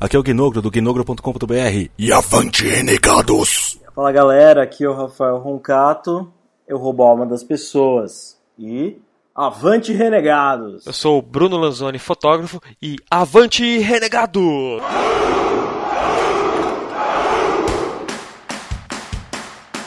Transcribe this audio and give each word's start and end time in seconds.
Aqui 0.00 0.16
é 0.16 0.18
o 0.18 0.22
Guinogro, 0.22 0.62
do 0.62 0.70
guinogro.com.br. 0.70 1.90
E 1.98 2.10
avante, 2.10 2.66
renegados! 2.66 3.78
Fala 3.94 4.10
galera, 4.10 4.62
aqui 4.62 4.82
é 4.82 4.88
o 4.88 4.94
Rafael 4.94 5.36
Roncato. 5.36 6.32
Eu 6.66 6.78
roubo 6.78 7.04
a 7.04 7.08
alma 7.10 7.26
das 7.26 7.44
pessoas. 7.44 8.38
E. 8.58 8.96
Avante, 9.34 9.92
renegados! 9.92 10.86
Eu 10.86 10.94
sou 10.94 11.18
o 11.18 11.22
Bruno 11.22 11.58
Lanzoni, 11.58 11.98
fotógrafo, 11.98 12.58
e 12.80 12.96
avante, 13.10 13.78
renegado! 13.78 14.40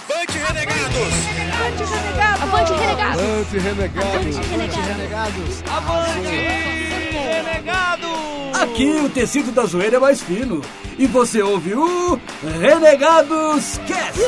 Avante, 0.10 0.38
renegados! 0.38 1.14
Avante, 2.44 2.74
renegados! 2.74 3.24
Avante, 3.24 3.58
renegados! 3.58 4.38
Avante, 4.38 4.80
renegados! 4.80 5.64
Avante, 5.68 6.30
renegados! 7.18 8.03
Aqui 8.64 8.86
o 8.86 9.10
tecido 9.10 9.52
da 9.52 9.66
zoeira 9.66 9.98
é 9.98 10.00
mais 10.00 10.22
fino. 10.22 10.62
E 10.98 11.06
você 11.06 11.42
ouve 11.42 11.74
o 11.74 12.18
Renegados 12.62 13.78
Cast! 13.86 14.22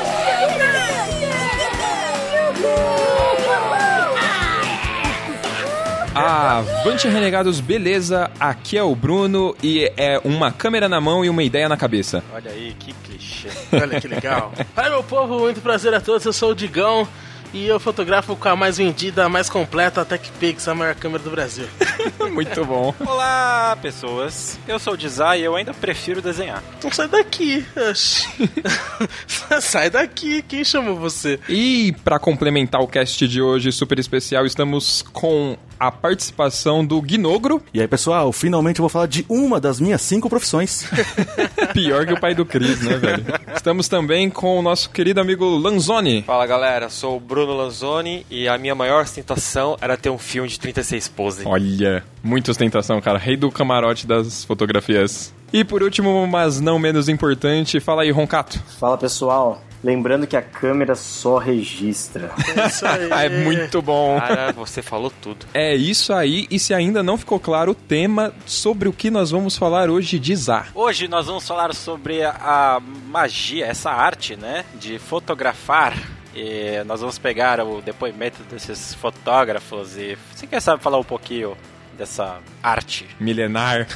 Avante 6.14 7.08
Renegados, 7.08 7.62
beleza? 7.62 8.30
Aqui 8.38 8.78
é 8.78 8.84
o 8.84 8.94
Bruno 8.94 9.56
e 9.64 9.90
é 9.96 10.20
uma 10.26 10.52
câmera 10.52 10.90
na 10.90 11.00
mão 11.00 11.24
e 11.24 11.30
uma 11.30 11.42
ideia 11.42 11.70
na 11.70 11.78
cabeça. 11.78 12.22
Olha 12.34 12.52
aí, 12.52 12.76
que 12.78 12.92
clichê. 12.92 13.48
Olha 13.72 14.02
que 14.02 14.08
legal. 14.08 14.52
Fala 14.76 14.90
meu 14.90 15.04
povo, 15.04 15.40
muito 15.40 15.62
prazer 15.62 15.94
a 15.94 16.02
todos, 16.02 16.26
eu 16.26 16.34
sou 16.34 16.52
o 16.52 16.56
Digão 16.56 17.08
e 17.56 17.68
eu 17.68 17.80
fotografo 17.80 18.36
com 18.36 18.50
a 18.50 18.56
mais 18.56 18.78
vendida, 18.78 19.24
a 19.24 19.30
mais 19.30 19.50
completa, 19.50 20.02
a 20.02 20.06
TechPix, 20.06 20.68
a 20.68 20.76
maior 20.76 20.94
câmera 20.94 21.24
do 21.24 21.32
Brasil. 21.32 21.66
Muito 22.30 22.66
bom. 22.66 22.94
Olá, 23.00 23.78
pessoas. 23.82 24.60
Eu 24.68 24.78
sou 24.78 24.94
o 24.94 24.98
Dizay 24.98 25.40
e 25.40 25.44
eu 25.46 25.56
ainda 25.56 25.74
prefiro 25.74 26.22
desenhar. 26.22 26.62
Então 26.78 26.92
sai 26.92 27.08
daqui. 27.08 27.66
sai 29.62 29.90
daqui, 29.90 30.42
quem 30.42 30.66
chamou 30.66 30.98
você? 30.98 31.40
E 31.48 31.96
para 32.04 32.20
complementar 32.20 32.82
o 32.82 32.88
cast 32.88 33.26
de 33.26 33.42
hoje 33.42 33.72
super 33.72 33.98
especial, 34.00 34.46
estamos 34.46 35.02
com 35.14 35.58
a 35.80 35.92
participação 35.92 36.86
do 36.86 37.02
Guinogro, 37.02 37.62
E 37.74 37.82
aí, 37.82 37.88
pessoal, 37.88 38.32
finalmente 38.32 38.80
eu 38.80 38.84
vou 38.84 38.90
falar 38.90 39.08
de 39.08 39.26
uma 39.30 39.60
das 39.60 39.80
minhas 39.80 40.02
cinco 40.02 40.30
profissões. 40.30 40.90
pior 41.74 42.06
que 42.06 42.14
o 42.14 42.20
pai 42.20 42.34
do 42.34 42.46
Cris, 42.46 42.82
né, 42.82 42.98
velho? 42.98 43.26
Estamos 43.56 43.88
também 43.88 44.30
com 44.30 44.58
o 44.58 44.62
nosso 44.62 44.90
querido 44.90 45.20
amigo 45.20 45.46
Lanzoni. 45.58 46.24
Fala 46.24 46.46
galera, 46.46 46.90
sou 46.90 47.18
o 47.18 47.20
Bruno 47.20 47.45
Lanzoni 47.54 48.26
e 48.30 48.48
a 48.48 48.58
minha 48.58 48.76
maior 48.76 49.04
ostentação 49.04 49.78
era 49.82 49.98
ter 49.98 50.10
um 50.10 50.18
filme 50.18 50.50
de 50.50 50.60
36 50.60 51.08
pose. 51.10 51.48
Olha, 51.48 52.04
muita 52.24 52.52
ostentação, 52.52 53.00
cara. 53.02 53.18
Rei 53.18 53.38
do 53.38 53.52
camarote 53.52 54.08
das 54.08 54.44
fotografias. 54.44 55.34
E 55.54 55.64
por 55.64 55.84
último, 55.84 56.26
mas 56.28 56.60
não 56.60 56.78
menos 56.80 57.08
importante, 57.08 57.80
fala 57.80 58.02
aí, 58.02 58.12
Roncato. 58.12 58.60
Fala 58.78 58.98
pessoal, 58.98 59.62
lembrando 59.84 60.26
que 60.26 60.36
a 60.36 60.42
câmera 60.42 60.96
só 60.96 61.38
registra. 61.38 62.32
É 62.56 62.68
isso 62.68 62.86
aí. 62.86 63.10
Ah, 63.12 63.24
é 63.26 63.30
muito 63.30 63.82
bom. 63.82 64.20
Cara, 64.20 64.52
você 64.54 64.82
falou 64.82 65.12
tudo. 65.22 65.46
É 65.54 65.76
isso 65.76 66.14
aí, 66.14 66.48
e 66.50 66.58
se 66.58 66.74
ainda 66.74 67.04
não 67.04 67.18
ficou 67.18 67.40
claro 67.40 67.72
o 67.72 67.76
tema 67.76 68.34
sobre 68.46 68.90
o 68.90 68.94
que 68.94 69.12
nós 69.12 69.32
vamos 69.32 69.56
falar 69.56 69.90
hoje 69.90 70.18
de 70.18 70.36
Zá. 70.36 70.68
Hoje 70.74 71.08
nós 71.08 71.28
vamos 71.28 71.48
falar 71.48 71.74
sobre 71.74 72.24
a 72.24 72.82
magia, 73.08 73.66
essa 73.66 73.92
arte, 73.92 74.36
né, 74.36 74.66
de 74.80 74.98
fotografar. 74.98 75.96
E 76.36 76.84
nós 76.86 77.00
vamos 77.00 77.18
pegar 77.18 77.62
o 77.62 77.82
depoimento 77.82 78.44
desses 78.44 78.94
fotógrafos 78.94 79.98
e 79.98 80.18
você 80.34 80.46
quer 80.46 80.60
sabe 80.60 80.84
falar 80.84 81.00
um 81.00 81.04
pouquinho 81.04 81.56
dessa 81.98 82.40
arte? 82.62 83.08
Milenar. 83.20 83.88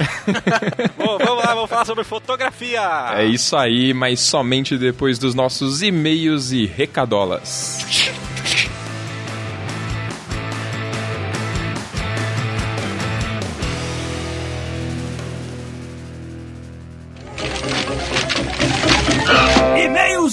Bom, 0.96 1.18
vamos 1.18 1.44
lá, 1.44 1.54
vamos 1.54 1.68
falar 1.68 1.84
sobre 1.84 2.02
fotografia. 2.02 2.80
É 3.14 3.24
isso 3.24 3.54
aí, 3.56 3.92
mas 3.92 4.20
somente 4.20 4.78
depois 4.78 5.18
dos 5.18 5.34
nossos 5.34 5.82
e-mails 5.82 6.50
e 6.50 6.64
recadolas. 6.64 7.84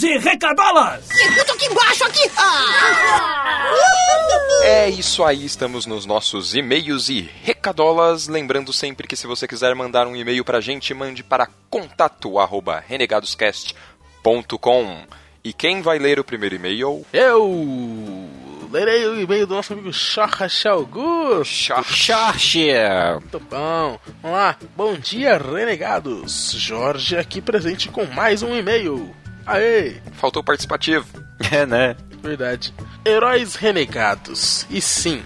E 0.03 0.17
recadolas! 0.19 1.09
Escuta 1.09 1.53
aqui 1.53 1.65
embaixo, 1.65 2.03
aqui! 2.05 2.31
Ah! 2.37 3.71
É 4.63 4.89
isso 4.89 5.23
aí, 5.23 5.45
estamos 5.45 5.85
nos 5.85 6.05
nossos 6.05 6.53
e-mails 6.53 7.07
e 7.09 7.21
recadolas. 7.43 8.27
Lembrando 8.27 8.73
sempre 8.73 9.07
que 9.07 9.15
se 9.15 9.25
você 9.25 9.47
quiser 9.47 9.73
mandar 9.73 10.05
um 10.05 10.15
e-mail 10.15 10.45
pra 10.45 10.61
gente, 10.61 10.93
mande 10.93 11.23
para 11.23 11.47
contato 11.69 12.37
arroba 12.37 12.83
renegadoscast.com. 12.85 15.07
E 15.43 15.53
quem 15.53 15.81
vai 15.81 15.97
ler 15.97 16.19
o 16.19 16.23
primeiro 16.23 16.53
e-mail? 16.55 17.03
Eu 17.13 18.27
lerei 18.71 19.05
o 19.05 19.19
e-mail 19.19 19.47
do 19.47 19.55
nosso 19.55 19.73
amigo 19.73 19.91
Shorra 19.93 20.47
Augusto. 20.65 21.73
Xaxi. 21.83 22.67
Muito 23.21 23.39
bom. 23.39 23.99
Vamos 24.21 24.37
lá. 24.37 24.55
Bom 24.75 24.93
dia, 24.95 25.37
renegados. 25.37 26.51
Jorge 26.51 27.17
aqui 27.17 27.41
presente 27.41 27.89
com 27.89 28.05
mais 28.05 28.43
um 28.43 28.55
e-mail. 28.55 29.15
Aê! 29.47 29.95
Faltou 30.13 30.43
participativo. 30.43 31.07
É, 31.51 31.65
né? 31.65 31.95
Verdade. 32.21 32.73
Heróis 33.05 33.55
renegados. 33.55 34.65
E 34.69 34.81
sim, 34.81 35.23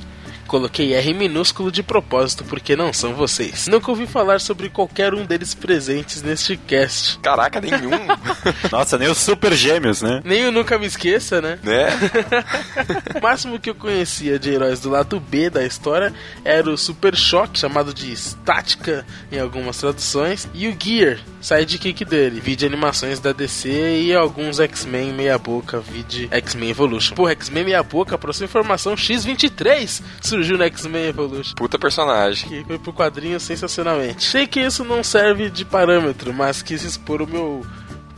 coloquei 0.52 0.94
R 0.94 1.14
minúsculo 1.14 1.72
de 1.72 1.82
propósito 1.82 2.44
porque 2.44 2.76
não 2.76 2.92
são 2.92 3.16
vocês. 3.16 3.68
Nunca 3.70 3.90
ouvi 3.90 4.06
falar 4.06 4.42
sobre 4.42 4.70
qualquer 4.70 5.14
um 5.14 5.26
deles 5.26 5.54
presentes 5.54 6.22
neste 6.22 6.58
cast. 6.58 7.18
Caraca, 7.20 7.62
nenhum. 7.62 7.92
Nossa, 8.70 8.98
nem 8.98 9.08
os 9.08 9.18
super 9.18 9.54
gêmeos, 9.54 10.02
né? 10.02 10.20
Nem 10.26 10.46
o 10.46 10.52
Nunca 10.52 10.78
Me 10.78 10.86
Esqueça, 10.88 11.42
né? 11.42 11.58
né? 11.64 11.88
O 13.16 13.22
máximo 13.22 13.60
que 13.60 13.70
eu 13.70 13.76
conhecia 13.76 14.38
de 14.38 14.50
heróis 14.50 14.82
do 14.82 14.90
lado 14.90 15.20
B 15.22 15.50
da 15.50 15.64
história 15.64 16.14
era 16.44 16.70
o 16.70 16.78
Super 16.78 17.16
Choque, 17.16 17.58
chamado 17.58 17.94
de 17.94 18.12
Estática 18.12 19.06
em 19.32 19.40
algumas 19.40 19.78
traduções, 19.78 20.50
e 20.54 20.68
o 20.68 20.76
Gear, 20.78 21.20
sidekick 21.40 22.04
dele, 22.04 22.42
vídeo 22.42 22.68
animações 22.68 23.20
da 23.20 23.32
DC 23.32 23.70
e 24.02 24.14
alguns 24.14 24.60
X-Men 24.60 25.14
meia 25.14 25.38
boca, 25.38 25.80
vídeo 25.80 26.28
X-Men 26.32 26.72
Evolution. 26.72 27.16
Porra, 27.16 27.32
X-Men 27.32 27.66
meia 27.66 27.84
boca, 27.84 28.18
pra 28.18 28.34
sua 28.34 28.46
informação, 28.46 28.98
X-23 28.98 30.02
surgiu 30.22 30.41
no 30.50 30.64
X-Men 30.64 31.08
Evolution. 31.08 31.56
Puta 31.56 31.78
personagem. 31.78 32.50
Que 32.50 32.64
foi 32.64 32.80
pro 32.80 32.94
quadrinho 32.94 33.40
sensacionalmente. 33.40 34.24
Sei 34.24 34.48
que 34.48 34.60
isso 34.60 34.84
não 34.84 35.04
serve 35.04 35.50
de 35.50 35.66
parâmetro, 35.66 36.34
mas 36.34 36.62
quis 36.62 36.84
expor 36.84 37.22
o 37.22 37.28
meu 37.28 37.66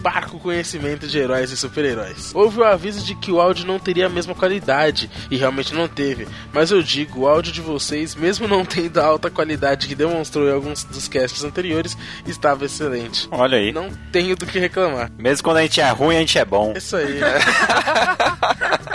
parco 0.04 0.38
conhecimento 0.38 1.08
de 1.08 1.18
heróis 1.18 1.50
e 1.50 1.56
super-heróis. 1.56 2.36
Houve 2.36 2.60
o 2.60 2.64
aviso 2.66 3.06
de 3.06 3.16
que 3.16 3.32
o 3.32 3.40
áudio 3.40 3.66
não 3.66 3.80
teria 3.80 4.08
a 4.08 4.10
mesma 4.10 4.36
qualidade, 4.36 5.10
e 5.32 5.38
realmente 5.38 5.74
não 5.74 5.88
teve. 5.88 6.28
Mas 6.52 6.72
eu 6.72 6.84
digo, 6.84 7.22
o 7.22 7.28
áudio 7.28 7.54
de 7.54 7.62
vocês, 7.62 8.14
mesmo 8.14 8.46
não 8.46 8.66
tendo 8.66 9.00
a 9.00 9.06
alta 9.06 9.30
qualidade 9.32 9.88
que 9.88 9.96
demonstrou 9.96 10.50
em 10.50 10.52
alguns 10.52 10.84
dos 10.84 11.08
casts 11.08 11.44
anteriores, 11.44 11.98
estava 12.28 12.66
excelente. 12.66 13.30
Olha 13.32 13.58
aí. 13.58 13.72
Não 13.72 13.90
tenho 14.12 14.36
do 14.36 14.46
que 14.46 14.60
reclamar. 14.60 15.10
Mesmo 15.18 15.44
quando 15.46 15.58
a 15.58 15.62
gente 15.62 15.80
é 15.80 15.90
ruim, 15.90 16.18
a 16.18 16.20
gente 16.20 16.38
é 16.38 16.44
bom. 16.44 16.74
É 16.76 16.80
Isso 16.80 16.98
aí. 16.98 17.22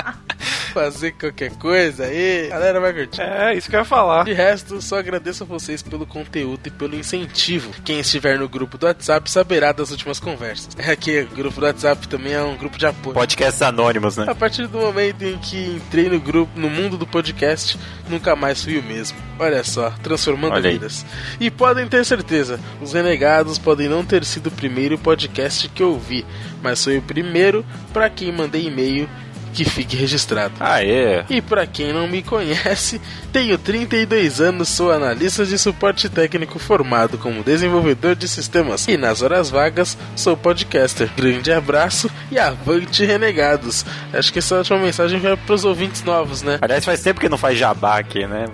Fazer 0.72 1.12
qualquer 1.12 1.50
coisa 1.52 2.04
aí, 2.04 2.46
a 2.46 2.50
galera 2.50 2.80
vai 2.80 2.92
curtir. 2.92 3.20
É, 3.20 3.54
isso 3.54 3.68
que 3.68 3.76
eu 3.76 3.80
ia 3.80 3.84
falar. 3.84 4.24
De 4.24 4.32
resto, 4.32 4.80
só 4.80 4.98
agradeço 4.98 5.44
a 5.44 5.46
vocês 5.46 5.82
pelo 5.82 6.06
conteúdo 6.06 6.60
e 6.66 6.70
pelo 6.70 6.94
incentivo. 6.94 7.70
Quem 7.84 8.00
estiver 8.00 8.38
no 8.38 8.48
grupo 8.48 8.78
do 8.78 8.86
WhatsApp 8.86 9.30
saberá 9.30 9.72
das 9.72 9.90
últimas 9.90 10.20
conversas. 10.20 10.68
É 10.78 10.94
que 10.94 11.22
o 11.22 11.34
grupo 11.34 11.60
do 11.60 11.66
WhatsApp 11.66 12.06
também 12.08 12.32
é 12.32 12.42
um 12.42 12.56
grupo 12.56 12.78
de 12.78 12.86
apoio. 12.86 13.14
Podcasts 13.14 13.62
anônimos, 13.62 14.16
né? 14.16 14.26
A 14.28 14.34
partir 14.34 14.66
do 14.66 14.78
momento 14.78 15.22
em 15.22 15.38
que 15.38 15.76
entrei 15.76 16.08
no 16.08 16.20
grupo, 16.20 16.58
no 16.58 16.68
mundo 16.68 16.96
do 16.96 17.06
podcast, 17.06 17.78
nunca 18.08 18.36
mais 18.36 18.62
fui 18.62 18.78
o 18.78 18.82
mesmo. 18.82 19.18
Olha 19.38 19.62
só, 19.62 19.90
transformando 20.02 20.54
Olha 20.54 20.70
vidas. 20.70 21.06
E 21.38 21.50
podem 21.50 21.86
ter 21.86 22.04
certeza, 22.04 22.58
os 22.80 22.92
Renegados 22.92 23.58
podem 23.58 23.88
não 23.88 24.04
ter 24.04 24.24
sido 24.24 24.48
o 24.48 24.50
primeiro 24.50 24.98
podcast 24.98 25.68
que 25.68 25.82
eu 25.82 25.90
ouvi, 25.90 26.26
mas 26.62 26.82
foi 26.82 26.98
o 26.98 27.02
primeiro 27.02 27.64
para 27.92 28.10
quem 28.10 28.32
mandei 28.32 28.66
e-mail 28.66 29.08
que 29.52 29.64
fique 29.64 29.96
registrado. 29.96 30.54
Aê. 30.60 31.24
E 31.28 31.40
para 31.40 31.66
quem 31.66 31.92
não 31.92 32.06
me 32.06 32.22
conhece, 32.22 33.00
tenho 33.32 33.58
32 33.58 34.40
anos, 34.40 34.68
sou 34.68 34.92
analista 34.92 35.44
de 35.44 35.58
suporte 35.58 36.08
técnico 36.08 36.58
formado 36.58 37.18
como 37.18 37.42
desenvolvedor 37.42 38.14
de 38.14 38.28
sistemas 38.28 38.86
e 38.88 38.96
nas 38.96 39.22
horas 39.22 39.50
vagas 39.50 39.96
sou 40.16 40.36
podcaster. 40.36 41.10
Grande 41.16 41.52
abraço 41.52 42.10
e 42.30 42.38
avante 42.38 43.04
renegados. 43.04 43.84
Acho 44.12 44.32
que 44.32 44.38
essa 44.38 44.56
última 44.56 44.78
mensagem 44.78 45.20
vai 45.20 45.36
pros 45.36 45.64
ouvintes 45.64 46.02
novos, 46.02 46.42
né? 46.42 46.58
Aliás, 46.60 46.84
faz 46.84 47.02
tempo 47.02 47.20
que 47.20 47.28
não 47.28 47.38
faz 47.38 47.58
jabá 47.58 47.98
aqui, 47.98 48.26
né? 48.26 48.46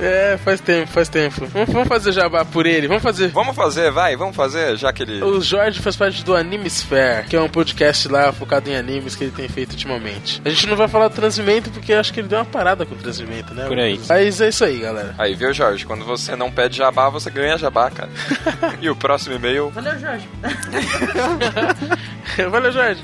É, 0.00 0.38
faz 0.42 0.60
tempo, 0.60 0.88
faz 0.88 1.08
tempo. 1.08 1.46
Vamos, 1.46 1.72
vamos 1.72 1.88
fazer 1.88 2.12
jabá 2.12 2.44
por 2.44 2.66
ele, 2.66 2.88
vamos 2.88 3.02
fazer. 3.02 3.28
Vamos 3.28 3.54
fazer, 3.54 3.90
vai, 3.90 4.16
vamos 4.16 4.34
fazer, 4.34 4.76
já 4.76 4.92
que 4.92 5.02
ele. 5.02 5.22
O 5.22 5.40
Jorge 5.40 5.80
faz 5.80 5.96
parte 5.96 6.24
do 6.24 6.34
Animesphere, 6.34 7.26
que 7.26 7.36
é 7.36 7.40
um 7.40 7.48
podcast 7.48 8.08
lá 8.08 8.32
focado 8.32 8.70
em 8.70 8.76
animes 8.76 9.14
que 9.14 9.24
ele 9.24 9.32
tem 9.32 9.48
feito 9.48 9.72
ultimamente. 9.72 10.19
A 10.44 10.48
gente 10.48 10.66
não 10.66 10.76
vai 10.76 10.88
falar 10.88 11.08
do 11.08 11.14
transmimento 11.14 11.70
porque 11.70 11.92
acho 11.92 12.12
que 12.12 12.20
ele 12.20 12.28
deu 12.28 12.38
uma 12.38 12.44
parada 12.44 12.86
com 12.86 12.94
o 12.94 12.98
transmimento, 12.98 13.54
né? 13.54 13.66
Por 13.66 13.78
aí. 13.78 14.00
Mas 14.08 14.40
é 14.40 14.48
isso 14.48 14.64
aí, 14.64 14.78
galera. 14.78 15.14
Aí, 15.18 15.34
viu, 15.34 15.52
Jorge? 15.52 15.86
Quando 15.86 16.04
você 16.04 16.36
não 16.36 16.50
pede 16.50 16.78
jabá, 16.78 17.08
você 17.08 17.30
ganha 17.30 17.56
jabá, 17.56 17.90
cara. 17.90 18.10
e 18.80 18.88
o 18.88 18.96
próximo 18.96 19.36
e-mail. 19.36 19.70
Valeu, 19.70 19.98
Jorge. 19.98 20.28
Valeu, 22.50 22.72
Jorge. 22.72 23.02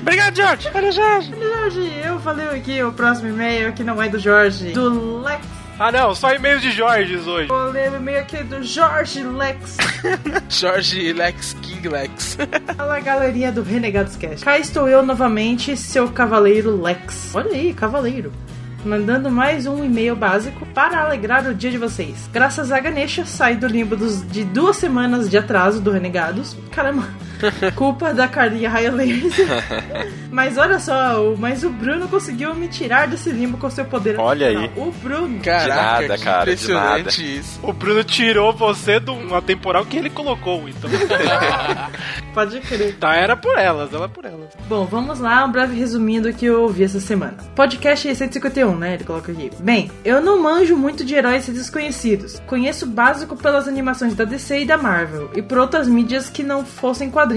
Obrigado, 0.00 0.36
Jorge. 0.36 0.70
Valeu, 0.70 0.92
Jorge. 0.92 1.32
Jorge, 1.38 1.92
eu 2.04 2.20
falei 2.20 2.46
aqui 2.48 2.82
o 2.82 2.92
próximo 2.92 3.28
e-mail 3.28 3.72
que 3.72 3.84
não 3.84 4.02
é 4.02 4.08
do 4.08 4.18
Jorge, 4.18 4.72
do 4.72 5.22
Lex. 5.22 5.61
Ah, 5.82 5.90
não, 5.90 6.14
só 6.14 6.32
e-mails 6.32 6.62
de 6.62 6.70
Jorges 6.70 7.26
hoje. 7.26 7.48
Vou 7.48 7.64
ler 7.64 7.90
o 7.90 7.96
e-mail 7.96 8.20
aqui 8.20 8.44
do 8.44 8.62
Jorge 8.62 9.24
Lex. 9.24 9.76
Jorge 10.48 11.12
Lex 11.12 11.56
King 11.60 11.88
Lex. 11.88 12.38
Fala 12.76 13.00
galerinha 13.00 13.50
do 13.50 13.64
Renegados 13.64 14.14
Cast. 14.14 14.44
Cá 14.44 14.56
estou 14.56 14.88
eu 14.88 15.02
novamente, 15.02 15.76
seu 15.76 16.08
cavaleiro 16.08 16.80
Lex. 16.80 17.34
Olha 17.34 17.50
aí, 17.50 17.74
cavaleiro. 17.74 18.32
Mandando 18.84 19.28
mais 19.28 19.66
um 19.66 19.84
e-mail 19.84 20.14
básico 20.14 20.64
para 20.66 21.00
alegrar 21.00 21.48
o 21.48 21.54
dia 21.54 21.72
de 21.72 21.78
vocês. 21.78 22.30
Graças 22.32 22.70
a 22.70 22.78
Ganesha, 22.78 23.26
saí 23.26 23.56
do 23.56 23.66
limbo 23.66 23.96
dos, 23.96 24.24
de 24.30 24.44
duas 24.44 24.76
semanas 24.76 25.28
de 25.28 25.36
atraso 25.36 25.80
do 25.80 25.90
Renegados. 25.90 26.56
Caramba, 26.70 27.08
culpa 27.74 28.12
da 28.14 28.28
carinha 28.28 28.68
Raia 28.70 28.90
Laser. 28.92 29.46
Mas 30.30 30.56
olha 30.56 30.78
só, 30.78 31.22
o- 31.22 31.36
mas 31.36 31.62
o 31.62 31.68
Bruno 31.68 32.08
conseguiu 32.08 32.54
me 32.54 32.66
tirar 32.66 33.06
desse 33.06 33.28
limbo 33.30 33.58
com 33.58 33.68
seu 33.68 33.84
poder. 33.84 34.18
Olha 34.18 34.48
aí. 34.48 34.70
O 34.76 34.90
Bruno. 34.90 35.38
Caraca, 35.40 35.74
nada, 36.00 36.16
que 36.16 36.24
cara, 36.24 36.44
de 36.46 36.50
impressionante 36.52 37.38
isso. 37.38 37.60
O 37.62 37.70
Bruno 37.70 38.02
tirou 38.02 38.50
você 38.54 38.98
de 38.98 39.10
uma 39.10 39.42
temporal 39.42 39.84
que 39.84 39.98
ele 39.98 40.08
colocou, 40.08 40.66
então. 40.66 40.88
Pode 42.32 42.60
crer. 42.60 42.96
tá, 42.96 43.14
era 43.14 43.36
por 43.36 43.58
elas, 43.58 43.92
ela 43.92 44.08
por 44.08 44.24
elas. 44.24 44.48
Bom, 44.66 44.86
vamos 44.86 45.18
lá, 45.20 45.44
um 45.44 45.52
breve 45.52 45.78
resuminho 45.78 46.22
do 46.22 46.32
que 46.32 46.46
eu 46.46 46.62
ouvi 46.62 46.82
essa 46.84 46.98
semana. 46.98 47.36
Podcast 47.54 48.14
151, 48.14 48.74
né? 48.74 48.94
Ele 48.94 49.04
coloca 49.04 49.30
aqui. 49.32 49.50
Bem, 49.60 49.90
eu 50.02 50.22
não 50.22 50.42
manjo 50.42 50.74
muito 50.76 51.04
de 51.04 51.14
heróis 51.14 51.46
desconhecidos. 51.46 52.40
Conheço 52.46 52.86
o 52.86 52.88
básico 52.88 53.36
pelas 53.36 53.68
animações 53.68 54.14
da 54.14 54.24
DC 54.24 54.60
e 54.60 54.64
da 54.64 54.78
Marvel, 54.78 55.30
e 55.34 55.42
por 55.42 55.58
outras 55.58 55.86
mídias 55.86 56.30
que 56.30 56.42
não 56.42 56.64
fossem 56.64 57.10
quadrinhos. 57.10 57.31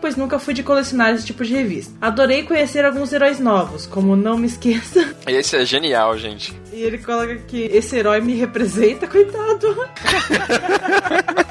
Pois 0.00 0.16
nunca 0.16 0.38
fui 0.38 0.54
de 0.54 0.62
colecionar 0.62 1.14
esse 1.14 1.26
tipo 1.26 1.44
de 1.44 1.52
revista. 1.52 1.92
Adorei 2.00 2.44
conhecer 2.44 2.84
alguns 2.84 3.12
heróis 3.12 3.38
novos, 3.38 3.84
como 3.86 4.16
Não 4.16 4.38
Me 4.38 4.46
Esqueça. 4.46 5.14
Esse 5.28 5.56
é 5.56 5.64
genial, 5.66 6.16
gente. 6.16 6.58
E 6.72 6.80
ele 6.80 6.96
coloca 6.96 7.36
que 7.36 7.64
esse 7.64 7.96
herói 7.96 8.20
me 8.22 8.34
representa, 8.34 9.06
coitado. 9.08 9.76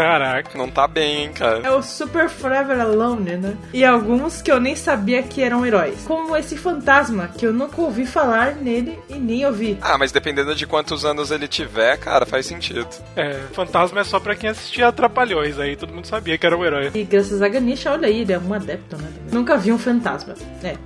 Caraca. 0.00 0.56
Não 0.56 0.70
tá 0.70 0.88
bem, 0.88 1.24
hein, 1.24 1.30
cara. 1.34 1.60
É 1.62 1.70
o 1.70 1.82
Super 1.82 2.30
Forever 2.30 2.80
Alone, 2.80 3.36
né? 3.36 3.56
E 3.70 3.84
alguns 3.84 4.40
que 4.40 4.50
eu 4.50 4.58
nem 4.58 4.74
sabia 4.74 5.22
que 5.22 5.42
eram 5.42 5.66
heróis. 5.66 6.04
Como 6.06 6.34
esse 6.34 6.56
fantasma, 6.56 7.28
que 7.28 7.46
eu 7.46 7.52
nunca 7.52 7.82
ouvi 7.82 8.06
falar 8.06 8.54
nele 8.54 8.98
e 9.10 9.14
nem 9.16 9.44
ouvi. 9.44 9.76
Ah, 9.82 9.98
mas 9.98 10.10
dependendo 10.10 10.54
de 10.54 10.66
quantos 10.66 11.04
anos 11.04 11.30
ele 11.30 11.46
tiver, 11.46 11.98
cara, 11.98 12.24
faz 12.24 12.46
sentido. 12.46 12.88
É, 13.14 13.40
fantasma 13.52 14.00
é 14.00 14.04
só 14.04 14.18
pra 14.18 14.34
quem 14.34 14.48
assistia 14.48 14.90
Trapalhões, 14.90 15.58
aí 15.58 15.76
todo 15.76 15.92
mundo 15.92 16.06
sabia 16.06 16.38
que 16.38 16.46
era 16.46 16.56
um 16.56 16.64
herói. 16.64 16.90
E 16.94 17.04
graças 17.04 17.42
a 17.42 17.48
Ganesha, 17.48 17.92
olha 17.92 18.08
aí, 18.08 18.20
ele 18.22 18.32
é 18.32 18.38
um 18.38 18.54
adepto, 18.54 18.96
né? 18.96 19.08
Nunca 19.30 19.58
vi 19.58 19.70
um 19.70 19.78
fantasma. 19.78 20.34
É. 20.64 20.76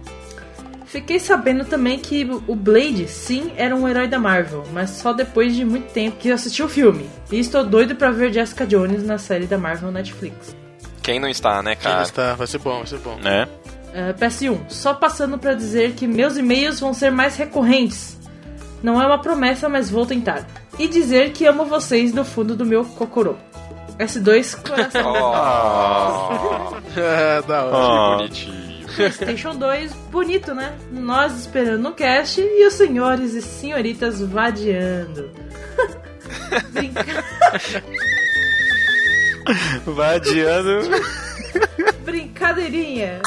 Fiquei 0.94 1.19
sabendo 1.19 1.64
também 1.64 1.99
que 1.99 2.25
o 2.46 2.55
Blade, 2.55 3.08
sim, 3.08 3.50
era 3.56 3.75
um 3.75 3.88
herói 3.88 4.06
da 4.06 4.17
Marvel, 4.17 4.62
mas 4.73 4.91
só 4.91 5.12
depois 5.12 5.52
de 5.52 5.64
muito 5.64 5.93
tempo 5.93 6.17
que 6.19 6.29
eu 6.29 6.35
assisti 6.37 6.62
o 6.62 6.69
filme. 6.69 7.11
E 7.32 7.41
estou 7.41 7.64
doido 7.64 7.96
pra 7.96 8.12
ver 8.12 8.32
Jessica 8.32 8.64
Jones 8.64 9.02
na 9.05 9.19
série 9.19 9.46
da 9.46 9.58
Marvel 9.58 9.91
Netflix. 9.91 10.55
Quem 11.02 11.19
não 11.19 11.29
está, 11.29 11.61
né, 11.64 11.75
Quem 11.75 11.91
cara? 11.91 12.02
está? 12.05 12.35
Vai 12.37 12.46
ser 12.46 12.58
bom, 12.58 12.76
vai 12.79 12.87
ser 12.87 12.99
bom. 12.99 13.17
Né? 13.17 13.49
Uh, 13.93 14.14
PS1, 14.20 14.61
só 14.69 14.94
passando 14.94 15.37
pra 15.37 15.52
dizer 15.55 15.94
que 15.94 16.06
meus 16.06 16.37
e-mails 16.37 16.79
vão 16.79 16.94
ser 16.94 17.11
mais 17.11 17.35
recorrentes. 17.35 18.17
Não 18.81 19.02
é 19.02 19.05
uma 19.05 19.19
promessa, 19.19 19.69
mas 19.69 19.91
vou 19.91 20.06
tentar. 20.06 20.46
E 20.79 20.87
dizer 20.87 21.32
que 21.32 21.44
amo 21.44 21.64
vocês 21.64 22.12
do 22.12 22.25
fundo 22.25 22.55
do 22.55 22.64
meu 22.64 22.85
cocorô. 22.85 23.35
S2 23.99 24.62
coração. 24.62 25.12
Oh, 25.12 25.35
Ah, 26.96 27.43
da 27.49 27.64
hora. 27.64 28.17
que 28.29 28.29
bonitinho. 28.29 28.63
PlayStation 28.94 29.56
2, 29.56 29.93
bonito, 30.11 30.55
né? 30.55 30.76
Nós 30.91 31.41
esperando 31.41 31.88
o 31.88 31.93
cast 31.93 32.41
e 32.41 32.67
os 32.67 32.75
senhores 32.75 33.35
e 33.35 33.43
senhoritas 33.43 34.20
vadiando. 34.20 35.31
Brinca... 36.73 37.05
Vadiando. 39.85 40.88
Brincadeirinha. 42.05 43.20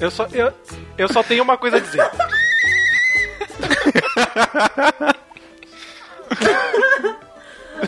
Eu 0.00 0.10
só, 0.10 0.26
eu, 0.32 0.50
eu 0.96 1.08
só 1.08 1.22
tenho 1.22 1.42
uma 1.42 1.58
coisa 1.58 1.78
a 1.78 1.80
dizer. 1.80 2.02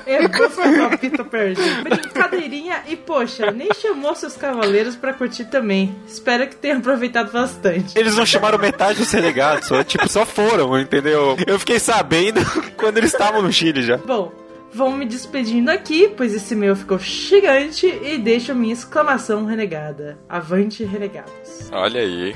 Eu 0.07 0.29
vou 0.29 0.99
pito 0.99 1.25
perdido. 1.25 1.83
Brincadeirinha 1.83 2.83
e, 2.89 2.97
poxa, 2.97 3.51
nem 3.51 3.69
chamou 3.75 4.15
seus 4.15 4.37
cavaleiros 4.37 4.97
pra 4.97 5.13
curtir 5.13 5.45
também. 5.47 5.95
Espero 6.07 6.47
que 6.47 6.57
tenham 6.57 6.79
aproveitado 6.79 7.33
bastante. 7.33 7.99
Eles 7.99 8.17
não 8.17 8.27
chamaram 8.27 8.59
metade 8.59 8.99
dos 8.99 9.11
renegados, 9.11 9.69
só, 9.69 9.83
tipo, 9.85 10.09
só 10.09 10.25
foram, 10.25 10.79
entendeu? 10.79 11.37
Eu 11.47 11.59
fiquei 11.59 11.79
sabendo 11.79 12.41
quando 12.77 12.99
eles 12.99 13.13
estavam 13.13 13.43
no 13.43 13.53
Chile 13.53 13.83
já. 13.83 13.97
Bom, 13.99 14.33
vou 14.73 14.91
me 14.91 15.07
despedindo 15.07 15.71
aqui, 15.71 16.13
pois 16.17 16.35
esse 16.35 16.55
meu 16.55 16.75
ficou 16.75 16.99
gigante 16.99 17.87
e 17.87 18.19
deixo 18.19 18.55
minha 18.55 18.73
exclamação 18.73 19.45
renegada. 19.45 20.19
Avante, 20.29 20.85
renegados. 20.85 21.71
Olha 21.73 22.01
aí. 22.01 22.35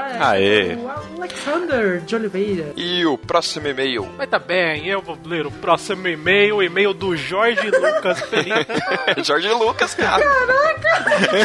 Olha, 0.00 0.26
Aê. 0.28 0.74
O 0.76 0.90
Alexander 1.18 2.00
de 2.00 2.14
Oliveira. 2.16 2.72
E 2.76 3.04
o 3.06 3.16
próximo 3.18 3.66
e-mail? 3.68 4.08
Mas 4.16 4.28
tá 4.28 4.38
bem, 4.38 4.86
eu 4.86 5.00
vou 5.02 5.18
ler 5.24 5.46
o 5.46 5.50
próximo 5.50 6.06
e-mail, 6.08 6.56
o 6.56 6.62
e-mail 6.62 6.92
do 6.94 7.16
Jorge 7.16 7.70
Lucas 7.70 8.20
Felipe. 8.28 8.72
Jorge 9.24 9.48
Lucas, 9.50 9.94
cara. 9.94 10.22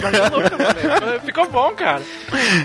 Jorge 0.02 0.22
Lucas, 0.36 0.60
né? 0.60 1.20
Ficou 1.26 1.48
bom, 1.50 1.72
cara. 1.74 2.02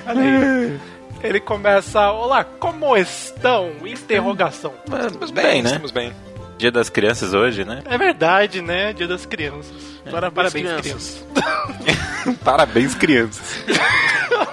Olha 0.06 0.20
aí. 0.22 0.80
Ele 1.22 1.38
começa, 1.40 2.10
olá, 2.12 2.42
como 2.44 2.96
estão? 2.96 3.72
Interrogação. 3.84 4.72
Estamos 4.86 5.30
bem, 5.30 5.62
né? 5.62 5.68
Estamos 5.70 5.90
bem. 5.90 6.12
Dia 6.56 6.70
das 6.70 6.88
crianças 6.90 7.34
hoje, 7.34 7.64
né? 7.64 7.82
É 7.86 7.96
verdade, 7.98 8.60
né? 8.62 8.92
Dia 8.92 9.06
das 9.06 9.26
crianças. 9.26 9.99
Parabéns, 10.10 10.32
Parabéns, 10.34 10.52
crianças. 10.52 11.24
crianças. 11.34 12.36
Parabéns, 12.44 12.94
crianças. 12.94 13.64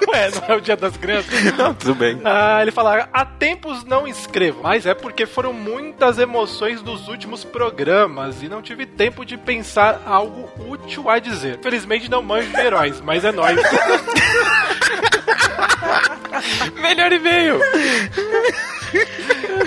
Ué, 0.09 0.29
não 0.31 0.43
é 0.47 0.55
o 0.57 0.61
dia 0.61 0.75
das 0.77 0.95
crianças? 0.97 1.43
Não, 1.57 1.73
tudo 1.73 1.95
bem. 1.95 2.19
Ah, 2.23 2.59
ele 2.61 2.71
fala, 2.71 3.09
há 3.11 3.25
tempos 3.25 3.83
não 3.83 4.07
escrevo, 4.07 4.61
mas 4.63 4.85
é 4.85 4.93
porque 4.93 5.25
foram 5.25 5.51
muitas 5.53 6.17
emoções 6.17 6.81
dos 6.81 7.07
últimos 7.07 7.43
programas 7.43 8.41
e 8.41 8.47
não 8.49 8.61
tive 8.61 8.85
tempo 8.85 9.25
de 9.25 9.37
pensar 9.37 10.01
algo 10.05 10.49
útil 10.67 11.09
a 11.09 11.19
dizer. 11.19 11.59
Felizmente 11.61 12.09
não 12.09 12.21
manjo 12.23 12.49
de 12.51 12.59
heróis, 12.59 13.01
mas 13.01 13.23
é 13.25 13.31
nóis. 13.31 13.57
Melhor 16.81 17.11
e-mail. 17.11 17.59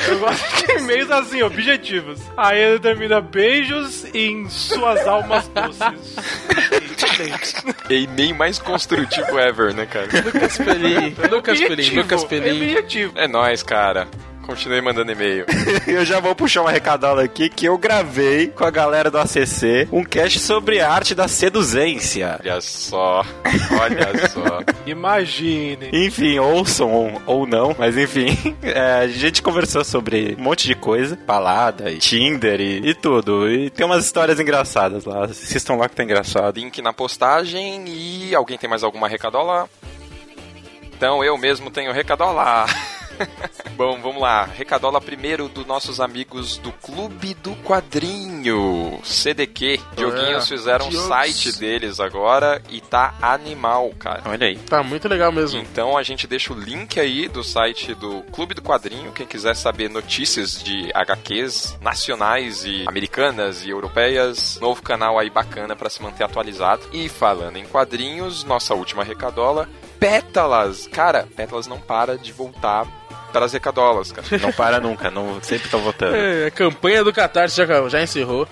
Eu 0.09 0.19
gosto 0.19 0.67
de 0.67 0.73
e-mails 0.79 1.11
assim, 1.11 1.43
objetivos. 1.43 2.21
Aí 2.37 2.59
ele 2.61 2.79
termina 2.79 3.21
beijos 3.21 4.05
em 4.15 4.49
suas 4.49 5.07
almas 5.07 5.49
Excelente. 5.71 7.55
E-mail 7.91 8.35
mais 8.35 8.59
construtivo 8.59 9.39
ever, 9.39 9.75
né, 9.75 9.87
cara? 9.87 10.09
Lucas 10.25 10.59
Pelim. 10.59 11.15
Lucas 11.31 11.59
Pelim. 11.59 11.73
Objetivo, 11.73 12.01
Lucas 12.01 12.25
Pelim. 12.25 12.71
Objetivo. 12.71 13.13
É 13.17 13.29
nóis, 13.29 13.63
cara. 13.63 14.09
Continue 14.51 14.81
mandando 14.81 15.13
e-mail. 15.13 15.47
Eu 15.87 16.05
já 16.05 16.19
vou 16.19 16.35
puxar 16.35 16.63
uma 16.63 16.73
recadola 16.73 17.23
aqui 17.23 17.49
que 17.49 17.67
eu 17.67 17.79
gravei 17.79 18.49
com 18.49 18.65
a 18.65 18.71
galera 18.71 19.09
do 19.09 19.17
ACC 19.17 19.87
um 19.93 20.03
cast 20.03 20.41
sobre 20.41 20.81
a 20.81 20.91
arte 20.91 21.15
da 21.15 21.29
seduzência. 21.29 22.37
Olha 22.43 22.61
só. 22.61 23.25
Olha 23.81 24.29
só. 24.29 24.61
Imagine. 24.85 25.91
Enfim, 25.93 26.41
ouçam 26.41 26.93
ou, 26.93 27.23
ou 27.27 27.47
não, 27.47 27.77
mas 27.79 27.97
enfim, 27.97 28.37
é, 28.61 28.95
a 29.03 29.07
gente 29.07 29.41
conversou 29.41 29.85
sobre 29.85 30.35
um 30.37 30.43
monte 30.43 30.67
de 30.67 30.75
coisa, 30.75 31.17
balada, 31.25 31.89
e 31.89 31.99
Tinder 31.99 32.61
e, 32.61 32.89
e 32.89 32.93
tudo. 32.93 33.49
E 33.49 33.71
tem 33.71 33.87
umas 33.87 34.05
histórias 34.05 34.41
engraçadas 34.41 35.05
lá. 35.05 35.27
Assistam 35.27 35.77
lá 35.77 35.89
que 35.89 35.95
tá 35.95 36.03
engraçado. 36.03 36.59
Link 36.59 36.83
na 36.83 36.93
postagem 36.93 37.85
e 37.87 38.35
alguém 38.35 38.59
tem 38.59 38.69
mais 38.69 38.83
alguma 38.83 39.07
recadola? 39.07 39.71
Então 40.93 41.23
eu 41.23 41.39
mesmo 41.39 41.71
tenho 41.71 41.93
recadola. 41.93 42.67
Bom, 43.77 44.01
vamos 44.01 44.21
lá. 44.21 44.45
Recadola 44.45 45.01
primeiro 45.01 45.49
dos 45.49 45.67
nossos 45.67 46.01
amigos 46.01 46.59
do 46.59 46.73
Clube 46.73 47.35
do 47.35 47.55
Quadrinho, 47.57 49.01
CDQ. 49.03 49.81
Dioguinhos 49.97 50.49
fizeram 50.49 50.87
um 50.87 50.91
Diogos. 50.91 51.09
site 51.09 51.59
deles 51.59 52.01
agora 52.01 52.63
e 52.69 52.81
tá 52.81 53.15
animal, 53.23 53.91
cara. 53.99 54.23
Olha 54.27 54.47
aí. 54.47 54.57
Tá 54.59 54.83
muito 54.83 55.09
legal 55.09 55.33
mesmo. 55.33 55.61
Então 55.61 55.97
a 55.97 56.03
gente 56.03 56.27
deixa 56.27 56.53
o 56.53 56.59
link 56.59 56.99
aí 56.99 57.29
do 57.29 57.43
site 57.43 57.95
do 57.95 58.23
Clube 58.33 58.55
do 58.55 58.63
Quadrinho, 58.63 59.13
quem 59.13 59.27
quiser 59.27 59.57
saber 59.57 59.89
notícias 59.89 60.63
de 60.63 60.91
HQs 60.95 61.79
nacionais 61.81 62.65
e 62.65 62.85
americanas 62.87 63.65
e 63.65 63.71
europeias. 63.71 64.59
Novo 64.61 64.83
canal 64.83 65.19
aí 65.19 65.31
bacana 65.31 65.75
pra 65.75 65.91
se 65.91 66.03
manter 66.03 66.25
atualizado. 66.25 66.83
E 66.93 67.09
falando 67.09 67.57
em 67.57 67.65
quadrinhos, 67.67 68.45
nossa 68.45 68.75
última 68.75 69.05
recadola. 69.05 69.69
Pétalas! 69.99 70.87
Cara, 70.87 71.29
Pétalas 71.37 71.67
não 71.67 71.79
para 71.79 72.17
de 72.17 72.33
voltar 72.33 73.00
para 73.31 73.47
as 73.47 73.53
recadolas, 73.53 74.13
cara. 74.13 74.27
Não 74.41 74.53
para 74.53 74.81
nunca, 74.81 75.11
não, 75.11 75.41
sempre 75.43 75.67
estão 75.67 75.81
votando. 75.81 76.17
É, 76.17 76.47
a 76.47 76.51
campanha 76.51 77.03
do 77.05 77.13
Catarse 77.13 77.57
já, 77.57 77.89
já 77.89 78.03
encerrou. 78.03 78.47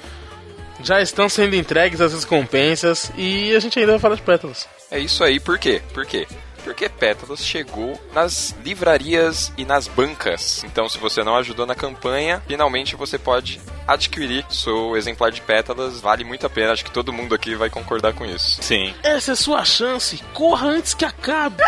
Já 0.83 1.03
estão 1.03 1.29
sendo 1.29 1.57
entregues 1.57 2.01
as 2.01 2.15
recompensas 2.15 3.11
e 3.17 3.55
a 3.55 3.59
gente 3.59 3.79
ainda 3.79 3.93
vai 3.93 4.01
falar 4.01 4.15
de 4.15 4.23
pétalas. 4.23 4.69
É 4.91 4.99
isso 4.99 5.25
aí, 5.25 5.41
por 5.41 5.59
quê? 5.59 5.83
Por 5.93 6.07
quê? 6.07 6.27
Porque 6.69 6.87
Pétalas 6.87 7.43
chegou 7.43 7.99
nas 8.13 8.55
livrarias 8.63 9.51
e 9.57 9.65
nas 9.65 9.89
bancas. 9.89 10.63
Então, 10.65 10.87
se 10.87 10.99
você 10.99 11.25
não 11.25 11.35
ajudou 11.37 11.65
na 11.65 11.75
campanha, 11.75 12.43
finalmente 12.47 12.95
você 12.95 13.19
pode 13.19 13.59
adquirir 13.87 14.45
seu 14.51 14.95
exemplar 14.95 15.31
de 15.31 15.41
Pétalas. 15.41 15.99
Vale 15.99 16.25
muito 16.25 16.45
a 16.45 16.51
pena, 16.51 16.75
acho 16.75 16.85
que 16.85 16.91
todo 16.91 17.11
mundo 17.11 17.35
aqui 17.35 17.55
vai 17.55 17.71
concordar 17.71 18.13
com 18.13 18.27
isso. 18.27 18.63
Sim. 18.63 18.95
Essa 19.03 19.33
é 19.33 19.35
sua 19.35 19.65
chance. 19.65 20.23
Corra 20.35 20.69
antes 20.69 20.93
que 20.93 21.07
acabe. 21.07 21.57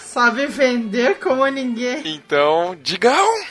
Sabe 0.00 0.46
vender 0.46 1.18
como 1.18 1.46
ninguém. 1.46 2.00
Então, 2.06 2.74
digam 2.82 3.44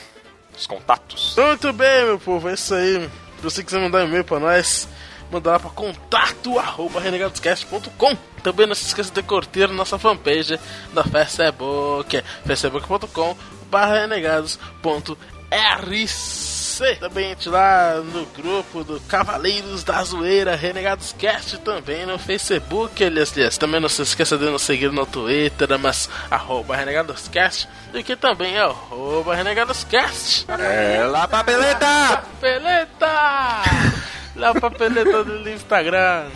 os 0.57 0.65
contatos. 0.65 1.35
Muito 1.37 1.71
bem, 1.73 2.05
meu 2.05 2.17
povo, 2.17 2.49
é 2.49 2.55
isso 2.55 2.73
aí. 2.73 3.07
Se 3.37 3.43
você 3.43 3.63
quiser 3.63 3.81
mandar 3.81 3.99
um 3.99 4.07
e-mail 4.07 4.23
pra 4.23 4.39
nós, 4.39 4.89
manda 5.31 5.51
lá 5.51 5.59
pra 5.59 5.69
contato 5.69 6.57
arroba 6.59 6.99
renegadoscast.com. 6.99 8.17
Também 8.43 8.67
não 8.67 8.75
se 8.75 8.85
esqueça 8.85 9.11
de 9.11 9.23
curtir 9.23 9.67
nossa 9.67 9.97
fanpage 9.97 10.59
da 10.93 11.03
Facebook, 11.03 12.23
facebook.com 12.45 13.35
barra 13.69 14.01
renegados.rc. 14.01 14.65
Também 16.99 17.31
entre 17.31 17.49
lá 17.49 18.01
no 18.01 18.25
grupo 18.25 18.83
do 18.83 18.99
Cavaleiros 19.01 19.83
da 19.83 20.03
Zoeira, 20.03 20.55
Renegados 20.55 21.13
Cast, 21.17 21.57
também 21.59 22.05
no 22.05 22.19
Facebook, 22.19 23.01
aliás, 23.01 23.31
aliás. 23.33 23.57
Também 23.57 23.79
não 23.79 23.87
se 23.87 24.01
esqueça 24.01 24.37
de 24.37 24.45
nos 24.45 24.61
seguir 24.61 24.91
no 24.91 25.05
Twitter, 25.05 25.79
mas 25.79 26.09
arroba 26.29 26.75
renegadoscast, 26.75 27.69
e 27.93 28.03
que 28.03 28.17
também 28.17 28.57
é 28.57 28.61
arroba 28.61 29.35
renegadoscast. 29.35 30.45
É 30.51 31.05
lá, 31.05 31.27
papeleta! 31.27 32.17
Papeleta! 32.17 33.95
Lá 34.35 34.51
o 34.51 34.59
papeleta 34.59 35.23
do 35.23 35.49
Instagram. 35.49 36.29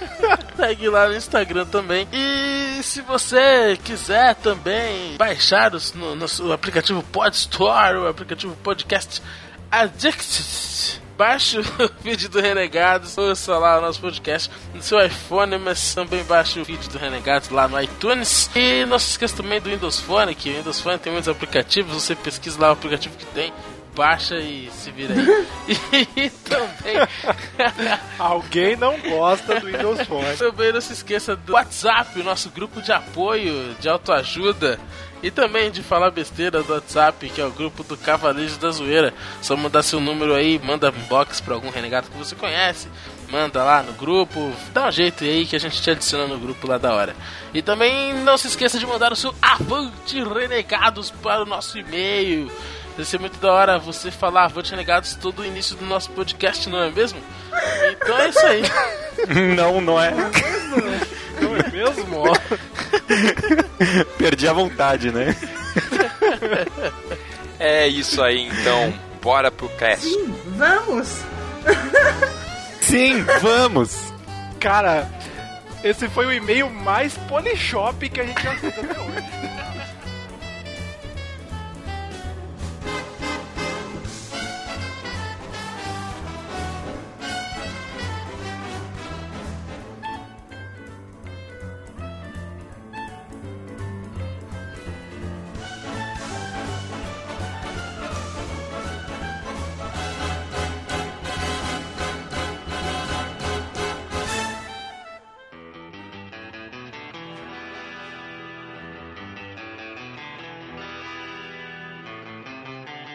Segue 0.56 0.88
lá 0.88 1.08
no 1.08 1.16
Instagram 1.16 1.66
também. 1.66 2.08
E 2.12 2.82
se 2.82 3.02
você 3.02 3.78
quiser 3.84 4.34
também 4.36 5.16
baixar 5.16 5.74
os, 5.74 5.92
no, 5.92 6.14
no, 6.14 6.26
o 6.44 6.52
aplicativo 6.52 7.02
Pod 7.02 7.36
Store, 7.36 7.98
o 7.98 8.08
aplicativo 8.08 8.56
Podcast 8.56 9.22
Addict, 9.70 11.00
baixe 11.16 11.58
o 11.58 11.64
vídeo 12.02 12.28
do 12.28 12.40
Renegados, 12.40 13.16
ouça 13.18 13.56
lá 13.58 13.78
o 13.78 13.82
nosso 13.82 14.00
podcast 14.00 14.50
no 14.74 14.82
seu 14.82 15.04
iPhone, 15.04 15.58
mas 15.58 15.94
também 15.94 16.24
baixe 16.24 16.58
o 16.58 16.64
vídeo 16.64 16.90
do 16.90 16.98
Renegados 16.98 17.50
lá 17.50 17.68
no 17.68 17.80
iTunes. 17.80 18.50
E 18.54 18.86
não 18.86 18.98
se 18.98 19.10
esqueça 19.10 19.36
também 19.36 19.60
do 19.60 19.68
Windows 19.68 20.00
Phone, 20.00 20.34
que 20.34 20.50
o 20.50 20.56
Windows 20.56 20.80
Phone 20.80 20.98
tem 20.98 21.12
muitos 21.12 21.28
aplicativos, 21.28 21.92
você 21.92 22.14
pesquisa 22.14 22.60
lá 22.60 22.68
o 22.70 22.72
aplicativo 22.72 23.16
que 23.16 23.26
tem 23.26 23.52
baixa 23.94 24.36
e 24.36 24.70
se 24.70 24.90
vira 24.90 25.14
aí. 25.14 25.46
e 26.16 26.30
também. 26.30 26.96
Alguém 28.18 28.76
não 28.76 28.98
gosta 28.98 29.60
do 29.60 29.66
Windows 29.66 30.02
Phone. 30.06 30.36
também 30.36 30.72
não 30.72 30.80
se 30.80 30.92
esqueça 30.92 31.36
do 31.36 31.52
WhatsApp, 31.52 32.18
o 32.18 32.24
nosso 32.24 32.50
grupo 32.50 32.80
de 32.80 32.92
apoio, 32.92 33.74
de 33.80 33.88
autoajuda. 33.88 34.78
E 35.22 35.30
também 35.30 35.70
de 35.70 35.84
falar 35.84 36.10
besteira 36.10 36.64
do 36.64 36.72
WhatsApp, 36.72 37.28
que 37.28 37.40
é 37.40 37.46
o 37.46 37.50
grupo 37.50 37.84
do 37.84 37.96
Cavaleiros 37.96 38.56
da 38.56 38.72
Zoeira. 38.72 39.14
Só 39.40 39.56
mandar 39.56 39.84
seu 39.84 40.00
número 40.00 40.34
aí, 40.34 40.58
manda 40.58 40.88
inbox 40.88 41.40
pra 41.40 41.54
algum 41.54 41.70
renegado 41.70 42.10
que 42.10 42.18
você 42.18 42.34
conhece. 42.34 42.88
Manda 43.30 43.62
lá 43.62 43.84
no 43.84 43.92
grupo, 43.92 44.52
dá 44.74 44.88
um 44.88 44.90
jeito 44.90 45.22
aí 45.22 45.46
que 45.46 45.54
a 45.54 45.60
gente 45.60 45.80
te 45.80 45.90
adiciona 45.90 46.26
no 46.26 46.40
grupo 46.40 46.66
lá 46.66 46.76
da 46.76 46.92
hora. 46.92 47.14
E 47.54 47.62
também 47.62 48.12
não 48.14 48.36
se 48.36 48.48
esqueça 48.48 48.80
de 48.80 48.86
mandar 48.86 49.12
o 49.12 49.16
seu 49.16 49.32
Avante 49.40 50.22
Renegados 50.22 51.10
para 51.10 51.42
o 51.42 51.46
nosso 51.46 51.78
e-mail. 51.78 52.50
Deve 52.96 53.08
ser 53.08 53.18
muito 53.18 53.38
da 53.38 53.52
hora 53.52 53.78
você 53.78 54.10
falar 54.10 54.44
Avante 54.44 54.70
Renegados 54.70 55.14
todo 55.14 55.40
o 55.40 55.44
início 55.44 55.76
do 55.76 55.86
nosso 55.86 56.10
podcast, 56.10 56.68
não 56.68 56.82
é 56.82 56.90
mesmo? 56.90 57.18
Então 57.90 58.18
é 58.18 58.28
isso 58.28 58.46
aí. 58.46 58.62
Não, 59.54 59.80
não 59.80 60.02
é. 60.02 60.10
Não 60.10 61.56
é 61.56 61.70
mesmo? 61.70 62.24
Perdi 64.18 64.48
a 64.48 64.52
vontade, 64.52 65.12
né? 65.12 65.36
É 67.64 67.86
isso 67.86 68.20
aí, 68.20 68.48
então. 68.48 68.92
Bora 69.22 69.48
pro 69.48 69.68
cast. 69.68 70.04
Sim, 70.04 70.34
vamos! 70.56 71.18
Sim, 72.80 73.24
vamos! 73.40 74.12
Cara, 74.58 75.08
esse 75.84 76.08
foi 76.08 76.26
o 76.26 76.32
e-mail 76.32 76.68
mais 76.68 77.16
Polishop 77.28 78.08
que 78.08 78.20
a 78.20 78.24
gente 78.24 78.42
já 78.42 78.52
fez 78.56 78.76
até 78.76 79.00
hoje. 79.00 79.51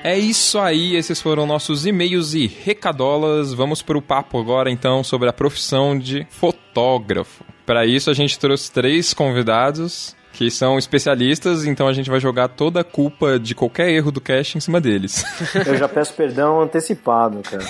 É 0.07 0.17
isso 0.17 0.57
aí, 0.57 0.95
esses 0.95 1.19
foram 1.19 1.45
nossos 1.45 1.85
e-mails 1.85 2.33
e 2.33 2.47
recadolas. 2.47 3.51
Vamos 3.53 3.81
para 3.81 3.97
o 3.97 4.01
papo 4.01 4.39
agora 4.39 4.71
então 4.71 5.03
sobre 5.03 5.27
a 5.27 5.33
profissão 5.33 5.99
de 5.99 6.25
fotógrafo. 6.29 7.43
Para 7.65 7.85
isso 7.85 8.09
a 8.09 8.13
gente 8.13 8.39
trouxe 8.39 8.71
três 8.71 9.13
convidados 9.13 10.15
que 10.37 10.51
são 10.51 10.77
especialistas, 10.77 11.65
então 11.65 11.87
a 11.87 11.93
gente 11.93 12.11
vai 12.11 12.19
jogar 12.19 12.47
toda 12.47 12.81
a 12.81 12.83
culpa 12.83 13.39
de 13.39 13.55
qualquer 13.55 13.89
erro 13.89 14.11
do 14.11 14.21
cast 14.21 14.55
em 14.55 14.61
cima 14.61 14.79
deles. 14.79 15.25
Eu 15.65 15.75
já 15.75 15.89
peço 15.89 16.13
perdão 16.13 16.61
antecipado, 16.61 17.41
cara. 17.41 17.63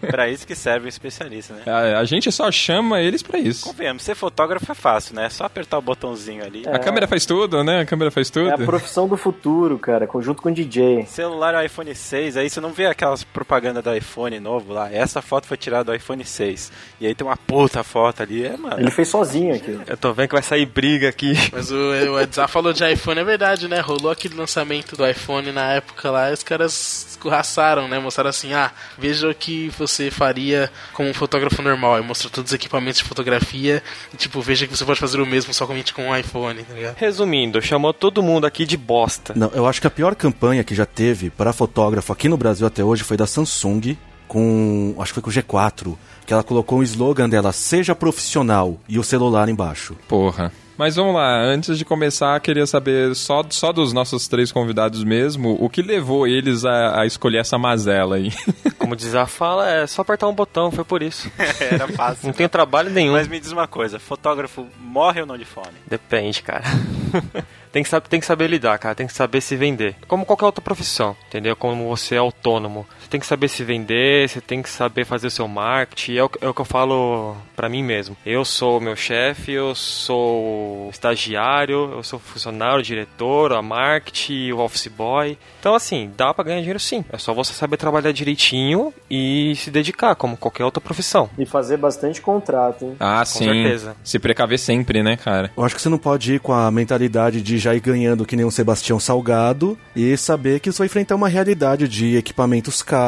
pra 0.00 0.30
isso 0.30 0.46
que 0.46 0.54
serve 0.54 0.86
o 0.86 0.88
especialista, 0.88 1.52
né? 1.52 1.62
A, 1.66 1.98
a 1.98 2.04
gente 2.06 2.32
só 2.32 2.50
chama 2.50 3.02
eles 3.02 3.22
pra 3.22 3.38
isso. 3.38 3.66
Convenhamos, 3.66 4.02
ser 4.04 4.14
fotógrafo 4.14 4.72
é 4.72 4.74
fácil, 4.74 5.14
né? 5.14 5.26
É 5.26 5.28
só 5.28 5.44
apertar 5.44 5.76
o 5.76 5.82
botãozinho 5.82 6.42
ali. 6.42 6.62
A 6.66 6.78
câmera 6.78 7.06
faz 7.06 7.26
tudo, 7.26 7.62
né? 7.62 7.80
A 7.80 7.84
câmera 7.84 8.10
faz 8.10 8.30
tudo. 8.30 8.48
É 8.48 8.54
a 8.54 8.58
profissão 8.58 9.06
do 9.06 9.18
futuro, 9.18 9.78
cara, 9.78 10.06
conjunto 10.06 10.40
com 10.40 10.48
o 10.48 10.52
DJ. 10.52 11.04
Celular 11.04 11.52
é 11.52 11.58
o 11.58 11.66
iPhone 11.66 11.94
6, 11.94 12.38
aí 12.38 12.48
você 12.48 12.60
não 12.60 12.72
vê 12.72 12.86
aquelas 12.86 13.22
propaganda 13.22 13.82
do 13.82 13.94
iPhone 13.94 14.40
novo 14.40 14.72
lá. 14.72 14.90
Essa 14.90 15.20
foto 15.20 15.46
foi 15.46 15.58
tirada 15.58 15.84
do 15.84 15.94
iPhone 15.94 16.24
6. 16.24 16.72
E 17.02 17.06
aí 17.06 17.14
tem 17.14 17.26
uma 17.26 17.36
puta 17.36 17.84
foto 17.84 18.22
ali, 18.22 18.46
é, 18.46 18.56
mano. 18.56 18.80
Ele 18.80 18.90
fez 18.90 19.08
sozinho 19.08 19.54
aqui. 19.54 19.78
Eu 19.86 19.96
tô 19.98 20.14
vendo 20.14 20.28
que 20.28 20.34
vai 20.34 20.42
sair 20.42 20.64
briga 20.64 21.10
aqui. 21.10 21.34
Mas 21.52 21.70
o, 21.70 21.81
o 21.82 22.20
Edzar 22.20 22.48
falou 22.48 22.72
de 22.72 22.84
iPhone, 22.90 23.20
é 23.20 23.24
verdade, 23.24 23.68
né? 23.68 23.80
Rolou 23.80 24.10
aquele 24.10 24.34
lançamento 24.34 24.96
do 24.96 25.06
iPhone 25.06 25.52
na 25.52 25.72
época 25.72 26.10
lá 26.10 26.30
e 26.30 26.34
os 26.34 26.42
caras 26.42 27.06
escorraçaram, 27.10 27.88
né? 27.88 27.98
Mostraram 27.98 28.30
assim, 28.30 28.52
ah, 28.52 28.70
veja 28.98 29.28
o 29.28 29.34
que 29.34 29.70
você 29.78 30.10
faria 30.10 30.70
como 30.92 31.08
um 31.08 31.14
fotógrafo 31.14 31.62
normal. 31.62 31.96
Aí 31.96 32.02
mostrou 32.02 32.30
todos 32.30 32.50
os 32.50 32.54
equipamentos 32.54 32.98
de 32.98 33.04
fotografia 33.04 33.82
e, 34.12 34.16
tipo, 34.16 34.40
veja 34.40 34.66
que 34.66 34.76
você 34.76 34.84
pode 34.84 35.00
fazer 35.00 35.20
o 35.20 35.26
mesmo 35.26 35.54
somente 35.54 35.94
com 35.94 36.08
um 36.08 36.16
iPhone, 36.16 36.62
tá 36.62 36.74
ligado? 36.74 36.96
Resumindo, 36.96 37.62
chamou 37.62 37.92
todo 37.92 38.22
mundo 38.22 38.46
aqui 38.46 38.64
de 38.64 38.76
bosta. 38.76 39.32
Não, 39.36 39.50
eu 39.54 39.66
acho 39.66 39.80
que 39.80 39.86
a 39.86 39.90
pior 39.90 40.14
campanha 40.14 40.64
que 40.64 40.74
já 40.74 40.86
teve 40.86 41.30
para 41.30 41.52
fotógrafo 41.52 42.12
aqui 42.12 42.28
no 42.28 42.36
Brasil 42.36 42.66
até 42.66 42.82
hoje 42.82 43.04
foi 43.04 43.16
da 43.16 43.26
Samsung 43.26 43.96
com, 44.32 44.94
acho 44.98 45.12
que 45.12 45.20
foi 45.20 45.22
com 45.22 45.28
o 45.28 45.60
G4, 45.60 45.94
que 46.24 46.32
ela 46.32 46.42
colocou 46.42 46.78
um 46.78 46.82
slogan 46.82 47.28
dela, 47.28 47.52
seja 47.52 47.94
profissional, 47.94 48.80
e 48.88 48.98
o 48.98 49.04
celular 49.04 49.46
embaixo. 49.50 49.94
Porra. 50.08 50.50
Mas 50.76 50.96
vamos 50.96 51.14
lá, 51.14 51.40
antes 51.40 51.78
de 51.78 51.84
começar, 51.84 52.38
queria 52.40 52.66
saber 52.66 53.14
só, 53.14 53.44
só 53.50 53.72
dos 53.72 53.92
nossos 53.92 54.26
três 54.26 54.50
convidados 54.50 55.04
mesmo, 55.04 55.56
o 55.60 55.68
que 55.68 55.82
levou 55.82 56.26
eles 56.26 56.64
a, 56.64 57.02
a 57.02 57.06
escolher 57.06 57.38
essa 57.38 57.58
mazela 57.58 58.16
aí? 58.16 58.32
Como 58.78 58.96
diz 58.96 59.14
a 59.14 59.26
fala, 59.26 59.70
é 59.70 59.86
só 59.86 60.02
apertar 60.02 60.28
um 60.28 60.34
botão, 60.34 60.70
foi 60.70 60.84
por 60.84 61.02
isso. 61.02 61.30
Era 61.60 61.86
fácil. 61.88 62.26
Não 62.26 62.32
tem 62.32 62.48
trabalho 62.48 62.90
nenhum. 62.90 63.12
Mas 63.12 63.28
me 63.28 63.38
diz 63.38 63.52
uma 63.52 63.68
coisa, 63.68 63.98
fotógrafo 63.98 64.66
morre 64.80 65.20
ou 65.20 65.26
não 65.26 65.38
de 65.38 65.44
fome? 65.44 65.74
Depende, 65.86 66.42
cara. 66.42 66.64
Tem 67.72 67.82
que, 67.82 67.88
saber, 67.88 68.06
tem 68.06 68.20
que 68.20 68.26
saber 68.26 68.48
lidar, 68.48 68.78
cara. 68.78 68.94
Tem 68.94 69.06
que 69.06 69.14
saber 69.14 69.40
se 69.40 69.56
vender. 69.56 69.96
Como 70.06 70.26
qualquer 70.26 70.44
outra 70.44 70.62
profissão, 70.62 71.16
entendeu? 71.26 71.56
Como 71.56 71.88
você 71.88 72.16
é 72.16 72.18
autônomo. 72.18 72.86
Você 73.12 73.18
tem 73.18 73.20
que 73.20 73.26
saber 73.26 73.48
se 73.48 73.62
vender, 73.62 74.26
você 74.26 74.40
tem 74.40 74.62
que 74.62 74.70
saber 74.70 75.04
fazer 75.04 75.26
o 75.26 75.30
seu 75.30 75.46
marketing. 75.46 76.16
É 76.16 76.24
o, 76.24 76.30
é 76.40 76.48
o 76.48 76.54
que 76.54 76.62
eu 76.62 76.64
falo 76.64 77.36
para 77.54 77.68
mim 77.68 77.82
mesmo. 77.82 78.16
Eu 78.24 78.42
sou 78.42 78.80
meu 78.80 78.96
chefe, 78.96 79.52
eu 79.52 79.74
sou 79.74 80.88
estagiário, 80.88 81.92
eu 81.92 82.02
sou 82.02 82.18
funcionário, 82.18 82.82
diretor, 82.82 83.52
a 83.52 83.60
marketing, 83.60 84.52
o 84.52 84.60
office 84.60 84.86
boy. 84.86 85.36
Então, 85.60 85.74
assim, 85.74 86.10
dá 86.16 86.32
para 86.32 86.44
ganhar 86.44 86.60
dinheiro 86.60 86.80
sim. 86.80 87.04
É 87.12 87.18
só 87.18 87.34
você 87.34 87.52
saber 87.52 87.76
trabalhar 87.76 88.12
direitinho 88.12 88.94
e 89.10 89.54
se 89.56 89.70
dedicar, 89.70 90.14
como 90.14 90.34
qualquer 90.34 90.64
outra 90.64 90.80
profissão. 90.80 91.28
E 91.36 91.44
fazer 91.44 91.76
bastante 91.76 92.18
contrato, 92.18 92.86
hein? 92.86 92.96
Ah, 92.98 93.22
sim. 93.26 93.44
certeza. 93.44 93.94
Se 94.02 94.18
precaver 94.18 94.58
sempre, 94.58 95.02
né, 95.02 95.18
cara? 95.18 95.50
Eu 95.54 95.62
acho 95.62 95.74
que 95.74 95.82
você 95.82 95.90
não 95.90 95.98
pode 95.98 96.36
ir 96.36 96.40
com 96.40 96.54
a 96.54 96.70
mentalidade 96.70 97.42
de 97.42 97.58
já 97.58 97.74
ir 97.74 97.80
ganhando 97.80 98.24
que 98.24 98.36
nem 98.36 98.46
um 98.46 98.50
Sebastião 98.50 98.98
Salgado 98.98 99.78
e 99.94 100.16
saber 100.16 100.60
que 100.60 100.72
você 100.72 100.78
vai 100.78 100.86
enfrentar 100.86 101.14
uma 101.14 101.28
realidade 101.28 101.86
de 101.86 102.16
equipamentos 102.16 102.82
caros 102.82 103.01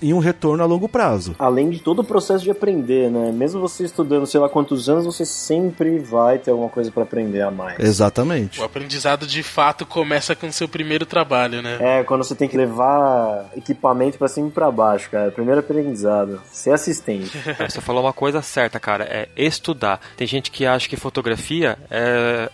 e 0.00 0.12
um 0.12 0.18
retorno 0.18 0.62
a 0.62 0.66
longo 0.66 0.88
prazo. 0.88 1.34
Além 1.38 1.70
de 1.70 1.78
todo 1.78 2.00
o 2.00 2.04
processo 2.04 2.44
de 2.44 2.50
aprender, 2.50 3.10
né? 3.10 3.32
Mesmo 3.32 3.60
você 3.60 3.84
estudando 3.84 4.26
sei 4.26 4.40
lá 4.40 4.48
quantos 4.48 4.88
anos, 4.88 5.04
você 5.04 5.24
sempre 5.24 5.98
vai 5.98 6.38
ter 6.38 6.50
alguma 6.50 6.68
coisa 6.68 6.90
para 6.90 7.02
aprender 7.02 7.42
a 7.42 7.50
mais. 7.50 7.78
Exatamente. 7.78 8.60
O 8.60 8.64
aprendizado 8.64 9.26
de 9.26 9.42
fato 9.42 9.86
começa 9.86 10.34
com 10.34 10.48
o 10.48 10.52
seu 10.52 10.68
primeiro 10.68 11.06
trabalho, 11.06 11.62
né? 11.62 11.78
É, 11.80 12.04
quando 12.04 12.24
você 12.24 12.34
tem 12.34 12.48
que 12.48 12.56
levar 12.56 13.50
equipamento 13.56 14.18
para 14.18 14.28
cima 14.28 14.48
e 14.48 14.50
pra 14.50 14.70
baixo, 14.70 15.10
cara. 15.10 15.30
Primeiro 15.30 15.60
aprendizado. 15.60 16.40
Ser 16.50 16.72
assistente. 16.72 17.38
É, 17.58 17.68
Você 17.68 17.80
falou 17.80 18.04
uma 18.04 18.12
coisa 18.12 18.40
certa, 18.40 18.78
cara, 18.78 19.04
é 19.04 19.28
estudar. 19.36 20.00
Tem 20.16 20.26
gente 20.26 20.50
que 20.50 20.64
acha 20.64 20.88
que 20.88 20.96
fotografia 20.96 21.76
é. 21.90 22.50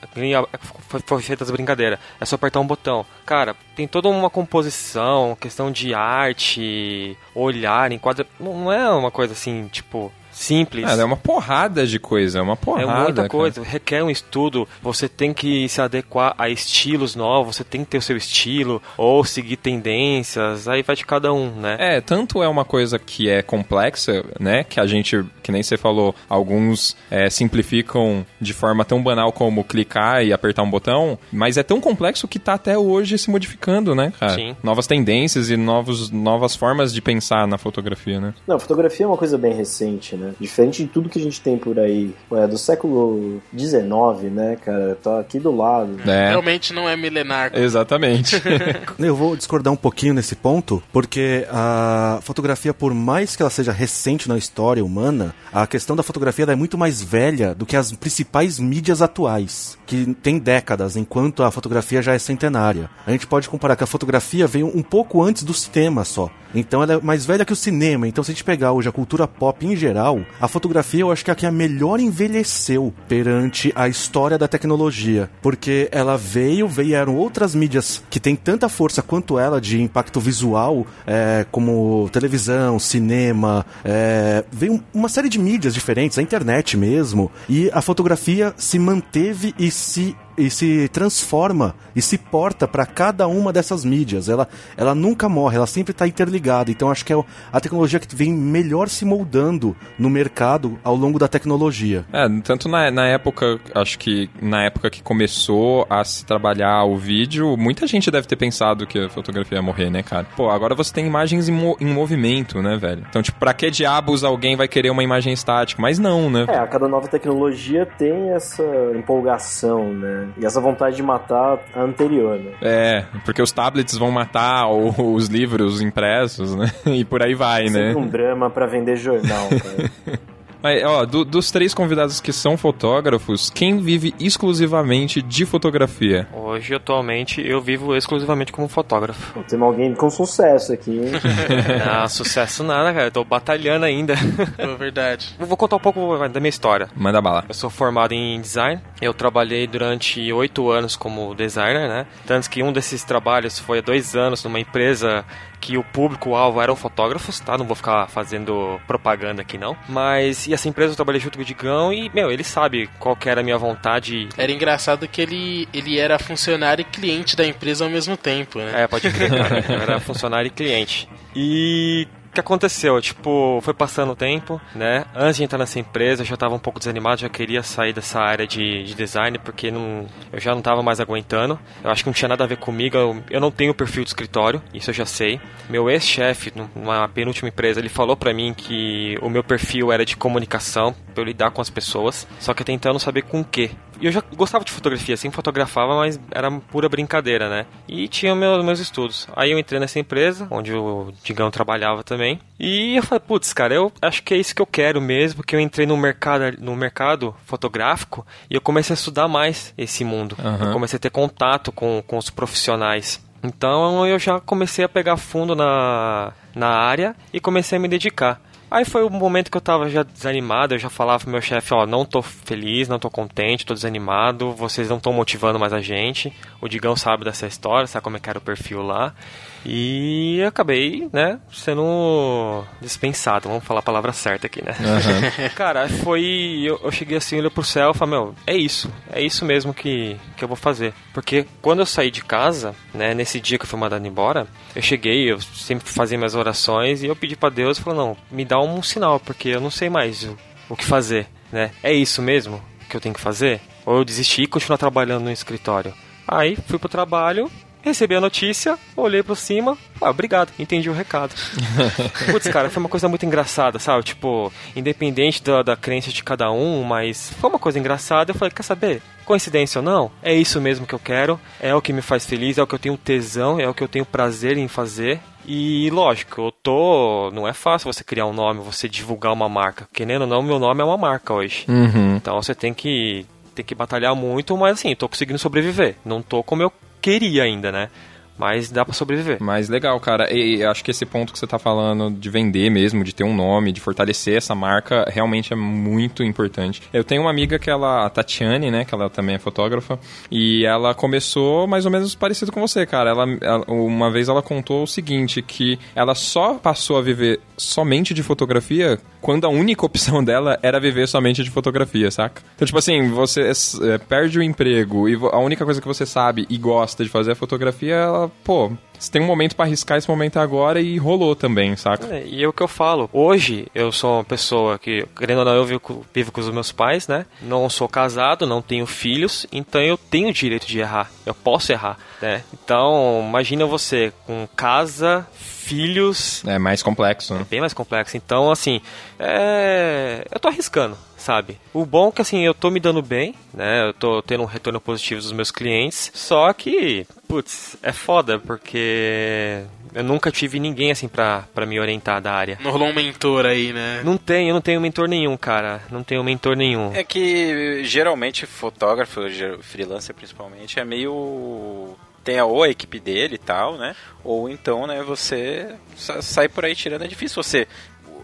Foi 0.88 1.00
foi 1.00 1.22
feita 1.22 1.44
as 1.44 1.50
brincadeiras. 1.50 1.98
É 2.20 2.24
só 2.24 2.36
apertar 2.36 2.60
um 2.60 2.66
botão. 2.66 3.04
Cara, 3.26 3.54
tem 3.74 3.86
toda 3.86 4.08
uma 4.08 4.30
composição, 4.30 5.36
questão 5.40 5.70
de 5.70 5.92
arte, 5.92 7.16
olhar, 7.34 7.90
enquadra. 7.92 8.26
Não 8.38 8.54
não 8.64 8.72
é 8.72 8.88
uma 8.90 9.10
coisa 9.10 9.32
assim, 9.32 9.68
tipo. 9.68 10.12
Simples. 10.34 10.84
Ah, 10.86 11.00
é 11.00 11.04
uma 11.04 11.16
porrada 11.16 11.86
de 11.86 11.98
coisa, 11.98 12.38
é 12.40 12.42
uma 12.42 12.52
É 12.54 12.56
porrada. 12.56 13.02
muita 13.02 13.14
cara. 13.22 13.28
coisa, 13.28 13.62
requer 13.62 14.02
um 14.02 14.10
estudo. 14.10 14.66
Você 14.82 15.08
tem 15.08 15.32
que 15.32 15.68
se 15.68 15.80
adequar 15.80 16.34
a 16.36 16.48
estilos 16.48 17.14
novos, 17.14 17.56
você 17.56 17.64
tem 17.64 17.84
que 17.84 17.90
ter 17.90 17.98
o 17.98 18.02
seu 18.02 18.16
estilo, 18.16 18.82
ou 18.98 19.24
seguir 19.24 19.56
tendências, 19.56 20.66
aí 20.68 20.82
vai 20.82 20.96
de 20.96 21.04
cada 21.06 21.32
um, 21.32 21.50
né? 21.50 21.76
É, 21.78 22.00
tanto 22.00 22.42
é 22.42 22.48
uma 22.48 22.64
coisa 22.64 22.98
que 22.98 23.28
é 23.28 23.42
complexa, 23.42 24.24
né? 24.40 24.64
Que 24.64 24.80
a 24.80 24.86
gente, 24.86 25.24
que 25.42 25.52
nem 25.52 25.62
você 25.62 25.76
falou, 25.76 26.14
alguns 26.28 26.96
é, 27.10 27.30
simplificam 27.30 28.26
de 28.40 28.52
forma 28.52 28.84
tão 28.84 29.02
banal 29.02 29.32
como 29.32 29.62
clicar 29.64 30.24
e 30.24 30.32
apertar 30.32 30.62
um 30.62 30.70
botão, 30.70 31.18
mas 31.32 31.56
é 31.56 31.62
tão 31.62 31.80
complexo 31.80 32.26
que 32.26 32.38
tá 32.38 32.54
até 32.54 32.76
hoje 32.76 33.16
se 33.18 33.30
modificando, 33.30 33.94
né, 33.94 34.12
cara? 34.18 34.34
Sim. 34.34 34.56
Novas 34.62 34.86
tendências 34.86 35.50
e 35.50 35.56
novos, 35.56 36.10
novas 36.10 36.56
formas 36.56 36.92
de 36.92 37.00
pensar 37.00 37.46
na 37.46 37.58
fotografia, 37.58 38.20
né? 38.20 38.34
Não, 38.46 38.58
fotografia 38.58 39.04
é 39.04 39.08
uma 39.08 39.16
coisa 39.16 39.38
bem 39.38 39.52
recente, 39.54 40.16
né? 40.16 40.23
Diferente 40.40 40.84
de 40.84 40.88
tudo 40.88 41.08
que 41.08 41.18
a 41.18 41.22
gente 41.22 41.40
tem 41.40 41.58
por 41.58 41.78
aí. 41.78 42.14
É 42.32 42.46
do 42.46 42.58
século 42.58 43.42
XIX, 43.56 44.32
né, 44.32 44.56
cara? 44.56 44.96
Tá 45.02 45.20
aqui 45.20 45.38
do 45.38 45.54
lado. 45.54 45.98
É. 46.06 46.30
Realmente 46.30 46.72
não 46.72 46.88
é 46.88 46.96
milenar. 46.96 47.52
Exatamente. 47.54 48.36
Eu 48.98 49.16
vou 49.16 49.36
discordar 49.36 49.72
um 49.72 49.76
pouquinho 49.76 50.14
nesse 50.14 50.34
ponto, 50.34 50.82
porque 50.92 51.46
a 51.50 52.18
fotografia, 52.22 52.72
por 52.72 52.94
mais 52.94 53.36
que 53.36 53.42
ela 53.42 53.50
seja 53.50 53.72
recente 53.72 54.28
na 54.28 54.36
história 54.36 54.84
humana, 54.84 55.34
a 55.52 55.66
questão 55.66 55.96
da 55.96 56.02
fotografia 56.02 56.44
é 56.44 56.54
muito 56.54 56.76
mais 56.76 57.02
velha 57.02 57.54
do 57.54 57.66
que 57.66 57.76
as 57.76 57.92
principais 57.92 58.58
mídias 58.58 59.00
atuais, 59.00 59.78
que 59.86 60.14
tem 60.14 60.38
décadas, 60.38 60.96
enquanto 60.96 61.42
a 61.42 61.50
fotografia 61.50 62.02
já 62.02 62.14
é 62.14 62.18
centenária. 62.18 62.90
A 63.06 63.10
gente 63.10 63.26
pode 63.26 63.48
comparar 63.48 63.76
que 63.76 63.84
a 63.84 63.86
fotografia 63.86 64.46
veio 64.46 64.66
um 64.66 64.82
pouco 64.82 65.22
antes 65.22 65.42
do 65.42 65.54
cinema 65.54 66.04
só. 66.04 66.30
Então 66.54 66.82
ela 66.82 66.94
é 66.94 67.00
mais 67.00 67.26
velha 67.26 67.44
que 67.44 67.52
o 67.52 67.56
cinema. 67.56 68.06
Então 68.06 68.22
se 68.22 68.30
a 68.30 68.34
gente 68.34 68.44
pegar 68.44 68.72
hoje 68.72 68.88
a 68.88 68.92
cultura 68.92 69.26
pop 69.26 69.66
em 69.66 69.74
geral, 69.74 70.13
a 70.40 70.48
fotografia 70.48 71.00
eu 71.00 71.10
acho 71.10 71.24
que 71.24 71.30
é 71.30 71.32
a 71.32 71.36
que 71.36 71.50
melhor 71.50 72.00
envelheceu 72.00 72.92
perante 73.08 73.72
a 73.74 73.88
história 73.88 74.36
da 74.36 74.48
tecnologia. 74.48 75.30
Porque 75.40 75.88
ela 75.92 76.16
veio, 76.16 76.68
vieram 76.68 77.16
outras 77.16 77.54
mídias 77.54 78.02
que 78.10 78.20
têm 78.20 78.36
tanta 78.36 78.68
força 78.68 79.02
quanto 79.02 79.38
ela 79.38 79.60
de 79.60 79.80
impacto 79.80 80.20
visual, 80.20 80.86
é, 81.06 81.46
como 81.50 82.08
televisão, 82.12 82.78
cinema, 82.78 83.64
é, 83.84 84.44
veio 84.50 84.82
uma 84.92 85.08
série 85.08 85.28
de 85.28 85.38
mídias 85.38 85.74
diferentes, 85.74 86.18
a 86.18 86.22
internet 86.22 86.76
mesmo, 86.76 87.30
e 87.48 87.70
a 87.72 87.80
fotografia 87.80 88.52
se 88.56 88.78
manteve 88.78 89.54
e 89.58 89.70
se 89.70 90.16
e 90.36 90.50
se 90.50 90.88
transforma 90.88 91.74
e 91.94 92.02
se 92.02 92.18
porta 92.18 92.66
para 92.66 92.84
cada 92.86 93.26
uma 93.28 93.52
dessas 93.52 93.84
mídias. 93.84 94.28
Ela, 94.28 94.48
ela 94.76 94.94
nunca 94.94 95.28
morre, 95.28 95.56
ela 95.56 95.66
sempre 95.66 95.92
está 95.92 96.06
interligada. 96.06 96.70
Então 96.70 96.90
acho 96.90 97.04
que 97.04 97.12
é 97.12 97.24
a 97.52 97.60
tecnologia 97.60 98.00
que 98.00 98.14
vem 98.14 98.32
melhor 98.32 98.88
se 98.88 99.04
moldando 99.04 99.76
no 99.98 100.10
mercado 100.10 100.78
ao 100.82 100.96
longo 100.96 101.18
da 101.18 101.28
tecnologia. 101.28 102.04
É, 102.12 102.26
tanto 102.42 102.68
na, 102.68 102.90
na 102.90 103.06
época, 103.06 103.58
acho 103.74 103.98
que 103.98 104.28
na 104.40 104.64
época 104.64 104.90
que 104.90 105.02
começou 105.02 105.86
a 105.88 106.02
se 106.04 106.24
trabalhar 106.24 106.84
o 106.84 106.96
vídeo, 106.96 107.56
muita 107.56 107.86
gente 107.86 108.10
deve 108.10 108.26
ter 108.26 108.36
pensado 108.36 108.86
que 108.86 108.98
a 108.98 109.08
fotografia 109.08 109.58
ia 109.58 109.62
morrer, 109.62 109.90
né, 109.90 110.02
cara? 110.02 110.26
Pô, 110.36 110.50
agora 110.50 110.74
você 110.74 110.92
tem 110.92 111.06
imagens 111.06 111.48
em, 111.48 111.52
mo- 111.52 111.76
em 111.80 111.86
movimento, 111.86 112.60
né, 112.60 112.76
velho? 112.76 113.04
Então, 113.08 113.22
tipo, 113.22 113.38
pra 113.38 113.54
que 113.54 113.70
diabos 113.70 114.24
alguém 114.24 114.56
vai 114.56 114.66
querer 114.68 114.90
uma 114.90 115.02
imagem 115.02 115.32
estática? 115.32 115.80
Mas 115.80 115.98
não, 115.98 116.28
né? 116.28 116.46
É, 116.48 116.58
a 116.58 116.66
cada 116.66 116.88
nova 116.88 117.06
tecnologia 117.08 117.86
tem 117.86 118.30
essa 118.30 118.62
empolgação, 118.96 119.92
né? 119.92 120.23
E 120.40 120.44
essa 120.46 120.60
vontade 120.60 120.96
de 120.96 121.02
matar 121.02 121.58
a 121.74 121.80
anterior, 121.82 122.38
né? 122.38 122.52
É, 122.62 123.04
porque 123.24 123.40
os 123.42 123.52
tablets 123.52 123.96
vão 123.96 124.10
matar 124.10 124.66
o- 124.68 125.14
os 125.14 125.28
livros 125.28 125.80
impressos, 125.80 126.54
né? 126.54 126.66
E 126.86 127.04
por 127.04 127.22
aí 127.22 127.34
vai, 127.34 127.64
né? 127.64 127.88
Sempre 127.88 127.96
um 128.02 128.06
drama 128.06 128.50
pra 128.50 128.66
vender 128.66 128.96
jornal, 128.96 129.48
cara. 129.48 129.90
Mas, 130.64 130.82
ó, 130.82 131.04
do- 131.04 131.26
dos 131.26 131.50
três 131.50 131.74
convidados 131.74 132.20
que 132.20 132.32
são 132.32 132.56
fotógrafos, 132.56 133.50
quem 133.50 133.76
vive 133.80 134.14
exclusivamente 134.18 135.20
de 135.20 135.44
fotografia? 135.44 136.26
Hoje, 136.32 136.74
atualmente, 136.74 137.46
eu 137.46 137.60
vivo 137.60 137.94
exclusivamente 137.94 138.50
como 138.50 138.66
fotógrafo. 138.66 139.38
Temos 139.44 139.66
alguém 139.68 139.94
com 139.94 140.08
sucesso 140.08 140.72
aqui, 140.72 140.90
hein? 140.92 141.12
Ah, 141.86 142.08
sucesso 142.08 142.64
nada, 142.64 142.94
cara. 142.94 143.08
Eu 143.08 143.10
tô 143.10 143.24
batalhando 143.24 143.84
ainda. 143.84 144.14
É 144.56 144.66
verdade. 144.74 145.34
Eu 145.38 145.44
Vou 145.54 145.56
contar 145.58 145.76
um 145.76 145.80
pouco 145.80 146.16
da 146.28 146.40
minha 146.40 146.48
história. 146.48 146.88
Manda 146.96 147.20
bala. 147.20 147.44
Eu 147.46 147.54
sou 147.54 147.68
formado 147.68 148.12
em 148.12 148.40
design. 148.40 148.80
Eu 149.02 149.12
trabalhei 149.12 149.66
durante 149.66 150.32
oito 150.32 150.70
anos 150.70 150.96
como 150.96 151.34
designer, 151.34 151.88
né? 151.90 152.06
Tanto 152.26 152.48
que 152.48 152.62
um 152.62 152.72
desses 152.72 153.04
trabalhos 153.04 153.58
foi 153.58 153.80
há 153.80 153.82
dois 153.82 154.16
anos 154.16 154.42
numa 154.42 154.58
empresa 154.58 155.26
que 155.64 155.78
o 155.78 155.82
público-alvo 155.82 156.60
eram 156.60 156.76
fotógrafos, 156.76 157.40
tá? 157.40 157.56
Não 157.56 157.64
vou 157.64 157.74
ficar 157.74 158.06
fazendo 158.06 158.78
propaganda 158.86 159.40
aqui, 159.40 159.56
não. 159.56 159.74
Mas, 159.88 160.46
e 160.46 160.52
essa 160.52 160.68
empresa 160.68 160.92
eu 160.92 160.96
trabalhei 160.96 161.18
junto 161.18 161.38
com 161.38 161.42
o 161.42 161.44
Digão 161.44 161.90
e, 161.90 162.10
meu, 162.12 162.30
ele 162.30 162.44
sabe 162.44 162.86
qual 162.98 163.16
que 163.16 163.30
era 163.30 163.40
a 163.40 163.44
minha 163.44 163.56
vontade. 163.56 164.28
Era 164.36 164.52
engraçado 164.52 165.08
que 165.08 165.22
ele, 165.22 165.66
ele 165.72 165.98
era 165.98 166.18
funcionário 166.18 166.82
e 166.82 166.84
cliente 166.84 167.34
da 167.34 167.46
empresa 167.46 167.82
ao 167.82 167.90
mesmo 167.90 168.14
tempo, 168.14 168.58
né? 168.58 168.82
É, 168.82 168.86
pode 168.86 169.10
crer, 169.10 169.30
cara. 169.30 169.64
Eu 169.66 169.80
era 169.80 170.00
funcionário 170.00 170.48
e 170.48 170.50
cliente. 170.50 171.08
E 171.34 172.06
que 172.34 172.40
aconteceu? 172.40 173.00
Tipo, 173.00 173.60
foi 173.62 173.72
passando 173.72 174.12
o 174.12 174.16
tempo, 174.16 174.60
né? 174.74 175.04
Antes 175.14 175.36
de 175.36 175.44
entrar 175.44 175.58
nessa 175.58 175.78
empresa, 175.78 176.22
eu 176.22 176.26
já 176.26 176.36
tava 176.36 176.54
um 176.54 176.58
pouco 176.58 176.78
desanimado, 176.78 177.20
já 177.20 177.28
queria 177.28 177.62
sair 177.62 177.92
dessa 177.92 178.20
área 178.20 178.46
de, 178.46 178.84
de 178.84 178.94
design, 178.94 179.38
porque 179.38 179.70
não, 179.70 180.06
eu 180.32 180.40
já 180.40 180.54
não 180.54 180.60
tava 180.60 180.82
mais 180.82 181.00
aguentando. 181.00 181.58
Eu 181.82 181.90
acho 181.90 182.02
que 182.02 182.08
não 182.08 182.14
tinha 182.14 182.28
nada 182.28 182.44
a 182.44 182.46
ver 182.46 182.56
comigo, 182.56 182.96
eu, 182.96 183.22
eu 183.30 183.40
não 183.40 183.50
tenho 183.50 183.74
perfil 183.74 184.02
de 184.02 184.10
escritório, 184.10 184.62
isso 184.72 184.90
eu 184.90 184.94
já 184.94 185.06
sei. 185.06 185.40
Meu 185.68 185.88
ex-chefe, 185.88 186.52
numa 186.74 187.08
penúltima 187.08 187.48
empresa, 187.48 187.80
ele 187.80 187.88
falou 187.88 188.16
pra 188.16 188.34
mim 188.34 188.52
que 188.52 189.16
o 189.22 189.30
meu 189.30 189.44
perfil 189.44 189.92
era 189.92 190.04
de 190.04 190.16
comunicação, 190.16 190.94
pra 191.14 191.22
eu 191.22 191.26
lidar 191.26 191.50
com 191.50 191.62
as 191.62 191.70
pessoas, 191.70 192.26
só 192.40 192.52
que 192.52 192.64
não 192.84 192.98
sabia 192.98 193.22
com 193.22 193.40
o 193.40 193.44
quê. 193.44 193.70
E 194.00 194.06
eu 194.06 194.12
já 194.12 194.22
gostava 194.36 194.64
de 194.64 194.72
fotografia, 194.72 195.14
assim, 195.14 195.30
fotografava, 195.30 195.96
mas 195.96 196.18
era 196.30 196.50
pura 196.50 196.88
brincadeira, 196.88 197.48
né? 197.48 197.66
E 197.88 198.08
tinha 198.08 198.34
meu, 198.34 198.62
meus 198.62 198.80
estudos. 198.80 199.28
Aí 199.36 199.52
eu 199.52 199.58
entrei 199.58 199.78
nessa 199.78 199.98
empresa, 199.98 200.46
onde 200.50 200.74
o 200.74 201.12
Digão 201.22 201.50
trabalhava 201.50 202.02
também. 202.02 202.40
E 202.58 202.96
eu 202.96 203.02
falei, 203.02 203.22
putz, 203.26 203.52
cara, 203.52 203.74
eu 203.74 203.92
acho 204.02 204.22
que 204.22 204.34
é 204.34 204.36
isso 204.36 204.54
que 204.54 204.60
eu 204.60 204.66
quero 204.66 205.00
mesmo, 205.00 205.36
porque 205.36 205.54
eu 205.54 205.60
entrei 205.60 205.86
no 205.86 205.96
mercado, 205.96 206.56
no 206.58 206.74
mercado 206.74 207.34
fotográfico 207.46 208.26
e 208.50 208.54
eu 208.54 208.60
comecei 208.60 208.92
a 208.92 208.98
estudar 208.98 209.28
mais 209.28 209.72
esse 209.78 210.04
mundo. 210.04 210.36
Aham. 210.38 210.66
Eu 210.66 210.72
comecei 210.72 210.96
a 210.96 211.00
ter 211.00 211.10
contato 211.10 211.70
com, 211.70 212.02
com 212.06 212.18
os 212.18 212.30
profissionais. 212.30 213.24
Então 213.42 214.06
eu 214.06 214.18
já 214.18 214.40
comecei 214.40 214.84
a 214.84 214.88
pegar 214.88 215.18
fundo 215.18 215.54
na, 215.54 216.32
na 216.54 216.68
área 216.68 217.14
e 217.32 217.38
comecei 217.38 217.76
a 217.76 217.80
me 217.80 217.88
dedicar. 217.88 218.40
Aí 218.74 218.84
foi 218.84 219.04
o 219.04 219.08
momento 219.08 219.52
que 219.52 219.56
eu 219.56 219.60
tava 219.60 219.88
já 219.88 220.02
desanimado, 220.02 220.74
eu 220.74 220.80
já 220.80 220.90
falava 220.90 221.22
pro 221.22 221.30
meu 221.30 221.40
chefe, 221.40 221.72
ó, 221.72 221.86
não 221.86 222.04
tô 222.04 222.20
feliz, 222.20 222.88
não 222.88 222.98
tô 222.98 223.08
contente, 223.08 223.64
tô 223.64 223.72
desanimado, 223.72 224.50
vocês 224.50 224.88
não 224.88 224.96
estão 224.96 225.12
motivando 225.12 225.60
mais 225.60 225.72
a 225.72 225.80
gente. 225.80 226.32
O 226.60 226.66
Digão 226.66 226.96
sabe 226.96 227.24
dessa 227.24 227.46
história, 227.46 227.86
sabe 227.86 228.02
como 228.02 228.16
é 228.16 228.18
que 228.18 228.28
era 228.28 228.40
o 228.40 228.42
perfil 228.42 228.82
lá. 228.82 229.14
E 229.64 230.42
acabei, 230.46 231.08
né, 231.12 231.38
sendo 231.52 232.64
dispensado, 232.80 233.48
vamos 233.48 233.64
falar 233.64 233.80
a 233.80 233.82
palavra 233.82 234.12
certa 234.12 234.46
aqui, 234.46 234.62
né? 234.62 234.74
Uhum. 234.78 235.48
Cara, 235.56 235.88
foi. 235.88 236.62
Eu, 236.64 236.80
eu, 236.82 236.92
cheguei 236.92 237.16
assim, 237.16 237.38
olhei 237.38 237.50
pro 237.50 237.64
céu 237.64 237.92
e 237.92 237.94
falei, 237.94 238.14
meu, 238.14 238.34
é 238.46 238.54
isso, 238.54 238.92
é 239.10 239.22
isso 239.22 239.44
mesmo 239.44 239.72
que, 239.72 240.16
que 240.36 240.44
eu 240.44 240.48
vou 240.48 240.56
fazer. 240.56 240.92
Porque 241.12 241.46
quando 241.62 241.80
eu 241.80 241.86
saí 241.86 242.10
de 242.10 242.22
casa, 242.22 242.74
né, 242.92 243.14
nesse 243.14 243.40
dia 243.40 243.58
que 243.58 243.64
eu 243.64 243.68
fui 243.68 243.78
mandado 243.78 244.06
embora, 244.06 244.46
eu 244.76 244.82
cheguei, 244.82 245.30
eu 245.30 245.40
sempre 245.40 245.88
fazia 245.88 246.18
minhas 246.18 246.34
orações 246.34 247.02
e 247.02 247.06
eu 247.06 247.16
pedi 247.16 247.36
para 247.36 247.48
Deus, 247.48 247.78
falou, 247.78 248.08
não, 248.08 248.16
me 248.30 248.44
dá 248.44 248.60
um 248.60 248.82
sinal, 248.82 249.18
porque 249.18 249.48
eu 249.48 249.60
não 249.60 249.70
sei 249.70 249.88
mais 249.88 250.24
o, 250.24 250.36
o 250.68 250.76
que 250.76 250.84
fazer, 250.84 251.26
né? 251.50 251.70
É 251.82 251.92
isso 251.92 252.20
mesmo 252.20 252.62
que 252.88 252.96
eu 252.96 253.00
tenho 253.00 253.14
que 253.14 253.20
fazer? 253.20 253.60
Ou 253.86 253.98
eu 253.98 254.04
desisti 254.04 254.42
e 254.42 254.46
continuar 254.46 254.78
trabalhando 254.78 255.24
no 255.24 255.30
escritório? 255.30 255.94
Aí 256.26 256.56
fui 256.56 256.78
pro 256.78 256.88
trabalho, 256.88 257.50
recebi 257.84 258.14
a 258.16 258.20
notícia, 258.20 258.78
olhei 258.96 259.22
por 259.22 259.36
cima, 259.36 259.76
ah, 260.00 260.10
obrigado, 260.10 260.50
entendi 260.58 260.88
o 260.88 260.94
recado. 260.94 261.34
Putz, 262.32 262.48
cara, 262.48 262.70
foi 262.70 262.82
uma 262.82 262.88
coisa 262.88 263.08
muito 263.08 263.26
engraçada, 263.26 263.78
sabe? 263.78 264.02
Tipo, 264.04 264.52
independente 264.74 265.42
da, 265.42 265.62
da 265.62 265.76
crença 265.76 266.10
de 266.10 266.24
cada 266.24 266.50
um, 266.50 266.82
mas 266.82 267.30
foi 267.38 267.50
uma 267.50 267.58
coisa 267.58 267.78
engraçada. 267.78 268.30
Eu 268.30 268.34
falei, 268.34 268.52
quer 268.52 268.62
saber? 268.62 269.02
Coincidência 269.24 269.78
ou 269.78 269.84
não, 269.84 270.10
é 270.22 270.34
isso 270.34 270.60
mesmo 270.60 270.86
que 270.86 270.94
eu 270.94 270.98
quero, 270.98 271.38
é 271.60 271.74
o 271.74 271.80
que 271.80 271.92
me 271.92 272.02
faz 272.02 272.26
feliz, 272.26 272.58
é 272.58 272.62
o 272.62 272.66
que 272.66 272.74
eu 272.74 272.78
tenho 272.78 272.96
tesão, 272.96 273.58
é 273.60 273.68
o 273.68 273.74
que 273.74 273.82
eu 273.82 273.88
tenho 273.88 274.04
prazer 274.04 274.56
em 274.56 274.68
fazer. 274.68 275.20
E 275.46 275.90
lógico, 275.90 276.40
eu 276.40 276.52
tô. 276.52 277.30
Não 277.32 277.46
é 277.46 277.52
fácil 277.52 277.92
você 277.92 278.02
criar 278.02 278.26
um 278.26 278.32
nome, 278.32 278.60
você 278.60 278.88
divulgar 278.88 279.32
uma 279.32 279.48
marca. 279.48 279.86
Querendo 279.92 280.22
ou 280.22 280.26
não, 280.26 280.42
meu 280.42 280.58
nome 280.58 280.80
é 280.80 280.84
uma 280.84 280.96
marca 280.96 281.34
hoje. 281.34 281.66
Uhum. 281.68 282.16
Então 282.16 282.40
você 282.40 282.54
tem 282.54 282.72
que. 282.72 283.26
Tem 283.54 283.64
que 283.64 283.74
batalhar 283.74 284.16
muito, 284.16 284.56
mas 284.56 284.72
assim, 284.72 284.96
tô 284.96 285.08
conseguindo 285.08 285.38
sobreviver. 285.38 285.94
Não 286.04 286.20
tô 286.20 286.42
como 286.42 286.62
eu 286.62 286.72
queria 287.04 287.42
ainda, 287.42 287.70
né? 287.70 287.90
Mas 288.36 288.70
dá 288.70 288.84
para 288.84 288.94
sobreviver. 288.94 289.36
Mas 289.40 289.68
legal, 289.68 290.00
cara. 290.00 290.32
E 290.32 290.64
acho 290.64 290.82
que 290.82 290.90
esse 290.90 291.06
ponto 291.06 291.32
que 291.32 291.38
você 291.38 291.46
tá 291.46 291.58
falando 291.58 292.10
de 292.10 292.30
vender 292.30 292.68
mesmo, 292.70 293.04
de 293.04 293.14
ter 293.14 293.22
um 293.22 293.34
nome, 293.34 293.70
de 293.70 293.80
fortalecer 293.80 294.36
essa 294.36 294.54
marca, 294.54 295.04
realmente 295.08 295.52
é 295.52 295.56
muito 295.56 296.24
importante. 296.24 296.82
Eu 296.92 297.04
tenho 297.04 297.22
uma 297.22 297.30
amiga 297.30 297.58
que 297.60 297.70
ela, 297.70 298.04
a 298.04 298.10
Tatiane, 298.10 298.70
né, 298.72 298.84
que 298.84 298.92
ela 298.92 299.08
também 299.08 299.36
é 299.36 299.38
fotógrafa, 299.38 300.00
e 300.30 300.64
ela 300.64 300.94
começou 300.94 301.68
mais 301.68 301.84
ou 301.84 301.92
menos 301.92 302.16
parecido 302.16 302.50
com 302.50 302.60
você, 302.60 302.84
cara. 302.84 303.10
Ela, 303.10 303.24
ela 303.40 303.64
uma 303.68 304.10
vez 304.10 304.28
ela 304.28 304.42
contou 304.42 304.82
o 304.82 304.86
seguinte, 304.86 305.40
que 305.40 305.78
ela 305.94 306.14
só 306.16 306.54
passou 306.54 306.98
a 306.98 307.02
viver 307.02 307.40
somente 307.56 308.12
de 308.12 308.22
fotografia 308.22 308.98
quando 309.24 309.46
a 309.46 309.48
única 309.48 309.86
opção 309.86 310.22
dela 310.22 310.58
era 310.62 310.78
viver 310.78 311.08
somente 311.08 311.42
de 311.42 311.50
fotografia, 311.50 312.10
saca? 312.10 312.42
Então, 312.54 312.66
tipo 312.66 312.78
assim, 312.78 313.08
você 313.08 313.50
é, 313.82 313.96
perde 313.96 314.38
o 314.38 314.42
emprego 314.42 315.08
e 315.08 315.14
a 315.14 315.38
única 315.38 315.64
coisa 315.64 315.80
que 315.80 315.86
você 315.86 316.04
sabe 316.04 316.46
e 316.50 316.58
gosta 316.58 317.02
de 317.02 317.08
fazer 317.08 317.32
é 317.32 317.34
fotografia, 317.34 317.94
ela 317.94 318.30
pô, 318.44 318.70
você 319.04 319.12
tem 319.12 319.22
um 319.22 319.26
momento 319.26 319.54
para 319.54 319.66
arriscar 319.66 319.98
esse 319.98 320.08
momento 320.08 320.38
agora 320.38 320.80
e 320.80 320.96
rolou 320.96 321.36
também, 321.36 321.76
saca? 321.76 322.06
É, 322.06 322.24
e 322.26 322.42
é 322.42 322.48
o 322.48 322.52
que 322.52 322.62
eu 322.62 322.68
falo. 322.68 323.08
Hoje, 323.12 323.66
eu 323.74 323.92
sou 323.92 324.14
uma 324.14 324.24
pessoa 324.24 324.78
que, 324.78 325.06
querendo 325.16 325.40
ou 325.40 325.44
não, 325.44 325.54
eu 325.54 325.64
vivo, 325.64 326.06
vivo 326.12 326.32
com 326.32 326.40
os 326.40 326.48
meus 326.50 326.72
pais, 326.72 327.06
né? 327.06 327.26
Não 327.42 327.68
sou 327.68 327.88
casado, 327.88 328.46
não 328.46 328.62
tenho 328.62 328.86
filhos, 328.86 329.46
então 329.52 329.80
eu 329.80 329.98
tenho 329.98 330.28
o 330.28 330.32
direito 330.32 330.66
de 330.66 330.78
errar. 330.78 331.10
Eu 331.26 331.34
posso 331.34 331.70
errar, 331.70 331.98
né? 332.20 332.42
Então, 332.52 333.24
imagina 333.28 333.66
você 333.66 334.12
com 334.26 334.48
casa, 334.56 335.26
filhos. 335.34 336.42
É 336.46 336.58
mais 336.58 336.82
complexo, 336.82 337.34
né? 337.34 337.42
É 337.42 337.44
bem 337.44 337.60
mais 337.60 337.74
complexo. 337.74 338.16
Então, 338.16 338.50
assim, 338.50 338.80
é... 339.18 340.26
eu 340.32 340.40
tô 340.40 340.48
arriscando 340.48 340.96
sabe? 341.24 341.58
O 341.72 341.86
bom 341.86 342.08
é 342.08 342.12
que 342.12 342.20
assim, 342.20 342.44
eu 342.44 342.52
tô 342.52 342.70
me 342.70 342.78
dando 342.78 343.00
bem, 343.00 343.34
né? 343.52 343.88
Eu 343.88 343.94
tô 343.94 344.20
tendo 344.20 344.42
um 344.42 344.46
retorno 344.46 344.78
positivo 344.78 345.22
dos 345.22 345.32
meus 345.32 345.50
clientes, 345.50 346.10
só 346.14 346.52
que, 346.52 347.06
putz, 347.26 347.76
é 347.82 347.92
foda 347.92 348.38
porque 348.38 349.64
eu 349.94 350.04
nunca 350.04 350.30
tive 350.30 350.60
ninguém 350.60 350.90
assim 350.90 351.08
pra, 351.08 351.44
pra 351.54 351.64
me 351.64 351.80
orientar 351.80 352.20
da 352.20 352.32
área. 352.32 352.58
Não 352.60 352.70
rolou 352.70 352.88
um 352.88 352.94
mentor 352.94 353.46
aí, 353.46 353.72
né? 353.72 354.02
Não 354.04 354.18
tenho, 354.18 354.50
eu 354.50 354.54
não 354.54 354.60
tenho 354.60 354.80
mentor 354.80 355.08
nenhum, 355.08 355.36
cara. 355.36 355.80
Não 355.90 356.02
tenho 356.02 356.22
mentor 356.22 356.56
nenhum. 356.56 356.92
É 356.92 357.02
que 357.02 357.82
geralmente 357.84 358.44
fotógrafo, 358.44 359.22
freelancer 359.62 360.14
principalmente, 360.14 360.78
é 360.78 360.84
meio 360.84 361.96
tem 362.24 362.40
ou 362.40 362.62
a 362.62 362.70
equipe 362.70 362.98
dele 362.98 363.34
e 363.34 363.38
tal, 363.38 363.76
né? 363.76 363.94
Ou 364.24 364.48
então, 364.48 364.86
né, 364.86 365.02
você 365.02 365.76
sai 365.94 366.48
por 366.48 366.64
aí 366.64 366.74
tirando. 366.74 367.04
É 367.04 367.06
difícil 367.06 367.42
você 367.42 367.68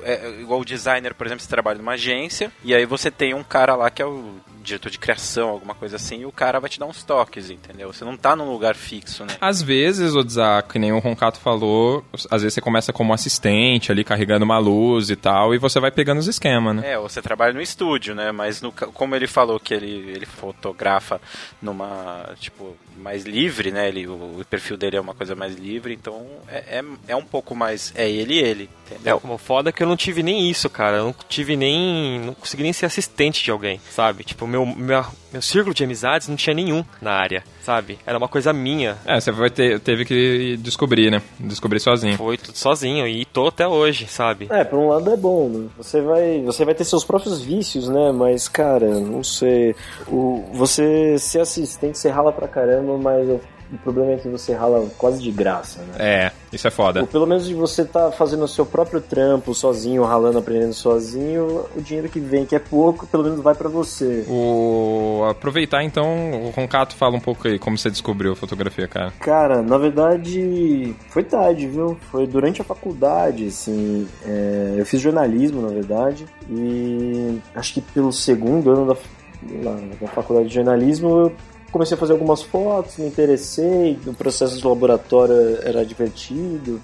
é, 0.05 0.41
igual 0.41 0.61
o 0.61 0.65
designer, 0.65 1.15
por 1.15 1.27
exemplo, 1.27 1.43
você 1.43 1.49
trabalha 1.49 1.79
numa 1.79 1.93
agência 1.93 2.53
e 2.65 2.75
aí 2.75 2.85
você 2.87 3.11
tem 3.11 3.35
um 3.35 3.43
cara 3.43 3.75
lá 3.75 3.91
que 3.91 4.03
é 4.03 4.07
o 4.07 4.35
diretor 4.63 4.91
de 4.91 4.99
criação, 4.99 5.49
alguma 5.49 5.75
coisa 5.75 5.97
assim, 5.97 6.21
e 6.21 6.27
o 6.27 6.33
cara 6.33 6.61
vai 6.61 6.71
te 6.71 6.79
dar 6.79 6.87
uns 6.87 7.03
toques, 7.03 7.51
entendeu? 7.51 7.93
Você 7.93 8.05
não 8.05 8.17
tá 8.17 8.37
num 8.37 8.51
lugar 8.51 8.75
fixo, 8.75 9.25
né? 9.25 9.37
Às 9.41 9.63
vezes, 9.63 10.15
o 10.15 10.23
Dzak, 10.23 10.71
que 10.71 10.79
nem 10.79 10.93
o 10.93 10.99
Roncato 10.99 11.39
falou, 11.39 12.05
às 12.31 12.43
vezes 12.43 12.55
você 12.55 12.61
começa 12.61 12.93
como 12.93 13.13
assistente 13.13 13.91
ali, 13.91 14.05
carregando 14.05 14.45
uma 14.45 14.59
luz 14.59 15.11
e 15.11 15.17
tal, 15.17 15.55
e 15.55 15.59
você 15.59 15.81
vai 15.81 15.91
pegando 15.91 16.19
os 16.19 16.29
esquemas, 16.29 16.77
né? 16.77 16.93
É, 16.93 16.99
você 16.99 17.21
trabalha 17.23 17.53
no 17.53 17.61
estúdio, 17.61 18.15
né? 18.15 18.33
Mas 18.33 18.61
no, 18.61 18.73
como 18.73 19.15
ele 19.15 19.27
falou 19.27 19.59
que 19.59 19.75
ele, 19.75 20.11
ele 20.11 20.27
fotografa 20.27 21.21
numa, 21.61 22.35
tipo, 22.39 22.77
mais 22.97 23.25
livre, 23.25 23.71
né? 23.73 23.89
Ele, 23.89 24.07
o, 24.07 24.41
o 24.41 24.45
perfil 24.49 24.77
dele 24.77 24.97
é 24.97 25.01
uma 25.01 25.15
coisa 25.15 25.35
mais 25.35 25.55
livre, 25.57 25.95
então 25.95 26.27
é, 26.49 26.79
é, 26.79 26.85
é 27.09 27.17
um 27.17 27.25
pouco 27.25 27.55
mais. 27.55 27.93
É 27.97 28.09
ele 28.09 28.35
e 28.35 28.39
ele, 28.39 28.71
entendeu? 28.87 29.21
É, 29.25 29.29
o 29.29 29.39
foda 29.39 29.71
é 29.71 29.73
que 29.73 29.83
eu 29.83 29.87
não 29.87 29.97
tive 29.97 30.23
nem 30.23 30.49
isso, 30.49 30.69
cara. 30.69 30.99
Eu 30.99 31.05
não 31.05 31.15
tive 31.29 31.57
nem. 31.57 32.21
Não 32.21 32.35
consegui 32.35 32.63
nem 32.63 32.73
ser 32.73 32.87
assistente 32.87 33.43
de 33.43 33.51
alguém, 33.51 33.81
sabe? 33.91 34.25
Tipo, 34.25 34.47
meu, 34.51 34.67
meu, 34.67 35.05
meu 35.33 35.43
círculo 35.43 35.75
de 35.75 35.85
amizades 35.85 36.29
não 36.29 36.37
tinha 36.37 36.55
nenhum 36.55 36.85
na 37.01 37.13
área, 37.13 37.45
sabe? 37.63 37.99
Era 38.05 38.19
uma 38.19 38.29
coisa 38.29 38.53
minha. 38.53 38.99
É, 39.07 39.21
você 39.21 39.31
vai 39.31 39.51
ter, 39.51 39.81
teve 39.81 40.05
que 40.05 40.57
descobrir, 40.59 41.11
né? 41.11 41.23
Descobrir 41.39 41.81
sozinho. 41.81 42.17
Foi 42.17 42.37
tudo 42.37 42.57
sozinho 42.57 43.07
e 43.07 43.25
tô 43.25 43.47
até 43.47 43.67
hoje, 43.67 44.07
sabe? 44.07 44.49
É, 44.51 44.65
por 44.65 44.79
um 44.79 44.89
lado 44.89 45.11
é 45.11 45.17
bom, 45.17 45.49
né? 45.49 45.69
Você 45.77 46.01
vai, 46.01 46.43
você 46.43 46.65
vai 46.65 46.75
ter 46.75 46.85
seus 46.85 47.05
próprios 47.05 47.41
vícios, 47.41 47.89
né? 47.89 48.13
Mas, 48.13 48.49
cara, 48.49 48.89
não 49.01 49.23
sei. 49.23 49.75
O, 50.09 50.45
você 50.53 51.19
ser 51.19 51.41
assistente, 51.41 51.99
você 51.99 52.11
rala 52.11 52.33
pra 52.33 52.49
caramba, 52.49 52.99
mas 52.99 53.29
eu 53.29 53.41
o 53.73 53.79
problema 53.79 54.13
é 54.13 54.17
que 54.17 54.29
você 54.29 54.53
rala 54.53 54.89
quase 54.99 55.23
de 55.23 55.31
graça, 55.31 55.81
né? 55.83 55.95
É, 55.99 56.33
isso 56.53 56.67
é 56.67 56.71
foda. 56.71 57.01
Ou 57.01 57.07
pelo 57.07 57.27
menos 57.27 57.47
de 57.47 57.55
você 57.55 57.85
tá 57.85 58.11
fazendo 58.11 58.45
o 58.45 58.49
seu 58.49 58.67
próprio 58.67 59.01
trampo 59.01 59.55
sozinho, 59.55 60.03
ralando, 60.05 60.39
aprendendo 60.39 60.75
sozinho, 60.75 61.67
o 61.77 61.81
dinheiro 61.81 62.09
que 62.09 62.19
vem, 62.19 62.45
que 62.45 62.57
é 62.57 62.59
pouco, 62.59 63.07
pelo 63.07 63.23
menos 63.23 63.41
vai 63.41 63.55
para 63.55 63.69
você. 63.69 64.25
O... 64.29 65.25
Aproveitar 65.31 65.85
então, 65.85 66.33
o 66.47 66.51
Roncato 66.51 66.97
fala 66.97 67.17
um 67.17 67.21
pouco 67.21 67.47
aí 67.47 67.59
como 67.59 67.79
você 67.79 67.91
descobriu 67.91 68.33
a 68.33 68.37
fotografia, 68.37 68.89
cara. 68.89 69.13
Cara, 69.21 69.63
na 69.63 69.79
verdade, 69.79 70.95
foi 71.09 71.23
tarde, 71.23 71.69
viu? 71.69 71.97
Foi 72.11 72.27
durante 72.27 72.61
a 72.61 72.65
faculdade, 72.65 73.47
assim. 73.47 74.09
É... 74.27 74.75
Eu 74.77 74.85
fiz 74.85 75.01
jornalismo, 75.01 75.63
na 75.63 75.69
verdade, 75.69 76.27
e 76.49 77.39
acho 77.55 77.75
que 77.75 77.81
pelo 77.81 78.13
segundo 78.13 78.71
ano 78.71 78.87
da, 78.87 79.73
da 80.01 80.09
faculdade 80.09 80.49
de 80.49 80.55
jornalismo 80.55 81.09
eu 81.09 81.33
comecei 81.71 81.97
a 81.97 81.99
fazer 81.99 82.13
algumas 82.13 82.43
fotos, 82.43 82.99
me 82.99 83.07
interessei, 83.07 83.99
o 84.07 84.15
processo 84.15 84.59
de 84.59 84.67
laboratório 84.67 85.59
era 85.63 85.85
divertido 85.85 86.81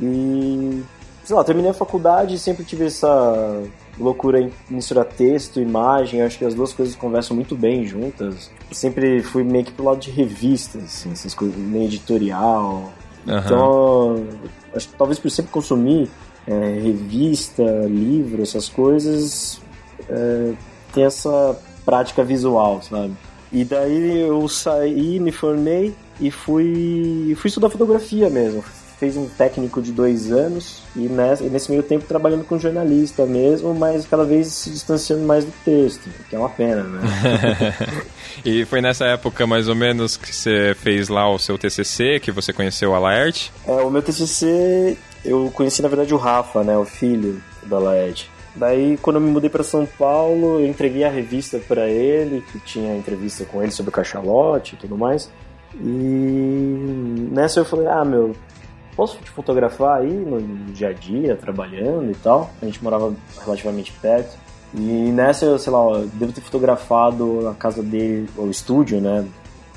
e 0.00 0.82
sei 1.24 1.36
lá, 1.36 1.44
terminei 1.44 1.70
a 1.70 1.74
faculdade 1.74 2.34
e 2.34 2.38
sempre 2.38 2.64
tive 2.64 2.86
essa 2.86 3.62
loucura 3.98 4.40
em 4.40 4.52
misturar 4.68 5.04
texto, 5.04 5.60
imagem, 5.60 6.22
acho 6.22 6.38
que 6.38 6.44
as 6.44 6.54
duas 6.54 6.72
coisas 6.72 6.96
conversam 6.96 7.36
muito 7.36 7.54
bem 7.54 7.84
juntas. 7.84 8.50
Sempre 8.72 9.22
fui 9.22 9.44
meio 9.44 9.64
que 9.64 9.72
pro 9.72 9.84
lado 9.84 10.00
de 10.00 10.10
revistas, 10.10 10.82
assim, 10.82 11.12
essas 11.12 11.34
coisas 11.34 11.56
meio 11.56 11.84
editorial. 11.84 12.90
Uhum. 13.26 13.38
Então, 13.38 14.26
acho 14.74 14.88
que 14.88 14.94
talvez 14.96 15.18
por 15.18 15.30
sempre 15.30 15.52
consumir 15.52 16.10
é, 16.46 16.80
revista, 16.82 17.62
livro, 17.86 18.42
essas 18.42 18.68
coisas, 18.68 19.60
é, 20.08 20.52
tem 20.92 21.04
essa 21.04 21.56
prática 21.84 22.24
visual, 22.24 22.82
sabe? 22.82 23.12
E 23.52 23.64
daí 23.64 24.20
eu 24.20 24.48
saí, 24.48 25.18
me 25.18 25.32
formei 25.32 25.94
e 26.20 26.30
fui, 26.30 27.36
fui 27.36 27.48
estudar 27.48 27.70
fotografia 27.70 28.30
mesmo. 28.30 28.64
Fez 28.98 29.16
um 29.16 29.26
técnico 29.26 29.80
de 29.80 29.92
dois 29.92 30.30
anos 30.30 30.82
e 30.94 31.00
nesse, 31.00 31.44
nesse 31.44 31.70
meio 31.70 31.82
tempo 31.82 32.04
trabalhando 32.04 32.44
com 32.44 32.58
jornalista 32.58 33.24
mesmo, 33.24 33.74
mas 33.74 34.06
cada 34.06 34.24
vez 34.24 34.48
se 34.48 34.70
distanciando 34.70 35.24
mais 35.24 35.44
do 35.44 35.52
texto, 35.64 36.10
que 36.28 36.36
é 36.36 36.38
uma 36.38 36.50
pena, 36.50 36.82
né? 36.82 37.00
e 38.44 38.66
foi 38.66 38.82
nessa 38.82 39.06
época 39.06 39.46
mais 39.46 39.68
ou 39.68 39.74
menos 39.74 40.18
que 40.18 40.34
você 40.34 40.76
fez 40.78 41.08
lá 41.08 41.28
o 41.32 41.38
seu 41.38 41.56
TCC, 41.56 42.20
que 42.20 42.30
você 42.30 42.52
conheceu 42.52 42.94
a 42.94 42.98
Laerte? 42.98 43.50
É, 43.66 43.72
o 43.72 43.90
meu 43.90 44.02
TCC 44.02 44.98
eu 45.24 45.50
conheci 45.54 45.80
na 45.80 45.88
verdade 45.88 46.12
o 46.12 46.18
Rafa, 46.18 46.62
né, 46.62 46.76
o 46.76 46.84
filho 46.84 47.42
da 47.64 47.78
Laerte. 47.78 48.30
Daí, 48.54 48.98
quando 49.00 49.16
eu 49.16 49.20
me 49.20 49.30
mudei 49.30 49.48
para 49.48 49.62
São 49.62 49.86
Paulo, 49.86 50.60
eu 50.60 50.66
entreguei 50.66 51.04
a 51.04 51.10
revista 51.10 51.58
para 51.58 51.88
ele, 51.88 52.42
que 52.50 52.58
tinha 52.60 52.96
entrevista 52.96 53.44
com 53.44 53.62
ele 53.62 53.70
sobre 53.70 53.90
o 53.90 53.92
cachalote 53.92 54.74
e 54.74 54.78
tudo 54.78 54.98
mais. 54.98 55.30
E 55.74 57.28
nessa 57.30 57.60
eu 57.60 57.64
falei: 57.64 57.86
ah, 57.86 58.04
meu, 58.04 58.34
posso 58.96 59.18
te 59.18 59.30
fotografar 59.30 60.00
aí 60.00 60.12
no 60.12 60.40
dia 60.72 60.88
a 60.88 60.92
dia, 60.92 61.36
trabalhando 61.36 62.10
e 62.10 62.14
tal? 62.14 62.50
A 62.60 62.64
gente 62.64 62.82
morava 62.82 63.14
relativamente 63.42 63.92
perto. 63.92 64.36
E 64.74 64.78
nessa, 64.78 65.44
eu, 65.44 65.58
sei 65.58 65.72
lá, 65.72 65.78
eu 65.78 66.06
devo 66.14 66.32
ter 66.32 66.40
fotografado 66.40 67.48
a 67.48 67.54
casa 67.54 67.82
dele, 67.82 68.28
o 68.36 68.48
estúdio, 68.48 69.00
né? 69.00 69.26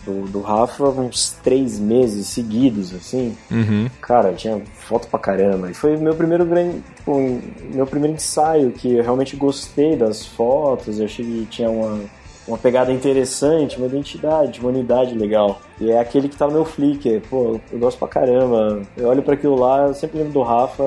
Do, 0.06 0.28
do 0.28 0.42
Rafa, 0.42 0.84
uns 0.86 1.38
três 1.44 1.80
meses 1.80 2.28
seguidos, 2.28 2.94
assim. 2.94 3.38
Uhum. 3.50 3.90
Cara, 4.02 4.34
tinha 4.34 4.62
foto 4.76 5.08
pra 5.08 5.18
caramba. 5.18 5.72
E 5.72 5.74
foi 5.74 5.96
meu 5.96 6.14
primeiro 6.14 6.46
grande, 6.46 6.82
tipo, 6.96 7.42
meu 7.74 7.88
primeiro 7.88 8.16
ensaio 8.16 8.72
que 8.72 8.96
eu 8.96 9.04
realmente 9.04 9.36
gostei 9.36 9.96
das 9.96 10.26
fotos. 10.26 11.00
Eu 11.00 11.06
achei 11.06 11.24
que 11.24 11.48
tinha 11.50 11.70
uma, 11.70 12.02
uma 12.48 12.58
pegada 12.58 12.92
interessante, 12.92 13.78
uma 13.78 13.88
identidade, 13.88 14.60
uma 14.60 14.70
unidade 14.70 15.18
legal. 15.18 15.62
E 15.80 15.90
é 15.90 16.00
aquele 16.00 16.28
que 16.28 16.36
tá 16.36 16.48
no 16.48 16.54
meu 16.54 16.66
Flickr. 16.66 17.22
Pô, 17.30 17.60
eu 17.72 17.80
gosto 17.80 17.98
pra 17.98 18.08
caramba. 18.08 18.82
Eu 18.98 19.08
olho 19.08 19.24
para 19.24 19.36
aquilo 19.36 19.56
lá, 19.56 19.88
eu 19.88 19.94
sempre 19.94 20.18
lembro 20.18 20.34
do 20.34 20.42
Rafa, 20.42 20.84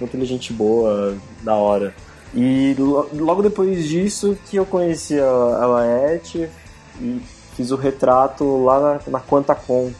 muito 0.00 0.16
ele 0.16 0.24
gente 0.24 0.52
boa, 0.52 1.16
da 1.42 1.54
hora. 1.54 1.92
E 2.34 2.74
logo 3.12 3.42
depois 3.42 3.86
disso 3.86 4.36
que 4.48 4.56
eu 4.56 4.64
conheci 4.64 5.20
a, 5.20 5.24
a 5.24 5.66
Laerte 5.66 6.48
e 7.00 7.20
fiz 7.56 7.70
o 7.70 7.76
retrato 7.76 8.64
lá 8.64 8.80
na, 8.80 9.00
na 9.12 9.20
Quantacom. 9.20 9.92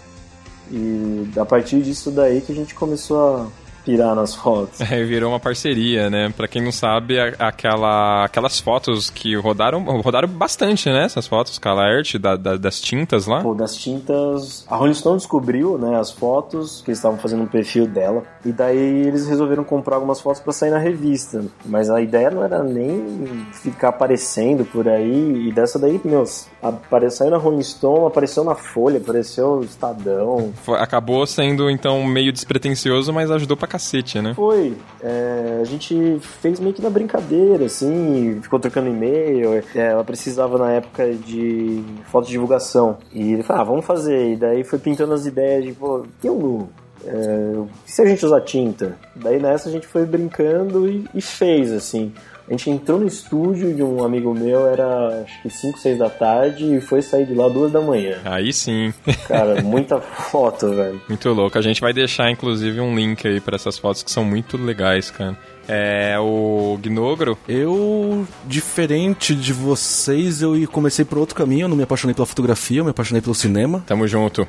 E 0.71 1.31
a 1.37 1.45
partir 1.45 1.83
disso 1.83 2.11
daí 2.11 2.41
que 2.41 2.53
a 2.53 2.55
gente 2.55 2.75
começou 2.75 3.37
a 3.37 3.47
pirar 3.85 4.15
nas 4.15 4.35
fotos. 4.35 4.81
É, 4.81 5.03
virou 5.05 5.31
uma 5.31 5.41
parceria, 5.41 6.11
né? 6.11 6.33
Pra 6.37 6.47
quem 6.47 6.63
não 6.63 6.73
sabe, 6.73 7.19
aquela, 7.39 8.25
aquelas 8.25 8.61
fotos 8.61 9.11
que 9.11 9.35
rodaram, 9.37 9.83
rodaram 10.01 10.29
bastante, 10.29 10.89
né? 10.89 11.05
Essas 11.05 11.27
fotos, 11.27 11.59
Calert, 11.59 12.19
da, 12.19 12.37
da, 12.37 12.57
das 12.57 12.81
tintas 12.81 13.27
lá. 13.27 13.41
Pô, 13.41 13.55
das 13.55 13.77
tintas. 13.77 14.67
A 14.69 14.77
Rolling 14.77 14.95
Stone 14.95 15.17
descobriu, 15.17 15.79
né, 15.79 15.99
as 15.99 16.11
fotos 16.11 16.83
que 16.83 16.91
eles 16.91 16.99
estavam 16.99 17.19
fazendo 17.19 17.43
no 17.43 17.49
perfil 17.49 17.87
dela. 17.87 18.23
E 18.45 18.53
daí 18.53 19.07
eles 19.07 19.27
resolveram 19.27 19.65
comprar 19.65 19.97
algumas 19.97 20.21
fotos 20.21 20.41
para 20.41 20.53
sair 20.53 20.71
na 20.71 20.79
revista. 20.79 21.45
Mas 21.65 21.91
a 21.91 22.01
ideia 22.01 22.31
não 22.31 22.45
era 22.45 22.63
nem 22.63 23.47
ficar 23.53 23.89
aparecendo 23.89 24.65
por 24.65 24.89
aí. 24.89 25.49
E 25.49 25.53
dessa 25.53 25.79
daí, 25.79 26.01
meu, 26.05 26.25
apareceu 26.61 27.31
na 27.31 27.37
Rolling 27.37 27.63
Stone, 27.63 28.07
apareceu 28.07 28.45
na 28.45 28.55
Folha, 28.55 28.99
apareceu 28.99 29.57
no 29.57 29.65
Estadão. 29.65 30.53
Foi, 30.63 30.79
acabou 30.79 31.27
sendo, 31.27 31.71
então, 31.71 32.05
meio 32.05 32.33
despretensioso, 32.33 33.13
mas 33.13 33.31
ajudou 33.31 33.57
pra 33.57 33.69
cacete, 33.73 34.21
né? 34.21 34.35
Foi. 34.35 34.77
É, 35.01 35.61
a 35.63 35.65
gente 35.65 36.19
fez 36.21 36.61
meio 36.61 36.75
que 36.75 36.83
na 36.83 36.91
brincadeira, 36.91 37.65
assim, 37.65 38.39
ficou 38.43 38.61
trocando 38.61 38.89
e-mail. 38.89 39.55
É, 39.55 39.65
ela 39.75 40.05
precisava 40.05 40.59
na 40.59 40.73
época 40.73 41.13
de 41.15 41.83
foto 42.11 42.27
de 42.27 42.33
divulgação. 42.33 42.99
E 43.13 43.33
ele 43.33 43.43
falou, 43.43 43.63
ah, 43.63 43.65
vamos 43.65 43.87
fazer. 43.87 44.33
E 44.33 44.37
daí 44.37 44.63
foi 44.63 44.79
pintando 44.79 45.15
as 45.15 45.25
ideias 45.25 45.65
de, 45.65 45.73
pô, 45.73 46.05
tem 46.21 46.31
um. 46.31 46.69
É, 47.05 47.63
se 47.87 48.03
a 48.03 48.07
gente 48.07 48.25
usar 48.25 48.43
tinta? 48.43 48.97
Daí 49.17 49.41
nessa 49.41 49.69
a 49.69 49.73
gente 49.73 49.87
foi 49.87 50.05
brincando 50.05 50.89
e, 50.89 51.09
e 51.15 51.23
fez, 51.23 51.73
assim. 51.73 52.13
A 52.53 52.55
gente 52.55 52.69
entrou 52.69 53.01
no 53.01 53.07
estúdio 53.07 53.75
de 53.75 53.83
um 53.83 54.05
amigo 54.05 54.35
meu, 54.35 54.67
era 54.67 55.23
acho 55.23 55.41
que 55.41 55.49
5, 55.49 55.79
6 55.79 55.99
da 55.99 56.11
tarde, 56.11 56.77
e 56.77 56.83
foi 56.83 57.01
sair 57.01 57.25
de 57.25 57.33
lá 57.33 57.49
2 57.49 57.73
da 57.73 57.81
manhã. 57.81 58.19
Aí 58.27 58.53
sim. 58.53 58.93
Cara, 59.27 59.61
muita 59.65 59.99
foto, 60.03 60.69
velho. 60.69 61.01
Muito 61.09 61.31
louco. 61.31 61.57
A 61.57 61.63
gente 61.63 61.81
vai 61.81 61.95
deixar, 61.95 62.31
inclusive, 62.31 62.79
um 62.79 62.95
link 62.95 63.27
aí 63.27 63.41
para 63.41 63.57
essas 63.57 63.79
fotos 63.79 64.03
que 64.03 64.11
são 64.11 64.23
muito 64.23 64.59
legais, 64.59 65.11
cara. 65.11 65.35
É 65.69 66.17
o 66.19 66.79
Gnogro. 66.83 67.39
Eu, 67.49 68.27
diferente 68.47 69.35
de 69.35 69.53
vocês, 69.53 70.43
eu 70.43 70.55
comecei 70.69 71.05
por 71.05 71.19
outro 71.19 71.35
caminho. 71.35 71.65
Eu 71.65 71.69
não 71.69 71.77
me 71.77 71.83
apaixonei 71.83 72.15
pela 72.15 72.27
fotografia, 72.27 72.81
eu 72.81 72.85
me 72.85 72.91
apaixonei 72.91 73.21
pelo 73.21 73.35
cinema. 73.35 73.83
Tamo 73.87 74.07
junto. 74.07 74.47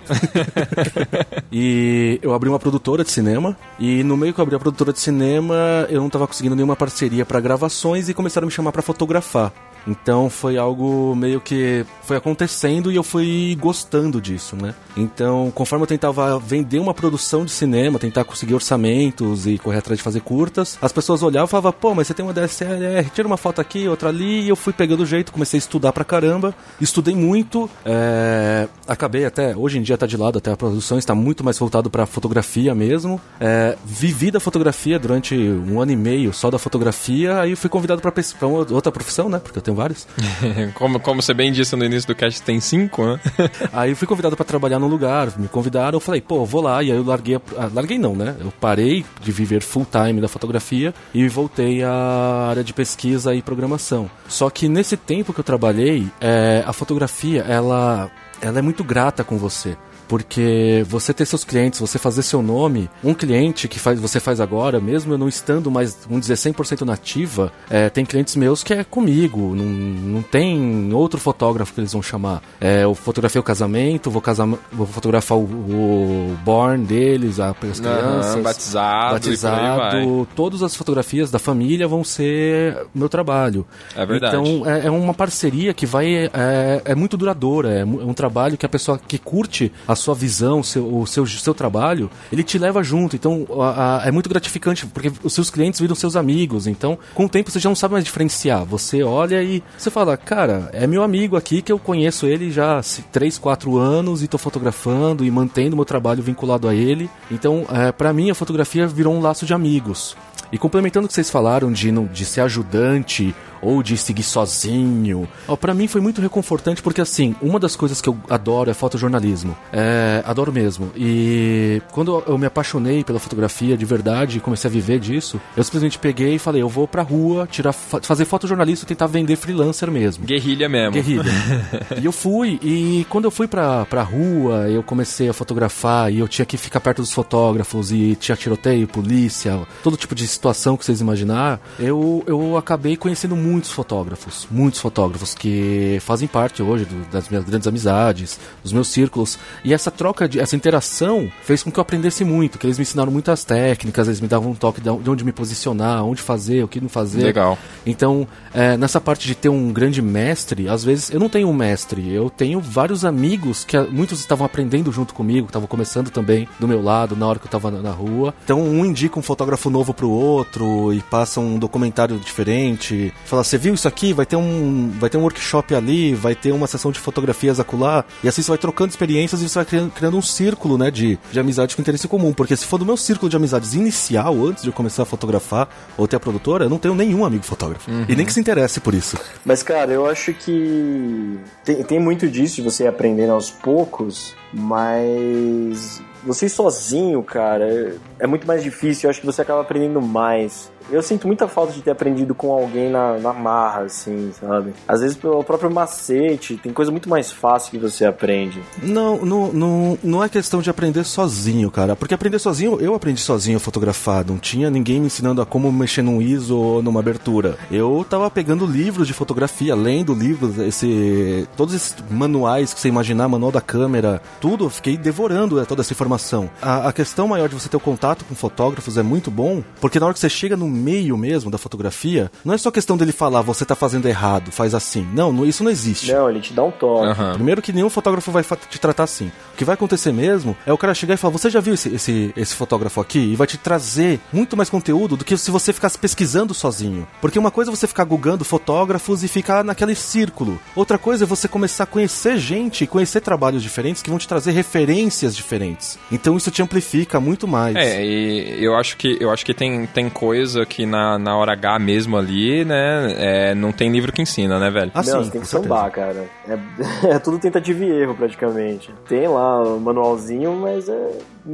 e 1.52 2.19
eu 2.21 2.34
abri 2.34 2.49
uma 2.49 2.60
produtora 2.60 3.04
de 3.04 3.12
cinema. 3.12 3.58
E 3.80 4.04
no 4.04 4.17
meio 4.17 4.34
que 4.34 4.39
eu 4.39 4.43
abri 4.43 4.56
a 4.56 4.60
produtora 4.60 4.91
de 4.91 4.99
cinema, 4.99 5.88
eu 5.89 6.02
não 6.02 6.10
tava 6.10 6.28
conseguindo 6.28 6.56
nenhuma 6.56 6.76
parceria 6.76 7.26
para 7.26 7.39
gravações 7.39 8.10
e 8.10 8.13
começaram 8.13 8.45
a 8.45 8.47
me 8.47 8.52
chamar 8.52 8.71
para 8.71 8.82
fotografar. 8.82 9.54
Então 9.88 10.30
foi 10.30 10.58
algo 10.58 11.15
meio 11.15 11.41
que 11.41 11.86
foi 12.04 12.17
acontecendo 12.17 12.91
e 12.91 12.96
eu 12.96 13.04
fui 13.04 13.58
gostando 13.60 14.22
disso, 14.22 14.56
né? 14.56 14.74
Então, 14.96 15.52
conforme 15.54 15.84
eu 15.84 15.88
tentava 15.88 16.39
vender 16.39 16.80
uma 16.80 16.93
produção 16.93 17.43
de 17.46 17.52
cinema, 17.52 17.98
tentar 17.98 18.24
conseguir 18.24 18.54
orçamentos 18.54 19.48
e 19.48 19.58
correr 19.58 19.80
atrás 19.80 19.98
de 19.98 20.04
fazer 20.04 20.22
curtas, 20.22 20.78
as 20.82 20.91
pessoas 20.91 21.24
olhavam 21.24 21.48
e 21.48 21.50
falavam, 21.50 21.74
pô, 21.74 21.96
mas 21.96 22.08
você 22.08 22.13
tem 22.13 22.24
uma 22.24 22.34
DSLR, 22.34 23.10
tira 23.10 23.28
uma 23.28 23.38
foto 23.38 23.60
aqui, 23.60 23.88
outra 23.88 24.10
ali, 24.10 24.41
e 24.41 24.50
eu 24.50 24.56
fui 24.56 24.72
pegando 24.72 25.02
o 25.02 25.06
jeito, 25.06 25.32
comecei 25.32 25.58
a 25.58 25.60
estudar 25.60 25.91
pra 25.91 26.04
caramba, 26.04 26.54
estudei 26.80 27.15
muito, 27.15 27.69
é... 27.86 28.67
acabei 28.88 29.26
até, 29.26 29.56
hoje 29.56 29.80
em 29.80 29.82
dia 29.82 29.98
tá 29.98 30.06
de 30.06 30.17
lado 30.17 30.38
até 30.38 30.52
a 30.52 30.58
produção, 30.58 30.98
está 30.98 31.15
muito 31.15 31.43
mais 31.43 31.58
voltado 31.58 31.89
pra 31.89 32.06
fotografia 32.06 32.76
mesmo, 32.76 33.19
é... 33.39 33.76
vivi 33.86 34.30
da 34.30 34.39
fotografia 34.39 35.00
durante 35.00 35.36
um 35.36 35.82
ano 35.82 35.91
e 35.91 35.96
meio 35.96 36.34
só 36.34 36.52
da 36.52 36.60
fotografia, 36.60 37.39
aí 37.39 37.56
fui 37.56 37.69
convidado 37.69 38.02
pra, 38.02 38.12
pra 38.12 38.48
outra 38.48 38.91
profissão, 38.91 39.28
né, 39.28 39.39
porque 39.39 39.58
eu 39.58 39.62
tenho 39.62 39.73
vários. 39.74 40.08
como, 40.76 41.00
como 41.00 41.22
você 41.22 41.34
bem 41.34 41.52
disse 41.52 41.76
no 41.76 41.86
início 41.86 42.08
do 42.08 42.16
cast, 42.16 42.42
tem 42.42 42.60
cinco, 42.60 43.06
né? 43.06 43.20
aí 43.72 43.96
fui 43.96 44.08
convidado 44.08 44.36
para 44.36 44.46
trabalhar 44.46 44.80
num 44.80 44.88
lugar, 44.88 45.38
me 45.38 45.48
convidaram, 45.48 45.98
eu 45.98 46.00
falei, 46.00 46.22
pô, 46.22 46.46
vou 46.46 46.62
lá, 46.62 46.84
e 46.84 46.92
aí 46.92 46.98
eu 46.98 47.04
larguei, 47.04 47.36
a... 47.36 47.42
ah, 47.58 47.70
larguei 47.74 47.98
não, 47.98 48.16
né, 48.16 48.36
eu 48.40 48.52
parei 48.60 49.06
de 49.22 49.32
viver 49.32 49.62
full 49.62 49.86
time 49.86 50.20
da 50.20 50.28
fotografia 50.28 50.94
e 51.14 51.28
voltei 51.28 51.84
à 51.84 52.48
área 52.50 52.64
de 52.64 52.74
pesquisa 52.74 53.34
e 53.34 53.42
programação. 53.42 54.10
Só 54.28 54.50
que 54.50 54.68
nesse 54.68 54.98
tempo 54.98 55.34
que 55.34 55.40
eu 55.40 55.44
trabalhei, 55.44 56.08
é, 56.20 56.64
a 56.66 56.74
fotografia, 56.74 57.42
ela, 57.42 58.10
ela 58.42 58.60
é 58.60 58.62
muito 58.62 58.84
grata 58.84 59.24
com 59.24 59.38
você. 59.38 59.78
Porque 60.08 60.86
você 60.88 61.13
ter 61.13 61.26
seus 61.26 61.44
clientes, 61.44 61.80
você 61.80 61.98
fazer 61.98 62.24
seu 62.24 62.42
nome, 62.42 62.89
um 63.04 63.13
cliente 63.13 63.68
que 63.68 63.80
faz, 63.80 64.00
você 64.00 64.20
faz 64.20 64.39
agora, 64.39 64.80
mesmo 64.80 65.13
eu 65.13 65.18
não 65.18 65.28
estando 65.28 65.72
mais, 65.72 65.98
vamos 66.08 66.28
dizer, 66.28 66.36
100% 66.36 66.82
nativa, 66.82 67.52
é, 67.70 67.89
tem 67.89 68.06
clientes 68.06 68.36
meus 68.36 68.63
que 68.63 68.74
é 68.74 68.84
comigo, 68.84 69.56
não, 69.56 69.66
não 69.66 70.22
tem 70.22 70.92
outro 70.94 71.20
fotógrafo 71.20 71.74
que 71.74 71.80
eles 71.80 71.94
vão 71.94 72.02
chamar. 72.02 72.42
É, 72.60 72.84
eu 72.84 72.94
fotografei 72.94 73.39
o 73.39 73.44
casamento, 73.44 74.10
vou, 74.10 74.22
casar, 74.22 74.48
vou 74.72 74.88
fotografar 74.88 75.38
o, 75.38 75.44
o 75.44 76.38
born 76.44 76.86
deles, 76.86 77.39
as 77.39 77.80
crianças. 77.80 78.36
Uhum, 78.36 78.44
batizado, 78.44 79.13
batizado 79.13 80.28
todas 80.36 80.62
as 80.63 80.76
fotografias 80.76 81.32
da 81.32 81.39
família 81.39 81.88
vão 81.88 82.04
ser 82.04 82.86
meu 82.94 83.10
trabalho. 83.10 83.66
É 83.96 84.06
verdade. 84.06 84.36
Então 84.36 84.70
é, 84.70 84.88
é 84.88 84.92
uma 84.92 85.13
parceria 85.13 85.74
que 85.74 85.86
vai. 85.86 86.30
É, 86.34 86.82
é 86.86 86.96
muito 86.96 87.18
duradoura, 87.18 87.72
é, 87.72 87.80
é 87.82 87.86
um 87.86 88.13
trabalho 88.13 88.58
que 88.58 88.66
a 88.66 88.70
pessoa 88.70 89.00
que 89.00 89.18
curte 89.18 89.72
a 89.88 89.93
sua 89.96 90.14
visão, 90.14 90.64
seu, 90.64 90.98
o 90.98 91.06
seu, 91.06 91.26
seu 91.26 91.54
trabalho, 91.54 92.10
ele 92.32 92.44
te 92.44 92.58
leva 92.58 92.84
junto. 92.84 93.16
Então 93.16 93.46
a, 93.60 94.04
a, 94.04 94.08
é 94.08 94.12
muito 94.12 94.30
gratificante, 94.30 94.86
porque 94.86 95.12
os 95.24 95.34
seus 95.34 95.50
clientes 95.50 95.80
viram 95.80 95.96
seus 95.96 96.16
amigos. 96.16 96.68
Então, 96.68 96.98
com 97.14 97.26
o 97.26 97.30
tempo 97.30 97.52
você 97.52 97.60
já 97.60 97.70
não 97.70 97.76
sabe 97.76 97.94
mais 97.94 98.04
diferenciar. 98.04 98.66
Você 98.66 99.04
olha 99.04 99.42
e 99.44 99.64
você 99.78 99.90
fala, 99.90 100.18
cara, 100.18 100.70
é 100.74 100.88
meu 100.88 101.04
amigo 101.04 101.36
aqui 101.36 101.62
que 101.62 101.72
eu 101.72 101.80
conheço 101.80 102.26
ele 102.26 102.52
já 102.52 102.80
há 102.80 102.84
3, 103.12 103.38
4 103.38 103.78
anos 103.78 104.22
e 104.22 104.26
estou 104.26 104.40
fotografando 104.40 105.26
e 105.26 105.32
mantendo 105.32 105.76
meu 105.76 105.86
trabalho 105.86 106.24
vinculado 106.24 106.68
a 106.68 106.76
ele. 106.76 107.10
Então, 107.32 107.66
é, 107.70 107.92
para 107.92 108.14
mim, 108.14 108.30
a 108.30 108.36
fotografia 108.36 108.88
virou 108.88 109.14
um 109.14 109.22
laço 109.22 109.46
de 109.46 109.54
amigos. 109.54 110.16
E 110.52 110.58
complementando 110.58 111.06
o 111.06 111.08
que 111.08 111.16
vocês 111.16 111.32
falaram 111.32 111.72
de, 111.72 111.92
de 111.92 112.26
ser 112.26 112.42
ajudante 112.42 113.34
ou 113.63 113.82
de 113.82 113.97
seguir 113.97 114.23
sozinho. 114.23 115.28
Oh, 115.47 115.58
para 115.58 115.73
mim 115.73 115.88
foi 115.88 116.02
muito 116.02 116.21
reconfortante 116.21 116.82
porque 116.82 117.02
assim, 117.02 117.36
uma 117.41 117.60
das 117.60 117.76
coisas 117.76 118.02
que 118.02 118.10
eu 118.10 118.17
adoro 118.30 118.69
é 118.69 118.73
fotojornalismo. 118.73 119.56
É, 119.71 120.23
adoro 120.26 120.52
mesmo. 120.52 120.91
E 120.95 121.82
quando 121.91 122.23
eu 122.28 122.38
me 122.38 122.45
apaixonei 122.45 123.04
pela 123.04 123.19
fotografia 123.19 123.78
de 123.78 123.86
verdade 123.86 124.38
e 124.38 124.41
comecei 124.41 124.69
a 124.69 124.71
viver 124.71 124.99
disso, 124.99 125.39
eu 125.56 125.63
simplesmente 125.63 125.97
peguei 125.97 126.36
e 126.36 126.39
falei, 126.39 126.62
eu 126.62 126.69
vou 126.69 126.88
pra 126.88 127.02
rua 127.02 127.47
tirar 127.49 127.73
fazer 127.73 128.26
fotojornalista 128.26 128.86
e 128.86 128.88
tentar 128.88 129.08
vender 129.08 129.36
freelancer 129.36 129.89
mesmo. 129.91 130.26
Guerrilha 130.26 130.67
mesmo. 130.67 130.91
Guerrilha. 130.91 131.32
e 132.02 132.06
eu 132.06 132.12
fui 132.12 132.60
e 132.62 133.06
quando 133.10 133.26
eu 133.26 133.32
fui 133.32 133.47
pra, 133.47 133.86
pra 133.86 134.04
rua, 134.04 134.69
eu 134.69 134.84
comecei 134.84 135.30
a 135.30 135.34
fotografar 135.34 136.12
e 136.12 136.19
eu 136.19 136.28
tinha 136.28 136.45
que 136.45 136.58
ficar 136.58 136.80
perto 136.80 137.02
dos 137.02 137.12
fotógrafos 137.12 137.91
e 137.91 138.15
tinha 138.15 138.36
tiroteio, 138.36 138.88
polícia, 138.88 139.60
todo 139.82 139.97
tipo 139.97 140.15
de 140.15 140.28
situação 140.28 140.76
que 140.78 140.86
vocês 140.86 141.02
imaginar, 141.02 141.60
eu, 141.80 142.23
eu 142.28 142.58
acabei 142.58 142.95
conhecendo 142.95 143.36
muitos 143.54 143.72
fotógrafos, 143.72 144.48
muitos 144.50 144.80
fotógrafos 144.80 145.36
que 145.36 146.00
fazem 146.02 146.28
parte 146.28 146.63
hoje 146.63 146.86
do, 146.86 147.06
das 147.12 147.30
minhas 147.30 147.46
grandes 147.46 147.68
amizades, 147.68 148.39
dos 148.63 148.74
meus 148.74 148.88
círculos. 148.88 149.38
E 149.63 149.74
essa 149.74 149.92
troca, 149.92 150.28
de, 150.28 150.39
essa 150.39 150.56
interação 150.56 151.32
fez 151.44 151.62
com 151.62 151.72
que 151.72 151.80
eu 151.80 151.82
aprendesse 151.84 152.26
muito, 152.26 152.58
que 152.58 152.66
eles 152.66 152.80
me 152.80 152.82
ensinaram 152.82 153.12
muitas 153.12 153.44
técnicas, 153.44 154.08
eles 154.08 154.20
me 154.20 154.28
davam 154.28 154.52
um 154.52 154.56
toque 154.56 154.82
de 154.82 154.89
onde 154.89 155.24
me 155.24 155.32
posicionar, 155.32 156.04
onde 156.04 156.22
fazer, 156.22 156.63
o 156.63 156.68
que 156.68 156.82
não 156.82 156.89
fazer. 156.89 157.24
Legal. 157.24 157.58
Então, 157.86 158.28
é, 158.54 158.76
nessa 158.76 159.00
parte 159.00 159.28
de 159.28 159.36
ter 159.36 159.50
um 159.50 159.72
grande 159.72 160.02
mestre, 160.02 160.68
às 160.68 160.84
vezes 160.84 161.12
eu 161.12 161.20
não 161.20 161.30
tenho 161.30 161.48
um 161.48 161.54
mestre, 161.54 162.12
eu 162.12 162.30
tenho 162.30 162.60
vários 162.60 163.06
amigos 163.06 163.63
que 163.63 163.78
muitos 163.78 164.20
estavam 164.20 164.46
aprendendo 164.46 164.92
junto 164.92 165.13
comigo, 165.13 165.46
estavam 165.46 165.68
começando 165.68 166.10
também 166.10 166.48
do 166.60 166.68
meu 166.68 166.82
lado 166.82 167.16
na 167.16 167.28
hora 167.28 167.38
que 167.38 167.46
eu 167.46 167.50
estava 167.50 167.70
na 167.70 167.92
rua. 167.92 168.34
Então, 168.44 168.60
um 168.60 168.84
indica 168.84 169.20
um 169.20 169.22
fotógrafo 169.22 169.70
novo 169.70 169.94
pro 169.94 170.10
outro 170.10 170.92
e 170.92 171.02
passa 171.02 171.39
um 171.39 171.60
documentário 171.60 172.18
diferente, 172.18 173.13
fala 173.26 173.43
fala, 173.44 173.46
você 173.46 173.58
viu 173.58 173.74
isso 173.74 173.88
aqui? 173.88 174.14
Vai 174.14 174.26
ter 174.26 174.36
um, 174.36 174.92
vai 174.98 175.10
ter 175.10 175.18
um 175.18 175.22
workshop 175.22 175.76
ali, 175.76 176.16
vai 176.16 176.34
ter 176.34 176.52
uma 176.52 176.66
sessão 176.66 176.92
de 176.92 177.00
fotografias 177.00 177.60
acolá. 177.60 178.06
E 178.24 178.28
assim 178.28 178.42
você 178.42 178.50
vai 178.50 178.58
trocando 178.58 178.90
experiências 178.90 179.42
e 179.42 179.50
você 179.50 179.60
vai 179.60 179.66
criando, 179.66 179.92
criando 179.92 180.18
um 180.18 180.22
círculo, 180.22 180.78
né, 180.78 180.90
de, 180.90 181.20
de 181.32 181.40
amizade 181.40 181.76
com 181.76 181.82
interesse 181.82 182.08
comum. 182.08 182.34
Porque 182.34 182.56
se 182.56 182.66
for 182.66 182.78
do 182.78 182.86
meu 182.86 182.98
círculo 182.98 183.30
de 183.30 183.36
amizades 183.36 183.74
inicial, 183.74 184.34
antes 184.46 184.64
de 184.64 184.70
eu 184.70 184.74
começar 184.74 185.04
a 185.04 185.06
fotografar 185.06 185.68
ou 185.98 186.08
ter 186.08 186.16
a 186.16 186.20
produtora, 186.20 186.66
eu 186.66 186.70
não 186.70 186.80
tenho 186.80 186.96
nenhum 186.96 187.26
amigo 187.26 187.44
fotógrafo. 187.44 187.92
Uhum. 187.92 188.06
E 188.08 188.16
nem 188.16 188.26
que 188.26 188.34
se 188.34 188.40
interesse 188.40 188.80
por 188.80 188.94
isso. 188.94 189.18
Mas, 189.46 189.62
cara, 189.62 189.92
eu 189.92 190.06
acho 190.06 190.34
que 190.34 191.38
tem, 191.64 191.84
tem 191.84 192.00
muito 192.00 192.28
disso 192.30 192.56
de 192.56 192.62
você 192.62 192.88
aprendendo 192.88 193.34
aos 193.34 193.50
poucos, 193.50 194.36
mas 194.54 196.02
você 196.26 196.48
sozinho, 196.48 197.22
cara, 197.24 197.96
é 198.20 198.26
muito 198.26 198.48
mais 198.48 198.64
difícil. 198.64 199.08
Eu 199.08 199.12
acho 199.12 199.20
que 199.20 199.26
você 199.26 199.42
acaba 199.42 199.62
aprendendo 199.62 200.02
mais. 200.02 200.72
Eu 200.91 201.02
sinto 201.02 201.28
muita 201.28 201.48
falta 201.48 201.74
de 201.74 201.82
ter 201.82 201.91
aprendido 201.91 202.36
com 202.36 202.52
alguém 202.52 202.89
na, 202.89 203.17
na 203.17 203.34
marra, 203.34 203.82
assim, 203.82 204.32
sabe? 204.39 204.74
Às 204.88 205.02
vezes 205.02 205.17
pelo 205.17 205.43
próprio 205.43 205.72
macete, 205.72 206.58
tem 206.58 206.72
coisa 206.72 206.91
muito 206.91 207.10
mais 207.10 207.32
fácil 207.32 207.72
que 207.72 207.78
você 207.78 208.06
aprende. 208.06 208.62
Não, 208.82 209.26
não, 209.26 209.54
não, 209.54 210.00
não 210.04 210.24
é 210.24 210.30
questão 210.30 210.62
de 210.62 210.69
aprender 210.69 211.04
sozinho, 211.04 211.69
cara. 211.72 211.96
Porque 211.96 212.13
aprender 212.13 212.39
sozinho, 212.39 212.80
eu 212.80 212.93
aprendi 212.93 213.22
sozinho 213.22 213.58
a 213.58 213.60
fotografar. 213.60 214.26
Não 214.26 214.38
tinha 214.38 214.69
ninguém 214.69 215.00
me 215.00 215.08
ensinando 215.08 215.41
a 215.41 215.46
como 215.46 215.72
mexer 215.72 216.02
num 216.02 216.22
ISO 216.22 216.58
ou 216.58 216.84
numa 216.84 217.00
abertura. 217.00 217.58
Eu 217.72 218.06
tava 218.10 218.30
pegando 218.30 218.65
livros 218.65 219.08
de 219.08 219.13
fotografia, 219.13 219.76
lendo 219.76 220.13
livros, 220.13 220.58
esse, 220.60 221.48
todos 221.56 221.74
esses 221.74 221.96
manuais 222.10 222.74
que 222.74 222.80
você 222.80 222.88
imaginar, 222.88 223.28
manual 223.28 223.52
da 223.52 223.62
câmera, 223.62 224.22
tudo, 224.39 224.65
eu 224.65 224.69
fiquei 224.69 224.98
devorando 224.98 225.56
né, 225.56 225.65
toda 225.65 225.82
essa 225.82 225.93
informação. 225.93 226.50
A, 226.62 226.89
a 226.89 226.93
questão 226.93 227.28
maior 227.28 227.50
de 227.50 227.56
você 227.56 227.69
ter 227.69 227.78
o 227.78 227.80
contato 227.80 228.26
com 228.26 228.36
fotógrafos 228.36 228.98
é 228.98 229.04
muito 229.04 229.32
bom, 229.32 229.63
porque 229.80 230.00
na 230.00 230.06
hora 230.06 230.13
que 230.13 230.19
você 230.19 230.30
chega 230.30 230.56
no 230.56 230.73
meio 230.74 231.18
mesmo 231.18 231.50
da 231.50 231.58
fotografia, 231.58 232.32
não 232.44 232.54
é 232.54 232.58
só 232.58 232.72
questão 232.72 232.98
dele 232.98 233.12
falar, 233.12 233.42
você 233.42 233.66
tá 233.66 233.76
fazendo 233.76 234.08
errado, 234.08 234.52
faz 234.52 234.74
assim. 234.74 235.08
Não, 235.14 235.32
não 235.32 235.46
isso 235.46 235.64
não 235.64 235.72
existe. 235.72 236.12
Não, 236.12 236.30
ele 236.30 236.42
te 236.42 236.54
dá 236.54 236.64
um 236.64 236.72
toque. 236.72 237.20
Uhum. 237.20 237.34
Primeiro 237.34 237.62
que 237.62 237.72
nenhum 237.72 237.90
fotógrafo 237.90 238.32
vai 238.32 238.44
te 238.44 238.80
tratar 238.80 239.04
assim. 239.04 239.32
O 239.54 239.58
que 239.58 239.66
vai 239.66 239.76
acontecer 239.76 240.12
mesmo 240.12 240.56
é 240.66 240.74
o 240.74 240.78
cara 240.78 240.94
chegar 240.94 241.14
e 241.14 241.18
falar, 241.18 241.32
você 241.32 241.50
já 241.50 241.60
viu 241.60 241.74
esse, 241.74 241.94
esse, 241.94 242.34
esse 242.36 242.56
fotógrafo 242.56 243.00
aqui? 243.00 243.20
E 243.20 243.36
vai 243.36 243.48
te 243.48 243.58
trazer 243.58 244.20
muito 244.32 244.58
mais 244.58 244.70
conteúdo 244.70 245.16
do 245.16 245.26
que 245.26 245.38
se 245.38 245.52
você 245.52 245.72
ficasse 245.72 245.98
pesquisando 245.98 246.54
sozinho. 246.54 247.08
Porque 247.22 247.40
uma 247.40 247.52
coisa 247.52 247.72
é 247.72 247.76
você 247.76 247.88
ficar 247.88 248.04
googando 248.04 248.44
fotógrafos 248.44 249.24
e 249.24 249.28
ficar 249.28 249.64
naquele 249.64 249.96
círculo. 249.96 250.60
Outra 250.76 250.98
coisa 250.98 251.24
é 251.24 251.28
você 251.28 251.48
começar 251.48 251.84
a 251.84 251.88
conhecer 251.88 252.38
gente, 252.38 252.88
conhecer 252.88 253.22
trabalhos 253.22 253.62
diferentes 253.62 254.02
que 254.02 254.10
vão 254.10 254.20
te 254.20 254.28
trazer 254.28 254.52
referências 254.52 255.36
diferentes. 255.36 255.98
Então 256.12 256.36
isso 256.38 256.52
te 256.52 256.62
amplifica 256.62 257.20
muito 257.20 257.48
mais. 257.48 257.76
É, 257.76 258.04
e 258.04 258.64
eu 258.64 258.76
acho 258.76 258.98
que 258.98 259.18
eu 259.20 259.32
acho 259.32 259.46
que 259.46 259.54
tem, 259.54 259.86
tem 259.88 260.10
coisa 260.10 260.62
que 260.65 260.86
na, 260.86 261.17
na 261.17 261.36
hora 261.36 261.54
H 261.54 261.80
mesmo 261.80 262.17
ali, 262.17 262.65
né, 262.65 263.13
é, 263.17 263.56
não 263.56 263.71
tem 263.71 263.91
livro 263.91 264.12
que 264.12 264.21
ensina, 264.21 264.60
né, 264.60 264.69
velho? 264.69 264.91
Ah, 264.93 265.02
não, 265.04 265.23
você 265.23 265.32
tem 265.32 265.41
que 265.41 265.47
sambar, 265.47 265.91
cara. 265.91 266.30
É, 266.47 266.58
é, 267.15 267.19
tudo 267.19 267.39
tentativa 267.39 267.84
e 267.84 268.02
erro, 268.02 268.15
praticamente. 268.15 268.93
Tem 269.08 269.28
lá 269.28 269.62
o 269.62 269.80
manualzinho, 269.80 270.54
mas 270.54 270.89
é, 270.89 271.12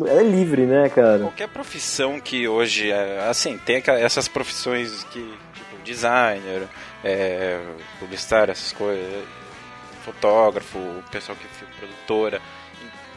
é 0.08 0.24
livre, 0.24 0.66
né, 0.66 0.90
cara? 0.90 1.20
Qualquer 1.20 1.50
profissão 1.50 2.20
que 2.20 2.48
hoje, 2.48 2.92
é, 2.92 3.28
assim, 3.30 3.58
tem 3.58 3.82
essas 3.86 4.28
profissões 4.28 5.04
que, 5.06 5.22
tipo, 5.54 5.84
designer, 5.84 6.68
é, 7.04 7.60
publicitário, 8.00 8.52
essas 8.52 8.72
coisas, 8.72 9.24
fotógrafo, 10.04 10.78
o 10.78 11.04
pessoal 11.12 11.38
que 11.38 11.48
fica 11.48 11.72
produtora, 11.78 12.42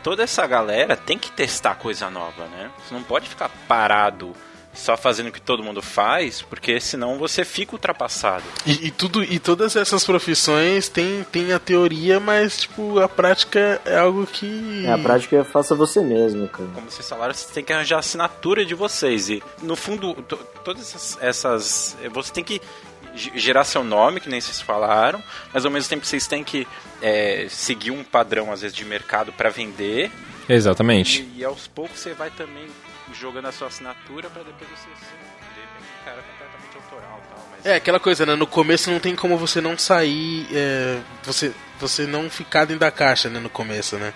toda 0.02 0.22
essa 0.22 0.46
galera 0.46 0.96
tem 0.96 1.18
que 1.18 1.30
testar 1.30 1.76
coisa 1.76 2.10
nova, 2.10 2.44
né? 2.46 2.70
Você 2.78 2.94
não 2.94 3.02
pode 3.02 3.28
ficar 3.28 3.50
parado 3.68 4.32
só 4.74 4.96
fazendo 4.96 5.28
o 5.28 5.32
que 5.32 5.40
todo 5.40 5.62
mundo 5.62 5.82
faz, 5.82 6.42
porque 6.42 6.80
senão 6.80 7.18
você 7.18 7.44
fica 7.44 7.74
ultrapassado. 7.74 8.44
E, 8.64 8.86
e, 8.86 8.90
tudo 8.90 9.22
e 9.22 9.38
todas 9.38 9.76
essas 9.76 10.04
profissões 10.04 10.88
tem, 10.88 11.24
tem 11.30 11.52
a 11.52 11.58
teoria, 11.58 12.18
mas 12.18 12.62
tipo 12.62 12.98
a 12.98 13.08
prática 13.08 13.80
é 13.84 13.98
algo 13.98 14.26
que 14.26 14.84
é, 14.86 14.92
a 14.92 14.98
prática 14.98 15.36
é 15.36 15.44
faça 15.44 15.74
você 15.74 16.00
mesmo, 16.00 16.48
cara. 16.48 16.68
Como 16.74 16.90
vocês 16.90 17.08
falaram, 17.08 17.34
você 17.34 17.52
tem 17.52 17.64
que 17.64 17.72
arranjar 17.72 17.96
a 17.96 18.00
assinatura 18.00 18.64
de 18.64 18.74
vocês 18.74 19.28
e 19.28 19.42
no 19.62 19.76
fundo 19.76 20.14
todas 20.64 20.82
essas, 20.82 21.18
essas 21.20 21.96
você 22.12 22.32
tem 22.32 22.44
que 22.44 22.60
gerar 23.14 23.64
seu 23.64 23.84
nome, 23.84 24.20
que 24.20 24.28
nem 24.28 24.40
vocês 24.40 24.60
falaram, 24.60 25.22
mas 25.52 25.64
ao 25.64 25.70
mesmo 25.70 25.88
tempo 25.88 26.06
vocês 26.06 26.26
têm 26.26 26.42
que 26.42 26.66
é, 27.00 27.46
seguir 27.48 27.90
um 27.90 28.02
padrão, 28.02 28.50
às 28.52 28.62
vezes, 28.62 28.76
de 28.76 28.84
mercado 28.84 29.32
para 29.32 29.50
vender. 29.50 30.10
Exatamente. 30.48 31.28
E, 31.34 31.40
e, 31.40 31.44
aos 31.44 31.66
poucos 31.66 32.00
você 32.00 32.14
vai 32.14 32.30
também 32.30 32.66
jogando 33.12 33.46
a 33.46 33.52
sua 33.52 33.68
assinatura 33.68 34.28
para 34.30 34.42
depois 34.42 34.68
você 34.70 34.88
um 34.88 36.04
cara 36.04 36.22
completamente 36.22 36.76
autoral 36.76 37.22
tal. 37.30 37.48
Mas... 37.50 37.66
É, 37.66 37.76
aquela 37.76 38.00
coisa, 38.00 38.26
né? 38.26 38.34
No 38.34 38.46
começo 38.46 38.90
não 38.90 38.98
tem 38.98 39.14
como 39.14 39.38
você 39.38 39.60
não 39.60 39.76
sair, 39.78 40.46
é, 40.52 41.00
você, 41.22 41.52
você 41.78 42.06
não 42.06 42.28
ficar 42.28 42.64
dentro 42.64 42.80
da 42.80 42.90
caixa, 42.90 43.28
né? 43.28 43.38
No 43.38 43.50
começo, 43.50 43.96
né? 43.96 44.12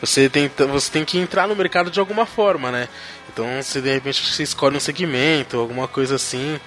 Você 0.00 0.28
tem, 0.28 0.50
você 0.68 0.90
tem 0.90 1.04
que 1.04 1.16
entrar 1.16 1.46
no 1.46 1.54
mercado 1.54 1.90
de 1.90 2.00
alguma 2.00 2.26
forma, 2.26 2.72
né? 2.72 2.88
Então, 3.32 3.62
se 3.62 3.80
de 3.80 3.92
repente 3.92 4.20
você 4.20 4.42
escolhe 4.42 4.76
um 4.76 4.80
segmento, 4.80 5.58
alguma 5.58 5.86
coisa 5.86 6.16
assim, 6.16 6.60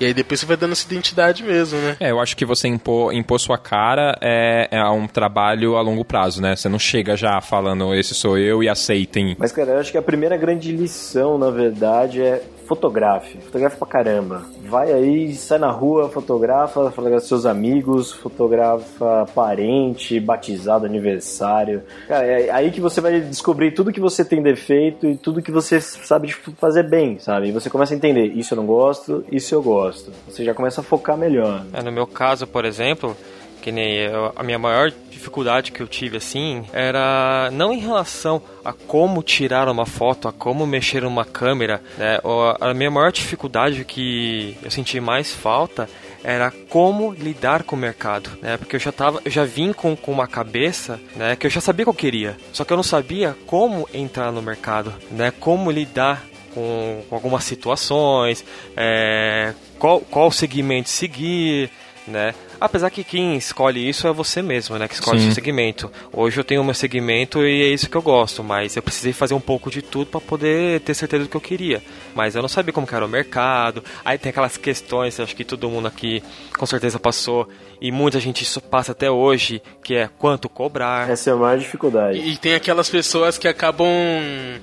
e 0.00 0.06
aí 0.06 0.14
depois 0.14 0.40
você 0.40 0.46
vai 0.46 0.56
dando 0.56 0.72
essa 0.72 0.86
identidade 0.86 1.42
mesmo, 1.42 1.78
né? 1.78 1.96
É, 2.00 2.10
eu 2.10 2.18
acho 2.18 2.36
que 2.36 2.44
você 2.44 2.66
impor, 2.66 3.12
impor 3.12 3.38
sua 3.38 3.58
cara 3.58 4.16
é, 4.20 4.68
é 4.70 4.84
um 4.88 5.06
trabalho 5.06 5.76
a 5.76 5.82
longo 5.82 6.04
prazo, 6.04 6.40
né? 6.40 6.56
Você 6.56 6.68
não 6.68 6.78
chega 6.78 7.16
já 7.16 7.40
falando, 7.40 7.94
esse 7.94 8.14
sou 8.14 8.38
eu 8.38 8.62
e 8.62 8.68
aceitem. 8.68 9.36
Mas, 9.38 9.52
cara, 9.52 9.72
eu 9.72 9.78
acho 9.78 9.92
que 9.92 9.98
a 9.98 10.02
primeira 10.02 10.36
grande 10.36 10.72
lição, 10.72 11.36
na 11.36 11.50
verdade, 11.50 12.22
é 12.22 12.42
fotografe. 12.70 13.38
Fotografe 13.38 13.76
pra 13.76 13.88
caramba. 13.88 14.42
Vai 14.64 14.92
aí, 14.92 15.34
sai 15.34 15.58
na 15.58 15.72
rua, 15.72 16.08
fotografa, 16.08 16.88
fotografa 16.92 17.26
seus 17.26 17.44
amigos, 17.44 18.12
fotografa 18.12 19.26
parente, 19.34 20.20
batizado, 20.20 20.86
aniversário. 20.86 21.82
Cara, 22.06 22.24
é 22.24 22.48
aí 22.50 22.70
que 22.70 22.80
você 22.80 23.00
vai 23.00 23.20
descobrir 23.22 23.72
tudo 23.72 23.92
que 23.92 23.98
você 23.98 24.24
tem 24.24 24.40
defeito 24.40 25.04
e 25.04 25.16
tudo 25.16 25.42
que 25.42 25.50
você 25.50 25.80
sabe 25.80 26.32
fazer 26.32 26.88
bem, 26.88 27.18
sabe? 27.18 27.48
E 27.48 27.52
você 27.52 27.68
começa 27.68 27.92
a 27.92 27.96
entender, 27.96 28.26
isso 28.26 28.54
eu 28.54 28.56
não 28.56 28.66
gosto, 28.66 29.24
isso 29.32 29.52
eu 29.52 29.60
gosto. 29.60 30.12
Você 30.28 30.44
já 30.44 30.54
começa 30.54 30.80
a 30.80 30.84
focar 30.84 31.16
melhor. 31.16 31.66
É, 31.72 31.82
no 31.82 31.90
meu 31.90 32.06
caso, 32.06 32.46
por 32.46 32.64
exemplo, 32.64 33.16
que 33.60 33.70
nem 33.70 33.96
eu, 33.96 34.32
a 34.34 34.42
minha 34.42 34.58
maior 34.58 34.92
dificuldade 35.10 35.70
que 35.70 35.80
eu 35.80 35.86
tive 35.86 36.16
assim 36.16 36.64
era 36.72 37.50
não 37.52 37.72
em 37.72 37.78
relação 37.78 38.42
a 38.64 38.72
como 38.72 39.22
tirar 39.22 39.68
uma 39.68 39.84
foto, 39.84 40.26
a 40.26 40.32
como 40.32 40.66
mexer 40.66 41.02
numa 41.02 41.24
câmera, 41.24 41.82
né? 41.98 42.18
A 42.60 42.72
minha 42.72 42.90
maior 42.90 43.12
dificuldade 43.12 43.84
que 43.84 44.56
eu 44.62 44.70
senti 44.70 44.98
mais 44.98 45.32
falta 45.32 45.88
era 46.22 46.50
como 46.68 47.12
lidar 47.12 47.62
com 47.62 47.76
o 47.76 47.78
mercado, 47.78 48.30
né? 48.42 48.56
Porque 48.56 48.76
eu 48.76 48.80
já 48.80 48.92
tava, 48.92 49.20
eu 49.24 49.30
já 49.30 49.44
vim 49.44 49.72
com, 49.72 49.94
com 49.96 50.12
uma 50.12 50.26
cabeça, 50.26 51.00
né? 51.16 51.36
Que 51.36 51.46
eu 51.46 51.50
já 51.50 51.60
sabia 51.60 51.84
que 51.84 51.90
eu 51.90 51.94
queria, 51.94 52.36
só 52.52 52.64
que 52.64 52.72
eu 52.72 52.76
não 52.76 52.84
sabia 52.84 53.36
como 53.46 53.88
entrar 53.92 54.32
no 54.32 54.42
mercado, 54.42 54.92
né? 55.10 55.32
Como 55.38 55.70
lidar 55.70 56.24
com, 56.54 57.02
com 57.08 57.14
algumas 57.14 57.44
situações, 57.44 58.44
é, 58.76 59.54
qual, 59.78 60.00
qual 60.00 60.30
segmento 60.30 60.88
seguir, 60.88 61.70
né? 62.06 62.34
Apesar 62.60 62.90
que 62.90 63.02
quem 63.02 63.36
escolhe 63.36 63.88
isso 63.88 64.06
é 64.06 64.12
você 64.12 64.42
mesmo, 64.42 64.76
né? 64.78 64.86
Que 64.86 64.94
escolhe 64.94 65.18
Sim. 65.18 65.26
seu 65.26 65.34
segmento. 65.34 65.90
Hoje 66.12 66.38
eu 66.38 66.44
tenho 66.44 66.60
o 66.60 66.64
meu 66.64 66.74
segmento 66.74 67.42
e 67.42 67.62
é 67.62 67.68
isso 67.68 67.88
que 67.88 67.96
eu 67.96 68.02
gosto, 68.02 68.44
mas 68.44 68.76
eu 68.76 68.82
precisei 68.82 69.12
fazer 69.12 69.34
um 69.34 69.40
pouco 69.40 69.70
de 69.70 69.80
tudo 69.80 70.06
para 70.06 70.20
poder 70.20 70.80
ter 70.80 70.94
certeza 70.94 71.24
do 71.24 71.30
que 71.30 71.36
eu 71.36 71.40
queria. 71.40 71.82
Mas 72.14 72.36
eu 72.36 72.42
não 72.42 72.48
sabia 72.48 72.72
como 72.72 72.86
era 72.90 73.04
o 73.04 73.08
mercado. 73.08 73.82
Aí 74.04 74.18
tem 74.18 74.30
aquelas 74.30 74.56
questões, 74.56 75.18
acho 75.18 75.34
que 75.34 75.44
todo 75.44 75.70
mundo 75.70 75.88
aqui 75.88 76.22
com 76.58 76.66
certeza 76.66 76.98
passou 76.98 77.48
e 77.80 77.90
muita 77.90 78.20
gente 78.20 78.44
passa 78.60 78.92
até 78.92 79.10
hoje, 79.10 79.62
que 79.82 79.94
é 79.94 80.08
quanto 80.18 80.48
cobrar. 80.48 81.08
Essa 81.08 81.30
é 81.30 81.32
a 81.32 81.36
maior 81.36 81.58
dificuldade. 81.58 82.18
E, 82.18 82.32
e 82.32 82.36
tem 82.36 82.54
aquelas 82.54 82.90
pessoas 82.90 83.38
que 83.38 83.48
acabam 83.48 83.88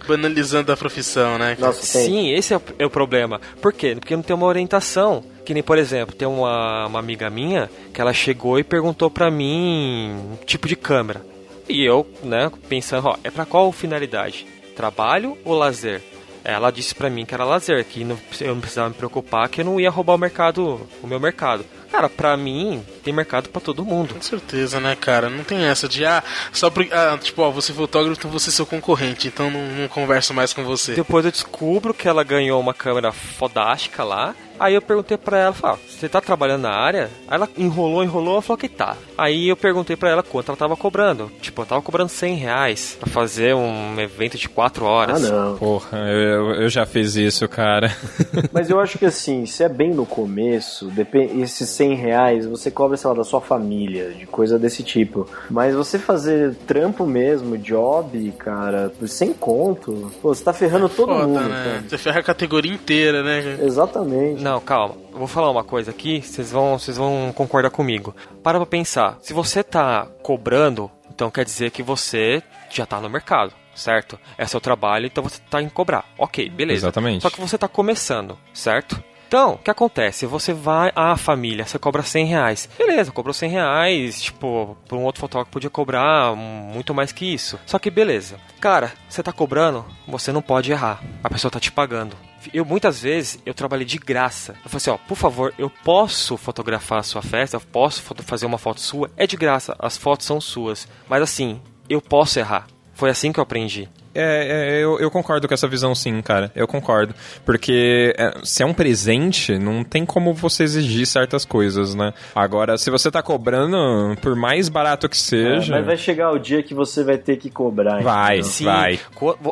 banalizando 0.08 0.72
a 0.72 0.78
profissão, 0.78 1.38
né? 1.40 1.58
Nossa, 1.60 1.84
Sim, 1.84 2.32
esse 2.32 2.54
é 2.54 2.58
o, 2.58 2.62
é 2.78 2.86
o 2.86 2.90
problema. 2.90 3.42
Por 3.60 3.74
quê? 3.74 3.96
Porque 3.96 4.16
não 4.16 4.22
tem 4.22 4.36
uma 4.36 4.46
orientação. 4.46 5.24
Que 5.48 5.54
nem, 5.54 5.64
por 5.64 5.78
exemplo, 5.78 6.14
tem 6.14 6.28
uma, 6.28 6.88
uma 6.88 7.00
amiga 7.00 7.30
minha 7.30 7.70
que 7.94 8.02
ela 8.02 8.12
chegou 8.12 8.60
e 8.60 8.66
perguntou 8.66 9.10
pra 9.10 9.32
mim 9.32 10.12
um 10.34 10.36
tipo 10.46 10.68
de 10.68 10.76
câmera. 10.76 11.26
E 11.70 11.86
eu, 11.86 12.06
né, 12.22 12.52
pensando, 12.68 13.08
ó, 13.08 13.16
é 13.24 13.32
pra 13.32 13.46
qual 13.46 13.72
finalidade? 13.72 14.46
Trabalho 14.76 15.38
ou 15.46 15.54
lazer? 15.54 16.02
Ela 16.44 16.70
disse 16.70 16.94
pra 16.94 17.10
mim 17.10 17.26
que 17.26 17.34
era 17.34 17.46
lazer, 17.46 17.86
que 17.86 18.04
não, 18.04 18.20
eu 18.42 18.54
não 18.54 18.60
precisava 18.60 18.90
me 18.90 18.96
preocupar, 18.96 19.48
que 19.48 19.62
eu 19.62 19.66
não 19.66 19.80
ia 19.80 19.90
roubar 19.90 20.16
o 20.16 20.18
mercado, 20.18 20.82
o 21.02 21.08
meu 21.08 21.18
mercado. 21.18 21.64
Cara, 21.90 22.10
pra 22.10 22.36
mim, 22.36 22.84
tem 23.02 23.14
mercado 23.14 23.48
para 23.48 23.62
todo 23.62 23.86
mundo. 23.86 24.16
Com 24.16 24.22
certeza, 24.22 24.82
né, 24.82 24.98
cara? 24.98 25.30
Não 25.30 25.46
tem 25.46 25.64
essa 25.64 25.88
de, 25.88 26.06
ah, 26.06 26.22
só 26.52 26.70
porque, 26.70 26.94
ah, 26.94 27.18
tipo, 27.22 27.42
ó, 27.42 27.52
você 27.52 27.72
é 27.72 27.76
fotógrafo, 27.76 28.20
então 28.20 28.30
você 28.30 28.50
é 28.50 28.52
seu 28.52 28.66
concorrente, 28.66 29.30
então 29.30 29.50
não, 29.50 29.62
não 29.62 29.88
converso 29.88 30.34
mais 30.34 30.52
com 30.52 30.66
você. 30.66 30.94
Depois 30.94 31.24
eu 31.24 31.32
descubro 31.32 31.94
que 31.94 32.06
ela 32.06 32.24
ganhou 32.24 32.60
uma 32.60 32.74
câmera 32.74 33.14
fodástica 33.14 34.04
lá, 34.04 34.36
Aí 34.60 34.74
eu 34.76 34.82
perguntei 34.82 35.18
pra 35.18 35.38
ela, 35.40 35.54
falei, 35.54 35.76
ah, 35.76 35.80
você 35.88 36.10
tá 36.10 36.20
trabalhando 36.22 36.62
na 36.64 36.72
área? 36.72 37.10
Aí 37.28 37.36
ela 37.36 37.50
enrolou, 37.58 38.04
enrolou, 38.04 38.34
ela 38.34 38.42
falou 38.42 38.58
que 38.58 38.70
tá. 38.70 38.96
Aí 39.18 39.48
eu 39.50 39.56
perguntei 39.58 39.96
pra 39.96 40.10
ela 40.10 40.24
quanto 40.24 40.50
ela 40.50 40.58
tava 40.58 40.76
cobrando. 40.76 41.32
Tipo, 41.42 41.62
eu 41.62 41.66
tava 41.66 41.82
cobrando 41.82 42.10
100 42.10 42.36
reais 42.36 42.98
pra 43.00 43.10
fazer 43.10 43.54
um 43.56 44.00
evento 44.00 44.38
de 44.38 44.48
4 44.50 44.86
horas. 44.86 45.24
Ah, 45.24 45.30
não. 45.32 45.58
Porra, 45.58 45.98
eu, 46.10 46.52
eu 46.62 46.70
já 46.70 46.86
fiz 46.86 47.16
isso, 47.16 47.48
cara. 47.48 47.92
Mas 48.52 48.70
eu 48.70 48.80
acho 48.80 48.98
que 48.98 49.06
assim, 49.06 49.46
se 49.46 49.64
é 49.64 49.70
bem 49.70 49.92
no 49.94 50.06
começo, 50.06 50.86
depende, 50.88 51.42
esses 51.42 51.70
100 51.70 51.96
reais 51.96 52.46
você 52.46 52.70
cobra, 52.72 52.98
sei 52.98 53.10
lá, 53.10 53.16
da 53.18 53.24
sua 53.24 53.42
família, 53.42 54.12
de 54.12 54.26
coisa 54.26 54.58
desse 54.60 54.84
tipo. 54.84 55.28
Mas 55.50 55.76
você 55.76 55.98
fazer 56.00 56.56
trampo 56.68 57.06
mesmo, 57.06 57.58
job, 57.58 58.32
cara, 58.38 58.92
por 58.98 59.08
100 59.08 59.34
conto, 59.34 60.12
pô, 60.22 60.34
você 60.34 60.44
tá 60.44 60.54
ferrando 60.54 60.90
todo 60.90 61.14
Foda, 61.14 61.28
mundo. 61.28 61.42
né? 61.42 61.64
cara. 61.64 61.84
Você 61.90 61.98
ferra 61.98 62.20
a 62.20 62.24
categoria 62.24 62.74
inteira, 62.74 63.24
né? 63.24 63.58
Exatamente. 63.62 64.42
Não, 64.48 64.62
calma. 64.62 64.96
Eu 65.12 65.18
vou 65.18 65.28
falar 65.28 65.52
uma 65.52 65.64
coisa 65.64 65.92
aqui, 65.92 66.22
vocês 66.22 66.54
vão, 66.54 66.80
vocês 66.80 66.96
vão 66.96 67.34
concordar 67.36 67.70
comigo. 67.70 68.16
Para 68.42 68.58
pra 68.58 68.66
pensar. 68.66 69.18
Se 69.22 69.34
você 69.34 69.62
tá 69.62 70.08
cobrando, 70.24 70.90
então 71.12 71.30
quer 71.30 71.44
dizer 71.44 71.70
que 71.70 71.84
você 71.84 72.42
já 72.70 72.86
tá 72.86 73.02
no 73.02 73.10
mercado, 73.10 73.54
certo? 73.76 74.18
É 74.38 74.46
seu 74.46 74.62
trabalho, 74.62 75.06
então 75.06 75.22
você 75.22 75.42
tá 75.50 75.62
em 75.62 75.68
cobrar. 75.68 76.06
Ok, 76.18 76.50
beleza. 76.50 76.86
Exatamente. 76.86 77.24
Só 77.24 77.30
que 77.30 77.42
você 77.42 77.58
tá 77.58 77.68
começando, 77.68 78.38
certo? 78.54 79.04
Então, 79.28 79.56
o 79.56 79.58
que 79.58 79.70
acontece? 79.70 80.26
Você 80.26 80.54
vai 80.54 80.94
à 80.96 81.18
família, 81.18 81.66
você 81.66 81.78
cobra 81.78 82.02
100 82.02 82.26
reais. 82.28 82.70
Beleza, 82.78 83.12
cobrou 83.12 83.34
100 83.34 83.50
reais, 83.50 84.22
tipo, 84.22 84.78
por 84.88 84.98
um 84.98 85.04
outro 85.04 85.20
fotógrafo 85.20 85.52
podia 85.52 85.70
cobrar 85.70 86.34
muito 86.34 86.94
mais 86.94 87.12
que 87.12 87.26
isso. 87.26 87.60
Só 87.66 87.78
que 87.78 87.92
beleza. 87.92 88.40
Cara, 88.62 88.94
você 89.10 89.22
tá 89.22 89.34
cobrando, 89.34 89.86
você 90.08 90.32
não 90.32 90.42
pode 90.42 90.72
errar. 90.72 91.04
A 91.22 91.30
pessoa 91.30 91.52
tá 91.52 91.60
te 91.60 91.70
pagando. 91.70 92.16
Eu 92.54 92.66
muitas 92.66 93.02
vezes 93.02 93.40
eu 93.46 93.54
trabalhei 93.54 93.86
de 93.86 93.98
graça. 93.98 94.54
Eu 94.64 94.70
falei 94.70 94.78
assim, 94.78 94.90
ó, 94.90 94.98
por 94.98 95.16
favor, 95.16 95.54
eu 95.58 95.70
posso 95.70 96.38
fotografar 96.38 97.00
a 97.00 97.04
sua 97.04 97.22
festa, 97.22 97.58
eu 97.58 97.62
posso 97.62 98.02
fazer 98.02 98.46
uma 98.46 98.58
foto 98.58 98.82
sua. 98.82 99.12
É 99.16 99.28
de 99.28 99.38
graça, 99.38 99.76
as 99.80 99.98
fotos 99.98 100.26
são 100.26 100.40
suas. 100.40 100.88
Mas 101.08 101.22
assim, 101.22 101.62
eu 101.90 102.02
posso 102.02 102.40
errar. 102.40 102.68
Foi 102.94 103.10
assim 103.10 103.32
que 103.32 103.40
eu 103.40 103.44
aprendi. 103.44 103.90
É, 104.18 104.78
é, 104.80 104.84
eu, 104.84 105.00
eu 105.00 105.12
concordo 105.12 105.48
com 105.48 105.54
essa 105.54 105.68
visão 105.68 105.94
sim, 105.94 106.22
cara. 106.22 106.52
Eu 106.56 106.68
concordo. 106.68 107.14
Porque 107.46 108.16
é, 108.18 108.34
se 108.44 108.64
é 108.64 108.66
um 108.66 108.74
presente, 108.74 109.58
não 109.58 109.84
tem 109.84 110.06
como 110.06 110.34
você 110.34 110.64
exigir 110.64 111.06
certas 111.06 111.46
coisas, 111.46 111.94
né? 111.94 112.14
Agora, 112.36 112.78
se 112.78 112.90
você 112.90 113.12
tá 113.12 113.22
cobrando, 113.22 114.16
por 114.22 114.36
mais 114.36 114.70
barato 114.70 115.08
que 115.08 115.16
É, 115.16 115.20
seja. 115.20 115.76
mas 115.76 115.86
vai 115.86 115.98
chegar 115.98 116.32
o 116.32 116.40
dia 116.40 116.64
que 116.64 116.74
você 116.74 117.04
vai 117.04 117.18
ter 117.18 117.38
que 117.38 117.50
cobrar. 117.50 118.02
Vai, 118.02 118.38
entendeu? 118.40 118.52
Sim, 118.52 118.66
vai. 118.66 119.00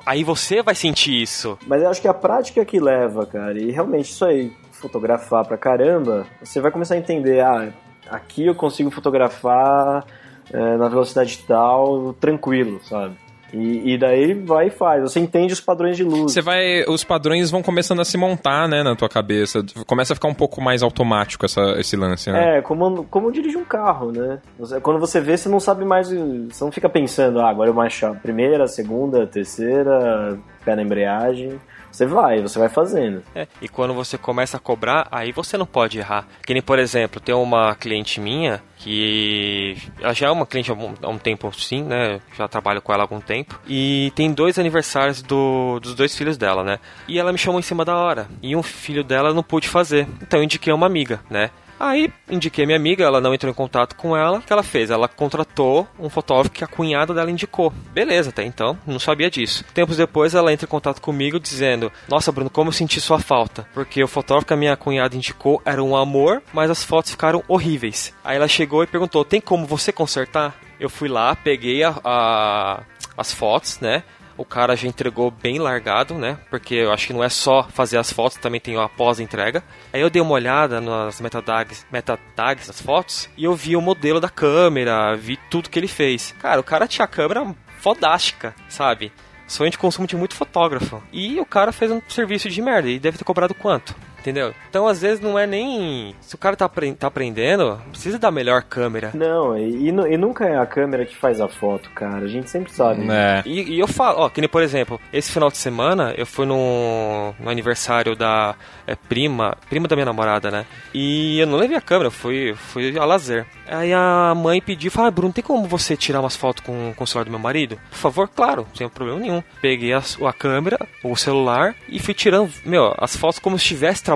aí 0.06 0.24
você 0.24 0.64
vai 0.64 0.74
sentir 0.76 1.22
isso. 1.22 1.58
Mas 1.68 1.82
eu 1.84 1.90
acho 1.90 2.02
que 2.02 2.08
a 2.08 2.14
prática 2.14 2.66
que 2.66 2.80
leva, 2.80 3.26
cara, 3.26 3.58
e 3.60 3.72
realmente 3.72 4.10
isso 4.10 4.26
aí, 4.26 4.52
fotografar 4.72 5.46
pra 5.46 5.58
caramba, 5.58 6.26
você 6.44 6.60
vai 6.60 6.72
começar 6.72 6.96
a 6.96 6.98
entender, 6.98 7.42
ah, 7.42 7.70
aqui 8.10 8.46
eu 8.46 8.56
consigo 8.56 8.90
fotografar 8.92 10.06
é, 10.52 10.78
na 10.78 10.88
velocidade 10.88 11.40
tal, 11.48 12.14
tranquilo, 12.14 12.80
sabe? 12.84 13.16
E, 13.54 13.94
e 13.94 13.98
daí 13.98 14.34
vai 14.34 14.68
e 14.68 14.70
faz. 14.70 15.02
Você 15.04 15.20
entende 15.20 15.54
os 15.54 15.62
padrões 15.62 15.96
de 15.96 16.04
luz. 16.04 16.34
Você 16.34 16.42
vai. 16.42 16.84
Os 16.88 17.04
padrões 17.04 17.50
vão 17.52 17.62
começando 17.62 18.02
a 18.02 18.06
se 18.06 18.18
montar, 18.18 18.68
né, 18.68 18.84
na 18.84 18.96
tua 18.96 19.08
cabeça. 19.08 19.64
Começa 19.86 20.14
a 20.14 20.16
ficar 20.16 20.28
um 20.28 20.34
pouco 20.34 20.62
mais 20.62 20.84
automático 20.84 21.46
essa, 21.46 21.62
esse 21.80 21.96
lance, 21.96 22.32
né? 22.32 22.58
É, 22.58 22.62
como, 22.62 23.06
como 23.06 23.32
dirigir 23.32 23.58
um 23.58 23.64
carro, 23.66 24.12
né? 24.12 24.40
Você- 24.60 24.80
quando 24.82 25.00
você 25.00 25.22
vê, 25.22 25.38
você 25.38 25.48
não 25.48 25.60
sabe 25.60 25.86
mais. 25.86 26.10
Você 26.10 26.64
não 26.64 26.72
fica 26.72 26.90
pensando, 26.90 27.40
ah, 27.40 27.50
agora 27.50 27.70
eu 27.70 27.74
marcho 27.74 28.06
a 28.08 28.14
primeira, 28.16 28.66
a 28.66 28.68
segunda, 28.68 29.24
a 29.24 29.28
terceira, 29.28 30.38
pé 30.66 30.76
na 30.76 30.82
embreagem. 30.82 31.60
Você 31.96 32.06
vai, 32.06 32.42
você 32.42 32.60
vai 32.60 32.68
fazendo. 32.68 33.24
É, 33.34 33.48
e 33.62 33.70
quando 33.70 33.94
você 33.94 34.18
começa 34.18 34.58
a 34.58 34.60
cobrar, 34.60 35.08
aí 35.10 35.32
você 35.32 35.58
não 35.58 35.66
pode 35.66 35.98
errar. 35.98 36.28
Que 36.46 36.54
nem, 36.54 36.62
por 36.62 36.78
exemplo, 36.78 37.22
tem 37.22 37.34
uma 37.34 37.74
cliente 37.74 38.20
minha 38.20 38.62
que 38.78 39.78
ela 40.02 40.14
já 40.14 40.28
é 40.28 40.30
uma 40.32 40.46
cliente 40.46 40.70
há 40.72 41.08
um, 41.10 41.18
tempo 41.18 41.50
sim, 41.58 41.84
né? 41.84 42.20
Já 42.38 42.50
trabalho 42.50 42.82
com 42.82 42.92
ela 42.92 43.04
há 43.04 43.06
algum 43.06 43.22
tempo. 43.22 43.58
E 43.66 44.12
tem 44.14 44.34
dois 44.34 44.60
aniversários 44.60 45.22
do- 45.22 45.80
dos 45.80 45.96
dois 45.96 46.14
filhos 46.18 46.38
dela, 46.38 46.66
né? 46.66 46.80
E 47.08 47.18
ela 47.18 47.32
me 47.32 47.38
chamou 47.38 47.60
em 47.60 47.64
cima 47.64 47.86
da 47.86 47.96
hora. 47.96 48.28
E 48.44 48.58
um 48.58 48.62
filho 48.64 49.02
dela 49.04 49.34
não 49.34 49.42
pôde 49.42 49.70
fazer. 49.70 50.06
Então 50.22 50.40
eu 50.40 50.44
indiquei 50.44 50.74
uma 50.74 50.86
amiga, 50.88 51.22
né? 51.30 51.50
Aí 51.80 52.12
indiquei 52.30 52.66
minha 52.66 52.78
amiga, 52.78 53.04
ela 53.04 53.20
não 53.20 53.34
entrou 53.34 53.52
em 53.52 53.56
contato 53.56 53.96
com 53.96 54.16
ela. 54.16 54.38
O 54.38 54.42
que 54.42 54.52
ela 54.54 54.64
fez? 54.64 54.90
Ela 54.90 55.08
contratou 55.08 55.88
um 56.00 56.10
fotógrafo 56.10 56.52
que 56.52 56.64
a 56.64 56.68
cunhada 56.68 57.14
dela 57.14 57.30
indicou. 57.30 57.72
Beleza, 57.92 58.30
até 58.30 58.44
então, 58.44 58.78
não 58.88 59.00
sabia 59.00 59.30
disso. 59.30 59.64
Tempos 59.74 59.98
depois 59.98 60.34
ela 60.34 60.54
entra 60.54 60.66
em 60.66 60.70
contato 60.70 61.02
comigo 61.02 61.40
dizendo: 61.40 61.92
Nossa, 62.08 62.32
Bruno, 62.32 62.50
como 62.50 62.70
eu 62.70 62.74
senti 62.74 63.02
sua 63.02 63.20
falta. 63.20 63.68
Porque 63.74 64.04
o 64.04 64.08
fotógrafo 64.08 64.48
que 64.48 64.54
a 64.54 64.58
minha 64.58 64.78
cunhada 64.78 65.16
indicou 65.16 65.62
era 65.66 65.84
um 65.84 65.96
amor, 65.96 66.42
mas 66.54 66.70
as 66.70 66.84
fotos 66.84 67.12
ficaram 67.12 67.44
horríveis. 67.48 68.14
Aí 68.24 68.38
ela 68.38 68.48
chegou 68.48 68.84
e 68.84 68.88
perguntou: 68.88 69.26
Tem 69.26 69.42
como 69.42 69.66
você 69.66 69.92
consertar? 69.92 70.56
Eu 70.80 70.90
fui 70.90 71.08
lá, 71.08 71.36
peguei 71.36 71.84
a- 71.84 71.96
a- 72.04 72.84
as 73.18 73.34
fotos, 73.34 73.80
né? 73.80 74.04
O 74.38 74.44
cara 74.44 74.76
já 74.76 74.88
entregou 74.88 75.32
bem 75.32 75.60
largado, 75.60 76.16
né? 76.16 76.38
Porque 76.50 76.76
eu 76.76 76.92
acho 76.92 77.08
que 77.08 77.14
não 77.14 77.24
é 77.24 77.30
só 77.30 77.64
fazer 77.64 77.98
as 77.98 78.12
fotos, 78.12 78.38
também 78.38 78.60
tem 78.60 78.78
a 78.78 78.90
pós-entrega. 78.90 79.64
Aí 79.94 80.02
eu 80.02 80.10
dei 80.10 80.22
uma 80.22 80.34
olhada 80.34 80.82
nas 80.82 81.22
metadags, 81.22 81.86
metadags 81.92 82.68
das 82.68 82.82
fotos 82.82 83.30
e 83.38 83.46
eu 83.46 83.56
vi 83.56 83.76
o 83.76 83.82
modelo 83.82 84.20
da 84.20 84.30
câmera, 84.30 85.16
vi 85.16 85.38
tudo 85.50 85.70
que 85.70 85.80
ele 85.80 85.88
fez. 85.88 86.34
Cara, 86.40 86.60
o 86.60 86.64
cara 86.64 86.88
tinha 86.88 87.06
a 87.06 87.08
câmera 87.08 87.56
fodástica, 87.80 88.54
sabe? 88.68 89.12
Sonho 89.48 89.70
de 89.70 89.78
consumo 89.78 90.08
de 90.08 90.16
muito 90.16 90.36
fotógrafo. 90.36 91.02
E 91.14 91.40
o 91.40 91.46
cara 91.46 91.72
fez 91.72 91.92
um 91.92 92.02
serviço 92.08 92.50
de 92.50 92.62
merda 92.62 92.90
e 92.90 93.00
deve 93.00 93.18
ter 93.18 93.24
cobrado 93.24 93.54
quanto? 93.54 93.96
Entendeu? 94.26 94.56
Então, 94.68 94.88
às 94.88 95.00
vezes, 95.00 95.20
não 95.22 95.38
é 95.38 95.46
nem. 95.46 96.16
Se 96.20 96.34
o 96.34 96.38
cara 96.38 96.56
tá, 96.56 96.68
tá 96.98 97.06
aprendendo, 97.08 97.80
precisa 97.92 98.18
da 98.18 98.32
melhor 98.32 98.64
câmera. 98.64 99.12
Não, 99.14 99.56
e, 99.56 99.90
e 99.90 99.92
nu- 99.92 100.08
e 100.08 100.18
nunca 100.18 100.46
é 100.46 100.58
a 100.58 100.66
câmera 100.66 101.06
que 101.06 101.16
faz 101.16 101.40
a 101.40 101.48
foto, 101.48 101.92
cara. 101.92 102.26
A 102.26 102.28
gente 102.28 102.50
sempre 102.50 102.72
sabe. 102.74 103.06
É. 103.08 103.44
E, 103.46 103.76
e 103.76 103.80
eu 103.80 103.88
falo, 103.88 104.22
ó, 104.22 104.30
que 104.30 104.42
nem 104.42 104.50
por 104.50 104.64
exemplo, 104.64 105.00
esse 105.14 105.32
final 105.32 105.52
de 105.52 105.58
semana 105.58 106.12
eu 106.18 106.26
fui 106.26 106.48
no, 106.48 107.36
no 107.40 107.50
aniversário 107.52 108.16
da 108.16 108.56
é, 108.88 108.96
prima, 108.96 109.56
prima 109.70 109.88
da 109.88 109.96
minha 109.96 110.06
namorada, 110.08 110.50
né? 110.50 110.66
E 110.92 111.40
eu 111.40 111.46
não 111.46 111.60
levei 111.60 111.78
a 111.78 111.82
câmera, 111.82 112.08
eu 112.08 112.12
fui, 112.12 112.56
fui 112.56 112.98
a 112.98 113.06
lazer. 113.06 113.46
Aí 113.68 113.94
a 113.94 114.34
mãe 114.36 114.60
pediu, 114.60 114.90
falou, 114.90 115.08
ah, 115.08 115.12
Bruno, 115.12 115.34
tem 115.34 115.44
como 115.44 115.68
você 115.68 115.96
tirar 115.96 116.20
umas 116.22 116.36
fotos 116.36 116.64
com, 116.66 116.94
com 116.96 117.04
o 117.04 117.08
celular 117.08 117.26
do 117.26 117.32
meu 117.32 117.40
marido? 117.40 117.78
Por 117.92 117.98
favor, 117.98 118.28
claro, 118.28 118.66
sem 118.74 118.90
problema 118.90 119.20
nenhum. 119.20 119.44
Peguei 119.62 119.94
a, 119.94 120.00
a 120.00 120.34
câmera, 120.34 120.80
o 121.04 121.16
celular 121.16 121.76
e 121.88 122.00
fui 122.00 122.16
tirando, 122.16 122.52
meu, 122.66 122.92
as 122.98 123.16
fotos 123.16 123.38
como 123.38 123.56
se 123.60 123.64
estivesse 123.66 124.02
trabalhando. 124.04 124.15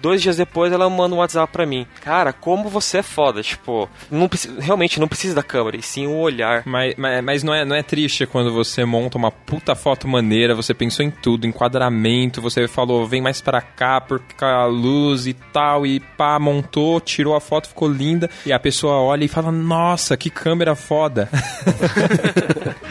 Dois 0.00 0.22
dias 0.22 0.36
depois 0.36 0.72
ela 0.72 0.88
manda 0.88 1.14
um 1.14 1.18
WhatsApp 1.18 1.52
pra 1.52 1.66
mim. 1.66 1.86
Cara, 2.00 2.32
como 2.32 2.68
você 2.68 2.98
é 2.98 3.02
foda, 3.02 3.42
tipo, 3.42 3.88
não 4.10 4.28
realmente 4.58 5.00
não 5.00 5.08
precisa 5.08 5.34
da 5.34 5.42
câmera, 5.42 5.76
e 5.76 5.82
sim 5.82 6.06
o 6.06 6.16
olhar. 6.16 6.62
Mas, 6.66 6.94
mas, 6.96 7.24
mas 7.24 7.42
não, 7.42 7.54
é, 7.54 7.64
não 7.64 7.76
é 7.76 7.82
triste 7.82 8.26
quando 8.26 8.52
você 8.52 8.84
monta 8.84 9.18
uma 9.18 9.30
puta 9.30 9.74
foto 9.74 10.06
maneira, 10.08 10.54
você 10.54 10.74
pensou 10.74 11.04
em 11.04 11.10
tudo, 11.10 11.46
enquadramento, 11.46 12.40
você 12.40 12.66
falou, 12.68 13.06
vem 13.06 13.20
mais 13.20 13.40
pra 13.40 13.60
cá, 13.60 14.00
por 14.00 14.20
a 14.40 14.64
luz 14.66 15.26
e 15.26 15.34
tal, 15.34 15.86
e 15.86 16.00
pá, 16.00 16.38
montou, 16.38 17.00
tirou 17.00 17.34
a 17.34 17.40
foto, 17.40 17.68
ficou 17.68 17.88
linda, 17.88 18.30
e 18.46 18.52
a 18.52 18.58
pessoa 18.58 18.94
olha 18.94 19.24
e 19.24 19.28
fala, 19.28 19.50
nossa, 19.52 20.16
que 20.16 20.30
câmera 20.30 20.74
foda. 20.74 21.28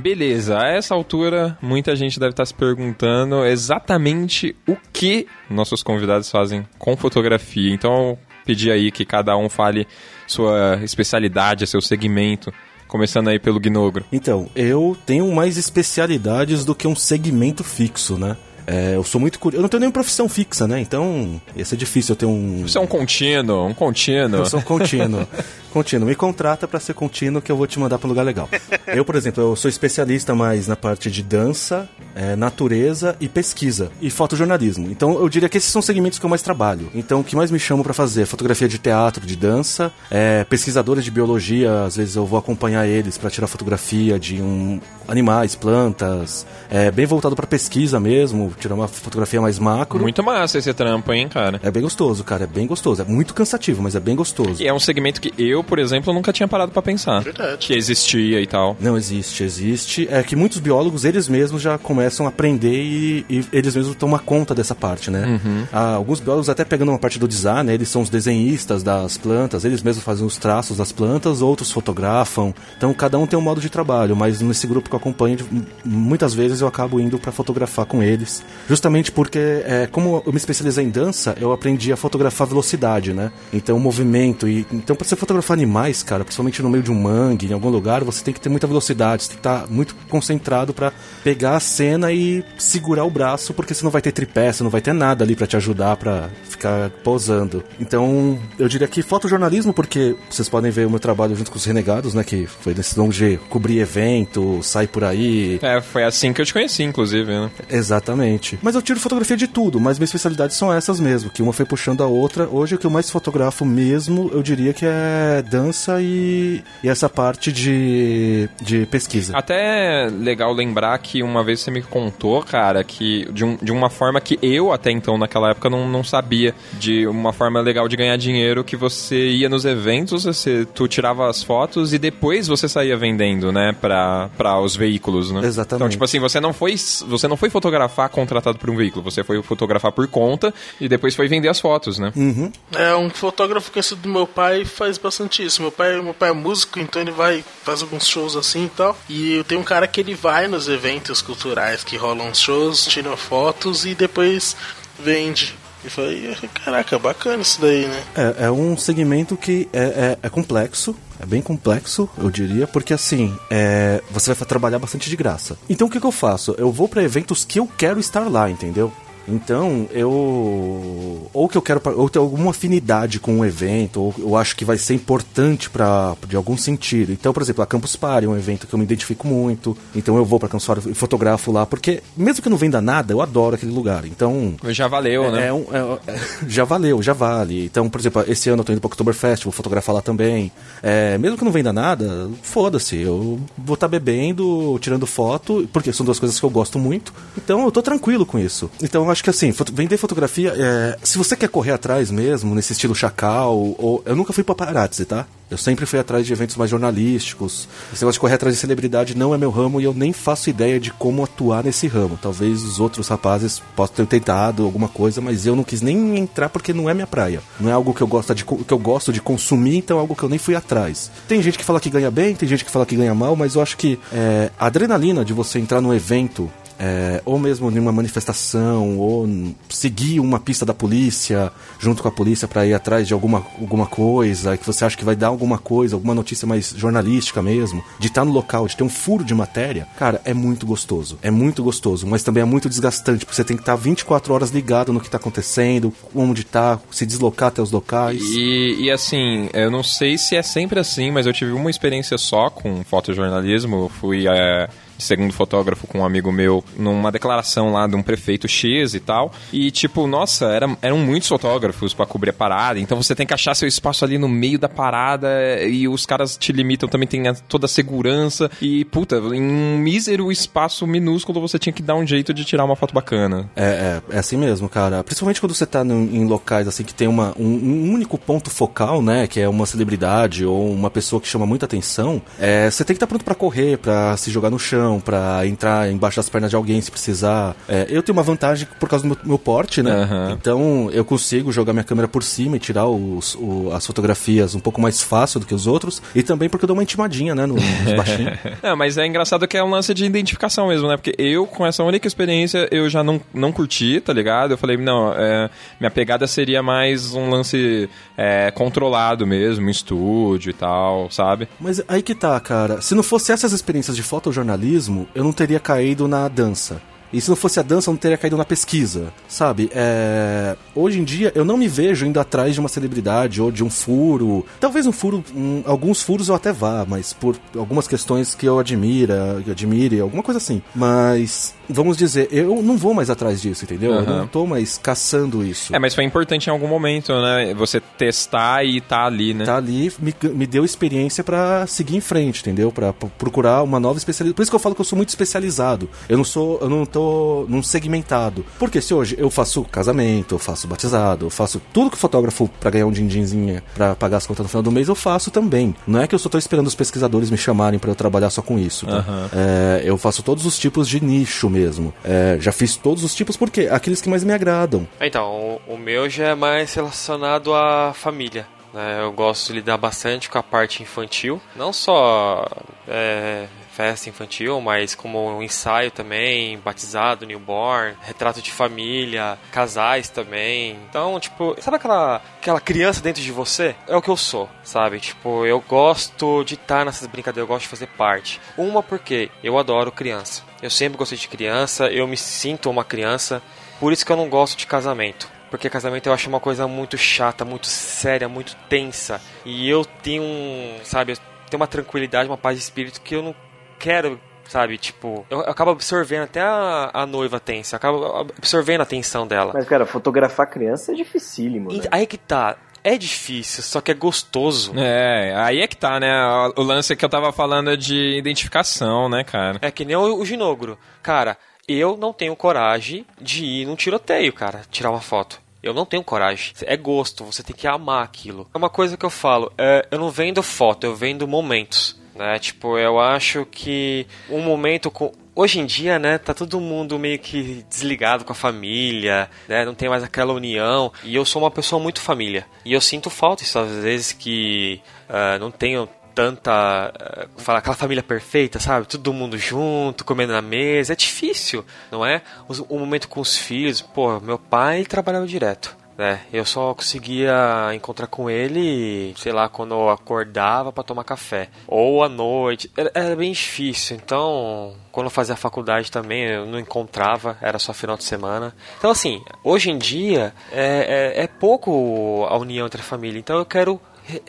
Beleza, 0.00 0.58
a 0.58 0.68
essa 0.68 0.94
altura, 0.94 1.58
muita 1.60 1.94
gente 1.94 2.18
deve 2.18 2.30
estar 2.30 2.46
se 2.46 2.54
perguntando 2.54 3.44
exatamente 3.44 4.56
o 4.66 4.76
que 4.92 5.26
nossos 5.48 5.82
convidados 5.82 6.30
fazem 6.30 6.66
com 6.78 6.96
fotografia. 6.96 7.72
Então, 7.72 8.16
pedi 8.46 8.70
aí 8.70 8.90
que 8.90 9.04
cada 9.04 9.36
um 9.36 9.48
fale 9.48 9.86
sua 10.26 10.80
especialidade, 10.82 11.66
seu 11.66 11.82
segmento, 11.82 12.52
começando 12.88 13.28
aí 13.28 13.38
pelo 13.38 13.60
Gnogro. 13.60 14.04
Então, 14.10 14.48
eu 14.56 14.96
tenho 15.04 15.30
mais 15.32 15.58
especialidades 15.58 16.64
do 16.64 16.74
que 16.74 16.88
um 16.88 16.96
segmento 16.96 17.62
fixo, 17.62 18.16
né? 18.16 18.36
É, 18.66 18.94
eu 18.94 19.02
sou 19.02 19.20
muito 19.20 19.38
curioso. 19.38 19.58
Eu 19.58 19.62
não 19.62 19.68
tenho 19.68 19.80
nenhuma 19.80 19.92
profissão 19.92 20.28
fixa, 20.28 20.66
né? 20.66 20.80
Então, 20.80 21.40
ia 21.56 21.64
ser 21.64 21.76
difícil 21.76 22.12
eu 22.12 22.16
ter 22.16 22.26
um. 22.26 22.62
Você 22.62 22.78
é 22.78 22.80
um 22.80 22.86
contínuo, 22.86 23.66
um 23.66 23.74
contínuo. 23.74 24.40
Eu 24.40 24.46
sou 24.46 24.60
um 24.60 24.62
contínuo. 24.62 25.26
contínuo. 25.70 26.08
Me 26.08 26.14
contrata 26.14 26.66
pra 26.68 26.80
ser 26.80 26.94
contínuo 26.94 27.40
que 27.40 27.50
eu 27.50 27.56
vou 27.56 27.66
te 27.66 27.78
mandar 27.78 27.98
um 28.02 28.08
lugar 28.08 28.24
legal. 28.24 28.48
Eu, 28.86 29.04
por 29.04 29.14
exemplo, 29.14 29.42
eu 29.42 29.54
sou 29.54 29.68
especialista 29.68 30.34
mais 30.34 30.66
na 30.66 30.74
parte 30.74 31.10
de 31.12 31.22
dança, 31.22 31.88
é, 32.12 32.34
natureza 32.34 33.16
e 33.20 33.28
pesquisa. 33.28 33.90
E 34.00 34.10
fotojornalismo. 34.10 34.90
Então, 34.90 35.12
eu 35.20 35.28
diria 35.28 35.48
que 35.48 35.58
esses 35.58 35.70
são 35.70 35.78
os 35.78 35.86
segmentos 35.86 36.18
que 36.18 36.26
eu 36.26 36.30
mais 36.30 36.42
trabalho. 36.42 36.90
Então, 36.92 37.20
o 37.20 37.24
que 37.24 37.36
mais 37.36 37.52
me 37.52 37.58
chamam 37.58 37.84
pra 37.84 37.94
fazer? 37.94 38.26
Fotografia 38.26 38.66
de 38.66 38.78
teatro, 38.78 39.24
de 39.24 39.36
dança, 39.36 39.92
é, 40.10 40.42
pesquisadores 40.42 41.04
de 41.04 41.10
biologia. 41.10 41.84
Às 41.84 41.96
vezes 41.96 42.16
eu 42.16 42.26
vou 42.26 42.36
acompanhar 42.36 42.84
eles 42.86 43.16
pra 43.16 43.30
tirar 43.30 43.46
fotografia 43.46 44.18
de 44.18 44.42
um, 44.42 44.80
animais, 45.10 45.54
plantas. 45.54 46.46
É, 46.70 46.90
bem 46.90 47.04
voltado 47.04 47.34
pra 47.34 47.46
pesquisa 47.46 47.98
mesmo, 47.98 48.52
tirar 48.58 48.74
uma 48.74 48.88
fotografia 48.88 49.40
mais 49.40 49.58
macro. 49.58 50.00
Muito 50.00 50.22
massa 50.22 50.58
esse 50.58 50.72
trampo, 50.72 51.12
hein, 51.12 51.28
cara? 51.28 51.60
É 51.62 51.70
bem 51.70 51.82
gostoso, 51.82 52.22
cara. 52.22 52.44
É 52.44 52.46
bem 52.46 52.66
gostoso. 52.66 53.02
É 53.02 53.04
muito 53.04 53.34
cansativo, 53.34 53.82
mas 53.82 53.94
é 53.94 54.00
bem 54.00 54.14
gostoso. 54.14 54.62
E 54.62 54.68
é 54.68 54.72
um 54.72 54.78
segmento 54.78 55.20
que 55.20 55.32
eu, 55.36 55.59
por 55.64 55.78
exemplo, 55.78 56.12
nunca 56.12 56.32
tinha 56.32 56.48
parado 56.48 56.72
pra 56.72 56.82
pensar. 56.82 57.20
Verdade. 57.20 57.66
Que 57.66 57.74
existia 57.74 58.40
e 58.40 58.46
tal. 58.46 58.76
Não 58.80 58.96
existe, 58.96 59.42
existe. 59.42 60.08
É 60.10 60.22
que 60.22 60.36
muitos 60.36 60.58
biólogos, 60.58 61.04
eles 61.04 61.28
mesmos 61.28 61.62
já 61.62 61.78
começam 61.78 62.00
começam 62.00 62.26
a 62.26 62.28
aprender 62.28 62.82
e, 62.82 63.26
e 63.28 63.44
eles 63.52 63.74
mesmos 63.76 63.94
tomam 63.94 64.18
conta 64.18 64.54
dessa 64.54 64.74
parte, 64.74 65.10
né? 65.10 65.26
Uhum. 65.26 65.66
Ah, 65.72 65.94
alguns 65.94 66.18
biólogos 66.18 66.48
até 66.48 66.64
pegando 66.64 66.90
uma 66.90 66.98
parte 66.98 67.18
do 67.18 67.28
design, 67.28 67.64
né? 67.64 67.74
eles 67.74 67.88
são 67.88 68.02
os 68.02 68.10
desenhistas 68.10 68.82
das 68.82 69.16
plantas, 69.16 69.64
eles 69.64 69.82
mesmos 69.82 70.04
fazem 70.04 70.26
os 70.26 70.36
traços 70.36 70.76
das 70.76 70.92
plantas, 70.92 71.40
outros 71.42 71.70
fotografam. 71.70 72.54
Então 72.76 72.92
cada 72.92 73.18
um 73.18 73.26
tem 73.26 73.38
um 73.38 73.42
modo 73.42 73.60
de 73.60 73.68
trabalho, 73.70 74.16
mas 74.16 74.40
nesse 74.40 74.66
grupo 74.66 74.88
que 74.88 74.94
eu 74.94 74.98
acompanho, 74.98 75.38
muitas 75.84 76.34
vezes 76.34 76.60
eu 76.60 76.66
acabo 76.66 77.00
indo 77.00 77.18
para 77.18 77.32
fotografar 77.32 77.86
com 77.86 78.02
eles, 78.02 78.42
justamente 78.68 79.12
porque 79.12 79.62
é, 79.64 79.88
como 79.90 80.22
eu 80.26 80.32
me 80.32 80.38
especializei 80.38 80.84
em 80.84 80.90
dança, 80.90 81.36
eu 81.40 81.52
aprendi 81.52 81.92
a 81.92 81.96
fotografar 81.96 82.46
velocidade, 82.46 83.12
né? 83.12 83.30
Então 83.52 83.78
movimento 83.78 84.48
e 84.48 84.66
então 84.72 84.96
para 84.96 85.06
você 85.06 85.16
fotografar 85.16 85.49
animais, 85.52 86.02
cara, 86.02 86.24
principalmente 86.24 86.62
no 86.62 86.70
meio 86.70 86.82
de 86.82 86.90
um 86.90 86.94
mangue, 86.94 87.46
em 87.46 87.52
algum 87.52 87.68
lugar, 87.68 88.04
você 88.04 88.22
tem 88.22 88.34
que 88.34 88.40
ter 88.40 88.48
muita 88.48 88.66
velocidade, 88.66 89.22
você 89.24 89.28
tem 89.30 89.36
que 89.36 89.48
estar 89.48 89.66
muito 89.68 89.94
concentrado 90.08 90.72
para 90.72 90.92
pegar 91.22 91.56
a 91.56 91.60
cena 91.60 92.12
e 92.12 92.44
segurar 92.58 93.04
o 93.04 93.10
braço, 93.10 93.52
porque 93.54 93.74
você 93.74 93.84
não 93.84 93.90
vai 93.90 94.02
ter 94.02 94.12
tripé, 94.12 94.52
você 94.52 94.62
não 94.62 94.70
vai 94.70 94.80
ter 94.80 94.92
nada 94.92 95.24
ali 95.24 95.36
para 95.36 95.46
te 95.46 95.56
ajudar 95.56 95.96
para 95.96 96.28
ficar 96.44 96.90
posando. 97.02 97.62
Então, 97.80 98.38
eu 98.58 98.68
diria 98.68 98.88
que 98.88 99.02
fotojornalismo, 99.02 99.72
porque 99.72 100.14
vocês 100.30 100.48
podem 100.48 100.70
ver 100.70 100.86
o 100.86 100.90
meu 100.90 100.98
trabalho 100.98 101.34
junto 101.34 101.50
com 101.50 101.56
os 101.56 101.64
Renegados, 101.64 102.14
né, 102.14 102.24
que 102.24 102.46
foi 102.46 102.74
nesse 102.74 102.98
longe 102.98 103.38
cobrir 103.48 103.78
evento, 103.78 104.60
sai 104.62 104.86
por 104.86 105.04
aí. 105.04 105.58
É, 105.62 105.80
foi 105.80 106.04
assim 106.04 106.32
que 106.32 106.40
eu 106.40 106.46
te 106.46 106.52
conheci, 106.52 106.82
inclusive, 106.82 107.30
né? 107.30 107.50
Exatamente. 107.68 108.58
Mas 108.62 108.74
eu 108.74 108.82
tiro 108.82 108.98
fotografia 108.98 109.36
de 109.36 109.46
tudo, 109.46 109.78
mas 109.80 109.98
minhas 109.98 110.10
especialidades 110.10 110.56
são 110.56 110.72
essas 110.72 111.00
mesmo, 111.00 111.30
que 111.30 111.42
uma 111.42 111.52
foi 111.52 111.64
puxando 111.64 112.02
a 112.02 112.06
outra. 112.06 112.48
Hoje 112.48 112.74
o 112.74 112.78
que 112.78 112.86
eu 112.86 112.90
mais 112.90 113.10
fotografo 113.10 113.64
mesmo, 113.64 114.30
eu 114.32 114.42
diria 114.42 114.72
que 114.72 114.84
é 114.84 115.39
dança 115.42 116.00
e, 116.00 116.62
e 116.82 116.88
essa 116.88 117.08
parte 117.08 117.52
de, 117.52 118.48
de 118.60 118.86
pesquisa. 118.86 119.36
Até 119.36 120.08
legal 120.10 120.52
lembrar 120.52 120.98
que 120.98 121.22
uma 121.22 121.42
vez 121.44 121.60
você 121.60 121.70
me 121.70 121.82
contou, 121.82 122.42
cara, 122.42 122.82
que 122.84 123.30
de, 123.32 123.44
um, 123.44 123.56
de 123.56 123.72
uma 123.72 123.90
forma 123.90 124.20
que 124.20 124.38
eu 124.42 124.72
até 124.72 124.90
então 124.90 125.16
naquela 125.16 125.50
época 125.50 125.70
não, 125.70 125.88
não 125.88 126.04
sabia, 126.04 126.54
de 126.78 127.06
uma 127.06 127.32
forma 127.32 127.60
legal 127.60 127.88
de 127.88 127.96
ganhar 127.96 128.16
dinheiro, 128.16 128.64
que 128.64 128.76
você 128.76 129.28
ia 129.28 129.48
nos 129.48 129.64
eventos, 129.64 130.24
você, 130.24 130.66
tu 130.66 130.88
tirava 130.88 131.28
as 131.28 131.42
fotos 131.42 131.92
e 131.92 131.98
depois 131.98 132.46
você 132.46 132.68
saía 132.68 132.96
vendendo, 132.96 133.52
né, 133.52 133.72
para 133.80 134.60
os 134.60 134.76
veículos, 134.76 135.30
né? 135.30 135.40
Exatamente. 135.44 135.80
Então, 135.80 135.88
tipo 135.88 136.04
assim, 136.04 136.18
você 136.18 136.40
não 136.40 136.52
foi 136.52 136.74
você 136.76 137.28
não 137.28 137.36
foi 137.36 137.50
fotografar 137.50 138.08
contratado 138.08 138.58
por 138.58 138.70
um 138.70 138.76
veículo, 138.76 139.02
você 139.02 139.22
foi 139.22 139.42
fotografar 139.42 139.92
por 139.92 140.06
conta 140.08 140.52
e 140.80 140.88
depois 140.88 141.14
foi 141.14 141.28
vender 141.28 141.48
as 141.48 141.60
fotos, 141.60 141.98
né? 141.98 142.12
Uhum. 142.16 142.50
É, 142.74 142.94
um 142.94 143.10
fotógrafo 143.10 143.70
conhecido 143.70 144.02
do 144.02 144.08
meu 144.08 144.26
pai 144.26 144.64
faz 144.64 144.98
bastante 144.98 145.29
isso. 145.38 145.62
Meu 145.62 145.72
pai, 145.72 146.00
meu 146.00 146.14
pai 146.14 146.30
é 146.30 146.32
músico, 146.32 146.78
então 146.78 147.00
ele 147.00 147.12
vai, 147.12 147.44
faz 147.62 147.82
alguns 147.82 148.06
shows 148.06 148.36
assim 148.36 148.66
e 148.66 148.68
tal. 148.70 148.96
E 149.08 149.34
eu 149.34 149.44
tenho 149.44 149.60
um 149.60 149.64
cara 149.64 149.86
que 149.86 150.00
ele 150.00 150.14
vai 150.14 150.48
nos 150.48 150.68
eventos 150.68 151.22
culturais 151.22 151.84
que 151.84 151.96
rolam 151.96 152.34
shows, 152.34 152.86
tira 152.86 153.16
fotos 153.16 153.86
e 153.86 153.94
depois 153.94 154.56
vende. 154.98 155.54
E 155.82 155.88
falei, 155.88 156.36
caraca, 156.52 156.98
bacana 156.98 157.42
isso 157.42 157.58
daí, 157.60 157.86
né? 157.86 158.02
É, 158.14 158.44
é 158.44 158.50
um 158.50 158.76
segmento 158.76 159.34
que 159.34 159.66
é, 159.72 159.80
é, 159.80 160.18
é, 160.22 160.28
complexo, 160.28 160.94
é 161.18 161.24
bem 161.24 161.40
complexo, 161.40 162.08
eu 162.18 162.30
diria, 162.30 162.66
porque 162.66 162.92
assim, 162.92 163.34
é, 163.50 164.02
você 164.10 164.34
vai 164.34 164.46
trabalhar 164.46 164.78
bastante 164.78 165.08
de 165.08 165.16
graça. 165.16 165.56
Então 165.70 165.86
o 165.86 165.90
que, 165.90 165.98
que 165.98 166.06
eu 166.06 166.12
faço? 166.12 166.54
Eu 166.58 166.70
vou 166.70 166.86
para 166.86 167.02
eventos 167.02 167.46
que 167.46 167.58
eu 167.58 167.66
quero 167.78 167.98
estar 167.98 168.30
lá, 168.30 168.50
entendeu? 168.50 168.92
Então, 169.30 169.88
eu. 169.92 171.28
Ou 171.32 171.48
que 171.48 171.56
eu 171.56 171.62
quero. 171.62 171.80
Ou 171.96 172.08
ter 172.08 172.18
alguma 172.18 172.50
afinidade 172.50 173.18
com 173.20 173.32
um 173.38 173.44
evento, 173.44 174.00
ou 174.00 174.14
eu 174.18 174.36
acho 174.36 174.56
que 174.56 174.64
vai 174.64 174.76
ser 174.76 174.94
importante 174.94 175.70
para 175.70 176.16
de 176.26 176.36
algum 176.36 176.56
sentido. 176.56 177.12
Então, 177.12 177.32
por 177.32 177.42
exemplo, 177.42 177.62
a 177.62 177.66
Campus 177.66 177.96
Party 177.96 178.26
é 178.26 178.28
um 178.28 178.36
evento 178.36 178.66
que 178.66 178.74
eu 178.74 178.78
me 178.78 178.84
identifico 178.84 179.26
muito. 179.26 179.76
Então 179.94 180.16
eu 180.16 180.24
vou 180.24 180.38
pra 180.38 180.48
Campus 180.48 180.66
Party 180.66 180.90
e 180.90 180.94
fotografo 180.94 181.52
lá, 181.52 181.66
porque 181.66 182.02
mesmo 182.16 182.42
que 182.42 182.48
não 182.48 182.56
venda 182.56 182.80
nada, 182.80 183.12
eu 183.12 183.20
adoro 183.20 183.56
aquele 183.56 183.72
lugar. 183.72 184.04
Então. 184.04 184.54
Já 184.68 184.88
valeu, 184.88 185.24
é, 185.24 185.30
né? 185.30 185.46
É 185.48 185.52
um, 185.52 185.64
é, 185.72 186.20
já 186.46 186.64
valeu, 186.64 187.02
já 187.02 187.12
vale. 187.12 187.64
Então, 187.64 187.88
por 187.88 188.00
exemplo, 188.00 188.24
esse 188.26 188.48
ano 188.48 188.60
eu 188.60 188.64
tô 188.64 188.72
indo 188.72 188.80
pro 188.80 188.88
Oktoberfest, 188.88 189.44
vou 189.44 189.52
fotografar 189.52 189.94
lá 189.94 190.02
também. 190.02 190.50
É, 190.82 191.18
mesmo 191.18 191.36
que 191.36 191.44
não 191.44 191.52
venda 191.52 191.72
nada, 191.72 192.30
foda-se. 192.42 192.96
Eu 192.96 193.40
vou 193.56 193.74
estar 193.74 193.86
tá 193.86 193.88
bebendo, 193.88 194.78
tirando 194.80 195.06
foto, 195.06 195.68
porque 195.72 195.92
são 195.92 196.04
duas 196.04 196.18
coisas 196.18 196.38
que 196.38 196.44
eu 196.44 196.50
gosto 196.50 196.78
muito. 196.78 197.12
Então 197.36 197.64
eu 197.64 197.70
tô 197.70 197.82
tranquilo 197.82 198.26
com 198.26 198.38
isso. 198.38 198.70
Então 198.82 199.04
eu 199.04 199.10
acho 199.10 199.19
que 199.22 199.30
assim, 199.30 199.52
vender 199.72 199.96
fotografia, 199.96 200.52
é, 200.56 200.98
se 201.02 201.18
você 201.18 201.36
quer 201.36 201.48
correr 201.48 201.72
atrás 201.72 202.10
mesmo, 202.10 202.54
nesse 202.54 202.72
estilo 202.72 202.94
chacal, 202.94 203.56
ou 203.78 204.02
eu 204.04 204.16
nunca 204.16 204.32
fui 204.32 204.44
paparazzi, 204.44 205.04
tá? 205.04 205.26
Eu 205.50 205.58
sempre 205.58 205.84
fui 205.84 205.98
atrás 205.98 206.24
de 206.24 206.32
eventos 206.32 206.54
mais 206.54 206.70
jornalísticos. 206.70 207.68
Esse 207.92 208.02
negócio 208.04 208.18
de 208.18 208.20
correr 208.20 208.34
atrás 208.34 208.54
de 208.54 208.60
celebridade 208.60 209.16
não 209.16 209.34
é 209.34 209.38
meu 209.38 209.50
ramo 209.50 209.80
e 209.80 209.84
eu 209.84 209.92
nem 209.92 210.12
faço 210.12 210.48
ideia 210.48 210.78
de 210.78 210.92
como 210.92 211.24
atuar 211.24 211.64
nesse 211.64 211.88
ramo. 211.88 212.16
Talvez 212.22 212.62
os 212.62 212.78
outros 212.78 213.08
rapazes 213.08 213.60
possam 213.74 213.96
ter 213.96 214.06
tentado 214.06 214.64
alguma 214.64 214.86
coisa, 214.86 215.20
mas 215.20 215.46
eu 215.46 215.56
não 215.56 215.64
quis 215.64 215.82
nem 215.82 216.16
entrar 216.16 216.48
porque 216.48 216.72
não 216.72 216.88
é 216.88 216.94
minha 216.94 217.06
praia. 217.06 217.42
Não 217.58 217.68
é 217.68 217.72
algo 217.72 217.92
que 217.92 218.00
eu 218.00 218.06
gosto 218.06 218.32
de, 218.32 218.44
que 218.44 218.72
eu 218.72 218.78
gosto 218.78 219.12
de 219.12 219.20
consumir, 219.20 219.78
então 219.78 219.96
é 219.96 220.00
algo 220.00 220.14
que 220.14 220.22
eu 220.22 220.28
nem 220.28 220.38
fui 220.38 220.54
atrás. 220.54 221.10
Tem 221.26 221.42
gente 221.42 221.58
que 221.58 221.64
fala 221.64 221.80
que 221.80 221.90
ganha 221.90 222.12
bem, 222.12 222.36
tem 222.36 222.48
gente 222.48 222.64
que 222.64 222.70
fala 222.70 222.86
que 222.86 222.94
ganha 222.94 223.14
mal, 223.14 223.34
mas 223.34 223.56
eu 223.56 223.62
acho 223.62 223.76
que 223.76 223.98
é, 224.12 224.52
a 224.56 224.66
adrenalina 224.66 225.24
de 225.24 225.32
você 225.32 225.58
entrar 225.58 225.80
num 225.80 225.92
evento 225.92 226.48
é, 226.80 227.20
ou 227.26 227.38
mesmo 227.38 227.70
em 227.70 227.78
uma 227.78 227.92
manifestação, 227.92 228.98
ou 228.98 229.28
seguir 229.68 230.18
uma 230.18 230.40
pista 230.40 230.64
da 230.64 230.72
polícia, 230.72 231.52
junto 231.78 232.02
com 232.02 232.08
a 232.08 232.10
polícia 232.10 232.48
para 232.48 232.66
ir 232.66 232.72
atrás 232.72 233.06
de 233.06 233.12
alguma, 233.12 233.44
alguma 233.60 233.86
coisa, 233.86 234.56
que 234.56 234.64
você 234.64 234.86
acha 234.86 234.96
que 234.96 235.04
vai 235.04 235.14
dar 235.14 235.26
alguma 235.26 235.58
coisa, 235.58 235.94
alguma 235.94 236.14
notícia 236.14 236.48
mais 236.48 236.74
jornalística 236.74 237.42
mesmo, 237.42 237.84
de 237.98 238.06
estar 238.06 238.24
no 238.24 238.32
local, 238.32 238.66
de 238.66 238.74
ter 238.74 238.82
um 238.82 238.88
furo 238.88 239.22
de 239.22 239.34
matéria, 239.34 239.86
cara, 239.98 240.22
é 240.24 240.32
muito 240.32 240.66
gostoso. 240.66 241.18
É 241.20 241.30
muito 241.30 241.62
gostoso, 241.62 242.06
mas 242.06 242.22
também 242.22 242.42
é 242.42 242.46
muito 242.46 242.66
desgastante, 242.66 243.26
porque 243.26 243.36
você 243.36 243.44
tem 243.44 243.56
que 243.58 243.62
estar 243.62 243.76
24 243.76 244.32
horas 244.32 244.50
ligado 244.50 244.90
no 244.90 245.00
que 245.00 245.06
está 245.06 245.18
acontecendo, 245.18 245.92
onde 246.14 246.40
está, 246.40 246.80
se 246.90 247.04
deslocar 247.04 247.48
até 247.48 247.60
os 247.60 247.70
locais. 247.70 248.22
E, 248.22 248.84
e 248.84 248.90
assim, 248.90 249.50
eu 249.52 249.70
não 249.70 249.82
sei 249.82 250.16
se 250.16 250.34
é 250.34 250.42
sempre 250.42 250.80
assim, 250.80 251.10
mas 251.10 251.26
eu 251.26 251.32
tive 251.34 251.52
uma 251.52 251.68
experiência 251.68 252.16
só 252.16 252.48
com 252.48 252.82
fotojornalismo. 252.84 253.84
Eu 253.84 253.88
fui. 253.90 254.26
É 254.26 254.68
segundo 255.00 255.32
fotógrafo 255.32 255.86
com 255.86 256.00
um 256.00 256.04
amigo 256.04 256.30
meu, 256.32 256.64
numa 256.76 257.10
declaração 257.10 257.72
lá 257.72 257.86
de 257.86 257.96
um 257.96 258.02
prefeito 258.02 258.48
X 258.48 258.94
e 258.94 259.00
tal. 259.00 259.32
E, 259.52 259.70
tipo, 259.70 260.06
nossa, 260.06 260.46
era, 260.46 260.68
eram 260.82 260.98
muitos 260.98 261.28
fotógrafos 261.28 261.94
para 261.94 262.06
cobrir 262.06 262.30
a 262.30 262.34
parada. 262.34 262.78
Então 262.78 263.00
você 263.00 263.14
tem 263.14 263.26
que 263.26 263.34
achar 263.34 263.54
seu 263.54 263.68
espaço 263.68 264.04
ali 264.04 264.18
no 264.18 264.28
meio 264.28 264.58
da 264.58 264.68
parada 264.68 265.28
e 265.62 265.88
os 265.88 266.06
caras 266.06 266.36
te 266.36 266.52
limitam 266.52 266.88
também, 266.88 267.08
tem 267.08 267.22
toda 267.48 267.66
a 267.66 267.68
segurança. 267.68 268.50
E, 268.60 268.84
puta, 268.86 269.16
em 269.16 269.42
um 269.42 269.78
mísero 269.78 270.30
espaço 270.30 270.86
minúsculo 270.86 271.40
você 271.40 271.58
tinha 271.58 271.72
que 271.72 271.82
dar 271.82 271.94
um 271.94 272.06
jeito 272.06 272.32
de 272.32 272.44
tirar 272.44 272.64
uma 272.64 272.76
foto 272.76 272.94
bacana. 272.94 273.50
É, 273.56 274.00
é, 274.10 274.16
é 274.16 274.18
assim 274.18 274.36
mesmo, 274.36 274.68
cara. 274.68 275.02
Principalmente 275.04 275.40
quando 275.40 275.54
você 275.54 275.66
tá 275.66 275.84
no, 275.84 275.94
em 275.94 276.26
locais 276.26 276.66
assim 276.68 276.84
que 276.84 276.94
tem 276.94 277.08
uma, 277.08 277.34
um, 277.38 277.46
um, 277.46 277.92
único 277.92 278.18
ponto 278.18 278.50
focal, 278.50 279.02
né? 279.02 279.26
Que 279.26 279.40
é 279.40 279.48
uma 279.48 279.66
celebridade 279.66 280.44
ou 280.44 280.70
uma 280.72 280.90
pessoa 280.90 281.20
que 281.20 281.28
chama 281.28 281.46
muita 281.46 281.66
atenção. 281.66 282.20
É, 282.38 282.70
você 282.70 282.84
tem 282.84 282.94
que 282.94 282.98
estar 282.98 283.06
tá 283.06 283.10
pronto 283.10 283.24
para 283.24 283.34
correr, 283.34 283.78
para 283.78 284.16
se 284.16 284.30
jogar 284.30 284.50
no 284.50 284.58
chão 284.58 284.89
para 284.98 285.46
entrar 285.46 285.90
embaixo 285.90 286.16
das 286.16 286.28
pernas 286.28 286.50
de 286.50 286.56
alguém 286.56 286.80
se 286.80 286.90
precisar. 286.90 287.54
É, 287.68 287.86
eu 287.88 288.02
tenho 288.02 288.16
uma 288.16 288.22
vantagem 288.22 288.66
por 288.78 288.88
causa 288.88 289.06
do 289.06 289.08
meu, 289.08 289.18
meu 289.22 289.38
porte, 289.38 289.82
né? 289.82 290.04
Uhum. 290.04 290.30
Então 290.30 290.90
eu 290.92 291.04
consigo 291.04 291.52
jogar 291.52 291.72
minha 291.72 291.84
câmera 291.84 292.08
por 292.08 292.22
cima 292.22 292.56
e 292.56 292.58
tirar 292.58 292.86
os, 292.88 293.34
o, 293.34 293.70
as 293.72 293.86
fotografias 293.86 294.54
um 294.54 294.60
pouco 294.60 294.80
mais 294.80 295.02
fácil 295.02 295.38
do 295.38 295.46
que 295.46 295.54
os 295.54 295.66
outros. 295.66 296.02
E 296.14 296.22
também 296.22 296.48
porque 296.48 296.64
eu 296.64 296.66
dou 296.66 296.76
uma 296.76 296.82
intimadinha, 296.82 297.34
né? 297.34 297.44
No, 297.46 297.54
nos 297.54 297.92
baixinhos. 297.96 298.38
não, 298.62 298.76
mas 298.76 298.96
é 298.96 299.06
engraçado 299.06 299.46
que 299.46 299.56
é 299.56 299.62
um 299.62 299.70
lance 299.70 299.92
de 299.92 300.04
identificação 300.04 300.68
mesmo, 300.68 300.88
né? 300.88 300.96
Porque 300.96 301.14
eu, 301.18 301.46
com 301.46 301.66
essa 301.66 301.84
única 301.84 302.06
experiência, 302.06 302.68
eu 302.70 302.88
já 302.88 303.04
não, 303.04 303.20
não 303.34 303.52
curti, 303.52 304.00
tá 304.00 304.12
ligado? 304.12 304.52
Eu 304.52 304.58
falei, 304.58 304.76
não, 304.76 305.12
é, 305.12 305.50
minha 305.78 305.90
pegada 305.90 306.26
seria 306.26 306.62
mais 306.62 307.14
um 307.14 307.28
lance 307.28 307.88
é, 308.16 308.50
controlado 308.50 309.26
mesmo, 309.26 309.68
em 309.68 309.70
estúdio 309.70 310.50
e 310.50 310.54
tal, 310.54 311.10
sabe? 311.10 311.48
Mas 311.60 311.82
aí 311.88 312.02
que 312.02 312.14
tá, 312.14 312.38
cara. 312.40 312.80
Se 312.80 312.94
não 312.94 313.02
fosse 313.02 313.32
essas 313.32 313.52
experiências 313.52 313.96
de 313.96 314.02
fotojornalismo, 314.02 314.70
eu 314.88 315.24
não 315.24 315.32
teria 315.32 315.60
caído 315.60 316.06
na 316.06 316.28
dança. 316.28 316.80
E 317.12 317.20
se 317.20 317.28
não 317.28 317.36
fosse 317.36 317.58
a 317.58 317.62
dança, 317.62 317.90
eu 317.90 317.92
não 317.92 317.98
teria 317.98 318.16
caído 318.16 318.36
na 318.36 318.44
pesquisa, 318.44 319.12
sabe? 319.26 319.68
É... 319.74 320.56
Hoje 320.74 321.00
em 321.00 321.04
dia, 321.04 321.32
eu 321.34 321.44
não 321.44 321.56
me 321.56 321.66
vejo 321.66 322.06
indo 322.06 322.20
atrás 322.20 322.54
de 322.54 322.60
uma 322.60 322.68
celebridade 322.68 323.42
ou 323.42 323.50
de 323.50 323.64
um 323.64 323.70
furo. 323.70 324.46
Talvez 324.60 324.86
um 324.86 324.92
furo, 324.92 325.24
um, 325.34 325.62
alguns 325.66 326.02
furos 326.02 326.28
eu 326.28 326.34
até 326.36 326.52
vá, 326.52 326.84
mas 326.88 327.12
por 327.12 327.36
algumas 327.56 327.88
questões 327.88 328.34
que 328.34 328.46
eu 328.46 328.58
admira, 328.60 329.42
que 329.44 329.50
admire, 329.50 330.00
alguma 330.00 330.22
coisa 330.22 330.38
assim. 330.38 330.62
Mas 330.74 331.54
vamos 331.72 331.96
dizer, 331.96 332.28
eu 332.30 332.62
não 332.62 332.76
vou 332.76 332.94
mais 332.94 333.10
atrás 333.10 333.40
disso, 333.40 333.64
entendeu? 333.64 333.92
Uhum. 333.92 333.98
Eu 333.98 334.06
não 334.06 334.26
tô 334.26 334.46
mais 334.46 334.78
caçando 334.78 335.44
isso. 335.44 335.74
É, 335.74 335.78
mas 335.78 335.94
foi 335.94 336.04
importante 336.04 336.46
em 336.46 336.50
algum 336.50 336.68
momento, 336.68 337.12
né? 337.12 337.54
Você 337.54 337.80
testar 337.80 338.64
e 338.64 338.80
tá 338.80 339.04
ali, 339.04 339.34
né? 339.34 339.44
Tá 339.44 339.56
ali, 339.56 339.92
me, 339.98 340.14
me 340.34 340.46
deu 340.46 340.64
experiência 340.64 341.22
para 341.22 341.66
seguir 341.66 341.96
em 341.96 342.00
frente, 342.00 342.40
entendeu? 342.40 342.72
Para 342.72 342.92
procurar 342.92 343.62
uma 343.62 343.78
nova 343.80 343.98
especialidade. 343.98 344.34
Por 344.34 344.42
isso 344.42 344.50
que 344.50 344.56
eu 344.56 344.60
falo 344.60 344.74
que 344.74 344.80
eu 344.80 344.84
sou 344.84 344.96
muito 344.96 345.08
especializado. 345.10 345.88
Eu 346.08 346.16
não 346.16 346.24
sou, 346.24 346.58
eu 346.60 346.68
não 346.68 346.84
tô 346.84 347.46
num 347.48 347.62
segmentado. 347.62 348.44
Porque 348.58 348.80
se 348.80 348.92
hoje 348.92 349.16
eu 349.18 349.30
faço 349.30 349.64
casamento, 349.64 350.34
eu 350.34 350.38
faço 350.38 350.66
batizado, 350.66 351.26
eu 351.26 351.30
faço 351.30 351.60
tudo 351.72 351.90
que 351.90 351.98
fotógrafo 351.98 352.48
para 352.60 352.70
ganhar 352.70 352.86
um 352.86 352.92
din-dinzinho 352.92 353.62
para 353.74 353.94
pagar 353.94 354.18
as 354.18 354.26
contas 354.26 354.44
no 354.44 354.48
final 354.48 354.62
do 354.62 354.72
mês, 354.72 354.88
eu 354.88 354.94
faço 354.94 355.30
também. 355.30 355.74
Não 355.86 356.00
é 356.00 356.06
que 356.06 356.14
eu 356.14 356.18
só 356.18 356.28
tô 356.28 356.38
esperando 356.38 356.66
os 356.66 356.74
pesquisadores 356.74 357.30
me 357.30 357.36
chamarem 357.36 357.78
para 357.78 357.90
eu 357.90 357.94
trabalhar 357.94 358.30
só 358.30 358.42
com 358.42 358.58
isso. 358.58 358.86
Tá? 358.86 358.96
Uhum. 358.96 359.28
É, 359.32 359.82
eu 359.84 359.96
faço 359.96 360.22
todos 360.22 360.44
os 360.46 360.58
tipos 360.58 360.88
de 360.88 361.02
nicho 361.02 361.48
mesmo 361.48 361.59
mesmo. 361.60 361.92
É, 362.04 362.36
já 362.40 362.52
fiz 362.52 362.76
todos 362.76 363.04
os 363.04 363.14
tipos 363.14 363.36
porque 363.36 363.68
aqueles 363.70 364.00
que 364.00 364.08
mais 364.08 364.24
me 364.24 364.32
agradam. 364.32 364.86
Então, 365.00 365.60
o, 365.66 365.76
meu 365.76 366.08
já 366.08 366.28
é 366.28 366.34
mais 366.34 366.74
relacionado 366.74 367.54
à 367.54 367.92
família. 367.94 368.46
Né? 368.72 369.00
Eu 369.02 369.12
gosto 369.12 369.48
de 369.48 369.54
lidar 369.54 369.76
bastante 369.76 370.30
com 370.30 370.38
a 370.38 370.42
parte 370.42 370.82
infantil, 370.82 371.40
não 371.56 371.72
só 371.72 372.46
é, 372.86 373.46
festa 373.70 374.08
infantil, 374.08 374.60
mas 374.60 374.94
como 374.94 375.28
um 375.28 375.42
ensaio 375.42 375.90
também, 375.90 376.58
batizado, 376.58 377.26
newborn, 377.26 377.96
retrato 378.02 378.42
de 378.42 378.52
família, 378.52 379.38
casais 379.50 380.08
também. 380.08 380.78
Então, 380.88 381.18
tipo, 381.18 381.56
sabe 381.60 381.78
aquela, 381.78 382.22
aquela 382.38 382.60
criança 382.60 383.00
dentro 383.00 383.22
de 383.22 383.32
você? 383.32 383.74
É 383.88 383.96
o 383.96 384.02
que 384.02 384.10
eu 384.10 384.16
sou, 384.16 384.48
sabe? 384.62 385.00
Tipo, 385.00 385.46
eu 385.46 385.60
gosto 385.60 386.44
de 386.44 386.54
estar 386.54 386.84
nessas 386.84 387.06
brincadeiras, 387.06 387.48
eu 387.48 387.52
gosto 387.52 387.62
de 387.62 387.68
fazer 387.68 387.86
parte. 387.88 388.40
Uma 388.56 388.82
porque 388.82 389.30
eu 389.42 389.58
adoro 389.58 389.90
criança. 389.90 390.49
Eu 390.62 390.70
sempre 390.70 390.98
gostei 390.98 391.16
de 391.16 391.28
criança, 391.28 391.86
eu 391.90 392.06
me 392.06 392.16
sinto 392.16 392.70
uma 392.70 392.84
criança. 392.84 393.42
Por 393.78 393.92
isso 393.92 394.04
que 394.04 394.12
eu 394.12 394.16
não 394.16 394.28
gosto 394.28 394.58
de 394.58 394.66
casamento. 394.66 395.28
Porque 395.50 395.68
casamento 395.68 396.06
eu 396.06 396.12
acho 396.12 396.28
uma 396.28 396.38
coisa 396.38 396.68
muito 396.68 396.96
chata, 396.96 397.44
muito 397.44 397.66
séria, 397.66 398.28
muito 398.28 398.54
tensa. 398.68 399.20
E 399.44 399.68
eu 399.68 399.84
tenho 399.84 400.22
um, 400.22 400.78
sabe, 400.84 401.12
eu 401.12 401.16
tenho 401.48 401.60
uma 401.60 401.66
tranquilidade, 401.66 402.28
uma 402.28 402.38
paz 402.38 402.56
de 402.56 402.62
espírito 402.62 403.00
que 403.00 403.16
eu 403.16 403.22
não 403.22 403.34
quero 403.78 404.20
sabe? 404.50 404.76
Tipo, 404.76 405.24
eu, 405.30 405.38
eu 405.38 405.50
acabo 405.50 405.70
absorvendo 405.70 406.24
até 406.24 406.40
a, 406.40 406.90
a 406.92 407.06
noiva 407.06 407.38
tensa, 407.38 407.76
acabo 407.76 408.04
absorvendo 408.36 408.80
a 408.80 408.82
atenção 408.82 409.26
dela. 409.26 409.52
Mas, 409.54 409.64
cara, 409.64 409.86
fotografar 409.86 410.50
criança 410.50 410.90
é 410.90 410.94
dificílimo, 410.96 411.72
né? 411.72 411.80
Aí 411.90 412.06
que 412.06 412.18
tá. 412.18 412.56
É 412.82 412.96
difícil, 412.96 413.62
só 413.62 413.80
que 413.80 413.90
é 413.90 413.94
gostoso. 413.94 414.72
É, 414.76 415.34
aí 415.36 415.60
é 415.60 415.66
que 415.66 415.76
tá, 415.76 416.00
né? 416.00 416.10
O 416.56 416.62
lance 416.62 416.96
que 416.96 417.04
eu 417.04 417.08
tava 417.08 417.32
falando 417.32 417.70
é 417.70 417.76
de 417.76 418.16
identificação, 418.18 419.08
né, 419.08 419.22
cara? 419.24 419.58
É 419.60 419.70
que 419.70 419.84
nem 419.84 419.96
o, 419.96 420.18
o 420.18 420.24
Ginogro. 420.24 420.78
Cara, 421.02 421.36
eu 421.68 421.96
não 421.96 422.12
tenho 422.12 422.34
coragem 422.34 423.06
de 423.20 423.44
ir 423.44 423.66
num 423.66 423.76
tiroteio, 423.76 424.32
cara, 424.32 424.62
tirar 424.70 424.90
uma 424.90 425.00
foto. 425.00 425.40
Eu 425.62 425.74
não 425.74 425.84
tenho 425.84 426.02
coragem. 426.02 426.54
É 426.62 426.76
gosto, 426.76 427.24
você 427.24 427.42
tem 427.42 427.54
que 427.54 427.66
amar 427.66 428.02
aquilo. 428.02 428.48
É 428.52 428.56
uma 428.56 428.70
coisa 428.70 428.96
que 428.96 429.04
eu 429.04 429.10
falo, 429.10 429.52
é, 429.58 429.86
eu 429.90 429.98
não 429.98 430.10
vendo 430.10 430.42
foto, 430.42 430.84
eu 430.84 430.94
vendo 430.94 431.28
momentos. 431.28 432.00
Né? 432.14 432.38
Tipo, 432.38 432.78
eu 432.78 432.98
acho 432.98 433.46
que 433.46 434.06
um 434.28 434.42
momento 434.42 434.90
com. 434.90 435.12
Hoje 435.40 435.58
em 435.58 435.64
dia, 435.64 435.98
né, 435.98 436.18
tá 436.18 436.34
todo 436.34 436.60
mundo 436.60 436.98
meio 436.98 437.18
que 437.18 437.64
desligado 437.66 438.26
com 438.26 438.32
a 438.32 438.34
família, 438.34 439.30
né, 439.48 439.64
não 439.64 439.74
tem 439.74 439.88
mais 439.88 440.02
aquela 440.02 440.34
união. 440.34 440.92
E 441.02 441.14
eu 441.14 441.24
sou 441.24 441.40
uma 441.40 441.50
pessoa 441.50 441.82
muito 441.82 441.98
família. 441.98 442.46
E 442.62 442.74
eu 442.74 442.80
sinto 442.82 443.08
falta, 443.08 443.42
isso, 443.42 443.58
às 443.58 443.70
vezes, 443.70 444.12
que 444.12 444.82
uh, 445.08 445.38
não 445.40 445.50
tenho 445.50 445.88
tanta. 446.14 446.92
Uh, 446.94 447.40
falar 447.40 447.60
aquela 447.60 447.74
família 447.74 448.02
perfeita, 448.02 448.60
sabe? 448.60 448.86
Todo 448.86 449.14
mundo 449.14 449.38
junto, 449.38 450.04
comendo 450.04 450.34
na 450.34 450.42
mesa. 450.42 450.92
É 450.92 450.96
difícil, 450.96 451.64
não 451.90 452.04
é? 452.04 452.20
O, 452.46 452.74
o 452.74 452.78
momento 452.78 453.08
com 453.08 453.22
os 453.22 453.38
filhos, 453.38 453.80
pô, 453.80 454.20
meu 454.20 454.38
pai 454.38 454.84
trabalhava 454.84 455.26
direto. 455.26 455.74
Né? 456.00 456.22
Eu 456.32 456.46
só 456.46 456.72
conseguia 456.72 457.74
encontrar 457.74 458.06
com 458.06 458.30
ele, 458.30 459.12
sei 459.18 459.32
lá, 459.32 459.50
quando 459.50 459.74
eu 459.74 459.90
acordava 459.90 460.72
para 460.72 460.82
tomar 460.82 461.04
café. 461.04 461.50
Ou 461.68 462.02
à 462.02 462.08
noite. 462.08 462.70
Era, 462.74 462.90
era, 462.94 463.14
bem 463.14 463.32
difícil. 463.32 463.98
Então, 464.02 464.74
quando 465.00 465.06
eu 465.06 465.10
fazia 465.10 465.34
faculdade 465.34 465.90
também, 465.90 466.26
eu 466.26 466.44
não 466.44 466.58
encontrava, 466.58 467.38
era 467.40 467.58
só 467.58 467.72
final 467.72 467.96
de 467.96 468.04
semana. 468.04 468.54
Então, 468.76 468.90
assim, 468.90 469.24
hoje 469.42 469.70
em 469.70 469.78
dia 469.78 470.34
é, 470.52 471.14
é, 471.16 471.24
é 471.24 471.26
pouco 471.26 472.26
a 472.28 472.36
união 472.36 472.66
entre 472.66 472.82
a 472.82 472.84
família. 472.84 473.18
Então, 473.18 473.38
eu 473.38 473.46
quero 473.46 473.80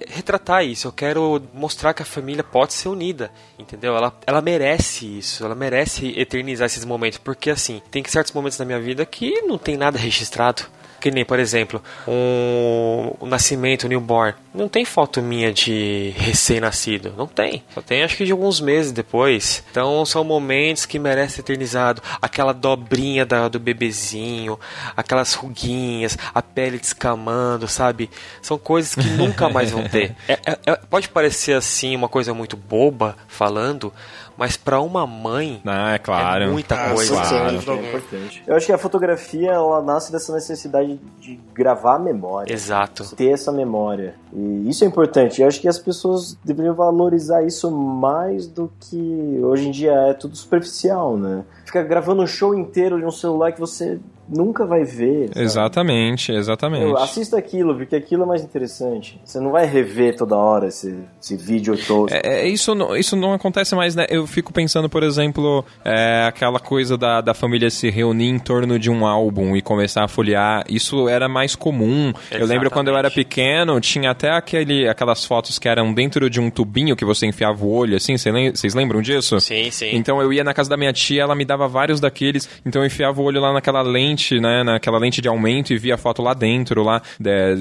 retratar 0.07 0.63
isso, 0.63 0.87
eu 0.87 0.93
quero 0.93 1.41
mostrar 1.53 1.93
que 1.93 2.01
a 2.01 2.05
família 2.05 2.41
pode 2.41 2.71
ser 2.71 2.87
unida, 2.87 3.31
entendeu? 3.59 3.95
Ela, 3.97 4.17
ela 4.25 4.41
merece 4.41 5.17
isso, 5.17 5.43
ela 5.43 5.55
merece 5.55 6.17
eternizar 6.17 6.67
esses 6.67 6.85
momentos, 6.85 7.17
porque 7.17 7.49
assim, 7.49 7.81
tem 7.91 8.01
certos 8.05 8.31
momentos 8.31 8.57
na 8.57 8.63
minha 8.63 8.79
vida 8.79 9.05
que 9.05 9.41
não 9.41 9.57
tem 9.57 9.75
nada 9.75 9.97
registrado. 9.97 10.63
Que 11.01 11.09
nem, 11.09 11.25
por 11.25 11.39
exemplo, 11.39 11.81
um, 12.07 13.11
um 13.19 13.25
nascimento, 13.25 13.87
um 13.87 13.89
newborn. 13.89 14.35
Não 14.53 14.69
tem 14.69 14.85
foto 14.85 15.21
minha 15.21 15.51
de 15.51 16.13
recém-nascido. 16.15 17.13
Não 17.17 17.25
tem. 17.25 17.63
Só 17.73 17.81
tem 17.81 18.03
acho 18.03 18.15
que 18.15 18.23
de 18.23 18.31
alguns 18.31 18.61
meses 18.61 18.91
depois. 18.91 19.63
Então 19.71 20.05
são 20.05 20.23
momentos 20.23 20.85
que 20.85 20.99
merecem 20.99 21.37
ser 21.37 21.41
eternizado. 21.41 22.01
Aquela 22.21 22.53
dobrinha 22.53 23.25
da, 23.25 23.47
do 23.47 23.59
bebezinho, 23.59 24.59
aquelas 24.95 25.33
ruguinhas, 25.33 26.17
a 26.33 26.41
pele 26.41 26.77
descamando, 26.77 27.67
sabe? 27.67 28.09
São 28.41 28.57
coisas 28.59 28.93
que 28.93 29.09
nunca 29.09 29.49
mais 29.49 29.71
vão 29.71 29.83
ter. 29.83 30.15
É, 30.27 30.39
é, 30.45 30.59
é, 30.67 30.75
pode 30.75 31.09
parecer 31.09 31.53
assim 31.53 31.95
uma 31.95 32.07
coisa 32.07 32.33
muito 32.33 32.55
boba 32.55 33.17
falando, 33.27 33.91
mas 34.41 34.57
para 34.57 34.81
uma 34.81 35.05
mãe 35.05 35.61
ah, 35.63 35.93
é 35.93 35.99
claro. 35.99 36.45
é 36.45 36.47
muita 36.47 36.73
Ah, 36.73 36.95
coisa. 36.95 37.13
claro. 37.13 37.57
É. 37.69 38.41
Eu 38.47 38.55
acho 38.55 38.65
que 38.65 38.71
a 38.71 38.77
fotografia 38.79 39.51
ela 39.51 39.83
nasce 39.83 40.11
dessa 40.11 40.33
necessidade 40.33 40.99
de 41.19 41.39
gravar 41.53 41.97
a 41.97 41.99
memória. 41.99 42.51
Exato. 42.51 43.15
Ter 43.15 43.29
essa 43.29 43.51
memória. 43.51 44.15
E 44.33 44.67
isso 44.67 44.83
é 44.83 44.87
importante. 44.87 45.43
Eu 45.43 45.47
acho 45.47 45.61
que 45.61 45.67
as 45.67 45.77
pessoas 45.77 46.35
deveriam 46.43 46.73
valorizar 46.73 47.43
isso 47.43 47.69
mais 47.69 48.47
do 48.47 48.71
que 48.79 49.39
hoje 49.43 49.67
em 49.67 49.71
dia 49.71 49.91
é 49.91 50.13
tudo 50.15 50.35
superficial, 50.35 51.15
né? 51.17 51.43
Ficar 51.63 51.83
gravando 51.83 52.23
um 52.23 52.27
show 52.27 52.55
inteiro 52.55 52.97
de 52.97 53.05
um 53.05 53.11
celular 53.11 53.51
que 53.51 53.59
você 53.59 53.99
nunca 54.31 54.65
vai 54.65 54.83
ver. 54.83 55.27
sabe? 55.27 55.41
Exatamente, 55.41 56.31
exatamente. 56.31 56.85
Eu, 56.85 56.97
assista 56.97 57.37
aquilo, 57.37 57.75
porque 57.75 57.95
aquilo 57.95 58.23
é 58.23 58.25
mais 58.25 58.43
interessante. 58.43 59.19
Você 59.23 59.39
não 59.39 59.51
vai 59.51 59.65
rever 59.65 60.15
toda 60.15 60.35
hora 60.35 60.67
esse, 60.67 60.97
esse 61.21 61.35
vídeo 61.35 61.77
todo. 61.85 62.11
É, 62.11 62.21
é, 62.23 62.47
isso, 62.47 62.73
não, 62.73 62.95
isso 62.95 63.15
não 63.15 63.33
acontece 63.33 63.75
mais, 63.75 63.95
né? 63.95 64.05
Eu 64.09 64.25
fico 64.25 64.53
pensando, 64.53 64.89
por 64.89 65.03
exemplo, 65.03 65.65
é, 65.83 66.25
aquela 66.25 66.59
coisa 66.59 66.97
da, 66.97 67.21
da 67.21 67.33
família 67.33 67.69
se 67.69 67.89
reunir 67.89 68.29
em 68.29 68.39
torno 68.39 68.79
de 68.79 68.89
um 68.89 69.05
álbum 69.05 69.55
e 69.55 69.61
começar 69.61 70.03
a 70.03 70.07
folhear. 70.07 70.63
Isso 70.69 71.09
era 71.09 71.27
mais 71.27 71.55
comum. 71.55 72.13
Eu 72.31 72.45
lembro 72.45 72.71
quando 72.71 72.87
eu 72.87 72.97
era 72.97 73.11
pequeno, 73.11 73.79
tinha 73.81 74.11
até 74.11 74.29
aquele, 74.31 74.87
aquelas 74.87 75.25
fotos 75.25 75.59
que 75.59 75.67
eram 75.67 75.93
dentro 75.93 76.29
de 76.29 76.39
um 76.39 76.49
tubinho 76.49 76.95
que 76.95 77.03
você 77.03 77.25
enfiava 77.25 77.63
o 77.65 77.71
olho, 77.71 77.97
assim. 77.97 78.15
Vocês 78.17 78.73
lembram 78.73 79.01
disso? 79.01 79.39
Sim, 79.39 79.69
sim. 79.71 79.95
Então 79.95 80.21
eu 80.21 80.31
ia 80.31 80.43
na 80.43 80.53
casa 80.53 80.69
da 80.69 80.77
minha 80.77 80.93
tia, 80.93 81.23
ela 81.23 81.35
me 81.35 81.43
dava 81.43 81.67
vários 81.67 81.99
daqueles. 81.99 82.49
Então 82.65 82.81
eu 82.81 82.85
enfiava 82.85 83.21
o 83.21 83.23
olho 83.23 83.41
lá 83.41 83.51
naquela 83.51 83.81
lente, 83.81 84.20
né? 84.29 84.63
Naquela 84.63 84.97
lente 84.99 85.21
de 85.21 85.27
aumento 85.27 85.73
e 85.73 85.77
via 85.77 85.95
a 85.95 85.97
foto 85.97 86.21
lá 86.21 86.33
dentro, 86.33 86.83
lá. 86.83 87.01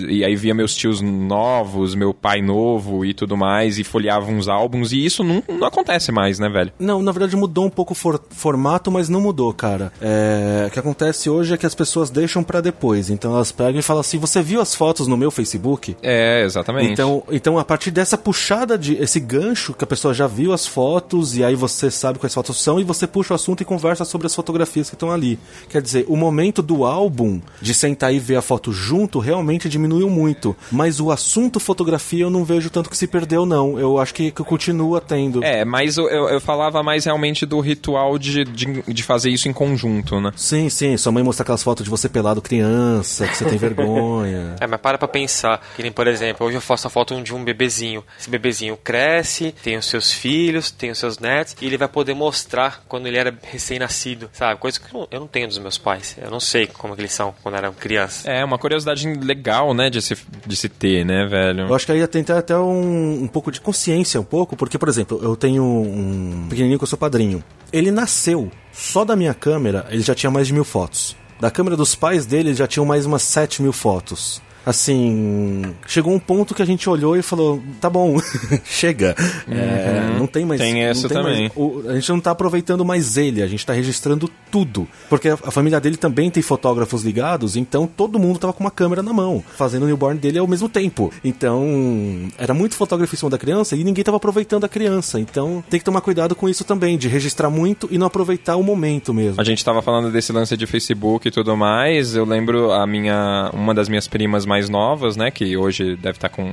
e 0.08 0.24
aí 0.24 0.36
via 0.36 0.54
meus 0.54 0.74
tios 0.74 1.00
novos, 1.00 1.94
meu 1.94 2.12
pai 2.12 2.42
novo 2.42 3.04
e 3.04 3.14
tudo 3.14 3.36
mais. 3.36 3.78
E 3.78 3.84
folheava 3.84 4.30
uns 4.30 4.48
álbuns. 4.48 4.92
E 4.92 5.04
isso 5.04 5.22
não, 5.22 5.42
não 5.48 5.66
acontece 5.66 6.10
mais, 6.12 6.38
né, 6.38 6.48
velho? 6.48 6.72
Não, 6.78 7.00
na 7.02 7.12
verdade 7.12 7.36
mudou 7.36 7.66
um 7.66 7.70
pouco 7.70 7.92
o 7.92 7.96
for- 7.96 8.20
formato, 8.30 8.90
mas 8.90 9.08
não 9.08 9.20
mudou, 9.20 9.52
cara. 9.52 9.92
É, 10.00 10.64
o 10.68 10.70
que 10.70 10.78
acontece 10.78 11.28
hoje 11.30 11.54
é 11.54 11.56
que 11.56 11.66
as 11.66 11.74
pessoas 11.74 12.10
deixam 12.10 12.42
pra 12.42 12.60
depois. 12.60 13.10
Então 13.10 13.34
elas 13.34 13.52
pegam 13.52 13.78
e 13.78 13.82
falam 13.82 14.00
assim: 14.00 14.18
Você 14.18 14.42
viu 14.42 14.60
as 14.60 14.74
fotos 14.74 15.06
no 15.06 15.16
meu 15.16 15.30
Facebook? 15.30 15.96
É, 16.02 16.42
exatamente. 16.44 16.92
Então, 16.92 17.22
então 17.30 17.58
a 17.58 17.64
partir 17.64 17.90
dessa 17.90 18.18
puxada 18.18 18.76
de 18.76 18.94
esse 18.94 19.20
gancho 19.20 19.72
que 19.74 19.84
a 19.84 19.86
pessoa 19.86 20.12
já 20.12 20.26
viu 20.26 20.52
as 20.52 20.66
fotos 20.66 21.36
e 21.36 21.44
aí 21.44 21.54
você 21.54 21.90
sabe 21.90 22.18
quais 22.18 22.34
fotos 22.34 22.60
são 22.60 22.80
e 22.80 22.84
você 22.84 23.06
puxa 23.06 23.34
o 23.34 23.36
assunto 23.36 23.60
e 23.62 23.64
conversa 23.64 24.04
sobre 24.04 24.26
as 24.26 24.34
fotografias 24.34 24.88
que 24.88 24.94
estão 24.96 25.10
ali. 25.12 25.38
Quer 25.68 25.80
dizer, 25.82 26.04
o 26.08 26.16
momento 26.16 26.49
do 26.58 26.84
álbum 26.84 27.40
de 27.62 27.72
sentar 27.72 28.12
e 28.12 28.18
ver 28.18 28.36
a 28.36 28.42
foto 28.42 28.72
junto 28.72 29.18
realmente 29.18 29.68
diminuiu 29.68 30.10
muito, 30.10 30.56
mas 30.72 31.00
o 31.00 31.10
assunto 31.10 31.60
fotografia 31.60 32.24
eu 32.24 32.30
não 32.30 32.44
vejo 32.44 32.70
tanto 32.70 32.90
que 32.90 32.96
se 32.96 33.06
perdeu 33.06 33.46
não. 33.46 33.78
Eu 33.78 33.98
acho 33.98 34.12
que, 34.12 34.30
que 34.30 34.42
continua 34.42 35.00
tendo. 35.00 35.44
É, 35.44 35.64
mas 35.64 35.96
eu, 35.96 36.08
eu, 36.08 36.28
eu 36.28 36.40
falava 36.40 36.82
mais 36.82 37.04
realmente 37.04 37.46
do 37.46 37.60
ritual 37.60 38.18
de, 38.18 38.44
de, 38.44 38.82
de 38.82 39.02
fazer 39.02 39.30
isso 39.30 39.48
em 39.48 39.52
conjunto, 39.52 40.20
né? 40.20 40.32
Sim, 40.36 40.68
sim, 40.68 40.96
sua 40.96 41.12
mãe 41.12 41.22
mostra 41.22 41.42
aquelas 41.42 41.62
fotos 41.62 41.84
de 41.84 41.90
você 41.90 42.08
pelado 42.08 42.42
criança, 42.42 43.26
que 43.26 43.36
você 43.36 43.44
tem 43.44 43.56
vergonha. 43.58 44.56
É, 44.60 44.66
mas 44.66 44.80
para 44.80 44.98
pra 44.98 45.08
pensar. 45.08 45.60
Que 45.76 45.82
nem, 45.82 45.92
por 45.92 46.06
exemplo, 46.06 46.46
hoje 46.46 46.56
eu 46.56 46.60
faço 46.60 46.86
a 46.86 46.90
foto 46.90 47.20
de 47.22 47.34
um 47.34 47.44
bebezinho. 47.44 48.04
Esse 48.18 48.30
bebezinho 48.30 48.76
cresce, 48.76 49.54
tem 49.62 49.76
os 49.76 49.86
seus 49.86 50.12
filhos, 50.12 50.70
tem 50.70 50.90
os 50.90 50.98
seus 50.98 51.18
netos, 51.18 51.56
e 51.60 51.66
ele 51.66 51.76
vai 51.76 51.88
poder 51.88 52.14
mostrar 52.14 52.82
quando 52.88 53.06
ele 53.06 53.18
era 53.18 53.36
recém-nascido, 53.42 54.30
sabe? 54.32 54.60
Coisa 54.60 54.80
que 54.80 54.94
eu 54.94 55.00
não, 55.00 55.08
eu 55.10 55.20
não 55.20 55.26
tenho 55.26 55.48
dos 55.48 55.58
meus 55.58 55.78
pais. 55.78 56.16
Eu 56.20 56.29
não 56.30 56.40
sei 56.40 56.66
como 56.66 56.94
que 56.94 57.02
eles 57.02 57.12
são 57.12 57.34
quando 57.42 57.56
eram 57.56 57.72
crianças. 57.72 58.24
É, 58.26 58.44
uma 58.44 58.58
curiosidade 58.58 59.06
legal, 59.14 59.74
né, 59.74 59.90
de 59.90 60.00
se, 60.00 60.16
de 60.46 60.56
se 60.56 60.68
ter, 60.68 61.04
né, 61.04 61.26
velho? 61.26 61.68
Eu 61.68 61.74
acho 61.74 61.84
que 61.84 61.92
aí 61.92 61.98
ia 61.98 62.08
tentar 62.08 62.38
até 62.38 62.56
um, 62.56 63.24
um 63.24 63.28
pouco 63.28 63.50
de 63.50 63.60
consciência, 63.60 64.20
um 64.20 64.24
pouco, 64.24 64.56
porque, 64.56 64.78
por 64.78 64.88
exemplo, 64.88 65.20
eu 65.22 65.36
tenho 65.36 65.64
um 65.64 66.46
pequenininho 66.48 66.78
que 66.78 66.84
eu 66.84 66.88
sou 66.88 66.98
padrinho. 66.98 67.42
Ele 67.72 67.90
nasceu, 67.90 68.50
só 68.72 69.04
da 69.04 69.16
minha 69.16 69.34
câmera, 69.34 69.86
ele 69.90 70.02
já 70.02 70.14
tinha 70.14 70.30
mais 70.30 70.46
de 70.46 70.52
mil 70.52 70.64
fotos. 70.64 71.16
Da 71.40 71.50
câmera 71.50 71.76
dos 71.76 71.94
pais 71.94 72.26
dele, 72.26 72.50
ele 72.50 72.56
já 72.56 72.66
tinham 72.66 72.84
mais 72.84 73.06
umas 73.06 73.22
7 73.22 73.62
mil 73.62 73.72
fotos. 73.72 74.42
Assim, 74.64 75.62
chegou 75.86 76.12
um 76.12 76.18
ponto 76.18 76.54
que 76.54 76.62
a 76.62 76.66
gente 76.66 76.88
olhou 76.88 77.16
e 77.16 77.22
falou, 77.22 77.62
tá 77.80 77.88
bom, 77.90 78.16
chega. 78.64 79.14
É, 79.48 79.90
Uhum. 80.10 80.18
não 80.20 80.26
tem 80.26 80.44
mais. 80.44 80.60
Tem 80.60 80.82
essa 80.84 81.08
também. 81.08 81.42
mais- 81.42 81.52
o- 81.56 81.84
a 81.88 81.94
gente 81.94 82.08
não 82.10 82.20
tá 82.20 82.30
aproveitando 82.30 82.84
mais 82.84 83.16
ele, 83.16 83.42
a 83.42 83.46
gente 83.46 83.64
tá 83.64 83.72
registrando 83.72 84.30
tudo. 84.50 84.86
Porque 85.08 85.28
a, 85.28 85.34
a 85.34 85.50
família 85.50 85.80
dele 85.80 85.96
também 85.96 86.30
tem 86.30 86.42
fotógrafos 86.42 87.02
ligados, 87.02 87.56
então 87.56 87.86
todo 87.86 88.18
mundo 88.18 88.38
tava 88.38 88.52
com 88.52 88.62
uma 88.64 88.70
câmera 88.70 89.02
na 89.02 89.12
mão, 89.12 89.42
fazendo 89.56 89.82
o 89.84 89.86
newborn 89.86 90.18
dele 90.18 90.38
ao 90.38 90.46
mesmo 90.46 90.68
tempo. 90.68 91.12
Então, 91.24 92.28
era 92.38 92.52
muito 92.54 92.74
fotógrafo 92.74 93.14
em 93.14 93.18
cima 93.18 93.30
da 93.30 93.38
criança 93.38 93.76
e 93.76 93.84
ninguém 93.84 94.04
tava 94.04 94.16
aproveitando 94.16 94.64
a 94.64 94.68
criança. 94.68 95.18
Então, 95.20 95.62
tem 95.68 95.78
que 95.78 95.84
tomar 95.84 96.00
cuidado 96.00 96.34
com 96.34 96.48
isso 96.48 96.64
também, 96.64 96.96
de 96.98 97.08
registrar 97.08 97.50
muito 97.50 97.88
e 97.90 97.98
não 97.98 98.06
aproveitar 98.06 98.56
o 98.56 98.62
momento 98.62 99.12
mesmo. 99.14 99.40
A 99.40 99.44
gente 99.44 99.64
tava 99.64 99.82
falando 99.82 100.10
desse 100.10 100.32
lance 100.32 100.56
de 100.56 100.66
Facebook 100.66 101.28
e 101.28 101.30
tudo 101.30 101.56
mais. 101.56 102.14
Eu 102.14 102.24
lembro 102.24 102.72
a 102.72 102.86
minha, 102.86 103.50
uma 103.52 103.74
das 103.74 103.88
minhas 103.88 104.06
primas 104.08 104.44
mais 104.50 104.68
novas, 104.68 105.16
né, 105.16 105.30
que 105.30 105.56
hoje 105.56 105.94
deve 105.94 106.18
estar 106.18 106.28
com 106.28 106.52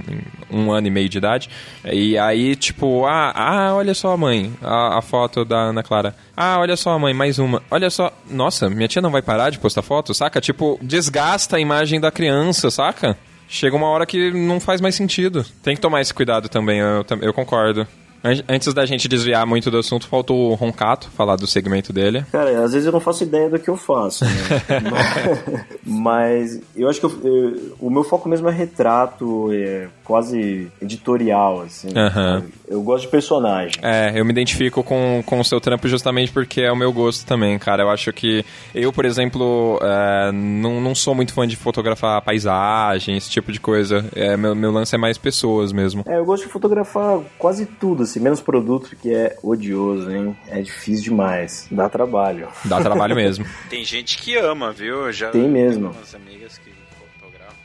um 0.51 0.71
ano 0.71 0.85
e 0.85 0.91
meio 0.91 1.09
de 1.09 1.17
idade. 1.17 1.49
E 1.83 2.15
aí, 2.17 2.55
tipo, 2.55 3.05
ah, 3.07 3.33
ah 3.35 3.75
olha 3.75 3.95
só 3.95 4.13
a 4.13 4.17
mãe, 4.17 4.53
a, 4.61 4.99
a 4.99 5.01
foto 5.01 5.43
da 5.43 5.57
Ana 5.57 5.81
Clara. 5.81 6.15
Ah, 6.35 6.59
olha 6.59 6.77
só 6.77 6.91
a 6.91 6.99
mãe, 6.99 7.13
mais 7.13 7.39
uma. 7.39 7.63
Olha 7.71 7.89
só, 7.89 8.13
nossa, 8.29 8.69
minha 8.69 8.87
tia 8.87 9.01
não 9.01 9.09
vai 9.09 9.23
parar 9.23 9.49
de 9.49 9.57
postar 9.57 9.81
foto, 9.81 10.13
saca? 10.13 10.39
Tipo, 10.39 10.77
desgasta 10.79 11.57
a 11.57 11.59
imagem 11.59 11.99
da 11.99 12.11
criança, 12.11 12.69
saca? 12.69 13.17
Chega 13.49 13.75
uma 13.75 13.87
hora 13.87 14.05
que 14.05 14.31
não 14.31 14.59
faz 14.59 14.79
mais 14.79 14.93
sentido. 14.93 15.43
Tem 15.63 15.75
que 15.75 15.81
tomar 15.81 16.01
esse 16.01 16.13
cuidado 16.13 16.47
também, 16.47 16.79
eu, 16.79 17.03
eu 17.21 17.33
concordo. 17.33 17.87
An- 18.24 18.43
Antes 18.49 18.74
da 18.74 18.86
gente 18.86 19.07
desviar 19.07 19.45
muito 19.45 19.70
do 19.72 19.78
assunto, 19.78 20.07
faltou 20.07 20.51
o 20.51 20.55
Roncato 20.55 21.09
falar 21.15 21.36
do 21.36 21.47
segmento 21.47 21.91
dele. 21.93 22.26
Cara, 22.32 22.63
às 22.63 22.72
vezes 22.74 22.86
eu 22.86 22.91
não 22.91 22.99
faço 22.99 23.24
ideia 23.24 23.49
do 23.49 23.59
que 23.59 23.70
eu 23.70 23.78
faço, 23.78 24.26
né? 24.26 24.32
mas, 25.86 25.88
mas 26.07 26.61
eu 26.76 26.89
acho 26.89 26.99
que 26.99 27.05
eu- 27.05 27.20
eu- 27.24 27.76
o 27.80 27.89
meu 27.89 28.03
foco 28.03 28.28
mesmo 28.30 28.47
é 28.49 28.51
retrato, 28.51 29.49
é 29.51 29.88
quase 30.03 30.68
editorial, 30.82 31.61
assim. 31.61 31.89
Aham. 31.95 32.43
Eu 32.68 32.82
gosto 32.82 33.03
de 33.05 33.09
personagem. 33.11 33.72
É, 33.82 34.11
eu 34.20 34.26
me 34.26 34.32
identifico 34.32 34.84
com, 34.84 35.24
com 35.26 35.39
o 35.39 35.43
seu 35.43 35.59
trampo 35.61 35.88
justamente 35.88 36.32
porque 36.32 36.61
é 36.61 36.72
o 36.72 36.76
meu 36.76 36.91
gosto 36.91 37.26
também, 37.26 37.57
cara. 37.57 37.84
Eu 37.84 37.89
acho 37.89 38.11
que 38.11 38.43
eu, 38.76 38.91
por 38.91 39.05
exemplo, 39.05 39.80
é, 39.82 40.32
não, 40.34 40.82
não 40.82 40.93
sou 40.93 41.15
muito 41.15 41.34
fã 41.34 41.47
de 41.47 41.55
fotografar 41.55 42.22
paisagem, 42.22 43.15
esse 43.15 43.30
tipo 43.30 43.51
de 43.51 43.59
coisa. 43.59 44.05
É, 44.15 44.36
meu, 44.36 44.53
meu 44.55 44.72
lance 44.72 44.95
é 44.95 44.97
mais 44.97 45.18
pessoas 45.18 45.72
mesmo. 45.72 46.03
É, 46.07 46.18
eu 46.18 46.26
gosto 46.26 46.45
de 46.45 46.51
fotografar 46.51 47.20
quase 47.38 47.65
tudo, 47.65 48.03
assim, 48.09 48.19
menos 48.19 48.41
produto, 48.41 48.95
que 48.95 49.13
é 49.13 49.37
odioso, 49.41 50.09
hein? 50.11 50.37
É 50.47 50.61
difícil 50.61 51.05
demais. 51.05 51.67
Dá 51.71 51.89
trabalho. 51.89 52.47
Dá 52.65 52.79
trabalho 52.81 53.15
mesmo. 53.17 53.45
Tem 53.69 53.83
gente 53.83 54.17
que 54.17 54.37
ama, 54.37 54.71
viu? 54.71 55.11
Já 55.11 55.31
Tem 55.31 55.47
mesmo. 55.47 55.89
Tenho 55.89 55.99
umas 55.99 56.15
amigas 56.15 56.57
que 56.57 56.71
fotografam. 57.19 57.55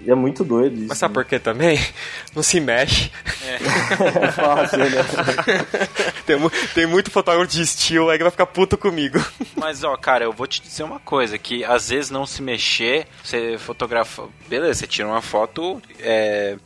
E 0.00 0.10
é 0.10 0.14
muito 0.14 0.44
doido 0.44 0.76
isso. 0.76 0.86
Mas 0.88 0.98
sabe 0.98 1.14
por 1.14 1.24
que 1.24 1.38
também? 1.38 1.78
Não 2.34 2.42
se 2.42 2.60
mexe. 2.60 3.10
É 3.44 3.58
fácil, 4.32 4.78
né? 4.78 5.04
tem, 6.24 6.36
tem 6.74 6.86
muito 6.86 7.10
fotógrafo 7.10 7.50
de 7.50 7.62
estilo 7.62 8.08
aí 8.08 8.16
que 8.16 8.24
vai 8.24 8.30
ficar 8.30 8.46
puto 8.46 8.78
comigo. 8.78 9.18
Mas, 9.56 9.82
ó, 9.82 9.96
cara, 9.96 10.24
eu 10.24 10.32
vou 10.32 10.46
te 10.46 10.62
dizer 10.62 10.84
uma 10.84 11.00
coisa, 11.00 11.36
que 11.36 11.64
às 11.64 11.88
vezes 11.88 12.10
não 12.10 12.26
se 12.26 12.42
mexer, 12.42 13.06
você 13.22 13.58
fotografa... 13.58 14.24
Beleza, 14.48 14.74
você 14.74 14.86
tira 14.86 15.08
uma 15.08 15.20
foto, 15.20 15.82
é, 16.00 16.56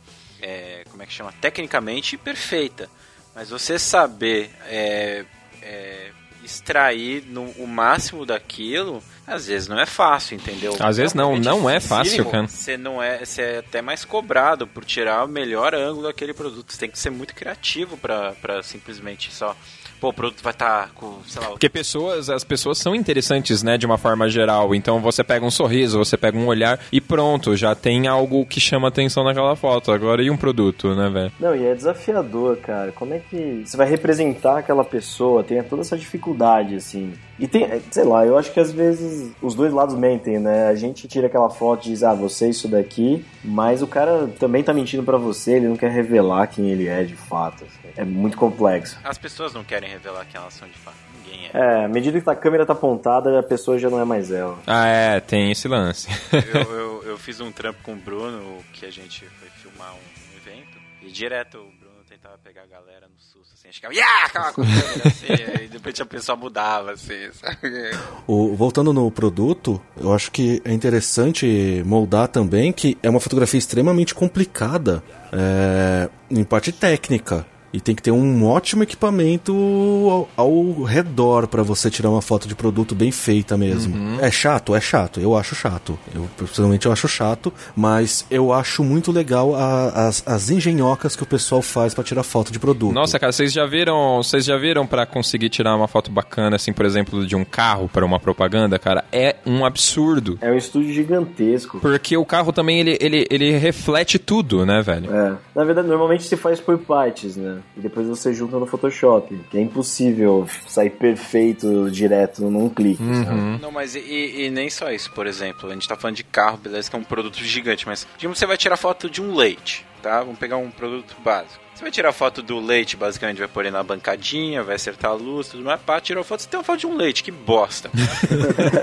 é, 0.43 0.83
como 0.91 1.01
é 1.01 1.05
que 1.05 1.13
chama? 1.13 1.33
Tecnicamente 1.39 2.17
perfeita. 2.17 2.89
Mas 3.33 3.49
você 3.49 3.79
saber 3.79 4.51
é, 4.67 5.25
é, 5.61 6.11
extrair 6.43 7.23
no, 7.25 7.49
o 7.51 7.65
máximo 7.65 8.25
daquilo, 8.25 9.01
às 9.25 9.47
vezes 9.47 9.67
não 9.67 9.79
é 9.79 9.85
fácil, 9.85 10.35
entendeu? 10.35 10.75
Às 10.79 10.97
vezes 10.97 11.13
não, 11.13 11.37
não 11.37 11.69
é 11.69 11.79
fácil, 11.79 12.25
cara. 12.25 12.47
Você 12.47 12.77
não 12.77 13.01
é, 13.01 13.25
você 13.25 13.41
é 13.41 13.57
até 13.59 13.81
mais 13.81 14.03
cobrado 14.03 14.67
por 14.67 14.83
tirar 14.83 15.23
o 15.23 15.27
melhor 15.27 15.73
ângulo 15.73 16.07
daquele 16.07 16.33
produto. 16.33 16.71
Você 16.71 16.79
tem 16.79 16.91
que 16.91 16.99
ser 16.99 17.09
muito 17.09 17.33
criativo 17.33 17.97
pra 17.97 18.61
simplesmente 18.61 19.33
só... 19.33 19.55
Pô, 20.03 20.09
o 20.09 20.13
produto 20.13 20.43
vai 20.43 20.51
estar 20.51 20.89
com, 20.95 21.13
sei 21.25 21.41
lá... 21.41 21.47
Porque 21.51 21.69
pessoas, 21.69 22.29
as 22.29 22.43
pessoas 22.43 22.77
são 22.77 22.93
interessantes, 22.93 23.63
né, 23.63 23.77
de 23.77 23.85
uma 23.85 23.97
forma 23.97 24.27
geral. 24.27 24.75
Então 24.75 24.99
você 24.99 25.23
pega 25.23 25.45
um 25.45 25.49
sorriso, 25.49 25.97
você 25.97 26.17
pega 26.17 26.37
um 26.37 26.45
olhar 26.45 26.77
e 26.91 26.99
pronto, 26.99 27.55
já 27.55 27.73
tem 27.73 28.05
algo 28.05 28.45
que 28.45 28.59
chama 28.59 28.89
atenção 28.89 29.23
naquela 29.23 29.55
foto. 29.55 29.93
Agora 29.93 30.21
e 30.21 30.29
um 30.29 30.35
produto, 30.35 30.93
né, 30.93 31.09
velho? 31.09 31.31
Não, 31.39 31.55
e 31.55 31.65
é 31.65 31.73
desafiador, 31.73 32.57
cara. 32.57 32.91
Como 32.91 33.13
é 33.13 33.19
que 33.19 33.63
você 33.65 33.77
vai 33.77 33.87
representar 33.87 34.57
aquela 34.57 34.83
pessoa? 34.83 35.41
Tem 35.41 35.63
toda 35.63 35.83
essa 35.83 35.97
dificuldade, 35.97 36.75
assim. 36.75 37.13
E 37.39 37.47
tem, 37.47 37.63
é, 37.63 37.79
sei 37.89 38.03
lá, 38.03 38.25
eu 38.25 38.37
acho 38.37 38.51
que 38.51 38.59
às 38.59 38.73
vezes 38.73 39.31
os 39.41 39.55
dois 39.55 39.71
lados 39.71 39.95
mentem, 39.95 40.37
né? 40.37 40.67
A 40.67 40.75
gente 40.75 41.07
tira 41.07 41.27
aquela 41.27 41.49
foto 41.49 41.87
e 41.87 41.91
diz, 41.91 42.03
ah, 42.03 42.13
você 42.13 42.47
é 42.47 42.49
isso 42.49 42.67
daqui, 42.67 43.23
mas 43.41 43.81
o 43.81 43.87
cara 43.87 44.29
também 44.37 44.63
tá 44.63 44.73
mentindo 44.73 45.03
pra 45.03 45.17
você, 45.17 45.53
ele 45.53 45.69
não 45.69 45.77
quer 45.77 45.91
revelar 45.91 46.47
quem 46.47 46.69
ele 46.69 46.89
é 46.89 47.03
de 47.03 47.15
fato. 47.15 47.63
assim. 47.63 47.82
É 47.95 48.03
muito 48.03 48.37
complexo. 48.37 48.97
As 49.03 49.17
pessoas 49.17 49.53
não 49.53 49.63
querem 49.63 49.89
revelar 49.89 50.25
quem 50.25 50.39
elas 50.39 50.53
são 50.53 50.67
de 50.67 50.77
fato. 50.79 50.97
Ninguém 51.23 51.49
é. 51.53 51.57
É, 51.57 51.85
à 51.85 51.87
medida 51.87 52.19
que 52.19 52.29
a 52.29 52.35
câmera 52.35 52.65
tá 52.65 52.73
apontada, 52.73 53.39
a 53.39 53.43
pessoa 53.43 53.77
já 53.77 53.89
não 53.89 53.99
é 53.99 54.05
mais 54.05 54.31
ela. 54.31 54.57
Ah, 54.65 54.87
é, 54.87 55.19
tem 55.19 55.51
esse 55.51 55.67
lance. 55.67 56.07
eu, 56.53 56.61
eu, 56.61 57.03
eu 57.13 57.17
fiz 57.17 57.39
um 57.39 57.51
trampo 57.51 57.79
com 57.83 57.93
o 57.93 57.95
Bruno, 57.95 58.57
que 58.73 58.85
a 58.85 58.91
gente 58.91 59.25
foi 59.39 59.47
filmar 59.61 59.93
um 59.93 60.37
evento, 60.37 60.77
e 61.01 61.11
direto 61.11 61.57
o 61.59 61.65
Bruno 61.79 61.93
tentava 62.09 62.37
pegar 62.43 62.63
a 62.63 62.65
galera 62.67 63.07
no 63.07 63.19
susto, 63.19 63.53
assim, 63.53 63.71
chegava, 63.71 63.93
yeah! 63.93 64.27
Ficava 64.27 64.53
com 64.53 64.61
a 64.61 64.65
câmera, 64.65 65.07
assim, 65.07 65.63
e 65.63 65.67
depois 65.67 65.99
a 66.01 66.05
pessoa 66.05 66.35
mudava, 66.35 66.91
assim, 66.91 67.29
sabe? 67.33 67.91
O- 68.27 68.55
voltando 68.55 68.91
no 68.93 69.09
produto, 69.11 69.79
eu 69.97 70.13
acho 70.13 70.31
que 70.31 70.61
é 70.65 70.71
interessante 70.73 71.81
moldar 71.85 72.27
também 72.27 72.71
que 72.73 72.97
é 73.03 73.09
uma 73.09 73.19
fotografia 73.19 73.57
extremamente 73.57 74.13
complicada 74.15 75.03
é, 75.31 76.09
em 76.29 76.43
parte 76.43 76.71
técnica. 76.71 77.45
E 77.73 77.81
tem 77.81 77.95
que 77.95 78.03
ter 78.03 78.11
um 78.11 78.45
ótimo 78.45 78.83
equipamento 78.83 79.51
ao, 79.57 80.29
ao 80.45 80.83
redor 80.83 81.47
para 81.47 81.63
você 81.63 81.89
tirar 81.89 82.09
uma 82.11 82.21
foto 82.21 82.47
de 82.47 82.53
produto 82.53 82.93
bem 82.93 83.11
feita 83.11 83.57
mesmo. 83.57 84.19
É 84.21 84.29
chato, 84.29 84.75
é 84.75 84.79
chato. 84.81 85.19
Eu 85.19 85.35
acho 85.35 85.55
chato. 85.55 85.97
Eu 86.13 86.29
pessoalmente 86.37 86.85
eu 86.85 86.91
acho 86.91 87.07
chato, 87.07 87.51
mas 87.75 88.25
eu 88.29 88.53
acho 88.53 88.83
muito 88.83 89.11
legal 89.11 89.55
a- 89.55 90.07
as, 90.07 90.21
as 90.27 90.49
engenhocas 90.51 91.15
que 91.15 91.23
o 91.23 91.25
pessoal 91.25 91.63
faz 91.63 91.95
para 91.95 92.03
tirar 92.03 92.21
foto 92.21 92.51
de 92.51 92.59
produto. 92.59 92.93
Nossa, 92.93 93.17
cara, 93.17 93.31
vocês 93.31 93.51
já 93.51 93.65
viram, 93.65 94.21
vocês 94.21 94.45
já 94.45 94.55
viram 94.55 94.85
para 94.85 95.05
conseguir 95.07 95.49
tirar 95.49 95.75
uma 95.75 95.87
foto 95.87 96.11
bacana 96.11 96.55
assim, 96.57 96.71
por 96.73 96.85
exemplo, 96.85 97.25
de 97.25 97.35
um 97.35 97.43
carro 97.43 97.89
para 97.91 98.05
uma 98.05 98.19
propaganda, 98.19 98.77
cara? 98.77 99.03
É 99.11 99.37
um 99.47 99.65
absurdo. 99.65 100.37
É 100.41 100.51
um 100.51 100.55
estúdio 100.57 100.93
gigantesco. 100.93 101.79
Porque 101.79 102.15
o 102.15 102.25
carro 102.25 102.53
também 102.53 102.79
ele, 102.79 102.97
ele, 103.01 103.25
ele 103.31 103.57
reflete 103.57 104.19
tudo, 104.19 104.63
né, 104.63 104.81
velho? 104.83 105.11
É. 105.11 105.33
Na 105.55 105.63
verdade, 105.63 105.87
normalmente 105.87 106.23
se 106.23 106.37
faz 106.37 106.59
por 106.59 106.77
partes, 106.77 107.35
né? 107.35 107.57
E 107.75 107.79
depois 107.81 108.07
você 108.07 108.33
junta 108.33 108.59
no 108.59 108.65
Photoshop. 108.65 109.35
Que 109.49 109.57
é 109.57 109.61
impossível 109.61 110.47
sair 110.67 110.91
perfeito 110.91 111.89
direto 111.89 112.43
num 112.49 112.69
clique. 112.69 113.03
sabe? 113.03 113.61
Não, 113.61 113.71
mas 113.71 113.95
e, 113.95 114.45
e 114.45 114.51
nem 114.51 114.69
só 114.69 114.91
isso, 114.91 115.11
por 115.11 115.25
exemplo, 115.27 115.69
a 115.69 115.73
gente 115.73 115.87
tá 115.87 115.95
falando 115.95 116.17
de 116.17 116.23
carro, 116.23 116.57
beleza, 116.57 116.89
que 116.89 116.95
é 116.95 116.99
um 116.99 117.03
produto 117.03 117.37
gigante, 117.43 117.85
mas 117.87 118.07
digamos 118.17 118.35
que 118.35 118.39
você 118.39 118.45
vai 118.45 118.57
tirar 118.57 118.77
foto 118.77 119.09
de 119.09 119.21
um 119.21 119.35
leite, 119.35 119.85
tá? 120.01 120.19
Vamos 120.19 120.37
pegar 120.37 120.57
um 120.57 120.69
produto 120.69 121.15
básico. 121.23 121.62
Você 121.73 121.81
vai 121.81 121.91
tirar 121.91 122.13
foto 122.13 122.43
do 122.43 122.59
leite, 122.59 122.95
basicamente 122.95 123.39
vai 123.39 123.47
pôr 123.47 123.61
ele 123.61 123.71
na 123.71 123.81
bancadinha, 123.81 124.61
vai 124.61 124.75
acertar 124.75 125.11
a 125.11 125.15
luz, 125.15 125.47
tudo 125.47 125.63
mais. 125.63 125.81
Pá, 125.81 125.99
tirou 125.99 126.23
foto, 126.23 126.41
você 126.41 126.49
tem 126.49 126.59
uma 126.59 126.63
foto 126.63 126.79
de 126.79 126.87
um 126.87 126.95
leite, 126.95 127.23
que 127.23 127.31
bosta. 127.31 127.89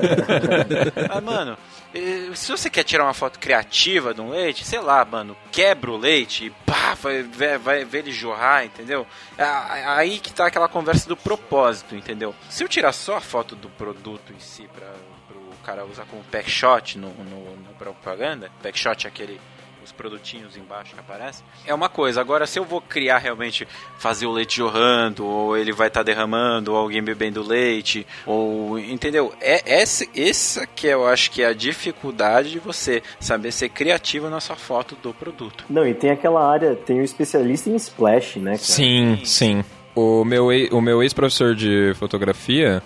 ah, 1.09 1.21
mano, 1.21 1.57
se 2.35 2.51
você 2.51 2.69
quer 2.69 2.83
tirar 2.83 3.05
uma 3.05 3.15
foto 3.15 3.39
criativa 3.39 4.13
de 4.13 4.21
um 4.21 4.31
leite, 4.31 4.65
sei 4.65 4.81
lá, 4.81 5.05
mano, 5.05 5.37
quebra 5.53 5.91
o 5.91 5.97
leite 5.97 6.47
e 6.47 6.51
pá, 6.51 6.95
vai, 6.95 7.23
vai, 7.23 7.59
vai 7.59 7.85
ver 7.85 7.99
ele 7.99 8.13
jorrar, 8.13 8.65
entendeu? 8.65 9.07
É 9.39 9.45
Aí 9.45 10.19
que 10.19 10.33
tá 10.33 10.47
aquela 10.47 10.69
conversa 10.69 11.09
do 11.09 11.17
propósito, 11.17 11.95
entendeu? 11.95 12.35
Se 12.49 12.65
eu 12.65 12.69
tirar 12.69 12.93
só 12.93 13.17
a 13.17 13.21
foto 13.21 13.55
do 13.55 13.69
produto 13.69 14.33
em 14.33 14.41
si 14.41 14.69
pra, 14.75 14.89
pro 15.29 15.41
cara 15.65 15.85
usar 15.85 16.07
como 16.07 16.25
pack 16.25 16.51
shot 16.51 16.99
no, 16.99 17.09
no, 17.09 17.57
na 17.63 17.71
propaganda, 17.79 18.51
pack 18.63 18.77
shot 18.77 19.07
é 19.07 19.09
aquele 19.09 19.41
os 19.85 19.93
produtinhos 19.93 20.57
embaixo 20.57 20.95
que 20.95 21.01
aparecem. 21.01 21.45
É 21.67 21.75
uma 21.75 21.89
coisa. 21.89 22.21
Agora, 22.21 22.47
se 22.47 22.59
eu 22.59 22.65
vou 22.65 22.81
criar 22.81 23.19
realmente, 23.19 23.67
fazer 23.99 24.27
o 24.27 24.33
leite 24.33 24.57
jorrando, 24.57 25.27
ou 25.27 25.57
ele 25.57 25.73
vai 25.73 25.89
estar 25.89 26.03
derramando, 26.03 26.73
ou 26.73 26.79
alguém 26.79 27.03
bebendo 27.03 27.43
leite, 27.43 28.07
ou. 28.27 28.79
Entendeu? 28.79 29.33
É 29.41 29.81
essa, 29.81 30.07
essa 30.15 30.67
que 30.67 30.87
eu 30.87 31.07
acho 31.07 31.31
que 31.31 31.43
é 31.43 31.47
a 31.47 31.53
dificuldade 31.53 32.51
de 32.51 32.59
você 32.59 33.03
saber 33.19 33.53
ser 33.53 33.69
criativo 33.69 34.29
na 34.29 34.41
sua 34.41 34.57
foto 34.57 34.97
do 35.03 35.13
produto. 35.15 35.65
Não, 35.69 35.87
e 35.87 35.95
tem 35.95 36.11
aquela 36.11 36.49
área, 36.49 36.75
tem 36.75 37.01
o 37.01 37.05
especialista 37.05 37.71
em 37.71 37.77
splash, 37.77 38.37
né, 38.37 38.53
cara? 38.53 38.59
Sim, 38.59 39.21
sim. 39.25 39.65
O 39.95 40.25
meu, 40.25 40.53
ei- 40.53 40.69
o 40.71 40.81
meu 40.81 41.03
ex-professor 41.03 41.55
de 41.55 41.93
fotografia, 41.97 42.81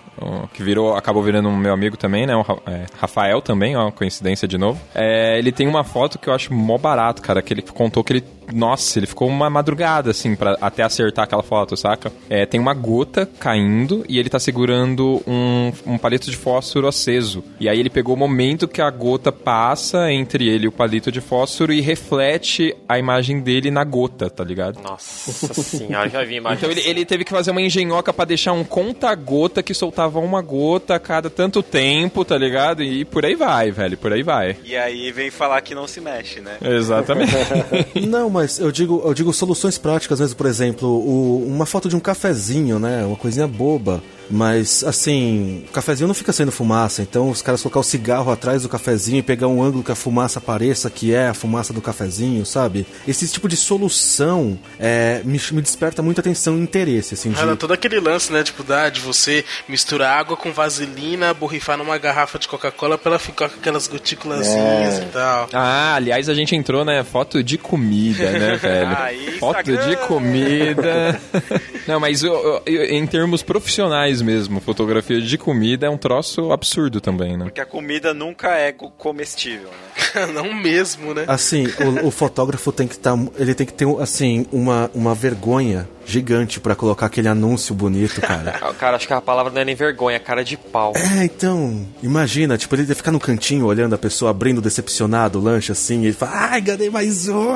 que 0.55 0.63
virou, 0.63 0.97
acabou 0.97 1.23
virando 1.23 1.49
um 1.51 1.57
meu 1.57 1.73
amigo 1.73 1.97
também, 1.97 2.27
né? 2.27 2.35
O 2.35 2.41
é, 2.67 2.87
Rafael 2.99 3.43
também, 3.43 3.77
ó, 3.77 3.91
coincidência 3.91 4.49
de 4.49 4.57
novo. 4.57 4.81
É, 4.95 5.39
ele 5.39 5.53
tem 5.53 5.69
uma 5.69 5.85
foto 5.85 6.19
que 6.19 6.29
eu 6.29 6.33
acho 6.33 6.53
mó 6.55 6.79
barato, 6.79 7.21
cara, 7.21 7.43
que 7.43 7.53
ele 7.53 7.63
contou 7.63 8.03
que 8.03 8.15
ele 8.15 8.25
nossa, 8.53 8.99
ele 8.99 9.07
ficou 9.07 9.29
uma 9.29 9.49
madrugada, 9.49 10.11
assim, 10.11 10.35
para 10.35 10.57
até 10.61 10.83
acertar 10.83 11.25
aquela 11.25 11.43
foto, 11.43 11.77
saca? 11.77 12.13
É, 12.29 12.47
tem 12.47 12.61
uma 12.61 12.75
gota 12.75 13.29
caindo 13.39 14.05
e 14.09 14.19
ele 14.19 14.29
tá 14.29 14.39
segurando 14.39 15.23
um, 15.27 15.73
um 15.87 15.99
palito 15.99 16.31
de 16.31 16.37
fósforo 16.37 16.87
aceso. 16.87 17.45
E 17.59 17.69
aí 17.69 17.79
ele 17.79 17.91
pegou 17.91 18.15
o 18.15 18.19
momento 18.19 18.69
que 18.69 18.81
a 18.81 18.91
gota 18.91 19.33
passa 19.33 20.11
entre 20.13 20.49
ele 20.49 20.65
e 20.65 20.69
o 20.69 20.73
palito 20.73 21.11
de 21.11 21.21
fósforo 21.21 21.73
e 21.73 21.81
reflete 21.81 22.75
a 22.89 22.99
imagem 22.99 23.41
dele 23.41 23.71
na 23.71 23.85
gota, 23.85 24.29
tá 24.29 24.45
ligado? 24.45 24.81
Nossa 24.83 25.55
senhora, 25.55 26.09
já 26.09 26.25
vi 26.25 26.37
imagem. 26.37 26.59
Então 26.59 26.71
ele, 26.71 26.81
ele 26.81 27.05
teve 27.05 27.25
que 27.25 27.31
fazer 27.31 27.51
uma 27.51 27.63
engenhoca 27.63 28.13
para 28.13 28.25
deixar 28.27 28.53
um 28.53 28.65
conta-gota 28.65 29.63
que 29.63 29.75
soltava 29.75 30.19
uma 30.19 30.43
gota 30.43 30.95
a 30.95 30.99
cada 30.99 31.31
tanto 31.31 31.63
tempo, 31.63 32.25
tá 32.25 32.37
ligado? 32.37 32.83
E 32.83 33.05
por 33.05 33.25
aí 33.25 33.35
vai, 33.35 33.71
velho, 33.71 33.97
por 33.97 34.13
aí 34.13 34.23
vai. 34.23 34.57
E 34.65 34.77
aí 34.77 35.13
vem 35.13 35.31
falar 35.31 35.61
que 35.61 35.75
não 35.75 35.87
se 35.87 36.01
mexe, 36.01 36.41
né? 36.41 36.59
Exatamente. 36.63 37.33
Não, 38.07 38.29
mas 38.35 38.59
eu 38.59 38.71
digo, 38.73 39.01
eu 39.05 39.15
digo 39.15 39.33
soluções 39.33 39.79
práticas 39.79 40.21
mesmo, 40.21 40.37
por 40.37 40.47
exemplo, 40.47 40.89
o- 40.89 41.47
uma 41.47 41.65
foto 41.65 41.89
de 41.89 41.97
um 41.97 42.01
cafezinho, 42.01 42.79
né? 42.79 43.05
Uma 43.05 43.17
coisinha 43.17 43.47
boba. 43.49 44.03
Mas, 44.31 44.83
assim, 44.85 45.65
o 45.69 45.73
cafezinho 45.73 46.07
não 46.09 46.15
fica 46.15 46.33
sendo 46.33 46.51
fumaça, 46.53 47.03
então 47.03 47.31
os 47.31 47.43
caras 47.43 47.63
colocar 47.63 47.81
o 47.81 47.85
cigarro 47.85 48.31
atrás 48.33 48.63
do 48.63 48.69
cafezinho 48.69 49.19
e 49.19 49.23
pegar 49.23 49.49
um 49.49 49.63
ângulo 49.63 49.85
que 49.85 49.93
a 49.93 49.95
fumaça 49.95 50.39
apareça 50.39 50.89
que 50.91 51.15
é 51.15 51.29
a 51.29 51.35
fumaça 51.35 51.73
do 51.73 51.81
cafezinho, 51.81 52.45
sabe? 52.47 52.87
Esse 53.07 53.29
tipo 53.29 53.49
de 53.49 53.57
solução 53.57 54.59
é, 54.79 55.21
me, 55.25 55.41
me 55.53 55.63
desperta 55.63 56.03
muita 56.03 56.21
atenção 56.21 56.57
e 56.57 56.61
interesse, 56.61 57.15
assim, 57.15 57.31
de... 57.31 57.39
Era 57.41 57.55
todo 57.57 57.73
aquele 57.73 58.01
lance, 58.01 58.33
né? 58.33 58.43
Tipo, 58.43 58.63
da, 58.63 58.89
de 58.89 59.01
você 59.01 59.45
misturar 59.69 60.19
água 60.19 60.37
com 60.37 60.53
vaselina, 60.53 61.33
borrifar 61.35 61.77
numa 61.77 61.99
garrafa 61.99 62.39
de 62.39 62.49
Coca-Cola 62.49 62.97
pra 62.97 63.11
ela 63.13 63.19
ficar 63.19 63.49
com 63.49 63.59
aquelas 63.59 63.87
gotículazinhas 63.87 64.99
É. 64.99 65.03
e 65.03 65.07
tal. 65.13 65.49
Ah, 65.53 65.95
aliás, 65.95 66.29
a 66.29 66.35
gente 66.35 66.55
entrou, 66.57 66.85
né? 66.85 67.05
Foto 67.05 67.43
de 67.43 67.59
comida, 67.59 68.31
né, 68.31 68.57
velho? 68.61 68.97
Aí, 68.97 69.39
Foto 69.39 69.61
Instagram. 69.71 69.89
de 69.89 69.97
comida. 70.07 71.21
Não, 71.87 72.01
mas 72.01 72.23
eu- 72.23 72.63
eu- 72.65 72.85
em 72.87 73.07
termos 73.07 73.43
profissionais 73.43 74.14
mesmo, 74.23 74.61
fotografia 74.61 75.21
de 75.21 75.39
comida 75.39 75.87
é 75.87 75.91
um 75.91 75.97
troço 75.97 76.53
absurdo 76.53 77.01
também, 77.01 77.37
né? 77.37 77.45
Porque 77.45 77.61
a 77.61 77.67
comida 77.67 78.13
nunca 78.15 78.51
é 78.57 78.73
co- 78.73 78.91
comestível, 78.91 79.69
né? 79.71 80.27
não 80.33 80.53
mesmo, 80.55 81.15
né? 81.15 81.25
Assim, 81.27 81.67
o, 82.03 82.09
o 82.09 82.11
fotógrafo 82.11 82.71
tem 82.73 82.87
que 82.87 82.95
estar. 82.95 83.17
ele 83.39 83.55
tem 83.55 83.67
que 83.67 83.73
ter, 83.73 83.87
assim, 84.01 84.47
uma, 84.53 84.91
uma 84.95 85.15
vergonha 85.15 85.89
gigante 86.07 86.61
pra 86.61 86.75
colocar 86.75 87.07
aquele 87.07 87.29
anúncio 87.29 87.75
bonito, 87.75 88.21
cara. 88.21 88.55
Ah, 88.65 88.73
Cara, 88.75 88.97
acho 88.97 89.07
que 89.07 89.13
a 89.13 89.21
palavra 89.21 89.53
não 89.53 89.61
é 89.61 89.65
nem 89.65 89.75
vergonha, 89.75 90.17
é 90.17 90.19
cara 90.19 90.45
de 90.45 90.57
pau. 90.57 90.93
É, 90.97 91.25
então, 91.25 91.87
imagina, 92.03 92.57
tipo, 92.59 92.75
ele 92.75 92.95
ficar 92.95 93.11
no 93.13 93.21
cantinho 93.21 93.67
olhando 93.67 93.95
a 93.95 93.99
pessoa 93.99 94.31
abrindo 94.31 94.61
decepcionado 94.61 95.39
o 95.39 95.43
lanche 95.43 95.73
assim, 95.73 96.03
e 96.03 96.07
ele 96.07 96.13
fala, 96.13 96.33
ai, 96.53 96.61
ganhei 96.61 96.91
mais 96.91 97.29
um. 97.29 97.53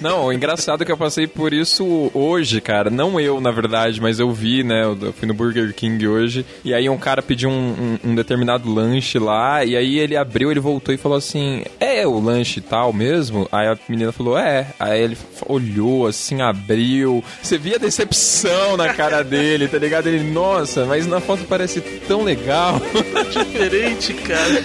Não, 0.00 0.26
o 0.26 0.32
engraçado 0.32 0.82
é 0.82 0.86
que 0.86 0.92
eu 0.92 0.96
passei 0.96 1.26
por 1.26 1.52
isso 1.52 2.10
hoje, 2.14 2.60
cara. 2.60 2.90
Não 2.90 3.18
eu, 3.18 3.40
na 3.40 3.50
verdade, 3.50 4.00
mas 4.00 4.18
eu 4.20 4.30
vi, 4.32 4.62
né? 4.62 4.84
Eu 4.84 5.12
fui 5.12 5.26
no 5.26 5.34
Burger 5.34 5.72
King 5.74 6.06
hoje. 6.06 6.44
E 6.64 6.74
aí 6.74 6.88
um 6.88 6.98
cara 6.98 7.22
pediu 7.22 7.48
um, 7.50 7.98
um- 8.04 8.10
um 8.10 8.14
determinado 8.14 8.72
lanche 8.72 9.18
lá. 9.18 9.64
E 9.64 9.76
aí 9.76 9.98
ele 9.98 10.16
abriu, 10.16 10.50
ele 10.50 10.60
voltou 10.60 10.94
e 10.94 10.98
falou 10.98 11.16
assim: 11.18 11.64
É 11.80 12.06
o 12.06 12.18
lanche 12.20 12.60
tal 12.60 12.92
mesmo? 12.92 13.48
Aí 13.50 13.66
a 13.66 13.78
menina 13.88 14.12
falou: 14.12 14.36
É. 14.38 14.66
Aí 14.78 15.00
ele 15.00 15.16
olhou 15.46 16.06
assim, 16.06 16.40
abriu. 16.48 17.22
Você 17.42 17.58
via 17.58 17.76
a 17.76 17.78
decepção 17.78 18.76
na 18.76 18.94
cara 18.94 19.22
dele, 19.22 19.68
tá 19.68 19.78
ligado? 19.78 20.06
Ele, 20.06 20.24
nossa, 20.30 20.84
mas 20.84 21.06
na 21.06 21.20
foto 21.20 21.44
parece 21.44 21.80
tão 21.80 22.22
legal. 22.22 22.80
Diferente, 23.30 24.14
cara. 24.14 24.62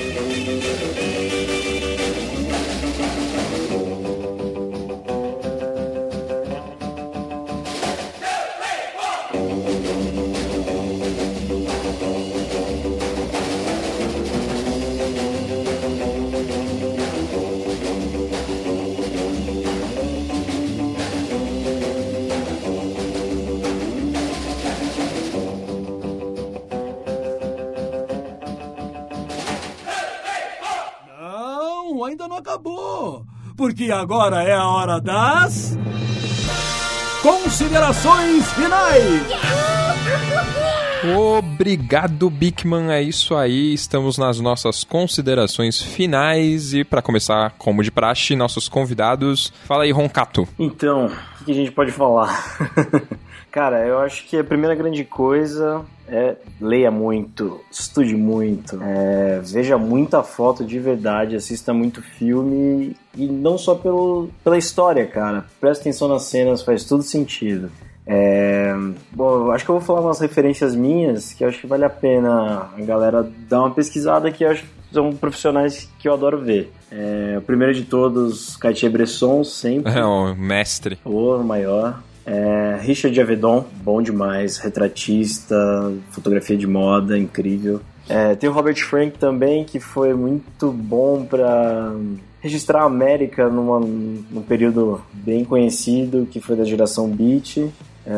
Porque 33.86 34.00
agora 34.00 34.42
é 34.42 34.52
a 34.52 34.66
hora 34.66 35.00
das. 35.00 35.78
Considerações 37.22 38.52
finais! 38.54 39.22
Obrigado, 41.16 42.28
Bigman. 42.28 42.90
É 42.90 43.00
isso 43.00 43.36
aí. 43.36 43.72
Estamos 43.72 44.18
nas 44.18 44.40
nossas 44.40 44.82
considerações 44.82 45.80
finais. 45.80 46.74
E 46.74 46.82
para 46.82 47.00
começar, 47.00 47.54
como 47.58 47.80
de 47.80 47.92
praxe, 47.92 48.34
nossos 48.34 48.68
convidados. 48.68 49.52
Fala 49.66 49.84
aí, 49.84 49.92
Roncato. 49.92 50.48
Então, 50.58 51.06
o 51.40 51.44
que 51.44 51.52
a 51.52 51.54
gente 51.54 51.70
pode 51.70 51.92
falar? 51.92 52.58
Cara, 53.52 53.86
eu 53.86 54.00
acho 54.00 54.24
que 54.24 54.36
a 54.36 54.42
primeira 54.42 54.74
grande 54.74 55.04
coisa 55.04 55.84
é 56.08 56.36
leia 56.60 56.90
muito, 56.90 57.60
estude 57.70 58.16
muito, 58.16 58.80
é, 58.82 59.40
veja 59.44 59.76
muita 59.76 60.22
foto 60.22 60.64
de 60.64 60.78
verdade, 60.78 61.36
assista 61.36 61.72
muito 61.72 62.02
filme 62.02 62.96
e 63.14 63.26
não 63.26 63.58
só 63.58 63.74
pelo, 63.74 64.28
pela 64.42 64.58
história, 64.58 65.06
cara. 65.06 65.44
Presta 65.60 65.82
atenção 65.82 66.08
nas 66.08 66.22
cenas, 66.24 66.62
faz 66.62 66.84
tudo 66.84 67.02
sentido. 67.02 67.70
É, 68.06 68.72
bom, 69.10 69.50
acho 69.50 69.64
que 69.64 69.70
eu 69.70 69.78
vou 69.78 69.84
falar 69.84 70.00
umas 70.00 70.20
referências 70.20 70.76
minhas 70.76 71.32
que 71.32 71.44
acho 71.44 71.60
que 71.60 71.66
vale 71.66 71.84
a 71.84 71.90
pena 71.90 72.70
a 72.76 72.80
galera 72.82 73.28
dar 73.48 73.60
uma 73.60 73.72
pesquisada 73.72 74.30
que 74.30 74.44
acho 74.44 74.62
que 74.62 74.68
são 74.92 75.12
profissionais 75.12 75.90
que 75.98 76.08
eu 76.08 76.14
adoro 76.14 76.40
ver. 76.40 76.72
É, 76.90 77.34
o 77.38 77.42
primeiro 77.42 77.74
de 77.74 77.82
todos, 77.82 78.56
Cartier-Bresson, 78.56 79.42
sempre. 79.42 79.92
É, 79.92 80.04
o 80.04 80.34
mestre. 80.36 80.98
O 81.04 81.38
maior. 81.38 82.00
É, 82.26 82.78
Richard 82.80 83.18
Avedon, 83.20 83.64
bom 83.84 84.02
demais, 84.02 84.58
retratista, 84.58 85.56
fotografia 86.10 86.56
de 86.56 86.66
moda, 86.66 87.16
incrível. 87.16 87.80
É, 88.08 88.34
tem 88.34 88.50
o 88.50 88.52
Robert 88.52 88.76
Frank 88.84 89.16
também, 89.18 89.64
que 89.64 89.78
foi 89.78 90.12
muito 90.12 90.72
bom 90.72 91.24
para 91.24 91.92
registrar 92.40 92.82
a 92.82 92.86
América 92.86 93.48
numa, 93.48 93.80
num 93.80 94.42
período 94.42 95.00
bem 95.12 95.44
conhecido, 95.44 96.26
que 96.30 96.40
foi 96.40 96.56
da 96.56 96.64
geração 96.64 97.08
Beat. 97.08 97.58
É, 97.58 98.12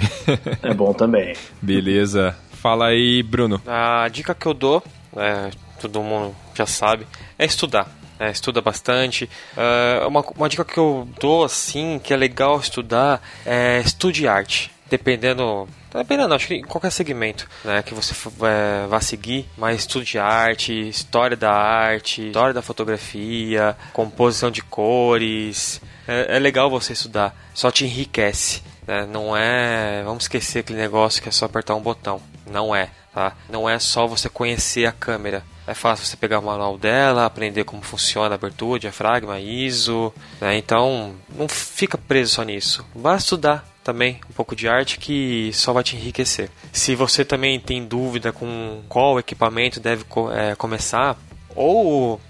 É 0.62 0.72
bom 0.72 0.92
também. 0.92 1.34
Beleza. 1.60 2.36
Fala 2.52 2.86
aí, 2.86 3.20
Bruno. 3.22 3.60
A 3.66 4.08
dica 4.08 4.32
que 4.32 4.46
eu 4.46 4.54
dou, 4.54 4.80
é, 5.16 5.50
todo 5.88 6.02
mundo 6.02 6.34
já 6.54 6.66
sabe, 6.66 7.06
é 7.38 7.44
estudar. 7.44 7.88
É, 8.18 8.30
estuda 8.30 8.60
bastante. 8.60 9.28
É, 9.56 10.06
uma, 10.06 10.20
uma 10.36 10.48
dica 10.48 10.64
que 10.64 10.78
eu 10.78 11.08
dou, 11.20 11.44
assim, 11.44 11.98
que 11.98 12.14
é 12.14 12.16
legal 12.16 12.58
estudar, 12.60 13.20
é 13.44 13.80
estude 13.84 14.28
arte. 14.28 14.70
dependendo. 14.88 15.68
Dependendo, 15.92 16.34
acho 16.34 16.48
que 16.48 16.54
em 16.54 16.62
qualquer 16.62 16.90
segmento 16.90 17.48
né, 17.64 17.80
que 17.82 17.94
você 17.94 18.12
é, 18.42 18.86
vá 18.88 19.00
seguir, 19.00 19.48
mas 19.56 19.80
estudo 19.80 20.04
de 20.04 20.18
arte, 20.18 20.88
história 20.88 21.36
da 21.36 21.52
arte, 21.52 22.26
história 22.26 22.52
da 22.52 22.62
fotografia, 22.62 23.76
composição 23.92 24.50
de 24.50 24.60
cores. 24.62 25.80
É, 26.06 26.36
é 26.36 26.38
legal 26.38 26.68
você 26.68 26.92
estudar, 26.92 27.34
só 27.52 27.70
te 27.70 27.84
enriquece. 27.84 28.62
Né? 28.86 29.06
Não 29.06 29.36
é. 29.36 30.02
Vamos 30.04 30.24
esquecer 30.24 30.60
aquele 30.60 30.78
negócio 30.80 31.22
que 31.22 31.28
é 31.28 31.32
só 31.32 31.46
apertar 31.46 31.74
um 31.74 31.80
botão. 31.80 32.20
Não 32.50 32.74
é. 32.74 32.90
Tá? 33.12 33.32
Não 33.48 33.68
é 33.68 33.78
só 33.78 34.06
você 34.06 34.28
conhecer 34.28 34.86
a 34.86 34.92
câmera. 34.92 35.44
É 35.66 35.72
fácil 35.72 36.04
você 36.04 36.16
pegar 36.16 36.40
o 36.40 36.42
manual 36.42 36.76
dela, 36.76 37.24
aprender 37.24 37.64
como 37.64 37.82
funciona 37.82 38.34
a 38.34 38.34
abertura, 38.34 38.78
diafragma, 38.80 39.40
ISO. 39.40 40.12
Né? 40.40 40.58
Então, 40.58 41.14
não 41.34 41.48
fica 41.48 41.96
preso 41.96 42.34
só 42.34 42.42
nisso. 42.42 42.86
Vá 42.94 43.16
estudar 43.16 43.66
também 43.82 44.20
um 44.28 44.32
pouco 44.32 44.56
de 44.56 44.68
arte 44.68 44.98
que 44.98 45.50
só 45.52 45.72
vai 45.72 45.82
te 45.82 45.96
enriquecer. 45.96 46.50
Se 46.72 46.94
você 46.94 47.24
também 47.24 47.60
tem 47.60 47.84
dúvida 47.84 48.32
com 48.32 48.82
qual 48.88 49.18
equipamento 49.18 49.80
deve 49.80 50.04
é, 50.34 50.54
começar, 50.54 51.16
ou 51.54 52.20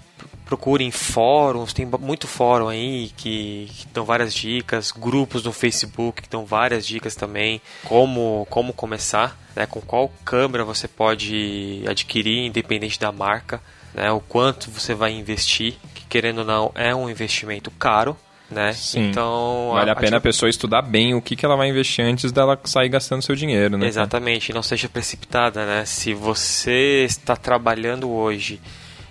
procure 0.45 0.83
em 0.83 0.91
fóruns, 0.91 1.73
tem 1.73 1.85
muito 1.85 2.27
fórum 2.27 2.67
aí 2.67 3.11
que, 3.17 3.67
que 3.73 3.87
dão 3.93 4.05
várias 4.05 4.33
dicas, 4.33 4.91
grupos 4.91 5.43
no 5.43 5.51
Facebook 5.51 6.21
que 6.21 6.29
dão 6.29 6.45
várias 6.45 6.85
dicas 6.85 7.15
também, 7.15 7.59
como, 7.83 8.47
como 8.49 8.71
começar, 8.71 9.37
né, 9.55 9.65
com 9.65 9.81
qual 9.81 10.11
câmera 10.23 10.63
você 10.63 10.87
pode 10.87 11.83
adquirir, 11.89 12.45
independente 12.45 12.99
da 12.99 13.11
marca, 13.11 13.61
né, 13.93 14.11
o 14.11 14.19
quanto 14.19 14.69
você 14.69 14.93
vai 14.93 15.11
investir, 15.11 15.75
que 15.93 16.05
querendo 16.05 16.39
ou 16.39 16.45
não 16.45 16.71
é 16.75 16.93
um 16.93 17.09
investimento 17.09 17.71
caro, 17.71 18.15
né? 18.49 18.73
Sim. 18.73 19.09
Então 19.09 19.71
vale 19.73 19.89
a, 19.89 19.93
a 19.93 19.95
pena 19.95 20.17
a 20.17 20.21
pessoa 20.21 20.47
estudar 20.47 20.83
bem 20.83 21.15
o 21.15 21.21
que, 21.21 21.35
que 21.35 21.43
ela 21.43 21.55
vai 21.55 21.67
investir 21.67 22.05
antes 22.05 22.31
dela 22.31 22.59
sair 22.65 22.89
gastando 22.89 23.23
seu 23.23 23.35
dinheiro, 23.35 23.75
né? 23.75 23.87
Exatamente, 23.87 24.53
não 24.53 24.61
seja 24.61 24.87
precipitada, 24.87 25.65
né? 25.65 25.83
Se 25.85 26.13
você 26.13 27.03
está 27.05 27.35
trabalhando 27.35 28.07
hoje 28.11 28.61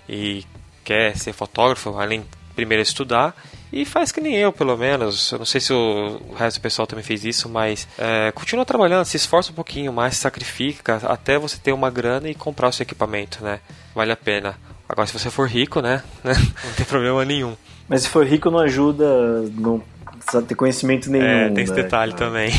e 0.07 0.45
quer 0.85 1.17
ser 1.17 1.33
fotógrafo, 1.33 1.97
além 1.99 2.23
primeiro 2.55 2.81
estudar 2.81 3.35
e 3.75 3.83
faz 3.83 4.09
que 4.09 4.21
nem 4.21 4.35
eu, 4.35 4.53
pelo 4.53 4.77
menos. 4.77 5.31
Eu 5.33 5.39
não 5.39 5.45
sei 5.45 5.59
se 5.59 5.73
o, 5.73 6.21
resto 6.37 6.59
do 6.59 6.61
pessoal 6.61 6.87
também 6.87 7.03
fez 7.03 7.25
isso, 7.25 7.49
mas 7.49 7.85
é, 7.97 8.31
continua 8.31 8.63
trabalhando, 8.63 9.03
se 9.03 9.17
esforça 9.17 9.51
um 9.51 9.55
pouquinho 9.55 9.91
mais, 9.91 10.15
se 10.15 10.21
sacrifica 10.21 11.01
até 11.03 11.37
você 11.37 11.57
ter 11.57 11.73
uma 11.73 11.89
grana 11.89 12.29
e 12.29 12.33
comprar 12.33 12.69
o 12.69 12.71
seu 12.71 12.83
equipamento, 12.83 13.43
né? 13.43 13.59
Vale 13.93 14.13
a 14.13 14.15
pena. 14.15 14.55
Agora, 14.87 15.05
se 15.05 15.11
você 15.11 15.29
for 15.29 15.49
rico, 15.49 15.81
né? 15.81 16.01
não 16.23 16.73
tem 16.77 16.85
problema 16.85 17.25
nenhum. 17.25 17.55
Mas 17.89 18.03
se 18.03 18.09
for 18.09 18.25
rico, 18.25 18.49
não 18.49 18.59
ajuda, 18.59 19.41
não 19.53 19.83
precisa 20.19 20.41
ter 20.41 20.55
conhecimento 20.55 21.11
nenhum. 21.11 21.25
É, 21.25 21.49
tem 21.49 21.63
esse 21.63 21.73
né? 21.73 21.83
detalhe 21.83 22.13
ah. 22.13 22.15
também. 22.15 22.51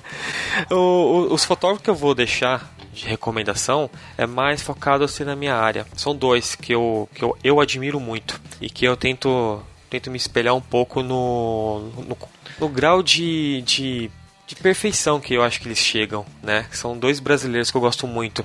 o, 0.70 0.74
o, 0.74 1.32
os 1.32 1.44
fotógrafos 1.44 1.84
que 1.84 1.90
eu 1.90 1.94
vou 1.94 2.14
deixar 2.14 2.68
de 2.92 3.06
recomendação 3.06 3.88
é 4.16 4.26
mais 4.26 4.62
focado 4.62 5.04
assim 5.04 5.24
na 5.24 5.36
minha 5.36 5.54
área. 5.54 5.86
São 5.96 6.14
dois 6.14 6.54
que 6.54 6.74
eu, 6.74 7.08
que 7.14 7.22
eu, 7.22 7.36
eu 7.42 7.60
admiro 7.60 8.00
muito 8.00 8.40
e 8.60 8.68
que 8.68 8.84
eu 8.84 8.96
tento, 8.96 9.62
tento 9.88 10.10
me 10.10 10.16
espelhar 10.16 10.54
um 10.54 10.60
pouco 10.60 11.02
no, 11.02 11.80
no, 11.80 12.18
no 12.58 12.68
grau 12.68 13.02
de, 13.02 13.62
de, 13.62 14.10
de, 14.46 14.56
perfeição 14.56 15.20
que 15.20 15.34
eu 15.34 15.42
acho 15.42 15.60
que 15.60 15.68
eles 15.68 15.78
chegam. 15.78 16.24
Né? 16.42 16.66
São 16.72 16.98
dois 16.98 17.20
brasileiros 17.20 17.70
que 17.70 17.76
eu 17.76 17.80
gosto 17.80 18.06
muito, 18.06 18.44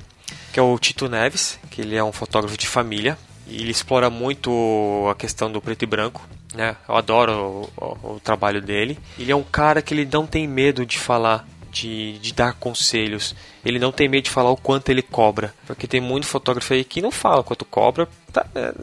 que 0.53 0.59
é 0.59 0.63
o 0.63 0.77
Tito 0.77 1.09
Neves, 1.09 1.59
que 1.69 1.81
ele 1.81 1.95
é 1.95 2.03
um 2.03 2.11
fotógrafo 2.11 2.57
de 2.57 2.67
família, 2.67 3.17
e 3.47 3.61
ele 3.61 3.71
explora 3.71 4.09
muito 4.09 5.07
a 5.09 5.15
questão 5.15 5.51
do 5.51 5.61
preto 5.61 5.83
e 5.83 5.85
branco. 5.87 6.27
Né? 6.53 6.75
Eu 6.87 6.95
adoro 6.95 7.69
o, 7.77 7.83
o, 7.85 8.13
o 8.15 8.19
trabalho 8.19 8.61
dele. 8.61 8.97
Ele 9.19 9.31
é 9.31 9.35
um 9.35 9.43
cara 9.43 9.81
que 9.81 9.93
ele 9.93 10.07
não 10.11 10.25
tem 10.25 10.47
medo 10.47 10.85
de 10.85 10.97
falar 10.97 11.45
de, 11.75 12.17
de 12.19 12.33
dar 12.33 12.53
conselhos. 12.53 13.35
Ele 13.63 13.77
não 13.77 13.91
tem 13.91 14.07
medo 14.07 14.23
de 14.23 14.31
falar 14.31 14.51
o 14.51 14.57
quanto 14.57 14.89
ele 14.89 15.01
cobra. 15.01 15.53
Porque 15.67 15.87
tem 15.87 16.01
muito 16.01 16.25
fotógrafo 16.25 16.73
aí 16.73 16.83
que 16.83 17.01
não 17.01 17.11
fala 17.11 17.43
quanto 17.43 17.65
cobra. 17.65 18.07
Tá, 18.31 18.45
é, 18.55 18.73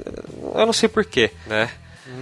eu 0.54 0.66
não 0.66 0.72
sei 0.72 0.88
porquê, 0.88 1.30
né? 1.46 1.70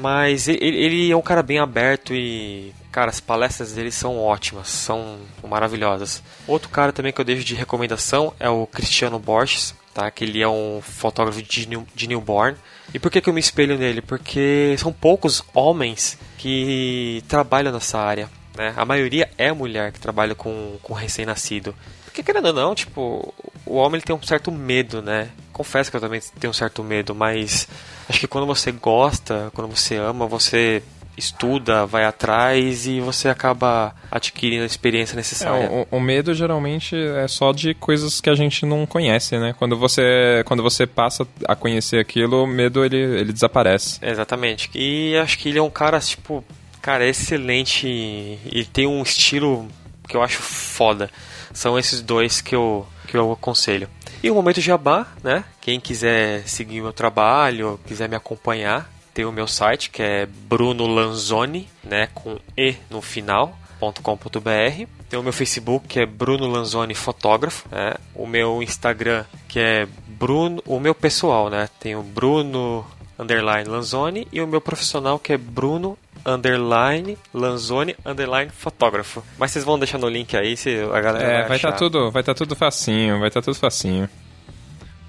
Mas 0.00 0.46
ele, 0.46 0.58
ele 0.60 1.10
é 1.10 1.16
um 1.16 1.22
cara 1.22 1.42
bem 1.42 1.58
aberto 1.58 2.14
e 2.14 2.72
Cara, 2.90 3.10
as 3.10 3.20
palestras 3.20 3.72
dele 3.72 3.92
são 3.92 4.18
ótimas, 4.18 4.68
são 4.68 5.18
maravilhosas. 5.46 6.22
Outro 6.46 6.68
cara 6.68 6.92
também 6.92 7.12
que 7.12 7.20
eu 7.20 7.24
deixo 7.24 7.44
de 7.44 7.54
recomendação 7.54 8.34
é 8.40 8.48
o 8.48 8.66
Cristiano 8.66 9.16
Borges, 9.16 9.74
tá? 9.94 10.10
Que 10.10 10.24
ele 10.24 10.42
é 10.42 10.48
um 10.48 10.80
fotógrafo 10.82 11.40
de, 11.40 11.68
new, 11.68 11.86
de 11.94 12.08
newborn. 12.08 12.56
E 12.92 12.98
por 12.98 13.08
que, 13.08 13.20
que 13.20 13.28
eu 13.28 13.32
me 13.32 13.38
espelho 13.38 13.78
nele? 13.78 14.02
Porque 14.02 14.74
são 14.76 14.92
poucos 14.92 15.40
homens 15.54 16.18
que 16.36 17.22
trabalham 17.28 17.72
nessa 17.72 17.96
área. 17.96 18.28
Né? 18.61 18.74
A 18.76 18.84
maioria 18.84 19.30
é 19.38 19.50
mulher 19.50 19.90
que 19.90 19.98
trabalha 19.98 20.34
com, 20.34 20.76
com 20.82 20.92
recém-nascido. 20.92 21.74
Porque 22.04 22.22
querendo 22.22 22.48
ou 22.48 22.52
não, 22.52 22.74
tipo, 22.74 23.32
o 23.64 23.76
homem 23.76 23.96
ele 23.96 24.02
tem 24.02 24.14
um 24.14 24.22
certo 24.22 24.52
medo, 24.52 25.00
né? 25.00 25.30
Confesso 25.50 25.90
que 25.90 25.96
eu 25.96 26.00
também 26.00 26.20
tenho 26.38 26.50
um 26.50 26.54
certo 26.54 26.84
medo, 26.84 27.14
mas 27.14 27.66
acho 28.06 28.20
que 28.20 28.26
quando 28.26 28.46
você 28.46 28.70
gosta, 28.70 29.50
quando 29.54 29.74
você 29.74 29.96
ama, 29.96 30.26
você 30.26 30.82
estuda, 31.16 31.86
vai 31.86 32.04
atrás 32.04 32.86
e 32.86 33.00
você 33.00 33.30
acaba 33.30 33.94
adquirindo 34.11 34.64
a 34.64 34.66
experiência 34.66 35.16
necessária. 35.16 35.64
É, 35.64 35.86
o, 35.90 35.96
o, 35.96 36.00
medo 36.00 36.34
geralmente 36.34 36.94
é 36.94 37.26
só 37.28 37.52
de 37.52 37.72
coisas 37.72 38.20
que 38.20 38.28
a 38.28 38.34
gente 38.34 38.66
não 38.66 38.84
conhece, 38.84 39.38
né? 39.38 39.54
Quando 39.58 39.74
você, 39.74 40.42
quando 40.44 40.62
você 40.62 40.86
passa 40.86 41.26
a 41.48 41.56
conhecer 41.56 41.98
aquilo, 41.98 42.44
o 42.44 42.46
medo 42.46 42.84
ele, 42.84 42.98
ele 42.98 43.32
desaparece. 43.32 43.98
Exatamente. 44.02 44.70
E 44.74 45.16
acho 45.16 45.38
que 45.38 45.48
ele 45.48 45.58
é 45.58 45.62
um 45.62 45.70
cara, 45.70 45.98
tipo, 45.98 46.44
Cara, 46.82 47.04
é 47.04 47.10
excelente 47.10 47.86
e 47.86 48.64
tem 48.72 48.86
um 48.86 49.02
estilo 49.02 49.68
que 50.08 50.16
eu 50.16 50.22
acho 50.22 50.40
foda. 50.42 51.10
São 51.52 51.78
esses 51.78 52.00
dois 52.00 52.40
que 52.40 52.54
eu, 52.54 52.86
que 53.06 53.16
eu 53.16 53.32
aconselho. 53.32 53.88
E 54.22 54.30
o 54.30 54.34
momento 54.34 54.60
jabá, 54.60 55.06
né? 55.22 55.44
Quem 55.60 55.80
quiser 55.80 56.46
seguir 56.46 56.80
meu 56.80 56.92
trabalho, 56.92 57.80
quiser 57.86 58.08
me 58.08 58.16
acompanhar, 58.16 58.90
tem 59.12 59.24
o 59.24 59.32
meu 59.32 59.46
site 59.46 59.90
que 59.90 60.02
é 60.02 60.26
Bruno 60.26 60.86
Lanzoni, 60.86 61.68
né, 61.82 62.08
com 62.14 62.38
e 62.56 62.76
no 62.88 63.02
final, 63.02 63.58
.com.br. 64.02 64.86
Tem 65.08 65.18
o 65.18 65.22
meu 65.22 65.32
Facebook 65.32 65.88
que 65.88 66.00
é 66.00 66.06
Bruno 66.06 66.46
Lanzoni 66.46 66.94
Fotógrafo, 66.94 67.66
né? 67.70 67.94
O 68.14 68.26
meu 68.26 68.62
Instagram 68.62 69.24
que 69.48 69.58
é 69.58 69.88
Bruno, 70.06 70.62
o 70.66 70.78
meu 70.78 70.94
pessoal, 70.94 71.50
né? 71.50 71.68
Tem 71.80 71.96
o 71.96 72.02
Bruno 72.02 72.86
underline 73.18 73.68
Lanzoni 73.68 74.28
e 74.32 74.40
o 74.40 74.46
meu 74.46 74.60
profissional 74.60 75.18
que 75.18 75.32
é 75.32 75.38
Bruno 75.38 75.98
underline 76.26 77.16
Lanzoni 77.32 77.96
underline 78.04 78.50
fotógrafo. 78.50 79.22
Mas 79.38 79.50
vocês 79.50 79.64
vão 79.64 79.78
deixar 79.78 79.98
no 79.98 80.08
link 80.08 80.36
aí 80.36 80.56
se 80.56 80.78
a 80.92 81.00
galera 81.00 81.24
É, 81.24 81.46
vai 81.46 81.56
estar 81.56 81.72
tá 81.72 81.78
tudo, 81.78 82.10
vai 82.10 82.22
estar 82.22 82.34
tá 82.34 82.38
tudo 82.38 82.56
facinho, 82.56 83.18
vai 83.18 83.28
estar 83.28 83.40
tá 83.40 83.44
tudo 83.44 83.54
facinho. 83.54 84.08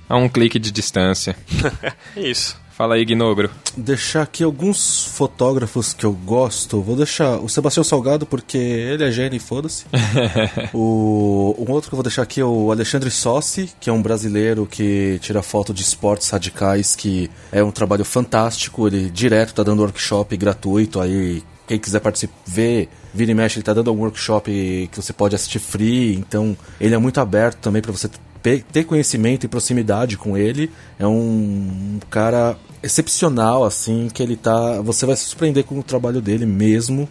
A 0.07 0.17
um 0.17 0.27
clique 0.29 0.59
de 0.59 0.71
distância. 0.71 1.35
Isso. 2.15 2.60
Fala 2.71 2.95
aí, 2.95 3.05
Gnobro. 3.05 3.49
Deixar 3.75 4.23
aqui 4.23 4.43
alguns 4.43 5.05
fotógrafos 5.05 5.93
que 5.93 6.05
eu 6.05 6.13
gosto. 6.13 6.81
Vou 6.81 6.95
deixar 6.95 7.37
o 7.37 7.47
Sebastião 7.47 7.83
Salgado, 7.83 8.25
porque 8.25 8.57
ele 8.57 9.03
é 9.03 9.11
gênio 9.11 9.37
e 9.37 9.39
foda-se. 9.39 9.85
o 10.73 11.55
um 11.57 11.71
outro 11.71 11.89
que 11.89 11.93
eu 11.93 11.97
vou 11.97 12.03
deixar 12.03 12.23
aqui 12.23 12.41
é 12.41 12.45
o 12.45 12.71
Alexandre 12.71 13.11
Sossi, 13.11 13.69
que 13.79 13.89
é 13.89 13.93
um 13.93 14.01
brasileiro 14.01 14.65
que 14.65 15.19
tira 15.21 15.41
foto 15.41 15.73
de 15.73 15.81
esportes 15.81 16.29
radicais, 16.29 16.95
que 16.95 17.29
é 17.51 17.63
um 17.63 17.71
trabalho 17.71 18.05
fantástico. 18.05 18.87
Ele 18.87 19.09
direto 19.09 19.53
tá 19.53 19.63
dando 19.63 19.81
workshop 19.81 20.35
gratuito 20.37 20.99
aí. 20.99 21.43
Quem 21.67 21.77
quiser 21.77 21.99
participar, 21.99 22.35
ver, 22.45 22.89
vira 23.13 23.31
e 23.31 23.33
mexe, 23.33 23.57
ele 23.57 23.63
tá 23.63 23.73
dando 23.73 23.93
um 23.93 23.99
workshop 23.99 24.89
que 24.91 25.01
você 25.01 25.13
pode 25.13 25.35
assistir 25.35 25.59
free. 25.59 26.15
Então, 26.15 26.57
ele 26.79 26.95
é 26.95 26.97
muito 26.97 27.19
aberto 27.19 27.59
também 27.59 27.81
para 27.81 27.91
você 27.91 28.09
ter 28.41 28.83
conhecimento 28.83 29.45
e 29.45 29.49
proximidade 29.49 30.17
com 30.17 30.37
ele. 30.37 30.71
É 30.97 31.05
um 31.05 31.99
cara 32.09 32.57
excepcional, 32.81 33.63
assim, 33.63 34.09
que 34.11 34.21
ele 34.21 34.35
tá. 34.35 34.81
Você 34.81 35.05
vai 35.05 35.15
se 35.15 35.25
surpreender 35.25 35.63
com 35.63 35.79
o 35.79 35.83
trabalho 35.83 36.21
dele 36.21 36.45
mesmo. 36.45 37.07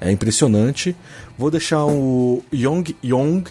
É 0.00 0.10
impressionante. 0.10 0.94
Vou 1.38 1.50
deixar 1.50 1.84
o 1.84 2.42
Yong 2.52 2.94
Yong, 3.02 3.44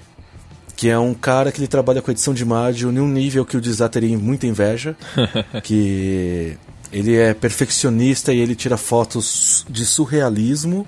que 0.76 0.90
é 0.90 0.98
um 0.98 1.14
cara 1.14 1.52
que 1.52 1.60
ele 1.60 1.68
trabalha 1.68 2.02
com 2.02 2.12
edição 2.12 2.34
de 2.34 2.44
imagem 2.44 2.92
num 2.92 3.08
nível 3.08 3.46
que 3.46 3.58
o 3.58 3.62
Dizá 3.62 3.90
teria 3.90 4.18
muita 4.18 4.46
inveja. 4.46 4.96
que 5.64 6.58
ele 6.92 7.16
é 7.16 7.34
perfeccionista 7.34 8.32
e 8.32 8.40
ele 8.40 8.56
tira 8.56 8.78
fotos 8.78 9.66
de 9.70 9.86
surrealismo 9.86 10.88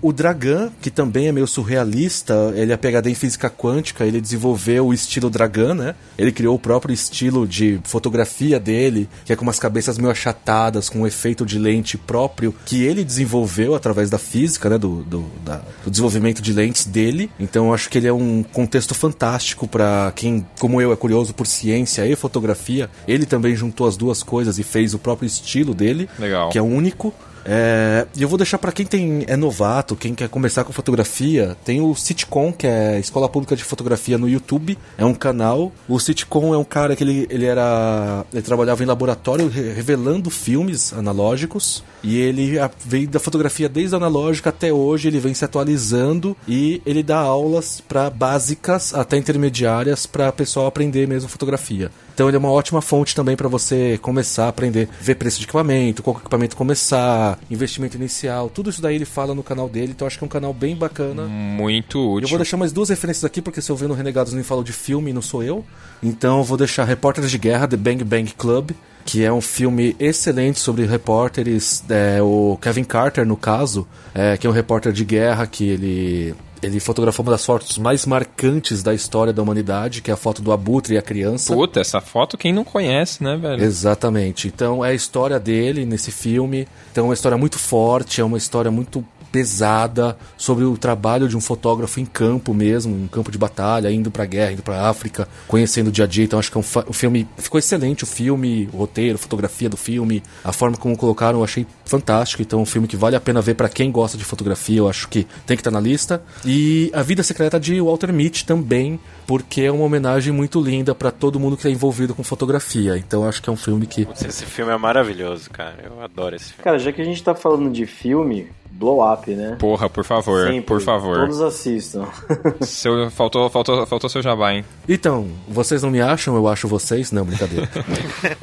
o 0.00 0.12
Dragan, 0.12 0.70
que 0.80 0.90
também 0.90 1.28
é 1.28 1.32
meio 1.32 1.46
surrealista, 1.46 2.52
ele 2.54 2.72
é 2.72 2.76
PhD 2.76 3.10
em 3.10 3.14
física 3.14 3.50
quântica, 3.50 4.04
ele 4.04 4.20
desenvolveu 4.20 4.86
o 4.86 4.94
estilo 4.94 5.28
Dragan, 5.28 5.74
né? 5.74 5.94
Ele 6.16 6.32
criou 6.32 6.54
o 6.54 6.58
próprio 6.58 6.92
estilo 6.92 7.46
de 7.46 7.80
fotografia 7.84 8.60
dele, 8.60 9.08
que 9.24 9.32
é 9.32 9.36
com 9.36 9.42
umas 9.42 9.58
cabeças 9.58 9.98
meio 9.98 10.10
achatadas, 10.10 10.88
com 10.88 11.00
um 11.00 11.06
efeito 11.06 11.44
de 11.44 11.58
lente 11.58 11.96
próprio, 11.98 12.54
que 12.64 12.82
ele 12.82 13.04
desenvolveu 13.04 13.74
através 13.74 14.10
da 14.10 14.18
física, 14.18 14.68
né? 14.68 14.78
Do, 14.78 15.02
do, 15.02 15.24
da, 15.44 15.62
do 15.84 15.90
desenvolvimento 15.90 16.40
de 16.40 16.52
lentes 16.52 16.86
dele. 16.86 17.30
Então 17.38 17.66
eu 17.66 17.74
acho 17.74 17.90
que 17.90 17.98
ele 17.98 18.06
é 18.06 18.12
um 18.12 18.42
contexto 18.42 18.94
fantástico 18.94 19.66
para 19.66 20.12
quem, 20.14 20.46
como 20.58 20.80
eu, 20.80 20.92
é 20.92 20.96
curioso 20.96 21.34
por 21.34 21.46
ciência 21.46 22.06
e 22.06 22.14
fotografia. 22.14 22.88
Ele 23.06 23.26
também 23.26 23.54
juntou 23.56 23.86
as 23.86 23.96
duas 23.96 24.22
coisas 24.22 24.58
e 24.58 24.62
fez 24.62 24.94
o 24.94 24.98
próprio 24.98 25.26
estilo 25.26 25.74
dele, 25.74 26.08
Legal. 26.18 26.50
que 26.50 26.58
é 26.58 26.62
único. 26.62 27.12
É, 27.50 28.06
e 28.14 28.22
eu 28.22 28.28
vou 28.28 28.36
deixar 28.36 28.58
para 28.58 28.70
quem 28.70 28.84
tem 28.84 29.24
é 29.26 29.34
novato, 29.34 29.96
quem 29.96 30.14
quer 30.14 30.28
começar 30.28 30.64
com 30.64 30.72
fotografia, 30.72 31.56
tem 31.64 31.80
o 31.80 31.94
Sitcom, 31.94 32.52
que 32.52 32.66
é 32.66 33.00
Escola 33.00 33.26
Pública 33.26 33.56
de 33.56 33.64
Fotografia 33.64 34.18
no 34.18 34.28
YouTube. 34.28 34.76
É 34.98 35.04
um 35.04 35.14
canal. 35.14 35.72
O 35.88 35.98
Sitcom 35.98 36.52
é 36.52 36.58
um 36.58 36.64
cara 36.64 36.94
que 36.94 37.02
ele, 37.02 37.26
ele 37.30 37.46
era. 37.46 38.26
Ele 38.30 38.42
trabalhava 38.42 38.82
em 38.82 38.86
laboratório 38.86 39.48
revelando 39.48 40.28
filmes 40.28 40.92
analógicos. 40.92 41.82
E 42.02 42.18
ele 42.18 42.58
veio 42.84 43.08
da 43.08 43.18
fotografia 43.18 43.68
desde 43.68 43.94
a 43.94 43.98
analógica 43.98 44.50
até 44.50 44.72
hoje, 44.72 45.08
ele 45.08 45.18
vem 45.18 45.34
se 45.34 45.44
atualizando 45.44 46.36
e 46.46 46.80
ele 46.86 47.02
dá 47.02 47.18
aulas 47.18 47.80
para 47.80 48.08
básicas 48.08 48.94
até 48.94 49.16
intermediárias 49.16 50.06
para 50.06 50.30
pessoal 50.30 50.66
aprender 50.66 51.08
mesmo 51.08 51.28
fotografia. 51.28 51.90
Então 52.14 52.28
ele 52.28 52.36
é 52.36 52.40
uma 52.40 52.50
ótima 52.50 52.82
fonte 52.82 53.14
também 53.14 53.36
para 53.36 53.48
você 53.48 53.96
começar 54.02 54.46
a 54.46 54.48
aprender, 54.48 54.88
ver 55.00 55.14
preço 55.14 55.38
de 55.38 55.44
equipamento, 55.44 56.02
qual 56.02 56.16
equipamento 56.16 56.56
começar, 56.56 57.37
investimento 57.50 57.96
inicial, 57.96 58.48
tudo 58.48 58.70
isso 58.70 58.82
daí 58.82 58.94
ele 58.94 59.04
fala 59.04 59.34
no 59.34 59.42
canal 59.42 59.68
dele, 59.68 59.92
então 59.92 60.06
acho 60.06 60.18
que 60.18 60.24
é 60.24 60.26
um 60.26 60.28
canal 60.28 60.52
bem 60.52 60.76
bacana. 60.76 61.24
Muito 61.26 61.98
útil. 61.98 62.26
Eu 62.26 62.28
vou 62.28 62.38
deixar 62.38 62.56
mais 62.56 62.72
duas 62.72 62.88
referências 62.88 63.24
aqui, 63.24 63.40
porque 63.40 63.60
se 63.60 63.70
eu 63.70 63.76
ver 63.76 63.88
no 63.88 63.94
Renegados 63.94 64.32
nem 64.32 64.42
falo 64.42 64.62
de 64.62 64.72
filme, 64.72 65.12
não 65.12 65.22
sou 65.22 65.42
eu. 65.42 65.64
Então 66.02 66.38
eu 66.38 66.44
vou 66.44 66.56
deixar 66.56 66.84
Repórteres 66.84 67.30
de 67.30 67.38
Guerra, 67.38 67.66
The 67.68 67.76
Bang 67.76 68.04
Bang 68.04 68.32
Club, 68.36 68.70
que 69.04 69.24
é 69.24 69.32
um 69.32 69.40
filme 69.40 69.96
excelente 69.98 70.60
sobre 70.60 70.84
repórteres, 70.84 71.82
é, 71.88 72.20
o 72.20 72.58
Kevin 72.60 72.84
Carter, 72.84 73.24
no 73.24 73.36
caso, 73.36 73.86
é, 74.14 74.36
que 74.36 74.46
é 74.46 74.50
um 74.50 74.52
repórter 74.52 74.92
de 74.92 75.04
guerra 75.04 75.46
que 75.46 75.66
ele 75.66 76.34
ele 76.62 76.80
fotografou 76.80 77.24
uma 77.24 77.32
das 77.32 77.44
fotos 77.44 77.78
mais 77.78 78.06
marcantes 78.06 78.82
da 78.82 78.94
história 78.94 79.32
da 79.32 79.42
humanidade, 79.42 80.02
que 80.02 80.10
é 80.10 80.14
a 80.14 80.16
foto 80.16 80.42
do 80.42 80.52
Abutre 80.52 80.94
e 80.94 80.98
a 80.98 81.02
criança. 81.02 81.54
Puta, 81.54 81.80
essa 81.80 82.00
foto 82.00 82.36
quem 82.36 82.52
não 82.52 82.64
conhece, 82.64 83.22
né, 83.22 83.36
velho? 83.36 83.62
Exatamente. 83.62 84.48
Então 84.48 84.84
é 84.84 84.90
a 84.90 84.94
história 84.94 85.38
dele 85.38 85.84
nesse 85.84 86.10
filme. 86.10 86.66
Então 86.90 87.04
é 87.04 87.08
uma 87.08 87.14
história 87.14 87.38
muito 87.38 87.58
forte, 87.58 88.20
é 88.20 88.24
uma 88.24 88.38
história 88.38 88.70
muito 88.70 89.04
pesada 89.30 90.16
sobre 90.36 90.64
o 90.64 90.76
trabalho 90.76 91.28
de 91.28 91.36
um 91.36 91.40
fotógrafo 91.40 92.00
em 92.00 92.06
campo 92.06 92.52
mesmo, 92.54 92.96
em 92.96 93.06
campo 93.06 93.30
de 93.30 93.38
batalha, 93.38 93.90
indo 93.90 94.10
pra 94.10 94.24
guerra, 94.24 94.52
indo 94.52 94.62
pra 94.62 94.88
África, 94.88 95.28
conhecendo 95.46 95.88
o 95.88 95.92
dia 95.92 96.04
a 96.04 96.08
dia. 96.08 96.24
Então 96.24 96.38
acho 96.38 96.50
que 96.50 96.58
é 96.58 96.60
um, 96.60 96.90
um 96.90 96.92
filme. 96.92 97.28
Ficou 97.36 97.58
excelente 97.58 98.04
o 98.04 98.06
filme, 98.06 98.68
o 98.72 98.78
roteiro, 98.78 99.16
a 99.16 99.18
fotografia 99.18 99.68
do 99.68 99.76
filme, 99.76 100.22
a 100.42 100.52
forma 100.52 100.76
como 100.76 100.96
colocaram, 100.96 101.38
eu 101.38 101.44
achei 101.44 101.66
fantástico. 101.84 102.42
Então 102.42 102.58
é 102.60 102.62
um 102.62 102.66
filme 102.66 102.88
que 102.88 102.96
vale 102.96 103.16
a 103.16 103.20
pena 103.20 103.40
ver 103.40 103.54
para 103.54 103.68
quem 103.68 103.90
gosta 103.90 104.16
de 104.16 104.24
fotografia, 104.24 104.78
eu 104.78 104.88
acho 104.88 105.08
que 105.08 105.24
tem 105.46 105.56
que 105.56 105.60
estar 105.60 105.70
tá 105.70 105.74
na 105.74 105.80
lista. 105.80 106.22
E 106.44 106.90
A 106.94 107.02
Vida 107.02 107.22
Secreta 107.22 107.58
de 107.58 107.80
Walter 107.80 108.12
Mitty 108.12 108.44
também, 108.44 108.98
porque 109.26 109.62
é 109.62 109.72
uma 109.72 109.84
homenagem 109.84 110.32
muito 110.32 110.60
linda 110.60 110.94
para 110.94 111.10
todo 111.10 111.38
mundo 111.38 111.56
que 111.56 111.66
é 111.68 111.70
envolvido 111.70 112.14
com 112.14 112.22
fotografia. 112.22 112.96
Então 112.96 113.26
acho 113.28 113.42
que 113.42 113.48
é 113.48 113.52
um 113.52 113.56
filme 113.56 113.86
que. 113.86 114.06
Esse 114.26 114.46
filme 114.46 114.72
é 114.72 114.76
maravilhoso, 114.76 115.50
cara. 115.50 115.76
Eu 115.84 116.02
adoro 116.02 116.36
esse 116.36 116.52
filme. 116.52 116.64
Cara, 116.64 116.78
já 116.78 116.92
que 116.92 117.02
a 117.02 117.04
gente 117.04 117.22
tá 117.22 117.34
falando 117.34 117.70
de 117.70 117.86
filme, 117.86 118.48
Blow 118.78 119.12
Up, 119.12 119.28
né? 119.34 119.56
Porra, 119.58 119.90
por 119.90 120.04
favor, 120.04 120.46
Sempre, 120.46 120.62
por 120.62 120.80
favor. 120.80 121.18
Todos 121.18 121.40
assistam. 121.40 122.06
seu, 122.62 123.10
faltou, 123.10 123.50
faltou, 123.50 123.84
faltou 123.84 124.08
seu 124.08 124.22
jabá, 124.22 124.54
hein? 124.54 124.64
Então, 124.88 125.26
vocês 125.48 125.82
não 125.82 125.90
me 125.90 126.00
acham, 126.00 126.36
eu 126.36 126.46
acho 126.46 126.68
vocês. 126.68 127.10
Não, 127.10 127.24
brincadeira. 127.24 127.68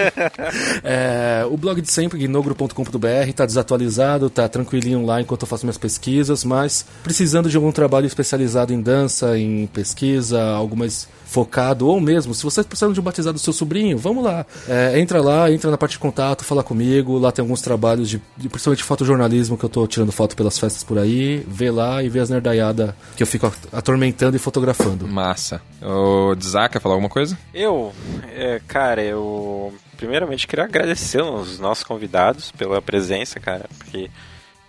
é, 0.84 1.48
o 1.50 1.56
blog 1.56 1.80
de 1.80 1.90
sempre, 1.90 2.20
gnogro.com.br, 2.20 3.34
tá 3.34 3.46
desatualizado, 3.46 4.30
tá 4.30 4.50
tranquilinho 4.50 5.06
lá 5.06 5.22
enquanto 5.22 5.44
eu 5.44 5.48
faço 5.48 5.66
minhas 5.66 5.78
pesquisas, 5.78 6.44
mas 6.44 6.86
precisando 7.02 7.50
de 7.50 7.56
algum 7.56 7.72
trabalho 7.72 8.06
especializado 8.06 8.74
em 8.74 8.82
dança, 8.82 9.40
em 9.40 9.68
pesquisa, 9.68 10.44
algumas 10.52 11.08
focado, 11.26 11.88
ou 11.88 12.00
mesmo, 12.00 12.34
se 12.34 12.44
vocês 12.44 12.66
precisam 12.66 12.94
de 12.94 13.00
um 13.00 13.04
batizado 13.04 13.34
do 13.34 13.40
seu 13.40 13.52
sobrinho, 13.52 13.98
vamos 13.98 14.24
lá. 14.24 14.46
É, 14.68 15.00
entra 15.00 15.22
lá, 15.22 15.52
entra 15.52 15.70
na 15.70 15.78
parte 15.78 15.94
de 15.94 16.00
contato, 16.00 16.46
fala 16.46 16.64
comigo. 16.64 17.18
Lá 17.18 17.32
tem 17.32 17.44
alguns 17.44 17.62
trabalhos 17.62 18.10
de, 18.10 18.22
de 18.38 18.48
principalmente 18.48 18.84
fotojornalismo 18.84 19.58
que 19.58 19.66
eu 19.66 19.70
tô 19.70 19.86
tirando 19.88 20.12
foto 20.12 20.36
pelas 20.36 20.58
festas 20.58 20.84
por 20.84 20.98
aí. 20.98 21.44
Vê 21.48 21.72
lá 21.72 22.02
e 22.04 22.10
vê 22.10 22.20
as 22.20 22.30
nerdaiadas 22.30 22.94
que 23.18 23.24
eu 23.24 23.28
fico 23.28 23.52
atormentando 23.72 24.36
e 24.36 24.40
fotografando. 24.40 25.08
Massa. 25.08 25.62
O 25.82 26.36
Dzak, 26.36 26.74
quer 26.74 26.80
falar 26.80 26.96
alguma 26.96 27.10
coisa? 27.10 27.38
Eu, 27.54 27.92
é, 28.34 28.62
cara, 28.68 29.04
eu 29.04 29.74
primeiramente 29.98 30.48
queria 30.48 30.66
agradecer 30.66 31.22
os 31.22 31.60
nossos 31.60 31.84
convidados 31.84 32.52
pela 32.52 32.82
presença, 32.82 33.40
cara, 33.40 33.66
porque 33.78 34.10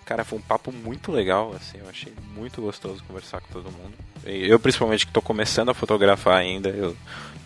Cara, 0.07 0.23
foi 0.23 0.39
um 0.39 0.41
papo 0.41 0.71
muito 0.71 1.11
legal, 1.11 1.53
assim, 1.53 1.79
eu 1.79 1.89
achei 1.89 2.13
muito 2.33 2.61
gostoso 2.61 3.03
conversar 3.05 3.41
com 3.41 3.51
todo 3.51 3.65
mundo. 3.65 3.93
Eu, 4.27 4.59
principalmente, 4.59 5.05
que 5.05 5.09
estou 5.09 5.23
começando 5.23 5.69
a 5.69 5.73
fotografar 5.73 6.37
ainda, 6.37 6.69
eu 6.69 6.95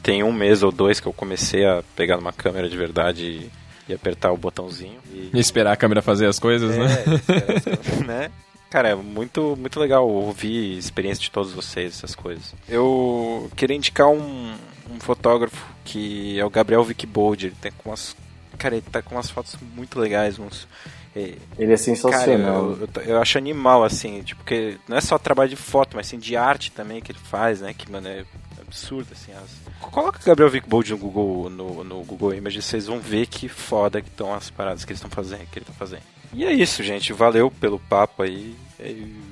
tenho 0.01 0.25
um 0.25 0.33
mês 0.33 0.63
ou 0.63 0.71
dois 0.71 0.99
que 0.99 1.07
eu 1.07 1.13
comecei 1.13 1.65
a 1.65 1.83
pegar 1.95 2.17
uma 2.17 2.33
câmera 2.33 2.67
de 2.67 2.75
verdade 2.75 3.23
e, 3.23 3.51
e 3.89 3.93
apertar 3.93 4.31
o 4.31 4.37
botãozinho. 4.37 4.99
E... 5.11 5.29
e... 5.33 5.39
esperar 5.39 5.73
a 5.73 5.77
câmera 5.77 6.01
fazer 6.01 6.27
as 6.27 6.39
coisas, 6.39 6.75
né? 6.75 6.85
é, 6.85 8.03
né? 8.03 8.05
né? 8.05 8.31
Cara, 8.69 8.89
é 8.89 8.95
muito, 8.95 9.57
muito 9.57 9.79
legal 9.79 10.07
ouvir 10.07 10.75
a 10.75 10.79
experiência 10.79 11.21
de 11.21 11.29
todos 11.29 11.51
vocês, 11.51 11.93
essas 11.93 12.15
coisas. 12.15 12.55
Eu 12.69 13.51
queria 13.55 13.75
indicar 13.75 14.07
um, 14.07 14.55
um 14.89 14.99
fotógrafo 14.99 15.65
que 15.83 16.39
é 16.39 16.45
o 16.45 16.49
Gabriel 16.49 16.81
Wickbold. 16.83 17.47
Ele 17.47 17.55
tem 17.59 17.71
com 17.71 17.89
umas. 17.89 18.15
Cara, 18.57 18.75
ele 18.75 18.85
tá 18.89 19.01
com 19.01 19.15
umas 19.15 19.29
fotos 19.29 19.57
muito 19.75 19.99
legais, 19.99 20.39
uns 20.39 20.67
ele 21.15 21.73
é 21.73 21.77
sensacional. 21.77 22.75
Cara, 22.75 22.89
eu, 22.95 23.03
eu, 23.03 23.15
eu, 23.15 23.21
acho 23.21 23.37
animal, 23.37 23.83
assim, 23.83 24.21
tipo, 24.21 24.41
porque 24.41 24.77
não 24.87 24.97
é 24.97 25.01
só 25.01 25.17
trabalho 25.17 25.49
de 25.49 25.55
foto, 25.55 25.95
mas 25.95 26.07
sim 26.07 26.17
de 26.17 26.35
arte 26.35 26.71
também 26.71 27.01
que 27.01 27.11
ele 27.11 27.19
faz, 27.19 27.61
né? 27.61 27.73
Que, 27.73 27.91
mano, 27.91 28.07
é 28.07 28.23
absurdo, 28.61 29.09
assim. 29.11 29.33
As... 29.33 29.49
Coloca 29.81 30.19
Gabriel 30.23 30.49
Vickbold 30.49 30.91
no 30.91 30.97
Google, 30.97 31.49
no, 31.49 31.83
no 31.83 32.03
Google 32.03 32.33
Images, 32.33 32.63
vocês 32.63 32.87
vão 32.87 32.99
ver 32.99 33.27
que 33.27 33.49
foda 33.49 34.01
que 34.01 34.07
estão 34.07 34.33
as 34.33 34.49
paradas 34.49 34.85
que 34.85 34.91
eles 34.91 34.99
estão 34.99 35.11
fazendo, 35.11 35.45
que 35.51 35.59
ele 35.59 35.65
tá 35.65 35.73
fazendo. 35.73 36.03
E 36.33 36.45
é 36.45 36.53
isso, 36.53 36.81
gente. 36.81 37.11
Valeu 37.11 37.51
pelo 37.51 37.77
papo 37.77 38.23
aí. 38.23 38.55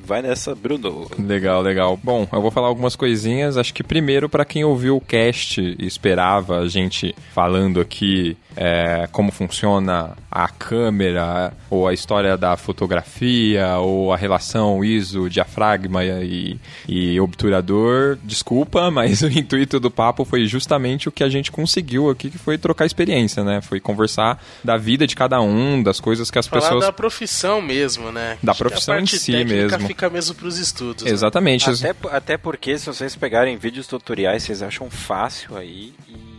Vai 0.10 0.24
nessa, 0.24 0.56
Bruno. 0.56 1.08
Legal, 1.20 1.62
legal. 1.62 2.00
Bom, 2.02 2.28
eu 2.32 2.42
vou 2.42 2.50
falar 2.50 2.68
algumas 2.68 2.96
coisinhas. 2.96 3.58
Acho 3.58 3.72
que 3.72 3.84
primeiro, 3.84 4.28
para 4.28 4.44
quem 4.44 4.64
ouviu 4.64 4.98
o 4.98 5.02
cast 5.02 5.62
e 5.62 5.86
esperava 5.86 6.58
a 6.58 6.68
gente 6.68 7.16
falando 7.32 7.80
aqui 7.80 8.36
é, 8.56 9.08
como 9.12 9.32
funciona 9.32 10.18
a 10.32 10.48
câmera, 10.48 11.54
ou 11.70 11.88
a 11.88 11.94
história 11.94 12.36
da 12.36 12.58
fotografia, 12.58 13.78
ou 13.78 14.12
a 14.12 14.18
relação 14.18 14.84
ISO, 14.84 15.30
diafragma 15.30 16.04
e, 16.04 16.60
e 16.88 17.20
obturador, 17.20 18.18
desculpa, 18.24 18.90
mas 18.92 19.22
o 19.22 19.28
intuito 19.28 19.80
do 19.80 19.90
papo 19.90 20.26
foi 20.26 20.46
justamente 20.46 21.08
o 21.08 21.12
que 21.12 21.24
a 21.24 21.30
gente 21.30 21.52
conseguiu 21.52 22.10
aqui, 22.10 22.30
que 22.30 22.38
foi 22.38 22.58
trocar 22.58 22.86
experiência, 22.86 23.44
né? 23.44 23.62
Foi 23.62 23.80
conversar 23.80 24.44
da 24.64 24.76
vida 24.76 25.08
de 25.08 25.16
cada 25.16 25.40
um, 25.40 25.82
das 25.82 26.00
coisas 26.00 26.30
que 26.30 26.40
as 26.40 26.48
Falar 26.48 26.62
pessoas... 26.62 26.86
da 26.86 26.92
profissão 26.92 27.62
mesmo, 27.62 28.12
né? 28.12 28.38
Da 28.42 28.54
profissão 28.54 29.00
em 29.00 29.06
si 29.06 29.39
mesmo. 29.46 29.88
fica 29.88 30.10
mesmo 30.10 30.36
pros 30.36 30.58
estudos. 30.58 31.04
Né? 31.04 31.12
Exatamente. 31.12 31.70
Né? 31.70 31.90
Até, 31.92 32.16
até 32.16 32.38
porque 32.38 32.78
se 32.78 32.86
vocês 32.86 33.16
pegarem 33.16 33.58
vídeos 33.58 33.88
tutoriais, 33.88 34.44
vocês 34.44 34.62
acham 34.62 34.90
fácil 34.90 35.58
aí 35.58 35.94
e 36.08 36.30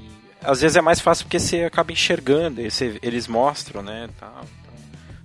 às 0.42 0.60
vezes 0.60 0.76
é 0.76 0.80
mais 0.80 1.00
fácil 1.00 1.26
porque 1.26 1.38
você 1.38 1.64
acaba 1.64 1.92
enxergando, 1.92 2.62
você, 2.62 2.98
eles 3.02 3.28
mostram, 3.28 3.82
né? 3.82 4.08
Tal. 4.18 4.44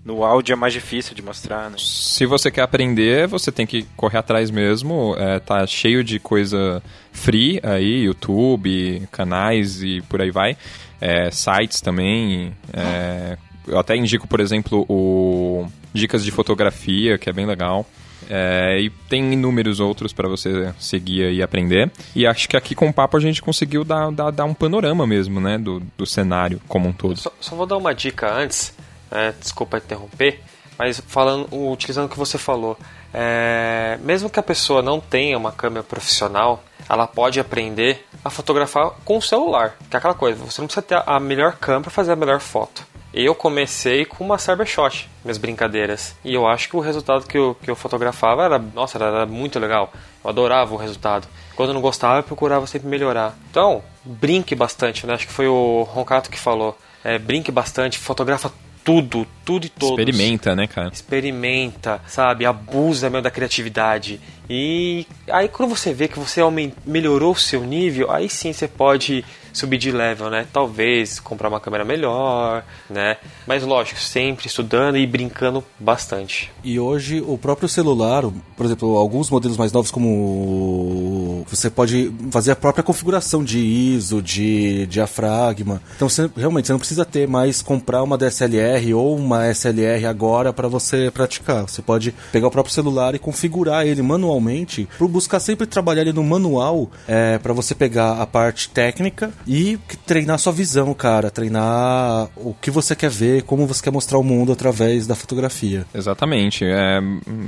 No 0.03 0.23
áudio 0.23 0.53
é 0.53 0.55
mais 0.55 0.71
difícil 0.71 1.15
de 1.15 1.21
mostrar, 1.23 1.71
né? 1.71 1.77
Se 1.79 2.27
você 2.27 2.51
quer 2.51 2.61
aprender, 2.61 3.27
você 3.27 3.51
tem 3.51 3.65
que 3.65 3.87
correr 3.97 4.19
atrás 4.19 4.51
mesmo. 4.51 5.15
É, 5.17 5.39
tá 5.39 5.65
cheio 5.65 6.03
de 6.03 6.19
coisa 6.19 6.83
free 7.11 7.59
aí, 7.63 8.03
YouTube, 8.03 9.07
canais 9.11 9.81
e 9.81 10.01
por 10.01 10.21
aí 10.21 10.29
vai. 10.29 10.55
É, 11.01 11.31
sites 11.31 11.81
também. 11.81 12.53
É, 12.71 13.35
eu 13.67 13.79
até 13.79 13.95
indico, 13.95 14.27
por 14.27 14.39
exemplo, 14.39 14.85
o 14.89 15.67
Dicas 15.93 16.23
de 16.23 16.31
Fotografia, 16.31 17.17
que 17.17 17.29
é 17.29 17.33
bem 17.33 17.45
legal. 17.45 17.85
É, 18.29 18.79
e 18.79 18.89
tem 18.89 19.33
inúmeros 19.33 19.79
outros 19.79 20.11
para 20.11 20.27
você 20.27 20.73
seguir 20.79 21.31
e 21.31 21.43
aprender. 21.43 21.91
E 22.15 22.25
acho 22.25 22.49
que 22.49 22.57
aqui 22.57 22.73
com 22.73 22.87
o 22.87 22.93
papo 22.93 23.17
a 23.17 23.19
gente 23.19 23.41
conseguiu 23.41 23.83
dar, 23.83 24.11
dar, 24.11 24.31
dar 24.31 24.45
um 24.45 24.53
panorama 24.53 25.05
mesmo, 25.05 25.39
né? 25.39 25.57
Do, 25.57 25.81
do 25.97 26.05
cenário 26.05 26.59
como 26.67 26.89
um 26.89 26.93
todo. 26.93 27.17
Só, 27.17 27.31
só 27.39 27.55
vou 27.55 27.65
dar 27.65 27.77
uma 27.77 27.93
dica 27.93 28.33
antes, 28.33 28.75
é, 29.11 29.31
desculpa 29.39 29.77
interromper, 29.77 30.41
mas 30.77 31.01
falando, 31.07 31.47
utilizando 31.71 32.05
o 32.05 32.09
que 32.09 32.17
você 32.17 32.37
falou. 32.37 32.77
É, 33.13 33.99
mesmo 34.01 34.29
que 34.29 34.39
a 34.39 34.43
pessoa 34.43 34.81
não 34.81 34.99
tenha 34.99 35.37
uma 35.37 35.51
câmera 35.51 35.83
profissional, 35.83 36.63
ela 36.89 37.07
pode 37.07 37.39
aprender 37.39 38.05
a 38.23 38.29
fotografar 38.29 38.91
com 39.03 39.17
o 39.17 39.21
celular. 39.21 39.75
Que 39.89 39.95
é 39.95 39.99
aquela 39.99 40.13
coisa, 40.13 40.43
você 40.43 40.61
não 40.61 40.67
precisa 40.67 40.85
ter 40.85 41.01
a 41.05 41.19
melhor 41.19 41.57
câmera 41.57 41.83
para 41.83 41.91
fazer 41.91 42.11
a 42.11 42.15
melhor 42.15 42.39
foto 42.39 42.83
eu 43.15 43.33
comecei 43.33 44.03
com 44.03 44.25
uma 44.25 44.37
Cybershot, 44.37 45.09
minhas 45.23 45.37
brincadeiras. 45.37 46.13
E 46.23 46.33
eu 46.33 46.45
acho 46.45 46.67
que 46.67 46.75
o 46.75 46.81
resultado 46.81 47.25
que 47.25 47.37
eu, 47.37 47.55
que 47.63 47.71
eu 47.71 47.75
fotografava 47.75 48.43
era, 48.43 48.59
nossa, 48.59 48.97
era, 48.97 49.05
era 49.05 49.25
muito 49.25 49.57
legal. 49.57 49.93
Eu 50.21 50.29
adorava 50.29 50.73
o 50.73 50.77
resultado. 50.77 51.25
Quando 51.55 51.69
eu 51.69 51.73
não 51.73 51.81
gostava, 51.81 52.19
eu 52.19 52.23
procurava 52.23 52.67
sempre 52.67 52.89
melhorar. 52.89 53.33
Então, 53.49 53.81
brinque 54.03 54.53
bastante, 54.53 55.07
né? 55.07 55.13
Acho 55.13 55.27
que 55.27 55.31
foi 55.31 55.47
o 55.47 55.83
Roncato 55.83 56.29
que 56.29 56.37
falou. 56.37 56.77
É, 57.05 57.17
brinque 57.17 57.53
bastante, 57.53 57.97
fotografa 57.97 58.51
tudo, 58.85 59.25
tudo 59.43 59.65
e 59.65 59.69
todos. 59.69 59.99
Experimenta, 59.99 60.55
né, 60.55 60.67
cara? 60.67 60.89
Experimenta, 60.93 61.99
sabe? 62.07 62.45
Abusa 62.45 63.09
mesmo 63.09 63.23
da 63.23 63.31
criatividade. 63.31 64.21
E 64.47 65.07
aí 65.27 65.49
quando 65.49 65.75
você 65.75 65.91
vê 65.91 66.07
que 66.07 66.19
você 66.19 66.39
melhorou 66.85 67.33
o 67.33 67.35
seu 67.35 67.63
nível, 67.63 68.11
aí 68.11 68.29
sim 68.29 68.53
você 68.53 68.67
pode 68.67 69.25
subir 69.55 69.77
de 69.77 69.91
level, 69.91 70.29
né? 70.29 70.45
Talvez 70.51 71.19
comprar 71.19 71.49
uma 71.49 71.59
câmera 71.59 71.85
melhor, 71.85 72.63
né? 72.89 73.17
Mas 73.47 73.63
lógico, 73.63 73.99
sempre 73.99 74.47
estudando 74.47 74.97
e 74.97 75.07
brincando 75.07 75.63
bastante. 75.79 76.51
E 76.63 76.79
hoje 76.79 77.23
o 77.25 77.37
próprio 77.37 77.69
celular, 77.69 78.23
por 78.55 78.65
exemplo, 78.65 78.97
alguns 78.97 79.29
modelos 79.29 79.57
mais 79.57 79.71
novos 79.71 79.91
como 79.91 81.43
você 81.47 81.69
pode 81.69 82.11
fazer 82.31 82.51
a 82.51 82.55
própria 82.55 82.83
configuração 82.83 83.43
de 83.43 83.59
ISO, 83.59 84.21
de 84.21 84.85
diafragma. 84.87 85.81
Então 85.95 86.09
você, 86.09 86.29
realmente 86.35 86.67
você 86.67 86.73
não 86.73 86.79
precisa 86.79 87.05
ter 87.05 87.27
mais 87.27 87.61
comprar 87.61 88.03
uma 88.03 88.17
DSLR 88.17 88.93
ou 88.93 89.15
uma 89.15 89.47
SLR 89.47 90.05
agora 90.05 90.51
para 90.51 90.67
você 90.67 91.09
praticar. 91.11 91.63
Você 91.63 91.81
pode 91.81 92.13
pegar 92.31 92.47
o 92.47 92.51
próprio 92.51 92.73
celular 92.73 93.15
e 93.15 93.19
configurar 93.19 93.85
ele 93.85 94.01
manualmente, 94.01 94.87
para 94.97 95.07
buscar 95.07 95.39
sempre 95.39 95.65
trabalhar 95.65 96.01
ele 96.01 96.13
no 96.13 96.23
manual, 96.23 96.89
é, 97.07 97.37
para 97.37 97.53
você 97.53 97.73
pegar 97.73 98.21
a 98.21 98.27
parte 98.27 98.69
técnica 98.69 99.31
e 99.47 99.77
treinar 100.05 100.39
sua 100.39 100.51
visão, 100.51 100.93
cara, 100.93 101.29
treinar 101.29 102.29
o 102.35 102.53
que 102.53 102.71
você 102.71 102.95
quer 102.95 103.09
ver, 103.09 103.43
como 103.43 103.67
você 103.67 103.83
quer 103.83 103.91
mostrar 103.91 104.17
o 104.17 104.23
mundo 104.23 104.51
através 104.51 105.05
da 105.05 105.15
fotografia. 105.15 105.85
Exatamente. 105.93 106.65
É, 106.65 106.99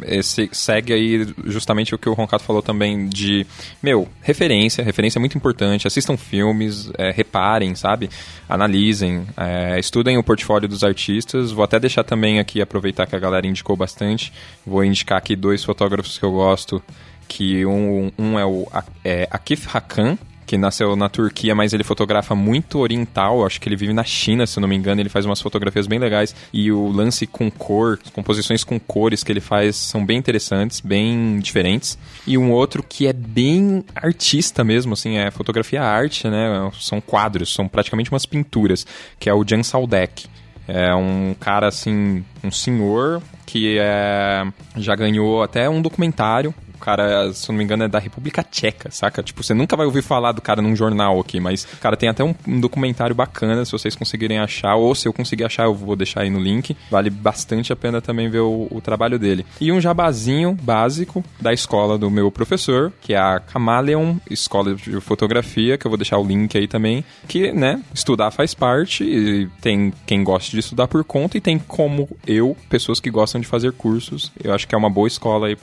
esse 0.05 0.49
segue 0.51 0.93
aí 0.93 1.27
justamente 1.45 1.95
o 1.95 1.97
que 1.97 2.07
o 2.07 2.13
Roncato 2.13 2.43
falou 2.43 2.61
também 2.61 3.07
de, 3.07 3.45
meu, 3.81 4.07
referência, 4.21 4.83
referência 4.83 5.17
é 5.17 5.21
muito 5.21 5.37
importante, 5.37 5.87
assistam 5.87 6.15
filmes, 6.15 6.91
é, 6.97 7.11
reparem, 7.11 7.73
sabe? 7.73 8.09
Analisem, 8.47 9.25
é, 9.35 9.79
estudem 9.79 10.17
o 10.17 10.23
portfólio 10.23 10.67
dos 10.67 10.83
artistas. 10.83 11.51
Vou 11.51 11.63
até 11.63 11.79
deixar 11.79 12.03
também 12.03 12.39
aqui, 12.39 12.61
aproveitar 12.61 13.07
que 13.07 13.15
a 13.15 13.19
galera 13.19 13.47
indicou 13.47 13.75
bastante, 13.75 14.31
vou 14.65 14.83
indicar 14.83 15.17
aqui 15.17 15.35
dois 15.35 15.63
fotógrafos 15.63 16.17
que 16.17 16.25
eu 16.25 16.31
gosto, 16.31 16.81
que 17.27 17.65
um, 17.65 18.11
um 18.17 18.39
é 18.39 18.45
o 18.45 18.67
é, 19.03 19.27
Akif 19.31 19.67
Hakan, 19.73 20.17
que 20.47 20.57
nasceu 20.57 20.95
na 20.95 21.09
Turquia, 21.09 21.53
mas 21.53 21.73
ele 21.73 21.83
fotografa 21.83 22.33
muito 22.33 22.79
oriental. 22.79 23.45
Acho 23.45 23.59
que 23.59 23.67
ele 23.67 23.75
vive 23.75 23.91
na 23.91 24.05
China, 24.05 24.47
se 24.47 24.57
eu 24.57 24.61
não 24.61 24.67
me 24.67 24.75
engano. 24.75 25.01
Ele 25.01 25.09
faz 25.09 25.25
umas 25.25 25.41
fotografias 25.41 25.85
bem 25.85 25.99
legais. 25.99 26.33
E 26.53 26.71
o 26.71 26.87
lance 26.87 27.27
com 27.27 27.51
cor, 27.51 27.99
composições 28.13 28.63
com 28.63 28.79
cores 28.79 29.23
que 29.23 29.31
ele 29.31 29.41
faz 29.41 29.75
são 29.75 30.05
bem 30.05 30.17
interessantes, 30.17 30.79
bem 30.79 31.39
diferentes. 31.39 31.97
E 32.25 32.37
um 32.37 32.51
outro 32.51 32.81
que 32.81 33.05
é 33.07 33.13
bem 33.13 33.83
artista 33.93 34.63
mesmo, 34.63 34.93
assim, 34.93 35.17
é 35.17 35.29
fotografia 35.29 35.83
arte, 35.83 36.27
né? 36.29 36.71
São 36.79 37.01
quadros, 37.01 37.53
são 37.53 37.67
praticamente 37.67 38.09
umas 38.09 38.25
pinturas, 38.25 38.87
que 39.19 39.29
é 39.29 39.33
o 39.33 39.43
Jan 39.45 39.63
Saldek. 39.63 40.27
É 40.65 40.95
um 40.95 41.35
cara 41.39 41.67
assim, 41.67 42.23
um 42.43 42.51
senhor 42.51 43.21
que 43.45 43.77
é, 43.79 44.45
já 44.75 44.95
ganhou 44.95 45.41
até 45.41 45.69
um 45.69 45.81
documentário 45.81 46.53
o 46.77 46.79
cara, 46.79 47.33
se 47.33 47.49
eu 47.49 47.53
não 47.53 47.57
me 47.57 47.63
engano, 47.63 47.83
é 47.83 47.87
da 47.87 47.99
República 47.99 48.43
Tcheca, 48.43 48.91
saca? 48.91 49.23
Tipo, 49.23 49.43
você 49.43 49.53
nunca 49.53 49.75
vai 49.75 49.85
ouvir 49.85 50.01
falar 50.01 50.31
do 50.31 50.41
cara 50.41 50.61
num 50.61 50.75
jornal 50.75 51.19
aqui, 51.19 51.39
mas 51.39 51.67
cara 51.87 51.95
tem 51.95 52.09
até 52.09 52.23
um, 52.23 52.35
um, 52.45 52.59
documentário 52.59 53.15
bacana, 53.15 53.63
se 53.63 53.71
vocês 53.71 53.95
conseguirem 53.95 54.39
achar, 54.39 54.75
ou 54.75 54.93
se 54.93 55.07
eu 55.07 55.13
conseguir 55.13 55.45
achar, 55.45 55.63
eu 55.63 55.73
vou 55.73 55.95
deixar 55.95 56.21
aí 56.21 56.29
no 56.29 56.39
link. 56.39 56.75
Vale 56.91 57.09
bastante 57.09 57.71
a 57.71 57.75
pena 57.75 58.01
também 58.01 58.29
ver 58.29 58.41
o, 58.41 58.67
o 58.69 58.81
trabalho 58.81 59.17
dele. 59.17 59.45
E 59.61 59.71
um 59.71 59.79
jabazinho 59.79 60.53
básico 60.53 61.23
da 61.39 61.53
escola 61.53 61.97
do 61.97 62.11
meu 62.11 62.29
professor, 62.29 62.91
que 63.01 63.13
é 63.13 63.17
a 63.17 63.39
Camaleon 63.39 64.17
Escola 64.29 64.75
de 64.75 64.99
Fotografia, 64.99 65.77
que 65.77 65.87
eu 65.87 65.89
vou 65.89 65.97
deixar 65.97 66.17
o 66.17 66.27
link 66.27 66.57
aí 66.57 66.67
também, 66.67 67.05
que, 67.27 67.53
né, 67.53 67.81
estudar 67.93 68.31
faz 68.31 68.53
parte, 68.53 69.03
e 69.03 69.47
tem 69.61 69.93
quem 70.05 70.23
gosta 70.23 70.51
de 70.51 70.59
estudar 70.59 70.87
por 70.87 71.03
conta, 71.05 71.37
e 71.37 71.41
tem 71.41 71.57
como 71.57 72.09
eu, 72.25 72.57
pessoas 72.69 72.99
que 72.99 73.09
gostam 73.09 73.39
de 73.39 73.47
fazer 73.47 73.71
cursos. 73.71 74.31
Eu 74.43 74.53
acho 74.53 74.67
que 74.67 74.75
é 74.75 74.77
uma 74.77 74.89
boa 74.89 75.07
escola 75.07 75.47
aí 75.47 75.55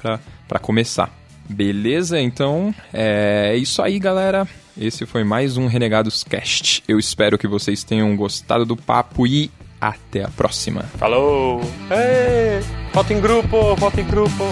para 0.48 0.58
começar. 0.58 1.10
Beleza? 1.48 2.20
Então 2.20 2.74
é 2.92 3.56
isso 3.56 3.82
aí, 3.82 3.98
galera. 3.98 4.48
Esse 4.78 5.06
foi 5.06 5.22
mais 5.22 5.56
um 5.56 5.66
Renegados 5.66 6.24
Cast. 6.24 6.82
Eu 6.88 6.98
espero 6.98 7.38
que 7.38 7.46
vocês 7.46 7.84
tenham 7.84 8.16
gostado 8.16 8.64
do 8.64 8.76
papo 8.76 9.26
e 9.26 9.50
até 9.80 10.24
a 10.24 10.28
próxima. 10.28 10.82
Falou! 10.98 11.60
Ei, 11.90 12.60
foto 12.92 13.12
em 13.12 13.20
grupo, 13.20 13.76
foto 13.76 14.00
em 14.00 14.04
grupo. 14.04 14.44